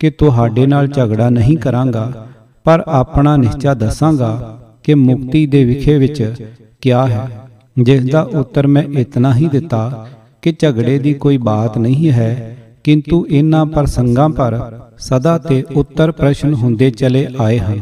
[0.00, 2.26] ਕਿ ਤੁਹਾਡੇ ਨਾਲ ਝਗੜਾ ਨਹੀਂ ਕਰਾਂਗਾ
[2.66, 6.22] ਪਰ ਆਪਣਾ ਨਿਸ਼ਚਾ ਦੱਸਾਂਗਾ ਕਿ ਮੁਕਤੀ ਦੇ ਵਿਖੇ ਵਿੱਚ
[6.82, 7.28] ਕਿਆ ਹੈ।
[7.76, 10.06] ਜਿਸ ਦਾ ਉੱਤਰ ਮੈਂ ਇਤਨਾ ਹੀ ਦਿੱਤਾ
[10.42, 14.58] ਕਿ ਝਗੜੇ ਦੀ ਕੋਈ ਬਾਤ ਨਹੀਂ ਹੈ, ਕਿੰਤੂ ਇਹਨਾਂ ਪ੍ਰਸੰਗਾਂ ਪਰ
[14.98, 17.80] ਸਦਾ ਤੇ ਉੱਤਰ ਪ੍ਰਸ਼ਨ ਹੁੰਦੇ ਚਲੇ ਆਏ ਹਨ।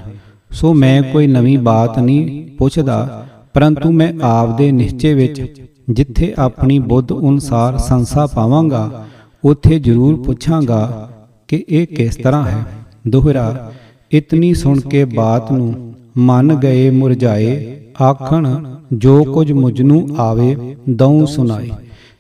[0.50, 5.42] ਸੋ ਮੈਂ ਕੋਈ ਨਵੀਂ ਬਾਤ ਨਹੀਂ ਪੁੱਛਦਾ, ਪਰੰਤੂ ਮੈਂ ਆਪਦੇ ਨਿਸ਼ਚੇ ਵਿੱਚ
[5.90, 9.04] ਜਿੱਥੇ ਆਪਣੀ ਬੁੱਧ ਅਨੁਸਾਰ ਸੰਸਾ ਪਾਵਾਂਗਾ,
[9.44, 11.10] ਉੱਥੇ ਜ਼ਰੂਰ ਪੁੱਛਾਂਗਾ
[11.48, 12.64] ਕਿ ਇਹ ਕਿਸ ਤਰ੍ਹਾਂ ਹੈ।
[13.08, 13.72] ਦੋਹਰਾ,
[14.12, 17.54] ਇਤਨੀ ਸੁਣ ਕੇ ਬਾਤ ਨੂੰ ਮਨ ਗਏ ਮੁਰਝਾਏ
[18.02, 21.70] ਆਖਣ, ਜੋ ਕੁਝ ਮੁਝ ਨੂੰ ਆਵੇ ਦਉ ਸੁਨਾਏ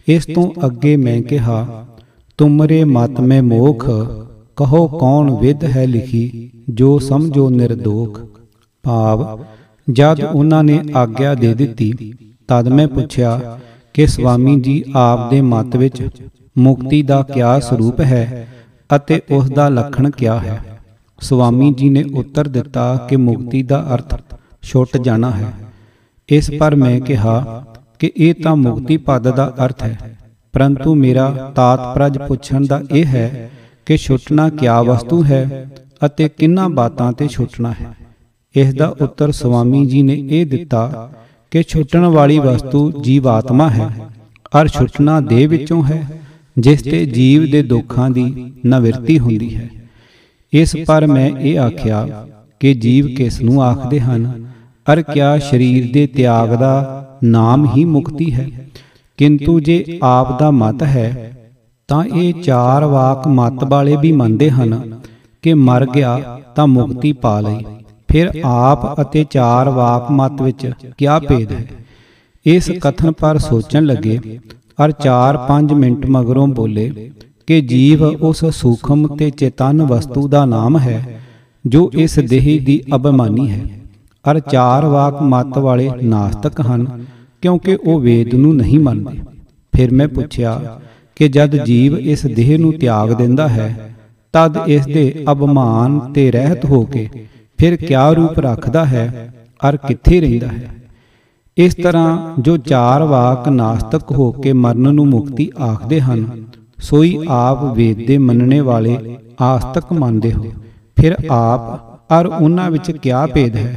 [0.08, 1.86] ਇਸ ਤੋਂ ਅੱਗੇ ਮੈਂ ਕਿਹਾ,
[2.38, 3.90] ਤੁਮਰੇ ਮਤ ਮੈਂ ਮੋਖ,
[4.56, 8.20] ਕਹੋ ਕੌਣ ਵਿਦ ਹੈ ਲਿਖੀ, ਜੋ ਸਮਝੋ ਨਿਰਦੋਖ।
[8.82, 9.44] ਭਾਵ,
[9.92, 12.14] ਜਦ ਉਹਨਾਂ ਨੇ ਆਗਿਆ ਦੇ ਦਿੱਤੀ,
[12.48, 13.58] ਤਦ ਮੈਂ ਪੁੱਛਿਆ,
[13.94, 16.02] ਕਿ ਸਵਾਮੀ ਜੀ ਆਪ ਦੇ ਮਤ ਵਿੱਚ
[16.58, 18.48] ਮੁਕਤੀ ਦਾ ਕਿਆ ਸਰੂਪ ਹੈ
[18.96, 20.80] ਅਤੇ ਉਸ ਦਾ ਲੱਖਣ ਕਿਆ ਹੈ?
[21.20, 24.20] ਸਵਾਮੀ ਜੀ ਨੇ ਉੱਤਰ ਦਿੱਤਾ ਕਿ ਮੁਕਤੀ ਦਾ ਅਰਥ
[24.62, 25.65] ਛੁੱਟ ਜਾਣਾ ਹੈ।
[26.28, 27.64] ਇਸ ਪਰ ਮੈਂ ਕਿਹਾ
[27.98, 30.18] ਕਿ ਇਹ ਤਾਂ ਮੁਕਤੀ ਪਦ ਦਾ ਅਰਥ ਹੈ।
[30.52, 33.50] ਪਰੰਤੂ ਮੇਰਾ ਤਾਤਪਰਜ ਪੁੱਛਣ ਦਾ ਇਹ ਹੈ
[33.86, 35.70] ਕਿ ਛੁੱਟਣਾ ਕਿਆ ਵਸਤੂ ਹੈ
[36.06, 37.86] ਅਤੇ ਕਿੰਨਾ ਬਾਤਾਂ ਤੇ ਛੁੱਟਣਾ ਹੈ।
[38.54, 41.12] ਇਸ ਦਾ ਉੱਤਰ ਸਵਾਮੀ ਜੀ ਨੇ ਇਹ ਦਿੱਤਾ
[41.50, 43.88] ਕਿ ਛੁੱਟਣ ਵਾਲੀ ਵਸਤੂ ਜੀਵਾਤਮਾ ਹੈ,
[44.60, 46.20] ਅਰ ਛੁੱਟਣਾ ਦੇ ਵਿੱਚੋਂ ਹੈ,
[46.58, 49.68] ਜਿਸ ਤੇ ਜੀਵ ਦੇ ਦੁੱਖਾਂ ਦੀ ਨਿਵਰਤੀ ਹੁੰਦੀ ਹੈ।
[50.52, 52.26] ਇਸ ਪਰ ਮੈਂ ਇਹ ਆਖਿਆ
[52.60, 54.46] ਕਿ ਜੀਵ ਕਿਸ ਨੂੰ ਆਖਦੇ ਹਨ?
[54.92, 58.48] ਅਰ ਕਿਆ ਸਰੀਰ ਦੇ ਤਿਆਗ ਦਾ ਨਾਮ ਹੀ ਮੁਕਤੀ ਹੈ?
[59.16, 61.32] ਕਿੰਤੂ ਜੇ ਆਪ ਦਾ ਮਤ ਹੈ
[61.88, 65.00] ਤਾਂ ਇਹ ਚਾਰ ਵਾਕ ਮਤ ਵਾਲੇ ਵੀ ਮੰਨਦੇ ਹਨ
[65.42, 67.64] ਕਿ ਮਰ ਗਿਆ ਤਾਂ ਮੁਕਤੀ ਪਾ ਲਈ।
[68.08, 71.64] ਫਿਰ ਆਪ ਅਤੇ ਚਾਰ ਵਾਕ ਮਤ ਵਿੱਚ ਕਿਆ ਭੇਦ ਹੈ?
[72.46, 74.18] ਇਸ ਕਥਨ ਪਰ ਸੋਚਣ ਲੱਗੇ
[74.84, 77.10] ਅਰ 4-5 ਮਿੰਟ ਮਗਰੋਂ ਬੋਲੇ
[77.46, 81.20] ਕਿ ਜੀਵ ਉਸ ਸੂਖਮ ਤੇ ਚੇਤਨ ਵਸਤੂ ਦਾ ਨਾਮ ਹੈ
[81.66, 83.60] ਜੋ ਇਸ ਦੇਹੀ ਦੀ ਅਭਿਮਾਨੀ ਹੈ।
[84.30, 86.86] ਅਰ ਚਾਰ ਵਾਕ ਮਤ ਵਾਲੇ ਨਾਸਤਕ ਹਨ,
[87.42, 89.20] ਕਿਉਂਕਿ ਉਹ ਵੇਦ ਨੂੰ ਨਹੀਂ ਮੰਨਦੇ।
[89.74, 90.78] ਫਿਰ ਮੈਂ ਪੁੱਛਿਆ
[91.16, 93.94] ਕਿ ਜਦ ਜੀਵ ਇਸ ਦੇਹ ਨੂੰ ਤਿਆਗ ਦਿੰਦਾ ਹੈ,
[94.34, 97.08] ਤਦ ਇਸ ਦੇ ਅਭਿਮਾਨ ਤੇ ਰਹਿਤ ਹੋ ਕੇ
[97.58, 99.32] ਫਿਰ ਕਿਆ ਰੂਪ ਰੱਖਦਾ ਹੈ
[99.62, 100.70] ਅਰ ਕਿੱਥੇ ਰਹਿੰਦਾ ਹੈ?
[101.56, 106.26] ਇਸ ਤਰ੍ਹਾਂ ਜੋ ਚਾਰ ਵਾਕ ਨਾਸਤਕ ਹੋ ਕੇ ਮਰਨ ਨੂੰ ਮੁਕਤੀ ਆਖਦੇ ਹਨ,
[106.78, 108.98] ਸੋਈ ਆਪ ਵੇਦ ਦੇ ਮੰਨਣੇ ਵਾਲੇ
[109.42, 110.44] ਆਸਤਕ ਮੰਨਦੇ ਹੋ।
[110.96, 111.62] ਫਿਰ ਆਪ,
[112.12, 113.74] ਅਰ ਉਹਨਾਂ ਵਿੱਚ ਕਿਆ ਭੇਦ ਹੈ?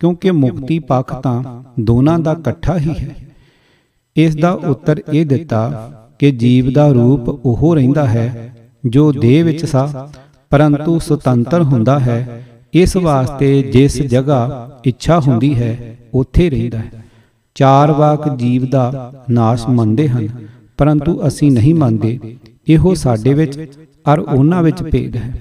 [0.00, 1.42] ਕਿਉਂਕਿ ਮੁਕਤੀ ਪੱਖ ਤਾਂ
[1.80, 3.14] ਦੋਨਾਂ ਦਾ ਇਕੱਠਾ ਹੀ ਹੈ।
[4.16, 5.62] ਇਸ ਦਾ ਉੱਤਰ ਇਹ ਦਿੱਤਾ
[6.18, 8.56] ਕਿ ਜੀਵ ਦਾ ਰੂਪ ਉਹ ਰਹਿੰਦਾ ਹੈ
[8.86, 10.08] ਜੋ ਦੇਹ ਵਿੱਚ ਸਾ
[10.50, 17.04] ਪਰੰਤੂ ਸੁਤੰਤਰ ਹੁੰਦਾ ਹੈ। ਇਸ ਵਾਸਤੇ ਜਿਸ ਜਗ੍ਹਾ ਇੱਛਾ ਹੁੰਦੀ ਹੈ ਉੱਥੇ ਰਹਿੰਦਾ ਹੈ।
[17.54, 20.28] ਚਾਰ ਵਾਕ ਜੀਵ ਦਾ ਨਾਸ਼ ਮੰਨਦੇ ਹਨ
[20.76, 22.18] ਪਰੰਤੂ ਅਸੀਂ ਨਹੀਂ ਮੰਨਦੇ।
[22.68, 23.58] ਇਹੋ ਸਾਡੇ ਵਿੱਚ
[24.14, 25.32] ਅਰ ਉਹਨਾਂ ਵਿੱਚ ਭੇਦ ਹੈ।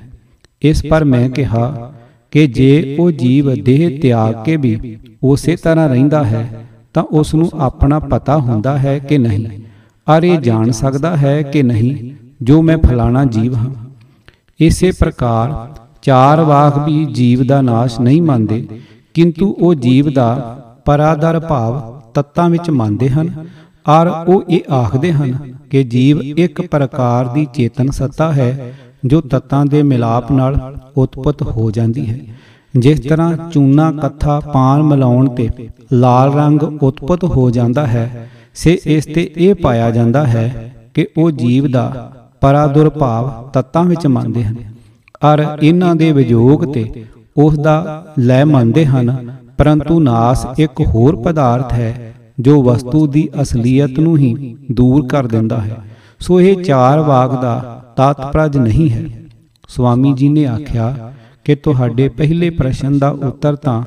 [0.62, 1.94] ਇਸ ਪਰ ਮੈਂ ਕਿਹਾ
[2.34, 7.50] ਕਿ ਜੇ ਉਹ ਜੀਵ ਦੇਹ ਤਿਆਗ ਕੇ ਵੀ ਉਸੇ ਤਰ੍ਹਾਂ ਰਹਿੰਦਾ ਹੈ, ਤਾਂ ਉਸ ਨੂੰ
[7.60, 9.48] ਆਪਣਾ ਪਤਾ ਹੁੰਦਾ ਹੈ ਕਿ ਨਹੀਂ।
[10.08, 12.12] ਅਰ ਇਹ ਜਾਣ ਸਕਦਾ ਹੈ ਕਿ ਨਹੀਂ,
[12.42, 13.70] ਜੋ ਮੈਂ ਫਲਾਣਾ ਜੀਵ ਹਾਂ।
[14.60, 18.68] ਇਸੇ ਪ੍ਰਕਾਰ ਚਾਰ ਵਾਕ ਵੀ ਜੀਵ ਦਾ ਨਾਸ਼ ਨਹੀਂ ਮੰਨਦੇ,
[19.14, 23.48] ਕਿੰਤੂ ਉਹ ਜੀਵ ਦਾ ਪਰਾਦਰ ਭਾਵ ਤੱਤਾਂ ਵਿੱਚ ਮੰਨਦੇ ਹਨ।
[23.90, 28.74] ਔਰ ਉਹ ਇਹ ਆਖਦੇ ਹਨ ਕਿ ਜੀਵ ਇੱਕ ਪ੍ਰਕਾਰ ਦੀ ਚੇਤਨ ਸੱਤਾ ਹੈ
[29.06, 32.20] ਜੋ ਤੱਤਾਂ ਦੇ ਮਿਲਾਪ ਨਾਲ ਉਤਪਤ ਹੋ ਜਾਂਦੀ ਹੈ।
[32.74, 35.50] ਜਿਸ ਤਰ੍ਹਾਂ ਚੂਨਾ, ਕੱਥਾ, ਪਾਨ ਮਿਲਾਉਣ ਤੇ
[35.94, 41.32] ਲਾਲ ਰੰਗ ਉਤਪਤ ਹੋ ਜਾਂਦਾ ਹੈ, ਸੇ ਇਸ ਤੇ ਇਹ ਪਾਇਆ ਜਾਂਦਾ ਹੈ ਕਿ ਉਹ
[41.32, 42.12] ਜੀਵ ਦਾ
[42.42, 44.56] ਪਰਾਦੁਰ ਭਾਵ ਤੱਤਾਂ ਵਿੱਚ ਮੰਨਦੇ ਹਨ।
[45.24, 47.06] ਔਰ ਇਹਨਾਂ ਦੇ ਵਿਜੋਗ ਤੇ
[47.38, 54.00] ਉਸ ਦਾ ਲੈ ਮੰਨਦੇ ਹਨ, ਪਰੰਤੂ ਨਾਸ ਇੱਕ ਹੋਰ ਪਦਾਰਥ ਹੈ, ਜੋ ਵਸਤੂ ਦੀ ਅਸਲੀਅਤ
[54.00, 55.78] ਨੂੰ ਹੀ ਦੂਰ ਕਰ ਦਿੰਦਾ ਹੈ।
[56.20, 59.06] ਸੋ ਇਹ ਚਾਰ ਵਾਕ ਦਾ ਤਾਤਪਰਜ ਨਹੀਂ ਹੈ।
[59.70, 61.14] ਸਵਾਮੀ ਜੀ ਨੇ ਆਖਿਆ
[61.46, 63.82] ਕਿ ਤੁਹਾਡੇ ਪਹਿਲੇ ਪ੍ਰਸ਼ਨ ਦਾ ਉੱਤਰ ਤਾਂ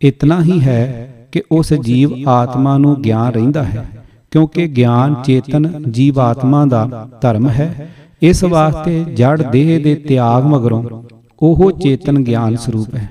[0.00, 3.86] ਇਤਨਾ ਹੀ ਹੈ ਕਿ ਉਸ ਜੀਵ ਆਤਮਾ ਨੂੰ ਗਿਆਨ ਰਹਿੰਦਾ ਹੈ,
[4.32, 7.88] ਕਿਉਂਕਿ ਗਿਆਨ ਚੇਤਨ ਜੀਵ ਆਤਮਾ ਦਾ ਧਰਮ ਹੈ।
[8.22, 11.02] ਇਸ ਵਾਸਤੇ ਜੜ ਦੇਹ ਦੇ ਤਿਆਗ ਮਗਰੋਂ
[11.40, 13.08] ਉਹ ਚੇਤਨ ਗਿਆਨ ਸਰੂਪ ਹੈ।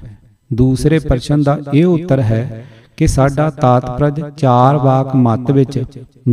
[0.51, 2.65] ਦੂਸਰੇ ਪ੍ਰਸ਼ਨ ਦਾ ਇਹ ਉੱਤਰ ਹੈ
[2.97, 5.83] ਕਿ ਸਾਡਾ ਤਾਤਪਰਜ ਚਾਰ ਵਾਕ ਮਤ ਵਿੱਚ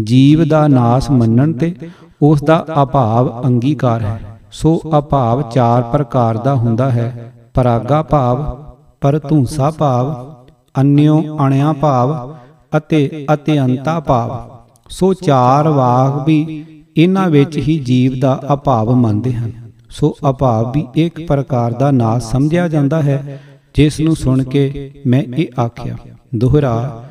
[0.02, 1.74] ਜੀਵ ਦਾ ਨਾਸ ਮੰਨਣ ਤੇ
[2.20, 4.20] ਉਸ ਦਾ ਅਭਾਵ ਅੰਗੀਕਾਰ ਹੈ।
[4.52, 8.44] ਸੋ ਅਭਾਵ ਚਾਰ ਪ੍ਰਕਾਰ ਦਾ ਹੁੰਦਾ ਹੈ। ਪਰਾਗਾ ਭਾਵ
[9.00, 10.34] ਪਰਤੂਸਾ ਭਾਵ
[10.80, 12.34] ਅਨਿਓ ਅਣਿਆ ਭਾਵ
[12.76, 14.30] ਅਤੇ ਅਤਿਅੰਤਾ ਭਾਵ।
[14.90, 16.64] ਸੋ ਚਾਰ ਵਾਕ ਵੀ
[16.96, 19.52] ਇਹਨਾਂ ਵਿੱਚ ਹੀ ਜੀਵ ਦਾ ਅਭਾਵ ਮੰਨਦੇ ਹਨ।
[19.90, 23.40] ਸੋ ਅਭਾਵ ਵੀ ਇੱਕ ਪ੍ਰਕਾਰ ਦਾ ਨਾਸ ਸਮਝਿਆ ਜਾਂਦਾ ਹੈ,
[23.74, 25.96] ਜਿਸ ਨੂੰ ਸੁਣ ਕੇ ਮੈਂ ਇਹ ਆਖਿਆ,
[26.34, 27.04] ਦੋਹਰਾ,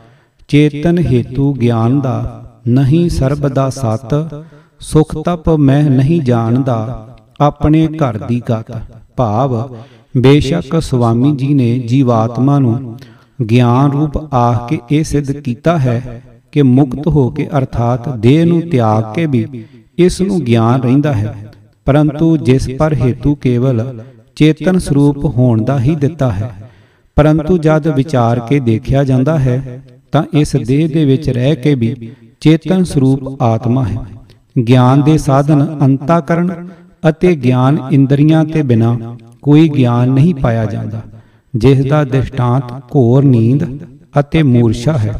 [0.47, 4.13] ਚੇਤਨ ਹੇਤੂ ਗਿਆਨ ਦਾ ਨਹੀਂ ਸਰਬ ਦਾ ਸਤ
[4.81, 7.07] ਸੁਖ ਤਪ ਮੈਂ ਨਹੀਂ ਜਾਣਦਾ,
[7.39, 8.71] ਆਪਣੇ ਘਰ ਦੀ ਗਤ
[9.17, 9.75] ਭਾਵ,
[10.17, 12.97] ਬੇਸ਼ੱਕ ਸੁਆਮੀ ਜੀ ਨੇ ਜੀਵਾਤਮਾ ਨੂੰ
[13.49, 16.21] ਗਿਆਨ ਰੂਪ ਆਖ ਕੇ ਇਹ ਸਿੱਧ ਕੀਤਾ ਹੈ
[16.51, 19.45] ਕਿ ਮੁਕਤ ਹੋ ਕੇ ਅਰਥਾਤ ਦੇਹ ਨੂੰ ਤਿਆਗ ਕੇ ਵੀ
[19.97, 21.51] ਇਸ ਨੂੰ ਗਿਆਨ ਰਹਿੰਦਾ ਹੈ।
[21.87, 24.03] ਪਰੰਤੂ ਜਿਸ ਪਰ ਹੇਤੂ ਕੇਵਲ
[24.35, 26.51] ਚੇਤਨ ਸਰੂਪ ਹੋਣ ਦਾ ਹੀ ਦਿੱਤਾ ਹੈ,
[27.17, 29.81] ਪਰੰਤੂ ਜਦ ਵਿਚਾਰ ਕੇ ਦੇਖਿਆ ਜਾਂਦਾ ਹੈ,
[30.11, 33.97] ਤਾਂ ਇਸ ਦੇਹ ਦੇ ਵਿੱਚ ਰਹਿ ਕੇ ਵੀ ਚੇਤਨ ਸਰੂਪ ਆਤਮਾ ਹੈ।
[34.57, 36.51] ਗਿਆਨ ਦੇ ਸਾਧਨ ਅੰਤਾਕਰਨ
[37.09, 38.95] ਅਤੇ ਗਿਆਨ ਇੰਦਰੀਆਂ ਤੇ ਬਿਨਾ
[39.41, 41.01] ਕੋਈ ਗਿਆਨ ਨਹੀਂ ਪਾਇਆ ਜਾਂਦਾ,
[41.53, 43.63] ਜਿਸ ਦਾ ਦ੍ਰਿਸ਼ਟਾਂਤ ਘੋਰ ਨੀਂਦ
[44.19, 45.13] ਅਤੇ ਮੂਰਛਾ ਹੈ,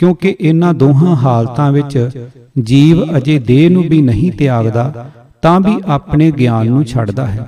[0.00, 2.10] ਕਿਉਂਕਿ ਇਹਨਾਂ ਦੋਹਾਂ ਹਾਲਤਾਂ ਵਿੱਚ
[2.62, 5.04] ਜੀਵ ਅਜੇ ਦੇਹ ਨੂੰ ਵੀ ਨਹੀਂ ਤਿਆਗਦਾ,
[5.42, 7.46] ਤਾਂ ਵੀ ਆਪਣੇ ਗਿਆਨ ਨੂੰ ਛੱਡਦਾ ਹੈ।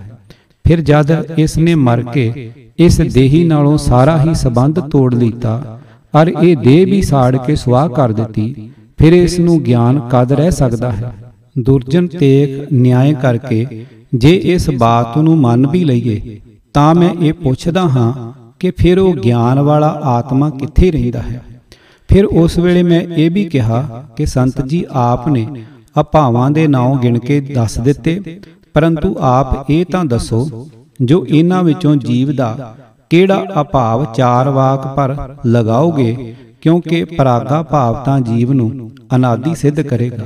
[0.65, 5.78] ਫਿਰ ਜਦ ਇਸ ਨੇ ਮਰ ਕੇ ਇਸ ਦੇਹੀ ਨਾਲੋਂ ਸਾਰਾ ਹੀ ਸਬੰਧ ਤੋੜ ਲੀਤਾ
[6.15, 10.51] ਔਰ ਇਹ ਦੇਹ ਵੀ ਸਾੜ ਕੇ ਸੁਆਹ ਕਰ ਦਿੱਤੀ ਫਿਰ ਇਸ ਨੂੰ ਗਿਆਨ ਕਦ ਰਹਿ
[10.51, 11.12] ਸਕਦਾ ਹੈ?
[11.59, 16.40] ਦੁਰਜਨ ਤੇਕ ਨਿਆਏ ਕਰਕੇ, ਜੇ ਇਸ ਬਾਤ ਨੂੰ ਮੰਨ ਵੀ ਲਈਏ,
[16.74, 21.43] ਤਾਂ ਮੈਂ ਇਹ ਪੁੱਛਦਾ ਹਾਂ ਕਿ ਫਿਰ ਉਹ ਗਿਆਨ ਵਾਲਾ ਆਤਮਾ ਕਿੱਥੇ ਰਹਿੰਦਾ ਹੈ?
[22.09, 25.47] ਫਿਰ ਉਸ ਵੇਲੇ ਮੈਂ ਇਹ ਵੀ ਕਿਹਾ ਕਿ ਸੰਤ ਜੀ ਆਪ ਨੇ
[26.01, 28.40] ਅਭਾਵਾਂ ਦੇ ਨਾਮ ਗਿਣ ਕੇ ਦੱਸ ਦਿੱਤੇ,
[28.74, 30.68] ਪਰੰਤੂ ਆਪ ਇਹ ਤਾਂ ਦੱਸੋ,
[31.02, 32.74] ਜੋ ਇਹਨਾਂ ਵਿੱਚੋਂ ਜੀਵ ਦਾ
[33.10, 36.35] ਕਿਹੜਾ ਅਭਾਵ ਚਾਰ ਵਾਕ ਪਰ ਲਗਾਓਗੇ
[36.66, 40.24] ਕਿਉਂਕਿ ਪਰਾਗਾ ਭਾਵ ਤਾਂ ਜੀਵ ਨੂੰ ਅਨਾਦੀ ਸਿੱਧ ਕਰੇਗਾ,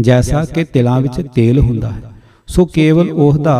[0.00, 2.10] ਜੈਸਾ ਕਿ ਤਿਲਾਂ ਵਿੱਚ ਤੇਲ ਹੁੰਦਾ ਹੈ।
[2.48, 3.56] ਸੋ ਕੇਵਲ ਉਸ ਦਾ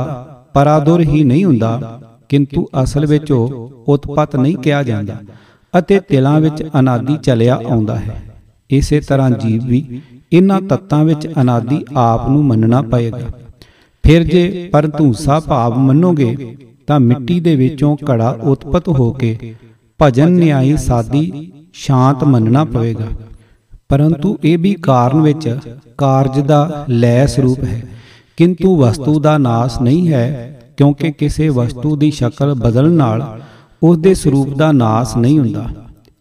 [0.54, 5.16] ਪਰਾਦੁਰ ਹੀ ਨਹੀਂ ਹੁੰਦਾ, ਕਿੰਤੂ ਅਸਲ ਵਿੱਚ ਉਹ ਉਤਪਤ ਨਹੀਂ ਕਿਹਾ ਜਾਂਦਾ
[5.74, 8.22] ਅਤੇ ਤਿਲਾਂ ਵਿੱਚ ਅਨਾਦੀ ਚਲਿਆ ਆਉਂਦਾ ਹੈ।
[8.70, 9.84] ਇਸੇ ਤਰ੍ਹਾਂ ਜੀਵ ਵੀ
[10.32, 13.26] ਇਹਨਾਂ ਤੱਤਾਂ ਵਿੱਚ ਅਨਾਦੀ ਆਪ ਨੂੰ ਮੰਨਣਾ ਪਏਗਾ।
[14.04, 16.56] ਫਿਰ ਜੇ ਪਰਤੂਸਾ ਭਾਵ ਮੰਨੋਗੇ,
[16.86, 19.54] ਤਾਂ ਮਿੱਟੀ ਦੇ ਵਿੱਚੋਂ ਘੜਾ ਉਤਪਤ ਹੋ ਕੇ
[20.00, 23.06] ਭਜਨ ਨਿਆਈ ਸਾਦੀ ਸ਼ਾਂਤ ਮੰਨਣਾ ਪਵੇਗਾ।
[23.88, 25.58] ਪਰੰਤੂ ਇਹ ਵੀ ਕਾਰਨ ਵਿੱਚ
[25.98, 27.82] ਕਾਰਜ ਦਾ ਲੈ ਸਰੂਪ ਹੈ।
[28.36, 33.40] ਕਿੰਤੂ ਵਸਤੂ ਦਾ ਨਾਸ ਨਹੀਂ ਹੈ ਕਿਉਂਕਿ ਕਿਸੇ ਵਸਤੂ ਦੀ ਸ਼ਕਲ ਬਦਲਣ ਨਾਲ
[33.82, 35.66] ਉਸ ਦੇ ਸਰੂਪ ਦਾ ਨਾਸ ਨਹੀਂ ਹੁੰਦਾ।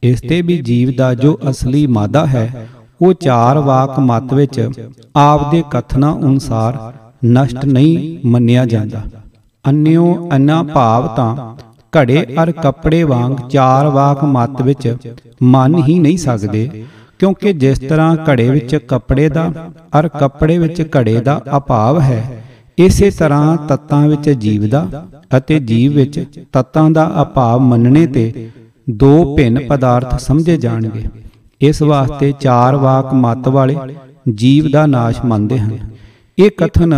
[0.04, 2.68] ਇਸ ਤੇ ਵੀ ਜੀਵ ਦਾ ਜੋ ਅਸਲੀ ਮਾਦਾ ਹੈ
[3.02, 4.70] ਉਹ ਚਾਰ ਵਾਕ ਮਤ ਵਿੱਚ
[5.16, 6.80] ਆਪ ਦੇ ਕਥਨਾਂ ਅਨੁਸਾਰ
[7.26, 9.04] ਨਸ਼ਟ ਨਹੀਂ ਮੰਨਿਆ ਜਾਂਦਾ।
[9.66, 11.36] ਅੰਨਿਓ ਅੰਨਾ ਭਾਵ ਤਾਂ
[11.98, 15.14] ਘੜੇ ਅਰ ਕੱਪੜੇ ਵਾਂਗ ਚਾਰ ਵਾਕ ਮਤ ਵਿੱਚ
[15.44, 16.70] ਮੰਨ ਹੀ ਨਹੀਂ ਸਕਦੇ,
[17.20, 19.52] ਕਿਉਂਕਿ ਜਿਸ ਤਰ੍ਹਾਂ ਘੜੇ ਵਿੱਚ ਕੱਪੜੇ ਦਾ
[20.00, 22.44] ਅਰ ਕੱਪੜੇ ਵਿੱਚ ਘੜੇ ਦਾ ਅਭਾਵ ਹੈ,
[22.78, 25.06] ਇਸੇ ਤਰ੍ਹਾਂ ਤੱਤਾਂ ਵਿੱਚ ਜੀਵ ਦਾ
[25.38, 28.50] ਅਤੇ ਜੀਵ ਵਿੱਚ ਤੱਤਾਂ ਦਾ ਅਭਾਵ ਮੰਨਣੇ ਤੇ
[28.88, 31.04] ਦੋ ਭਿੰਨ ਪਦਾਰਥ ਸਮਝੇ ਜਾਣਗੇ।
[31.62, 33.76] ਇਸ ਵਾਸਤੇ ਚਾਰ ਵਾਕ ਮਤ ਵਾਲੇ
[34.36, 35.78] ਜੀਵ ਦਾ ਨਾਸ਼ ਮੰਨਦੇ ਹਨ।
[36.38, 36.94] ਇਹ ਕਥਨ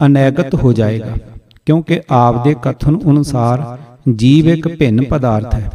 [0.00, 1.16] ਅਨੈਗਤ ਹੋ ਜਾਏਗਾ,
[1.66, 3.62] ਕਿਉਂਕਿ ਆਪ ਦੇ ਕਥਨ ਅਨੁਸਾਰ
[4.06, 5.70] ਜੀਵ ਇੱਕ ਭਿੰਨ ਪਦਾਰਥ ਹੈ।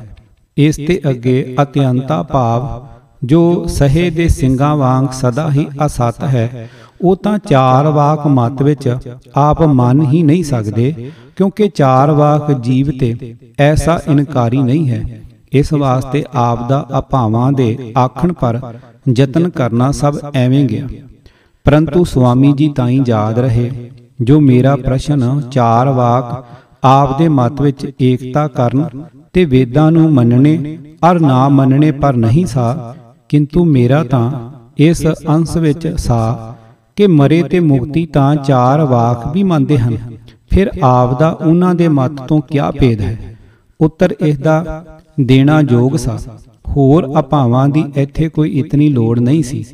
[0.57, 2.87] ਇਸ ਤੇ ਅੱਗੇ ਅਤਿਅੰਤਾ ਭਾਵ,
[3.25, 6.69] ਜੋ ਸਹੇ ਦੇ ਸਿੰਘਾਂ ਵਾਂਗ ਸਦਾ ਹੀ ਅਸਤ ਹੈ,
[7.01, 8.89] ਉਹ ਤਾਂ ਚਾਰ ਵਾਕ ਮਤ ਵਿੱਚ
[9.35, 15.03] ਆਪ ਮੰਨ ਹੀ ਨਹੀਂ ਸਕਦੇ, ਕਿਉਂਕਿ ਚਾਰ ਵਾਕ ਜੀਵ ਤੇ ਐਸਾ ਇਨਕਾਰੀ ਨਹੀਂ ਹੈ।
[15.53, 18.59] ਇਸ ਵਾਸਤੇ ਆਪ ਦਾ ਅਭਾਵਾਂ ਦੇ ਆਖਣ ਪਰ
[19.17, 20.87] ਯਤਨ ਕਰਨਾ ਸਭ ਐਵੇਂ ਗਿਆ।
[21.65, 23.91] ਪਰੰਤੂ ਸੁਆਮੀ ਜੀ ਤਾਂ ਹੀ ਯਾਦ ਰਹੇ,
[24.21, 26.45] ਜੋ ਮੇਰਾ ਪ੍ਰਸ਼ਨ ਚਾਰ ਵਾਕ
[26.83, 29.03] ਆਪ ਦੇ ਮਤ ਵਿੱਚ ਏਕਤਾ ਕਰਨ
[29.33, 30.77] ਤੇ ਵੇਦਾਂ ਨੂੰ ਮੰਨਣੇ
[31.11, 32.95] ਅਰ ਨਾ ਮੰਨਣੇ ਪਰ ਨਹੀਂ ਸਾ।
[33.29, 36.55] ਕਿੰਤੂ ਮੇਰਾ ਤਾਂ ਇਸ ਅੰਸ਼ ਵਿੱਚ ਸਾ
[36.95, 39.97] ਕਿ ਮਰੇ ਤੇ ਮੁਕਤੀ ਤਾਂ ਚਾਰ ਵਾਕ ਵੀ ਮੰਨਦੇ ਹਨ।
[40.49, 43.37] ਫਿਰ ਆਪ ਦਾ ਉਹਨਾਂ ਦੇ ਮਤ ਤੋਂ ਕਿਆ ਭੇਦ ਹੈ?
[43.81, 44.85] ਉੱਤਰ ਇਸ ਦਾ
[45.21, 46.17] ਦੇਣਾ ਯੋਗ ਸਾ।
[46.67, 49.65] ਹੋਰ ਅਭਾਵਾਂ ਦੀ ਇੱਥੇ ਕੋਈ ਇਤਨੀ ਲੋੜ ਨਹੀਂ ਸੀ।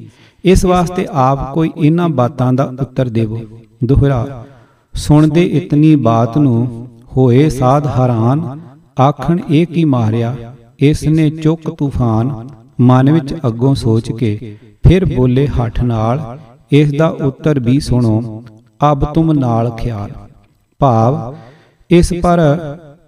[0.46, 3.40] ਇਸ ਵਾਸਤੇ ਆਪ ਕੋਈ ਇਹਨਾਂ ਬਾਤਾਂ ਦਾ ਉੱਤਰ ਦੇਵੋ।
[3.84, 4.46] ਦੁਹਰਾ,
[4.94, 8.60] ਸੁਣਦੇ ਇਤਨੀ ਬਾਤ ਨੂੰ ਹੋਏ ਸਾਧ ਹੈਰਾਨ,
[9.00, 10.36] ਆਖਣ ਇਹ ਕੀ ਮਾਰਿਆ?
[10.80, 12.32] ਇਸ ਨੇ ਚੁੱਕ ਤੂਫਾਨ
[12.82, 16.40] ਮਨ ਵਿੱਚ ਅੱਗੋਂ ਸੋਚ ਕੇ ਫਿਰ ਬੋਲੇ ਹੱਠ ਨਾਲ,
[16.72, 18.44] ਇਸ ਦਾ ਉੱਤਰ ਵੀ ਸੁਣੋ,
[18.82, 20.12] ਅਬ ਤੁਮ ਨਾਲ ਖਿਆਲ।
[20.82, 21.36] ਭਾਵ,
[21.90, 22.40] ਇਸ ਪਰ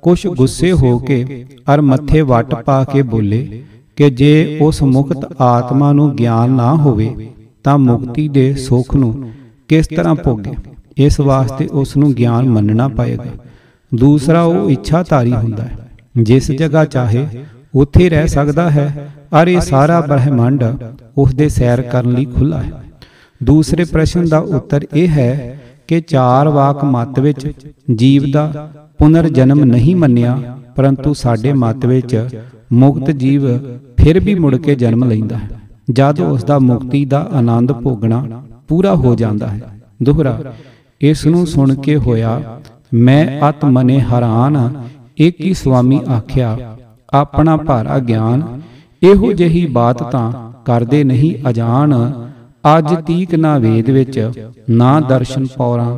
[0.02, 3.64] ਕੁਛ ਗੁੱਸੇ ਹੋ ਕੇ ਅਰ ਮੱਥੇ ਵੱਟ ਪਾ ਕੇ ਬੋਲੇ
[3.98, 7.30] ਕਿ ਜੇ ਉਸ ਮੁਕਤ ਆਤਮਾ ਨੂੰ ਗਿਆਨ ਨਾ ਹੋਵੇ,
[7.64, 9.30] ਤਾਂ ਮੁਕਤੀ ਦੇ ਸੁੱਖ ਨੂੰ
[9.68, 10.54] ਕਿਸ ਤਰ੍ਹਾਂ ਭੋਗੇ?
[10.98, 13.32] ਇਸ ਵਾਸਤੇ ਉਸ ਨੂੰ ਗਿਆਨ ਮੰਨਣਾ ਪਏਗਾ।
[13.92, 15.78] ਦੂਸਰਾ ਉਹ ਇੱਛਾਧਾਰੀ ਹੁੰਦਾ ਹੈ।
[16.18, 17.26] ਜਿਸ ਜਗ੍ਹਾ ਚਾਹੇ,
[17.76, 19.10] ਉੱਥੇ ਰਹਿ ਸਕਦਾ ਹੈ
[19.42, 20.64] ਅਰ ਇਹ ਸਾਰਾ ਬ੍ਰਹਿਮੰਡ
[21.18, 22.72] ਉਸ ਦੇ ਸੈਰ ਕਰਨ ਲਈ ਖੁੱਲਾ ਹੈ।
[23.44, 27.48] ਦੂਸਰੇ ਪ੍ਰਸ਼ਨ ਦਾ ਉੱਤਰ ਇਹ ਹੈ ਕਿ ਚਾਰ ਵਾਕ ਮਤ ਵਿੱਚ
[27.96, 32.42] ਜੀਵ ਦਾ ਪੁਨਰ ਜਨਮ ਨਹੀਂ ਮੰਨਿਆ, ਪਰੰਤੂ ਸਾਡੇ ਮਤ ਵਿੱਚ
[32.74, 33.46] ਮੁਕਤ ਜੀਵ
[33.98, 35.50] ਫਿਰ ਵੀ ਮੁੜ ਕੇ ਜਨਮ ਲੈਂਦਾ ਹੈ।
[35.92, 38.26] ਜਦ ਉਸ ਦਾ ਮੁਕਤੀ ਦਾ ਆਨੰਦ ਭੋਗਣਾ
[38.68, 39.62] ਪੂਰਾ ਹੋ ਜਾਂਦਾ ਹੈ।
[40.04, 40.54] ਦੁਹਰਾ,
[41.02, 42.42] ਇਸ ਨੂੰ ਸੁਣ ਕੇ ਹੋਇਆ
[42.92, 44.58] ਮੈਂ ਅਤ ਮਨੇ ਹੈਰਾਨ
[45.18, 46.58] ਇੱਕ ਹੀ ਸੁਆਮੀ ਆਖਿਆ?
[47.14, 48.44] ਆਪਣਾ ਭਾਰਾ ਗਿਆਨ।
[49.02, 50.32] ਇਹੋ ਜਿਹੀ ਬਾਤ ਤਾਂ
[50.66, 51.94] ਕਰਦੇ ਨਹੀਂ ਅਜਾਣ
[52.78, 54.20] ਅੱਜ ਤੀਕ ਨਾ ਵੇਦ ਵਿੱਚ,
[54.70, 55.98] ਨਾ ਦਰਸ਼ਨ ਪੌਰਾਂ।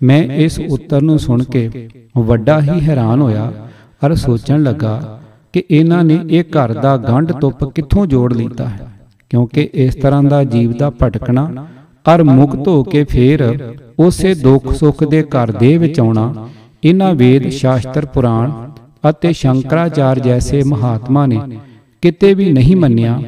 [0.00, 3.50] ਮੈਂ ਇਸ ਉੱਤਰ ਨੂੰ ਸੁਣ ਕੇ ਵੱਡਾ ਹੀ ਹੈਰਾਨ ਹੋਇਆ
[4.02, 5.20] ਅਰ ਸੋਚਣ ਲੱਗਾ
[5.52, 8.88] ਕਿ ਇਹਨਾਂ ਨੇ ਇਹ ਘਰ ਦਾ ਗੰਢ ਤੁੱਪ ਕਿੱਥੋਂ ਜੋੜ ਲੀਤਾ ਹੈ?
[9.30, 11.48] ਕਿਉਂਕਿ ਇਸ ਤਰ੍ਹਾਂ ਦਾ ਜੀਵ ਦਾ ਭਟਕਣਾ
[12.06, 13.42] ਅਰ ਮੁਕਤ ਹੋ ਕੇ ਫੇਰ
[13.98, 16.48] ਉਸੇ ਦੁੱਖ ਸੁੱਖ ਦੇ ਘਰ ਦੇ ਵਿੱਚ ਆਉਣਾ।
[16.84, 18.52] ਇਹਨਾਂ ਵੇਦ ਸ਼ਾਸਤਰ ਪੁਰਾਣ
[19.10, 21.40] ਅਤੇ ਸ਼ੰਕਰਾਚਾਰ ਜੈਸੇ ਮਹਾਤਮਾ ਨੇ
[22.02, 23.18] ਕਿਤੇ ਵੀ ਨਹੀਂ ਮੰਨਿਆ।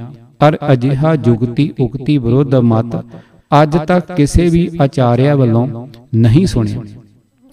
[0.48, 2.96] ਅਰ ਅਜਿਹਾ ਜੁਗਤੀ ਉਗਤੀ ਵਿਰੋਧ ਮਤ
[3.62, 5.66] ਅੱਜ ਤੱਕ ਕਿਸੇ ਵੀ ਆਚਾਰਿਆ ਵੱਲੋਂ
[6.14, 6.82] ਨਹੀਂ ਸੁਣਿਆ।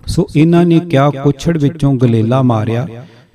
[0.07, 2.87] ਸੋ ਇਹਨਾਂ ਨੇ ਕਿਆ ਕੁਛੜ ਵਿੱਚੋਂ ਗਲੇਲਾ ਮਾਰਿਆ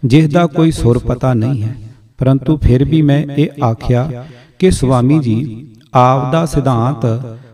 [0.03, 1.75] ਜਿਸ ਦਾ ਕੋਈ ਸੁਰ ਪਤਾ ਨਹੀਂ ਹੈ।
[2.19, 4.25] ਪਰੰਤੂ ਫਿਰ ਵੀ ਮੈਂ ਇਹ ਆਖਿਆ
[4.59, 7.07] ਕਿ ਸੁਆਮੀ ਜੀ ਆਪ ਦਾ ਸਿਧਾਂਤ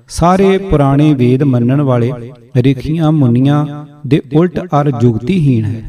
[0.08, 2.12] ਸਾਰੇ ਪੁਰਾਣੇ ਵੇਦ ਮੰਨਣ ਵਾਲੇ
[2.56, 5.82] ਰਿਖੀਆਂ ਮੁਨੀਆਂ ਦੇ ਉਲਟ ਅਰ ਜੁਗਤੀਹੀਣ ਹੈ।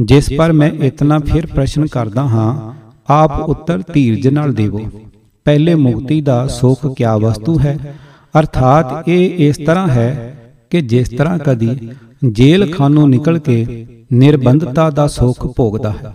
[0.00, 2.72] ਜਿਸ ਪਰ ਮੈਂ ਇਤਨਾ ਫਿਰ ਪ੍ਰਸ਼ਨ ਕਰਦਾ ਹਾਂ
[3.12, 4.80] ਆਪ ਉੱਤਰ ਧੀਰਜ ਨਾਲ ਦੇਵੋ।
[5.44, 7.94] ਪਹਿਲੇ ਮੁਕਤੀ ਦਾ ਸੁਖ ਕਿਆ ਵਸਤੂ ਹੈ?
[8.40, 10.36] ਅਰਥਾਤ ਇਹ ਇਸ ਤਰ੍ਹਾਂ ਹੈ
[10.70, 11.90] ਕਿ ਜਿਸ ਤਰ੍ਹਾਂ ਕਦੀ
[12.24, 16.14] ਜੇਲ੍ਹ ਖਾਨੋਂ ਨਿਕਲ ਕੇ ਨਿਰਬੰਧਤਾ ਦਾ ਸੁਖ ਭੋਗਦਾ ਹੈ।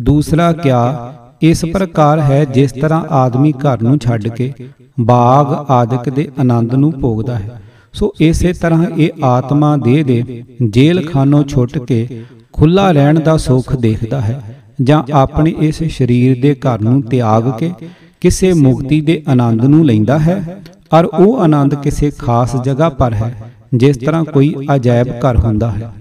[0.00, 4.52] ਦੂਸਰਾ ਕਿਆ ਇਸ ਪ੍ਰਕਾਰ ਹੈ ਜਿਸ ਤਰ੍ਹਾਂ ਆਦਮੀ ਘਰ ਨੂੰ ਛੱਡ ਕੇ
[5.00, 7.60] ਬਾਗ ਆਦਿਕ ਦੇ ਆਨੰਦ ਨੂੰ ਭੋਗਦਾ ਹੈ।
[7.92, 13.76] ਸੋ ਇਸੇ ਤਰ੍ਹਾਂ ਇਹ ਆਤਮਾ ਦੇਹ ਦੇ ਜੇਲ੍ਹ ਖਾਨੋਂ ਛੁੱਟ ਕੇ ਖੁੱਲਾ ਰਹਿਣ ਦਾ ਸੁਖ
[13.76, 17.72] ਦੇਖਦਾ ਹੈ ਜਾਂ ਆਪਣੇ ਇਸ ਸਰੀਰ ਦੇ ਘਰ ਨੂੰ ਤਿਆਗ ਕੇ
[18.20, 20.62] ਕਿਸੇ ਮੁਕਤੀ ਦੇ ਆਨੰਦ ਨੂੰ ਲੈਂਦਾ ਹੈ।
[20.92, 25.92] ਔਰ ਉਹ ਆਨੰਦ ਕਿਸੇ ਖਾਸ ਜਗ੍ਹਾ ਪਰ ਹੈ, ਜਿਸ ਤਰ੍ਹਾਂ ਕੋਈ ਅਜਾਇਬ ਘਰ ਹੁੰਦਾ ਹੈ।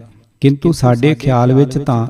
[0.41, 2.07] ਕਿੰਤੂ ਸਾਡੇ ਖਿਆਲ ਵਿੱਚ ਤਾਂ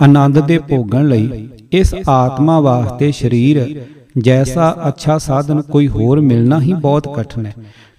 [0.00, 3.82] ਆਨੰਦ ਦੇ ਭੋਗਣ ਲਈ ਇਸ ਆਤਮਾ ਵਾਸਤੇ ਸਰੀਰ
[4.16, 7.52] ਜੈਸਾ ਅੱਛਾ ਸਾਧਨ ਕੋਈ ਹੋਰ ਮਿਲਣਾ ਹੀ ਬਹੁਤ ਕਠਿਨ ਹੈ,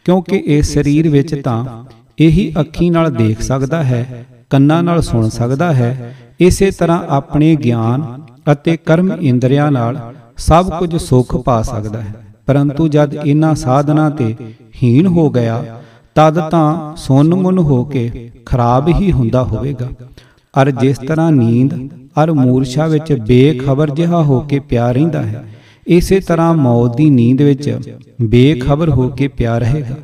[0.05, 1.63] ਕਿਉਂਕਿ ਇਸ ਸਰੀਰ ਵਿੱਚ ਤਾਂ
[2.19, 8.03] ਇਹੀ ਅੱਖੀ ਨਾਲ ਦੇਖ ਸਕਦਾ ਹੈ, ਕੰਨਾਂ ਨਾਲ ਸੁਣ ਸਕਦਾ ਹੈ, ਇਸੇ ਤਰ੍ਹਾਂ ਆਪਣੇ ਗਿਆਨ
[8.51, 9.99] ਅਤੇ ਕਰਮ ਇੰਦਰੀਆਂ ਨਾਲ
[10.39, 12.13] ਸਭ ਕੁਝ ਸੁੱਖ ਪਾ ਸਕਦਾ ਹੈ।
[12.47, 14.35] ਪਰੰਤੂ ਜਦ ਇਹਨਾਂ ਸਾਧਨਾ ਤੇ
[14.83, 15.63] ਹੀਣ ਹੋ ਗਿਆ,
[16.15, 19.89] ਤਦ ਤਾਂ ਸੁੰਨ ਮੁੰਨ ਹੋ ਕੇ ਖਰਾਬ ਹੀ ਹੁੰਦਾ ਹੋਵੇਗਾ।
[20.53, 21.73] ਅਰ ਜਿਸ ਤਰ੍ਹਾਂ ਨੀਂਦ
[22.23, 25.43] ਅਰ ਮੂਰਛਾ ਵਿੱਚ ਬੇਖਬਰ ਜਿਹਾ ਹੋ ਕੇ ਪਿਆ ਰਹਿੰਦਾ ਹੈ
[25.87, 29.95] ਇਸੇ ਤਰ੍ਹਾਂ ਮੌਤ ਦੀ ਨੀਂਦ ਵਿੱਚ ਬੇਖਬਰ ਹੋ ਕੇ ਪਿਆ ਰਹੇਗਾ।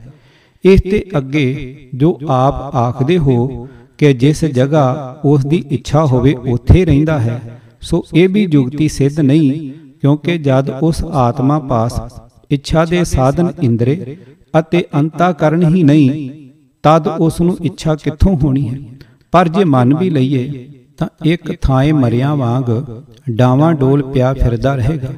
[0.64, 6.84] ਇਸ ਤੇ ਅੱਗੇ ਜੋ ਆਪ ਆਖਦੇ ਹੋ ਕਿ ਜਿਸ ਜਗ੍ਹਾ ਉਸ ਦੀ ਇੱਛਾ ਹੋਵੇ, ਉੱਥੇ
[6.86, 7.42] ਰਹਿੰਦਾ ਹੈ,
[7.82, 12.00] ਸੋ ਇਹ ਵੀ ਜੁਗਤੀ ਸਿੱਧ ਨਹੀਂ, ਕਿਉਂਕਿ ਜਦ ਉਸ ਆਤਮਾ ਪਾਸ
[12.52, 14.18] ਇੱਛਾ ਦੇ ਸਾਧਨ ਇੰਦਰੇ
[14.60, 16.30] ਅਤੇ ਅੰਤਾਕਰਨ ਹੀ ਨਹੀਂ,
[16.84, 18.78] ਤਦ ਉਸ ਨੂੰ ਇੱਛਾ ਕਿੱਥੋਂ ਹੋਣੀ ਹੈ?
[19.34, 22.70] ਪਰ ਜੇ ਮੰਨ ਵੀ ਲਈਏ, ਤਾਂ ਇੱਕ ਥਾਂ ਮਰਿਆਂ ਵਾਂਗ
[23.32, 25.14] ਡਾਵਾਂ ਡੋਲ ਪਿਆ ਫਿਰਦਾ ਰਹੇਗਾ।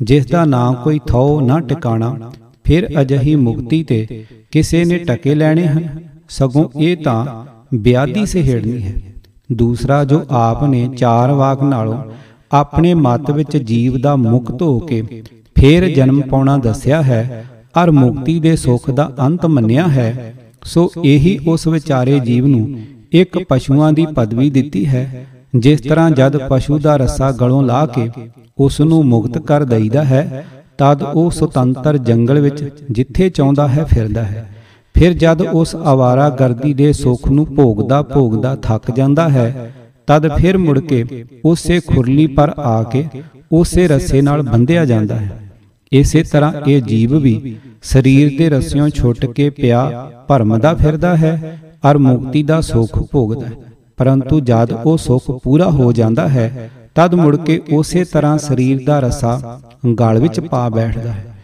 [0.00, 2.30] ਜਿਸ ਦਾ ਨਾਂ ਕੋਈ ਥੋ ਨਾ ਟਿਕਾਣਾ,
[2.64, 5.88] ਫਿਰ ਅਜਹੀ ਮੁਕਤੀ ਤੇ ਕਿਸੇ ਨੇ ਟਕੇ ਲੈਣੇ ਹਨ।
[6.28, 7.24] ਸਗੋਂ ਇਹ ਤਾਂ
[7.76, 8.94] ਬਿਆਦੀ ਸਹਿੜਨੀ ਹੈ।
[9.52, 11.98] ਦੂਸਰਾ, ਜੋ ਆਪ ਨੇ ਚਾਰ ਵਾਕ ਨਾਲੋਂ
[12.52, 15.02] ਆਪਣੇ ਮਤ ਵਿੱਚ ਜੀਵ ਦਾ ਮੁਕਤ ਹੋ ਕੇ
[15.56, 17.44] ਫੇਰ ਜਨਮ ਪਾਉਣਾ ਦੱਸਿਆ ਹੈ,
[17.82, 22.78] ਅਰ ਮੁਕਤੀ ਦੇ ਸੁੱਖ ਦਾ ਅੰਤ ਮੰਨਿਆ ਹੈ, ਸੋ ਇਹੀ ਉਸ ਵਿਚਾਰੇ ਜੀਵ ਨੂੰ
[23.12, 28.08] ਇੱਕ ਪਸ਼ੂਆਂ ਦੀ ਪਦਵੀ ਦਿੱਤੀ ਹੈ, ਜਿਸ ਤਰ੍ਹਾਂ ਜਦ ਪਸ਼ੂ ਦਾ ਰੱਸਾ ਗਲੋਂ ਲਾ ਕੇ
[28.60, 30.44] ਉਸ ਨੂੰ ਮੁਕਤ ਕਰ ਦਈਦਾ ਹੈ
[30.78, 34.46] ਤਦ ਉਹ ਸੁਤੰਤਰ ਜੰਗਲ ਵਿੱਚ ਜਿੱਥੇ ਚਾਹੁੰਦਾ ਹੈ ਫਿਰਦਾ ਹੈ।
[34.94, 39.72] ਫਿਰ ਜਦ ਉਸ ਆਵਾਰਾ ਗਰਦੀ ਦੇ ਸੁੱਖ ਨੂੰ ਭੋਗਦਾ ਭੋਗਦਾ ਥੱਕ ਜਾਂਦਾ ਹੈ।
[40.06, 41.04] ਤਦ ਫਿਰ ਮੁੜ ਕੇ
[41.44, 43.04] ਉਸੇ ਖੁਰਲੀ ਪਰ ਆ ਕੇ
[43.52, 45.38] ਉਸੇ ਰੱਸੇ ਨਾਲ ਬੰਧਿਆ ਜਾਂਦਾ ਹੈ।
[45.92, 51.58] ਇਸੇ ਤਰ੍ਹਾਂ ਇਹ ਜੀਵ ਵੀ ਸਰੀਰ ਦੇ ਰੱਸਿਓਂ ਛੁੱਟ ਕੇ ਪਿਆ ਭਰਮਦਾ ਫਿਰਦਾ ਹੈ
[51.90, 53.52] ਅਰ ਮੁਕਤੀ ਦਾ ਸੁੱਖ ਭੋਗਦਾ ਹੈ।
[53.98, 56.70] ਪਰੰਤੂ ਜਦ ਉਹ ਸੁੱਖ ਪੂਰਾ ਹੋ ਜਾਂਦਾ ਹੈ
[57.00, 59.60] ਤਦ ਮੁੜ ਕੇ ਉਸੇ ਤਰ੍ਹਾਂ ਸਰੀਰ ਦਾ ਰਸਾ
[60.00, 61.36] ਗਲ ਵਿੱਚ ਪਾ ਬੈਠਦਾ ਹੈ।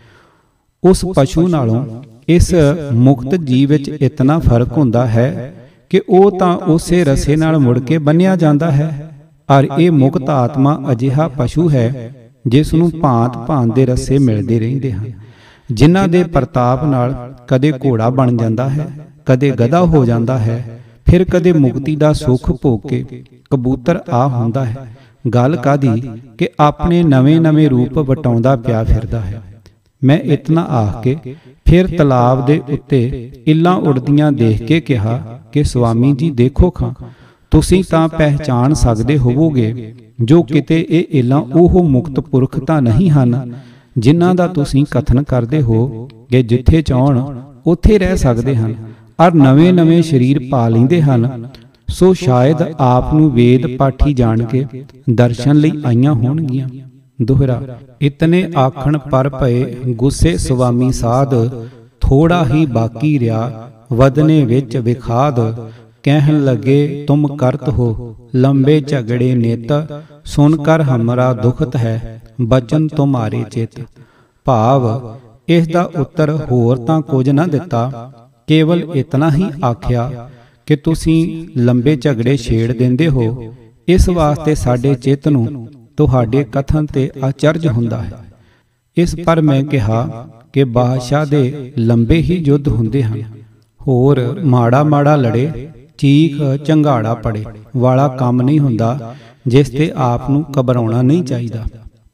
[0.82, 1.84] ਉਸ ਪਸ਼ੂ ਨਾਲੋਂ
[2.28, 2.52] ਇਸ
[2.94, 5.52] ਮੁਕਤ ਜੀਵ ਵਿੱਚ ਇਤਨਾ ਫ਼ਰਕ ਹੁੰਦਾ ਹੈ
[5.90, 8.88] ਕਿ ਉਹ ਤਾਂ ਉਸੇ ਰਸੇ ਨਾਲ ਮੁੜ ਕੇ ਬੰਨਿਆ ਜਾਂਦਾ ਹੈ।
[9.48, 12.12] ਔਰ ਇਹ ਮੁਕਤ ਆਤਮਾ ਅਜਿਹਾ ਪਸ਼ੂ ਹੈ
[12.46, 15.12] ਜਿਸ ਨੂੰ ਭਾਂਤ ਭਾਂਤ ਦੇ ਰਸੇ ਮਿਲਦੇ ਰਹਿੰਦੇ ਹਨ,
[15.70, 17.14] ਜਿਨ੍ਹਾਂ ਦੇ ਪ੍ਰਤਾਪ ਨਾਲ
[17.48, 18.88] ਕਦੇ ਘੋੜਾ ਬਣ ਜਾਂਦਾ ਹੈ,
[19.26, 20.58] ਕਦੇ ਗਧਾ ਹੋ ਜਾਂਦਾ ਹੈ,
[21.06, 24.76] ਫਿਰ ਕਦੇ ਮੁਕਤੀ ਦਾ ਸੁੱਖ ਭੋਗ ਕੇ ਕਬੂਤਰ ਆ ਹੁੰਦਾ ਹੈ।
[25.34, 26.02] ਗੱਲ ਕਾਦੀ
[26.38, 29.42] ਕਿ ਆਪਣੇ ਨਵੇਂ-ਨਵੇਂ ਰੂਪ ਵਟਾਉਂਦਾ ਪਿਆ ਫਿਰਦਾ ਹੈ।
[30.04, 31.16] ਮੈਂ ਇਤਨਾ ਆਖ ਕੇ
[31.64, 36.92] ਫਿਰ ਤਲਾਬ ਦੇ ਉੱਤੇ ਇੱਲਾਂ ਉੜਦੀਆਂ ਦੇਖ ਕੇ ਕਿਹਾ ਕਿ ਸੁਆਮੀ ਜੀ, ਦੇਖੋ ਖਾਂ,
[37.50, 43.54] ਤੁਸੀਂ ਤਾਂ ਪਹਿਚਾਨ ਸਕਦੇ ਹੋਵੋਗੇ, ਜੋ ਕਿਤੇ ਇਹ ਇੱਲਾਂ ਉਹ ਮੁਕਤ ਪੁਰਖ ਤਾਂ ਨਹੀਂ ਹਨ,
[43.98, 48.74] ਜਿਨ੍ਹਾਂ ਦਾ ਤੁਸੀਂ ਕਥਨ ਕਰਦੇ ਹੋ ਕਿ ਜਿੱਥੇ ਚਾਹਣ ਉੱਥੇ ਰਹਿ ਸਕਦੇ ਹਨ
[49.20, 51.48] ਔਰ ਨਵੇਂ-ਨਵੇਂ ਸਰੀਰ ਪਾ ਲੈਂਦੇ ਹਨ
[51.88, 54.66] ਸੋ ਸ਼ਾਇਦ ਆਪ ਨੂੰ ਵੇਦ ਪਾਠੀ ਜਾਣ ਕੇ
[55.10, 56.68] ਦਰਸ਼ਨ ਲਈ ਆਈਆਂ ਹੋਣਗੀਆਂ।
[57.22, 57.62] ਦੋਹਰਾ
[58.00, 61.48] ਇਤਨੇ ਆਖਣ ਪਰ ਭਏ ਗੁੱਸੇ ਸੁਆਮੀ ਸਾਧ
[62.00, 65.68] ਥੋੜਾ ਹੀ ਬਾਕੀ ਰਿਆ ਵਦਨੇ ਵਿੱਚ ਵਿਖਾਦ
[66.02, 73.44] ਕਹਿਣ ਲੱਗੇ ਤੁਮ ਕਰਤ ਹੋ ਲੰਬੇ ਝਗੜੇ ਨਿਤ ਸੁਨ ਕਰ ਹਮਰਾ ਦੁਖਤ ਹੈ ਬਚਨ ਤੁਮਾਰੇ
[73.50, 73.70] ਚਿਤ।
[74.44, 75.14] ਭਾਵ
[75.48, 78.12] ਇਸ ਦਾ ਉੱਤਰ ਹੋਰ ਤਾਂ ਕੁਝ ਨਾ ਦਿੱਤਾ
[78.46, 80.30] ਕੇਵਲ ਇਤਨਾ ਹੀ ਆਖਿਆ
[80.66, 83.54] ਕਿ ਤੁਸੀਂ ਲੰਬੇ ਝਗੜੇ ਛੇੜ ਦਿੰਦੇ ਹੋ,
[83.88, 88.12] ਇਸ ਵਾਸਤੇ ਸਾਡੇ ਚਿੱਤ ਨੂੰ ਤੁਹਾਡੇ ਕਥਨ ਤੇ ਅਚਰਜ ਹੁੰਦਾ ਹੈ।
[88.96, 93.22] ਇਸ ਪਰ ਮੈਂ ਕਿਹਾ ਕਿ ਬਾਦਸ਼ਾਹ ਦੇ ਲੰਬੇ ਹੀ ਯੁੱਧ ਹੁੰਦੇ ਹਨ।
[93.80, 95.68] ਹੋਰ ਮਾੜਾ ਮਾੜਾ ਲੜੇ,
[95.98, 97.44] ਚੀਖ ਚੰਗਾੜਾ ਪੜੇ
[97.76, 99.14] ਵਾਲਾ ਕੰਮ ਨਹੀਂ ਹੁੰਦਾ,
[99.46, 101.64] ਜਿਸ ਤੇ ਆਪ ਨੂੰ ਘਬਰਾਉਣਾ ਨਹੀਂ ਚਾਹੀਦਾ।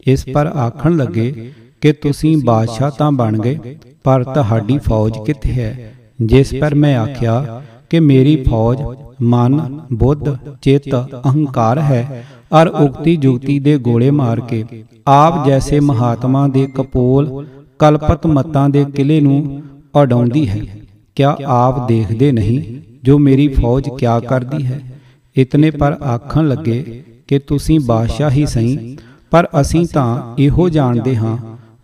[0.06, 5.92] ਇਸ ਪਰ ਆਖਣ ਲੱਗੇ ਕਿ ਤੁਸੀਂ ਬਾਦਸ਼ਾਹ ਤਾਂ ਬਣ ਗਏ, ਪਰ ਤੁਹਾਡੀ ਫੌਜ ਕਿੱਥੇ ਹੈ?
[6.22, 7.62] ਜਿਸ ਪਰ ਮੈਂ ਆਖਿਆ
[7.92, 8.78] ਕਿ ਮੇਰੀ ਫੌਜ
[9.22, 14.64] ਮਨ ਬੁੱਧ ਚਿੱਤ ਅਹੰਕਾਰ ਹੈ। ਔਰ ਉਕਤੀ ਜੁਗਤੀ ਦੇ ਗੋਲੇ ਮਾਰ ਕੇ
[15.06, 17.46] ਆਪ ਜੈਸੇ ਮਹਾਤਮਾ ਦੇ ਕਪੋਲ
[17.78, 19.62] ਕਲਪਤ ਮਤਾਂ ਦੇ ਕਿਲੇ ਨੂੰ
[19.94, 20.60] ਉਡਾਉਂਦੀ ਹੈ।
[21.16, 22.80] ਕਿਆ ਆਪ ਦੇਖਦੇ ਨਹੀਂ?
[23.04, 24.80] ਜੋ ਮੇਰੀ ਫੌਜ ਕਿਆ ਕਰਦੀ ਹੈ?
[25.36, 28.98] ਇਤਨੇ ਪਰ ਆਖਣ ਲੱਗੇ ਕਿ ਤੁਸੀਂ ਬਾਦਸ਼ਾਹ ਹੀ ਸਹੀ
[29.30, 31.38] ਪਰ ਅਸੀਂ ਤਾਂ ਇਹੋ ਜਾਣਦੇ ਹਾਂ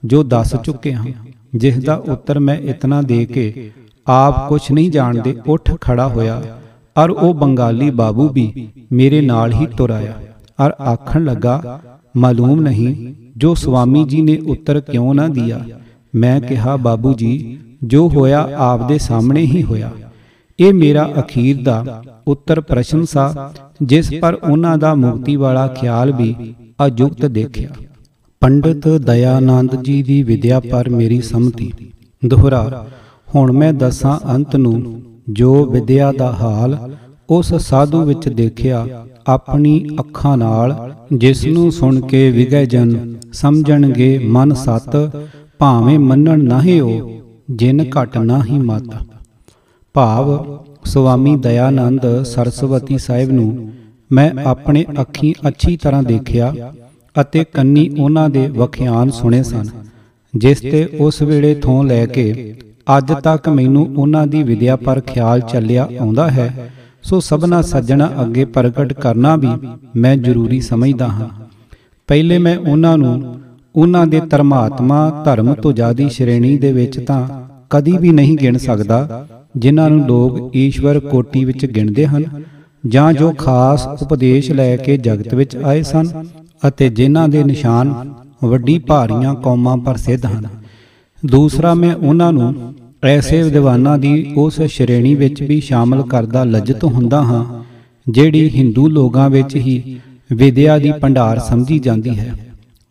[0.04, 1.06] ਜੋ ਦੱਸ ਚੁੱਕੇ ਹਾਂ।
[1.54, 3.70] ਜਿਸ ਦਾ ਉੱਤਰ ਮੈਂ ਇਤਨਾ ਦੇ ਕੇ
[4.08, 6.42] ਆਪ ਕੁਝ ਨਹੀਂ ਜਾਣਦੇ, ਉੱਠ ਖੜਾ ਹੋਇਆ।
[6.96, 10.12] ਔਰ ਉਹ ਬੰਗਾਲੀ ਬਾਬੂ ਵੀ ਮੇਰੇ ਨਾਲ ਹੀ ਤੁਰ ਆਇਆ।
[10.60, 11.80] ਔਰ ਆਖਣ ਲੱਗਾ,
[12.16, 15.60] ਮਾਲੂਮ ਨਹੀਂ ਜੋ ਸੁਆਮੀ ਜੀ ਨੇ ਉੱਤਰ ਕਿਉਂ ਨਾ ਦਿਆ।
[16.14, 19.90] ਮੈਂ ਕਿਹਾ, ਬਾਬੂ ਜੀ, ਜੋ ਹੋਇਆ ਆਪ ਦੇ ਸਾਹਮਣੇ ਹੀ ਹੋਇਆ।
[20.60, 23.52] ਇਹ ਮੇਰਾ ਅਖੀਰ ਦਾ ਉੱਤਰ ਪ੍ਰਸ਼ਨ ਸਾ,
[23.82, 26.54] ਜਿਸ ਪਰ ਉਹਨਾਂ ਦਾ ਮੁਕਤੀ ਵਾਲਾ ਖਿਆਲ ਵੀ
[26.86, 27.68] ਅਜੁਗਤ ਦੇਖਿਆ।
[28.40, 31.72] ਪੰਡਿਤ ਦਇਆਨੰਦ ਜੀ ਦੀ ਵਿਦਿਆ ਪਰ ਮੇਰੀ ਸੰਮਤੀ।
[32.26, 32.86] ਦੁਹਰਾ
[33.34, 36.76] ਹੁਣ ਮੈਂ ਦੱਸਾਂ ਅੰਤ ਨੂੰ, ਜੋ ਵਿਦਿਆ ਦਾ ਹਾਲ,
[37.30, 38.86] ਉਸ ਸਾਧੂ ਵਿੱਚ ਦੇਖਿਆ,
[39.26, 40.74] ਆਪਣੀ ਅੱਖਾਂ ਨਾਲ,
[41.12, 44.96] ਜਿਸ ਨੂੰ ਸੁਣ ਕੇ ਵਿਗੈ ਜਨ ਸਮਝਣਗੇ, ਮਨ ਸਤ,
[45.58, 47.10] ਭਾਵੇਂ ਮੰਨਣ ਨਾਹੀ ਉਹ
[47.50, 48.94] ਜਿਨ ਘਟ ਨਾਹੀ ਮਤ।
[49.94, 53.70] ਭਾਵ, ਸੁਆਮੀ ਦਇਆਨੰਦ ਸਰਸਵਤੀ ਸਾਹਿਬ ਨੂੰ,
[54.10, 56.52] ਮੈਂ ਆਪਣੇ ਅੱਖੀਂ ਅੱਛੀ ਤਰ੍ਹਾਂ ਦੇਖਿਆ
[57.16, 59.68] ਅਤੇ ਕੰਨੀ ਉਹਨਾਂ ਦੇ ਵਖਿਆਨ ਸੁਣੇ ਸਨ,
[60.34, 62.54] ਜਿਸ ਤੇ ਉਸ ਵੇਲੇ ਥੋਂ ਲੈ ਕੇ
[62.88, 66.70] ਅੱਜ ਤੱਕ ਮੈਨੂੰ ਉਹਨਾਂ ਦੀ ਵਿਦਿਆ ਪਰ ਖਿਆਲ ਚੱਲਿਆ ਆਉਂਦਾ ਹੈ,
[67.02, 69.48] ਸੋ ਸਭਨਾ ਸੱਜਣਾ ਅੱਗੇ ਪ੍ਰਗਟ ਕਰਨਾ ਵੀ
[69.96, 71.28] ਮੈਂ ਜ਼ਰੂਰੀ ਸਮਝਦਾ ਹਾਂ।
[72.08, 73.36] ਪਹਿਲੇ ਮੈਂ ਉਹਨਾਂ ਨੂੰ
[73.74, 77.26] ਉਹਨਾਂ ਦੇ ਧਰਮਾਤਮਾ ਧਰਮ ਤੋਂ ਜ਼ਿਆਦੀ ਸ਼੍ਰੇਣੀ ਦੇ ਵਿੱਚ ਤਾਂ
[77.70, 82.24] ਕਦੀ ਵੀ ਨਹੀਂ ਗਿਣ ਸਕਦਾ, ਜਿਨ੍ਹਾਂ ਨੂੰ ਲੋਕ ਈਸ਼ਵਰ ਕੋਟੀ ਵਿੱਚ ਗਿਣਦੇ ਹਨ,
[82.84, 86.08] ਜਾਂ ਜੋ ਖਾਸ ਉਪਦੇਸ਼ ਲੈ ਕੇ ਜਗਤ ਵਿੱਚ ਆਏ ਸਨ
[86.68, 87.94] ਅਤੇ ਜਿਨ੍ਹਾਂ ਦੇ ਨਿਸ਼ਾਨ
[88.44, 90.46] ਵੱਡੀ ਭਾਰੀਆਂ ਕੌਮਾਂ ਪ੍ਰਸਿੱਧ ਹਨ।
[91.18, 97.22] ਦੂਸਰਾ ਮੈਂ ਉਹਨਾਂ ਨੂੰ ਐਸੇ ਵਿਦਵਾਨਾਂ ਦੀ ਉਸ ਸ਼੍ਰੇਣੀ ਵਿੱਚ ਵੀ ਸ਼ਾਮਲ ਕਰਦਾ ਲੱਜਤ ਹੁੰਦਾ
[97.22, 97.44] ਹਾਂ,
[98.06, 99.98] ਜਿਹੜੀ ਹਿੰਦੂ ਲੋਕਾਂ ਵਿੱਚ ਹੀ
[100.32, 102.34] ਵਿਦਿਆ ਦੀ ਭੰਡਾਰ ਸਮਝੀ ਜਾਂਦੀ ਹੈ।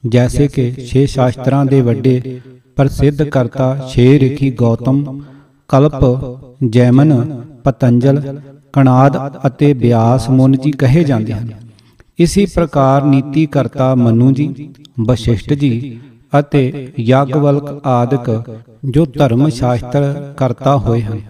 [0.03, 2.39] ਜੈਸੇ ਕਿ ਛੇ ਸ਼ਾਸਤਰਾਂ ਦੇ ਵੱਡੇ
[2.75, 5.21] ਪ੍ਰਸਿੱਧ ਕਰਤਾ ਛੇ ਰਿਖੀ ਗੌਤਮ,
[5.69, 6.03] ਕਲਪ,
[6.69, 8.21] ਜੈਮਨ, ਪਤੰਜਲ,
[8.73, 9.17] ਕਣਾਦ
[9.47, 11.51] ਅਤੇ ਬਿਆਸ ਮੁਨ ਜੀ ਕਹੇ ਜਾਂਦੇ ਹਨ।
[12.19, 14.69] ਇਸੇ ਪ੍ਰਕਾਰ ਨੀਤੀ ਕਰਤਾ ਮਨੂ ਜੀ,
[14.99, 15.99] ਵਸ਼ਿਸ਼ਟ ਜੀ
[16.33, 18.29] ਅਤੇ ਯਾਗਵਲਕ ਆਦਿਕ
[18.85, 21.21] ਜੋ ਧਰਮ ਸ਼ਾਸਤਰ ਕਰਤਾ ਹੋਏ ਹਨ,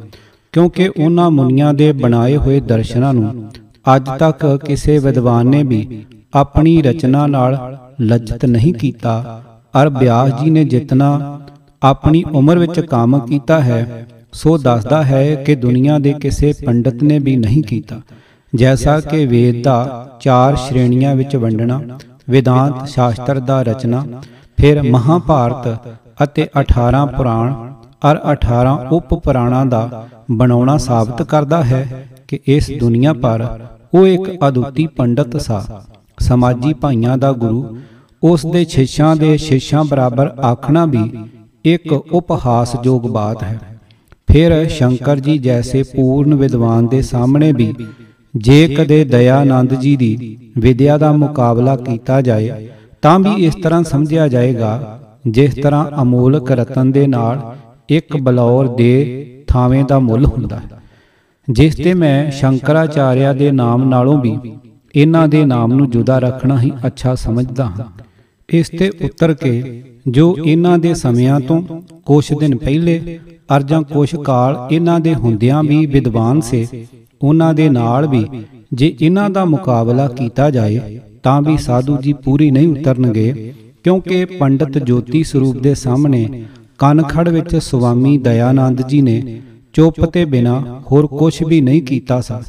[0.53, 3.49] ਕਿਉਂਕਿ ਉਹਨਾਂ ਮੁਨੀਆਂ ਦੇ ਬਣਾਏ ਹੋਏ ਦਰਸ਼ਨਾਂ ਨੂੰ
[3.85, 7.57] ਅੱਜ ਤੱਕ ਕਿਸੇ ਵਿਦਵਾਨ ਨੇ ਵੀ ਆਪਣੀ ਰਚਨਾ ਨਾਲ
[8.01, 9.41] ਲੱਜਤ ਨਹੀਂ ਕੀਤਾ।
[9.73, 11.39] ਅਰ ਬਿਆਸ ਜੀ ਨੇ ਜਿਤਨਾ
[11.81, 17.19] ਆਪਣੀ ਉਮਰ ਵਿੱਚ ਕੰਮ ਕੀਤਾ ਹੈ, ਸੋ ਦੱਸਦਾ ਹੈ ਕਿ ਦੁਨੀਆ ਦੇ ਕਿਸੇ ਪੰਡਤ ਨੇ
[17.19, 17.99] ਵੀ ਨਹੀਂ ਕੀਤਾ।
[18.53, 21.81] ਜੈਸਾ ਕਿ ਵੇਦ ਦਾ ਚਾਰ ਸ਼੍ਰੇਣੀਆਂ ਵਿੱਚ ਵੰਡਣਾ,
[22.29, 24.05] ਵਿਦਾਂਤ ਸ਼ਾਸਤਰ ਦਾ ਰਚਨਾ
[24.57, 27.53] ਫਿਰ ਮਹਾਭਾਰਤ ਅਤੇ 18 ਪੁਰਾਣ
[28.05, 33.59] ਔਰ 18 ਉਪ ਪੁਰਾਣਾਂ ਦਾ ਬਣਾਉਣਾ ਸਾਬਤ ਕਰਦਾ ਹੈ ਕਿ ਇਸ ਦੁਨੀਆ ਪਰ
[33.93, 35.83] ਉਹ ਇੱਕ ਅਦੁੱਤੀ ਪੰਡਤ ਸਾ।
[36.19, 37.77] ਸਮਾਜੀ ਭਾਈਆਂ ਦਾ ਗੁਰੂ,
[38.23, 41.11] ਉਸ ਦੇ ਛੇਛਾਂ ਦੇ ਛੇਛਾਂ ਬਰਾਬਰ ਆਖਣਾ ਵੀ
[41.65, 43.79] ਇੱਕ ਉਪਹਾਸਯੋਗ ਬਾਤ ਹੈ।
[44.27, 47.75] ਫਿਰ ਸ਼ੰਕਰ ਜੀ ਜੈਸੇ ਪੂਰਨ ਵਿਦਵਾਨ ਦੇ ਸਾਹਮਣੇ ਵੀ
[48.37, 52.69] ਜੇ ਕਦੇ ਦਇਆਨੰਦ ਜੀ ਦੀ ਵਿਦਿਆ ਦਾ ਮੁਕਾਬਲਾ ਕੀਤਾ ਜਾਏ
[53.03, 57.41] ਤਾਂ ਵੀ ਇਸ ਤਰ੍ਹਾਂ ਸਮਝਿਆ ਜਾਏਗਾ, ਜਿਸ ਤਰ੍ਹਾਂ ਅਮੋਲਕ ਰਤਨ ਦੇ ਨਾਲ
[57.89, 60.79] ਇੱਕ ਬਲੌਰ ਦੇ ਥਾਵੇਂ ਦਾ ਮੁੱਲ ਹੁੰਦਾ ਹੈ,
[61.47, 64.37] ਜਿਸ ਤੇ ਮੈਂ ਸ਼ੰਕਰਾਚਾਰਿਆ ਦੇ ਨਾਮ ਨਾਲੋਂ ਵੀ
[64.93, 67.85] ਇਹਨਾਂ ਦੇ ਨਾਮ ਨੂੰ ਜੁਦਾ ਰੱਖਣਾ ਹੀ ਅੱਛਾ ਸਮਝਦਾ ਹਾਂ।
[68.49, 71.61] ਇਸ ਤੇ ਉੱਤਰ ਕੇ ਜੋ ਇਹਨਾਂ ਦੇ ਸਮਿਆਂ ਤੋਂ
[72.05, 73.17] ਕੁਝ ਦਿਨ ਪਹਿਲੇ
[73.55, 76.65] ਅਰਜਾਂ ਕੁਝ ਕਾਲ ਇਹਨਾਂ ਦੇ ਹੁੰਦਿਆਂ ਵੀ ਵਿਦਵਾਨ ਸੇ,
[77.21, 78.25] ਉਹਨਾਂ ਦੇ ਨਾਲ ਵੀ
[78.73, 84.77] ਜੇ ਇਹਨਾਂ ਦਾ ਮੁਕਾਬਲਾ ਕੀਤਾ ਜਾਏ ਤਾਂ ਵੀ ਸਾਧੂ ਜੀ ਪੂਰੀ ਨਹੀਂ ਉਤਰਨਗੇ, ਕਿਉਂਕਿ ਪੰਡਤ
[84.77, 86.43] ਜੋਤੀ ਸਰੂਪ ਦੇ ਸਾਹਮਣੇ
[86.79, 89.41] ਕਨਖੜ ਵਿੱਚ ਸੁਆਮੀ ਦਇਆਨੰਦ ਜੀ ਨੇ
[89.73, 90.59] ਚੁੱਪ ਤੇ ਬਿਨਾ
[90.91, 92.41] ਹੋਰ ਕੁਝ ਵੀ ਨਹੀਂ ਕੀਤਾ ਸਾ।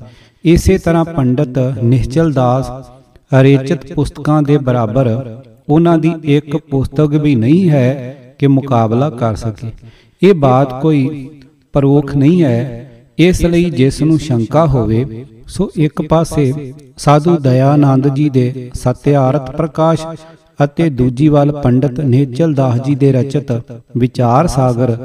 [0.45, 2.71] ਇਸੇ ਤਰ੍ਹਾਂ ਪੰਡਤ ਨਿਸ਼ਚਲ ਦਾਸ
[3.41, 5.09] ਅਰੇਚਿਤ ਪੁਸਤਕਾਂ ਦੇ ਬਰਾਬਰ
[5.69, 9.71] ਉਹਨਾਂ ਦੀ ਇੱਕ ਪੁਸਤਕ ਵੀ ਨਹੀਂ ਹੈ ਕਿ ਮੁਕਾਬਲਾ ਕਰ ਸਕੇ।
[10.23, 11.29] ਇਹ ਬਾਤ ਕੋਈ
[11.75, 12.88] ਪਰੋਖ ਨਹੀਂ ਹੈ
[13.19, 20.07] ਇਸ ਲਈ ਜਿਸ ਨੂੰ ਸ਼ੰਕਾ ਹੋਵੇ, ਸੋ ਇੱਕ ਪਾਸੇ ਸਾਧੂ ਦਇਆਨੰਦ ਜੀ ਦੇ ਸਤਿਆਰਥ ਪ੍ਰਕਾਸ਼
[20.59, 23.53] ਅਤੇ ਦੂਜੀ ਵੱਲ ਪੰਡਤ ਨੇਚਲ ਦਾਸ ਜੀ ਦੇ ਰਚਿਤ
[23.97, 24.97] ਵਿਚਾਰ ਸਾਗਰ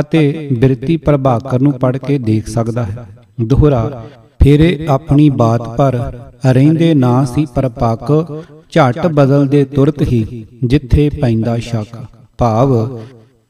[0.00, 3.06] ਅਤੇ ਬਿਰਤੀ ਪ੍ਰਭਾਕਰ ਨੂੰ ਪੜ੍ਹ ਕੇ ਦੇਖ ਸਕਦਾ ਹੈ।
[3.40, 4.04] ਦੋਹਰਾ,
[4.40, 5.96] ਫੇਰੇ ਆਪਣੀ ਬਾਤ ਪਰ
[6.46, 11.96] ਰਹਿੰਦੇ ਨਾ ਸੀ ਪਰਪੱਕ, ਝਟ ਬਦਲਦੇ ਤੁਰਤ ਹੀ ਜਿੱਥੇ ਪੈਂਦਾ ਸ਼ੱਕ।
[12.38, 12.74] ਭਾਵ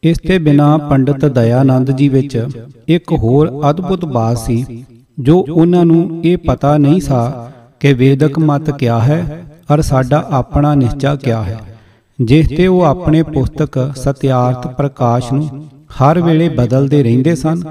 [0.06, 2.36] ਇਸ ਤੇ ਬਿਨਾ ਪੰਡਿਤ ਦਇਆਨੰਦ ਜੀ ਵਿੱਚ
[2.88, 4.84] ਇੱਕ ਹੋਰ ਅਦਭੁਤ ਬਾਤ ਸੀ,
[5.18, 7.50] ਜੋ ਉਹਨਾਂ ਨੂੰ ਇਹ ਪਤਾ ਨਹੀਂ ਸਾ
[7.80, 11.58] ਕਿ ਵੇਦਕ ਮਤ ਕਿਆ ਹੈ ਔਰ ਸਾਡਾ ਆਪਣਾ ਨਿਸ਼ਚਾ ਕਿਆ ਹੈ,
[12.18, 15.66] ਜਿਸ ਤੇ ਉਹ ਆਪਣੇ ਪੁਸਤਕ ਸਤਿਆਰਥ ਪ੍ਰਕਾਸ਼ ਨੂੰ
[16.00, 17.62] ਹਰ ਵੇਲੇ ਬਦਲਦੇ ਰਹਿੰਦੇ ਸਨ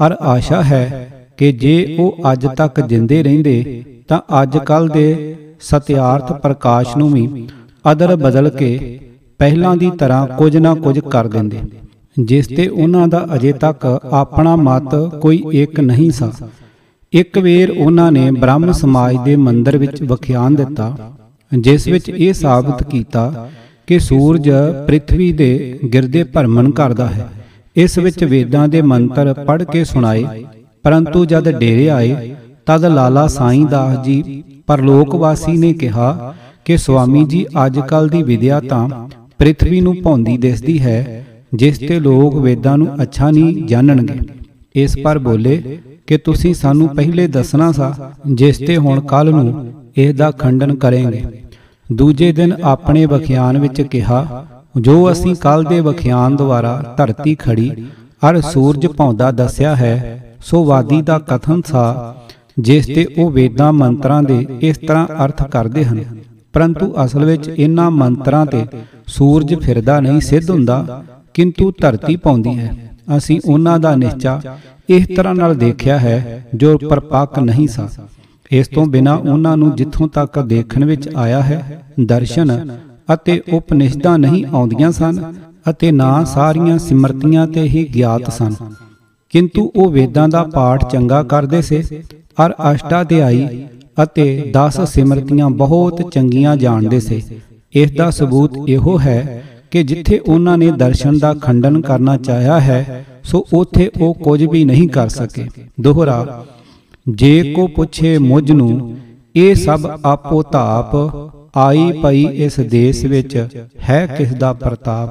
[0.00, 1.08] ਔਰ ਆਸ਼ਾ ਹੈ
[1.38, 7.46] ਕਿ ਜੇ ਉਹ ਅੱਜ ਤੱਕ ਜਿੰਦੇ ਰਹਿੰਦੇ, ਤਾਂ ਅੱਜ ਕੱਲ ਦੇ ਸਤਿਆਰਥ ਪ੍ਰਕਾਸ਼ ਨੂੰ ਵੀ
[7.84, 8.98] ਅਦਰ ਬਦਲ ਕੇ
[9.40, 11.58] ਪਹਿਲਾਂ ਦੀ ਤਰ੍ਹਾਂ ਕੁਝ ਨਾ ਕੁਝ ਕਰ ਦਿੰਦੇ।
[12.16, 16.30] ਜਿਸ ਤੇ ਉਹਨਾਂ ਦਾ ਅਜੇ ਤੱਕ ਆਪਣਾ ਮਤ ਕੋਈ ਇੱਕ ਨਹੀਂ ਸਾ।
[17.12, 20.96] ਇੱਕ ਵੇਰ ਉਹਨਾਂ ਨੇ ਬ੍ਰਹਮ ਸਮਾਜ ਦੇ ਮੰਦਰ ਵਿੱਚ ਵਖਿਆਨ ਦਿੱਤਾ,
[21.52, 23.48] ਜਿਸ ਵਿੱਚ ਇਹ ਸਾਬਤ ਕੀਤਾ
[23.88, 24.50] ਕਿ ਸੂਰਜ
[24.86, 27.28] ਪ੍ਰithvi ਦੇ ਗਿਰਦੇ ਭਰਮਣ ਕਰਦਾ ਹੈ।
[27.76, 30.24] ਇਸ ਵਿੱਚ ਵੇਦਾਂ ਦੇ ਮੰਤਰ ਪੜ੍ਹ ਕੇ ਸੁਣਾਏ,
[30.84, 32.34] ਪਰੰਤੂ ਜਦ ਡੇਰੇ ਆਏ,
[32.66, 36.34] ਤਦ ਲਾਲਾ ਸਾਈਂ ਦਾਸ ਜੀ ਪਰਲੋਕਵਾਸੀ ਨੇ ਕਿਹਾ
[36.64, 38.88] ਕਿ ਸੁਆਮੀ ਜੀ, ਅੱਜ ਕੱਲ ਦੀ ਵਿਦਿਆ ਤਾਂ
[39.38, 44.18] ਪ੍ਰithvi ਨੂੰ ਭੌਂਦੀ ਦਿਸਦੀ ਹੈ ਜਿਸ ਤੇ ਲੋਕ ਵੇਦਾਂ ਨੂੰ ਅੱਛਾ ਨਹੀਂ ਜਾਣਨਗੇ।
[44.74, 50.14] ਇਸ ਪਰ ਬੋਲੇ ਕਿ ਤੁਸੀਂ ਸਾਨੂੰ ਪਹਿਲੇ ਦੱਸਣਾ ਸਾ, ਜਿਸ ਤੇ ਹੁਣ ਕੱਲ ਨੂੰ ਇਸ
[50.14, 51.22] ਦਾ ਖੰਡਨ ਕਰਾਂਗੇ।
[51.86, 54.46] ਦੂਜੇ ਦਿਨ ਆਪਣੇ ਵਖਿਆਨ ਵਿੱਚ ਕਿਹਾ,
[54.80, 57.70] ਜੋ ਅਸੀਂ ਕੱਲ ਦੇ ਵਖਿਆਨ ਦੁਆਰਾ ਧਰਤੀ ਖੜੀ
[58.22, 59.94] ਅਰ ਸੂਰਜ ਭੌਂਦਾ ਦੱਸਿਆ ਹੈ,
[60.40, 62.14] ਸੋ ਵਾਦੀ ਦਾ ਕਥਨ ਸਾ,
[62.58, 66.04] ਜਿਸ ਤੇ ਉਹ ਵੇਦਾਂ ਮੰਤਰਾਂ ਦੇ ਇਸ ਤਰ੍ਹਾਂ ਅਰਥ ਕਰਦੇ ਹਨ।
[66.54, 68.64] ਪਰੰਤੂ ਅਸਲ ਵਿੱਚ ਇਹਨਾਂ ਮੰਤਰਾਂ ਤੇ
[69.06, 71.04] ਸੂਰਜ ਫਿਰਦਾ ਨਹੀਂ ਸਿੱਧ ਹੁੰਦਾ
[71.34, 72.72] ਕਿੰਤੂ ਧਰਤੀ ਪਾਉਂਦੀ ਹੈ।
[73.16, 74.40] ਅਸੀਂ ਉਹਨਾਂ ਦਾ ਨਿਸ਼ਚਾ
[74.88, 77.88] ਇਸ ਤਰ੍ਹਾਂ ਨਾਲ ਦੇਖਿਆ ਹੈ ਜੋ ਪਰਪੱਕ ਨਹੀਂ ਸਾ।
[78.50, 82.76] ਇਸ ਤੋਂ ਬਿਨਾ ਉਹਨਾਂ ਨੂੰ ਜਿੱਥੋਂ ਤੱਕ ਦੇਖਣ ਵਿੱਚ ਆਇਆ ਹੈ, ਦਰਸ਼ਨ
[83.14, 85.34] ਅਤੇ ਉਪਨਿਸ਼ਦਾਂ ਨਹੀਂ ਆਉਂਦੀਆਂ ਸਨ
[85.70, 88.54] ਅਤੇ ਨਾ ਸਾਰੀਆਂ ਸਿਮਰਤੀਆਂ ਤੇ ਹੀ ਗਿਆਤ ਸਨ।
[89.32, 91.82] ਕਿੰਤੂ ਉਹ ਵੇਦਾਂ ਦਾ ਪਾਠ ਚੰਗਾ ਕਰਦੇ ਸੇ
[92.46, 93.66] ਅਰ ਅਸ਼ਟਾਧਿਆਈ
[94.02, 97.20] ਅਤੇ 10 ਸਿਮਰਤੀਆਂ ਬਹੁਤ ਚੰਗੀਆਂ ਜਾਣਦੇ ਸੇ।
[97.74, 99.42] ਇਸ ਦਾ ਸਬੂਤ ਇਹੋ ਹੈ
[99.74, 104.64] ਕਿ ਜਿੱਥੇ ਉਹਨਾਂ ਨੇ ਦਰਸ਼ਨ ਦਾ ਖੰਡਨ ਕਰਨਾ ਚਾਹਿਆ ਹੈ, ਸੋ ਉਥੇ ਉਹ ਕੁਝ ਵੀ
[104.64, 105.46] ਨਹੀਂ ਕਰ ਸਕੇ।
[105.80, 106.44] ਦੋਹਰਾ,
[107.06, 108.96] ਜੇ ਕੋ ਪੁੱਛੇ ਮੁਝ ਨੂੰ,
[109.36, 110.94] ਇਹ ਸਭ ਆਪੋ ਧਾਪ
[111.56, 113.36] ਆਈ ਪਈ ਇਸ ਦੇਸ਼ ਵਿੱਚ
[113.88, 115.08] ਹੈ ਕਿਸ ਦਾ ਪ੍ਰਤਾਪ?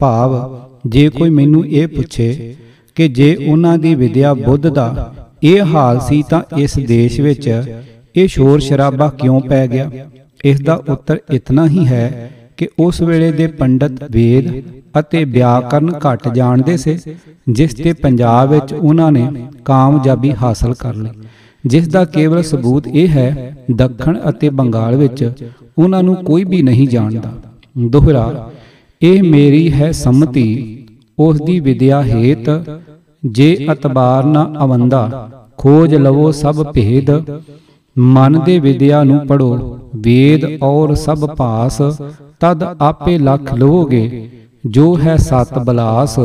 [0.00, 2.54] ਭਾਵ, ਜੇ ਕੋਈ ਮੈਨੂੰ ਇਹ ਪੁੱਛੇ
[2.96, 7.48] ਕਿ ਜੇ ਉਹਨਾਂ ਦੀ ਵਿਦਿਆ ਬੁੱਧ ਦਾ ਇਹ ਹਾਲ ਸੀ ਤਾਂ ਇਸ ਦੇਸ਼ ਵਿੱਚ
[8.16, 9.90] ਇਹ ਸ਼ੋਰ ਸ਼ਰਾਬਾ ਕਿਉਂ ਪੈ ਗਿਆ?
[10.44, 12.30] ਇਸ ਦਾ ਉੱਤਰ ਇਤਨਾ ਹੀ ਹੈ
[12.62, 14.50] ਕਿ ਉਸ ਵੇਲੇ ਦੇ ਪੰਡਤ ਵੇਦ
[14.98, 16.96] ਅਤੇ ਵਿਆਕਰਨ ਘੱਟ ਜਾਣਦੇ ਸੀ,
[17.48, 19.26] ਜਿਸ ਤੇ ਪੰਜਾਬ ਵਿੱਚ ਉਹਨਾਂ ਨੇ
[19.64, 21.10] ਕਾਮਯਾਬੀ ਹਾਸਲ ਕਰ ਲਈ,
[21.64, 25.30] ਜਿਸ ਦਾ ਕੇਵਲ ਸਬੂਤ ਇਹ ਹੈ, ਦੱਖਣ ਅਤੇ ਬੰਗਾਲ ਵਿੱਚ
[25.78, 27.32] ਉਹਨਾਂ ਨੂੰ ਕੋਈ ਵੀ ਨਹੀਂ ਜਾਣਦਾ।
[27.88, 28.50] ਦੋਹਰਾ,
[29.02, 30.86] ਇਹ ਮੇਰੀ ਹੈ ਸੰਮਤੀ,
[31.18, 32.50] ਉਸ ਦੀ ਵਿਦਿਆ ਹੇਤ,
[33.22, 35.28] ਜੇ ਅਤਬਾਰ ਨਾ ਅਵੰਦਾ,
[35.58, 37.10] ਖੋਜ ਲਵੋ ਸਭ ਭੇਦ
[37.96, 41.80] ਮਨ ਦੇ ਵਿਦਿਆ ਨੂੰ ਪੜੋ ਵੇਦ ਔਰ ਸਭ ਭਾਸ
[42.40, 44.28] ਤਦ ਆਪੇ ਲਖ ਲਵੋਗੇ
[44.66, 46.18] ਜੋ ਹੈ ਸਤ ਬਲਾਸ,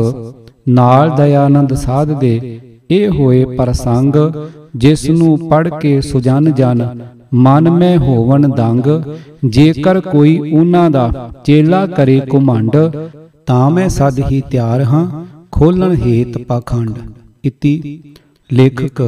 [0.68, 4.14] ਨਾਲ ਦਇਆਨੰਦ ਸਾਧ ਦੇ ਇਹ ਹੋਏ ਪ੍ਰਸੰਗ
[4.76, 6.86] ਜਿਸ ਨੂੰ ਪੜ ਕੇ ਸੁਜਨ ਜਨ,
[7.36, 8.86] ਮਨ ਮੈਂ ਹੋਵਨ ਦੰਗ,
[9.44, 12.76] ਜੇਕਰ ਕੋਈ ਉਹਨਾਂ ਦਾ ਚੇਲਾ ਕਰੇ ਕੁਮੰਡ
[13.46, 15.06] ਤਾਂ ਮੈਂ ਸਦ ਹੀ ਤਿਆਰ ਹਾਂ
[15.52, 16.94] ਖੋਲਣ ਹੇਤ ਪਾਖੰਡ,
[17.44, 18.02] ਇਤੀ
[18.50, 19.02] ਲੇਖਕ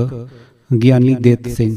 [0.75, 1.77] ਗਿਆਨੀ ਦਿੱਤ ਸਿੰਘ।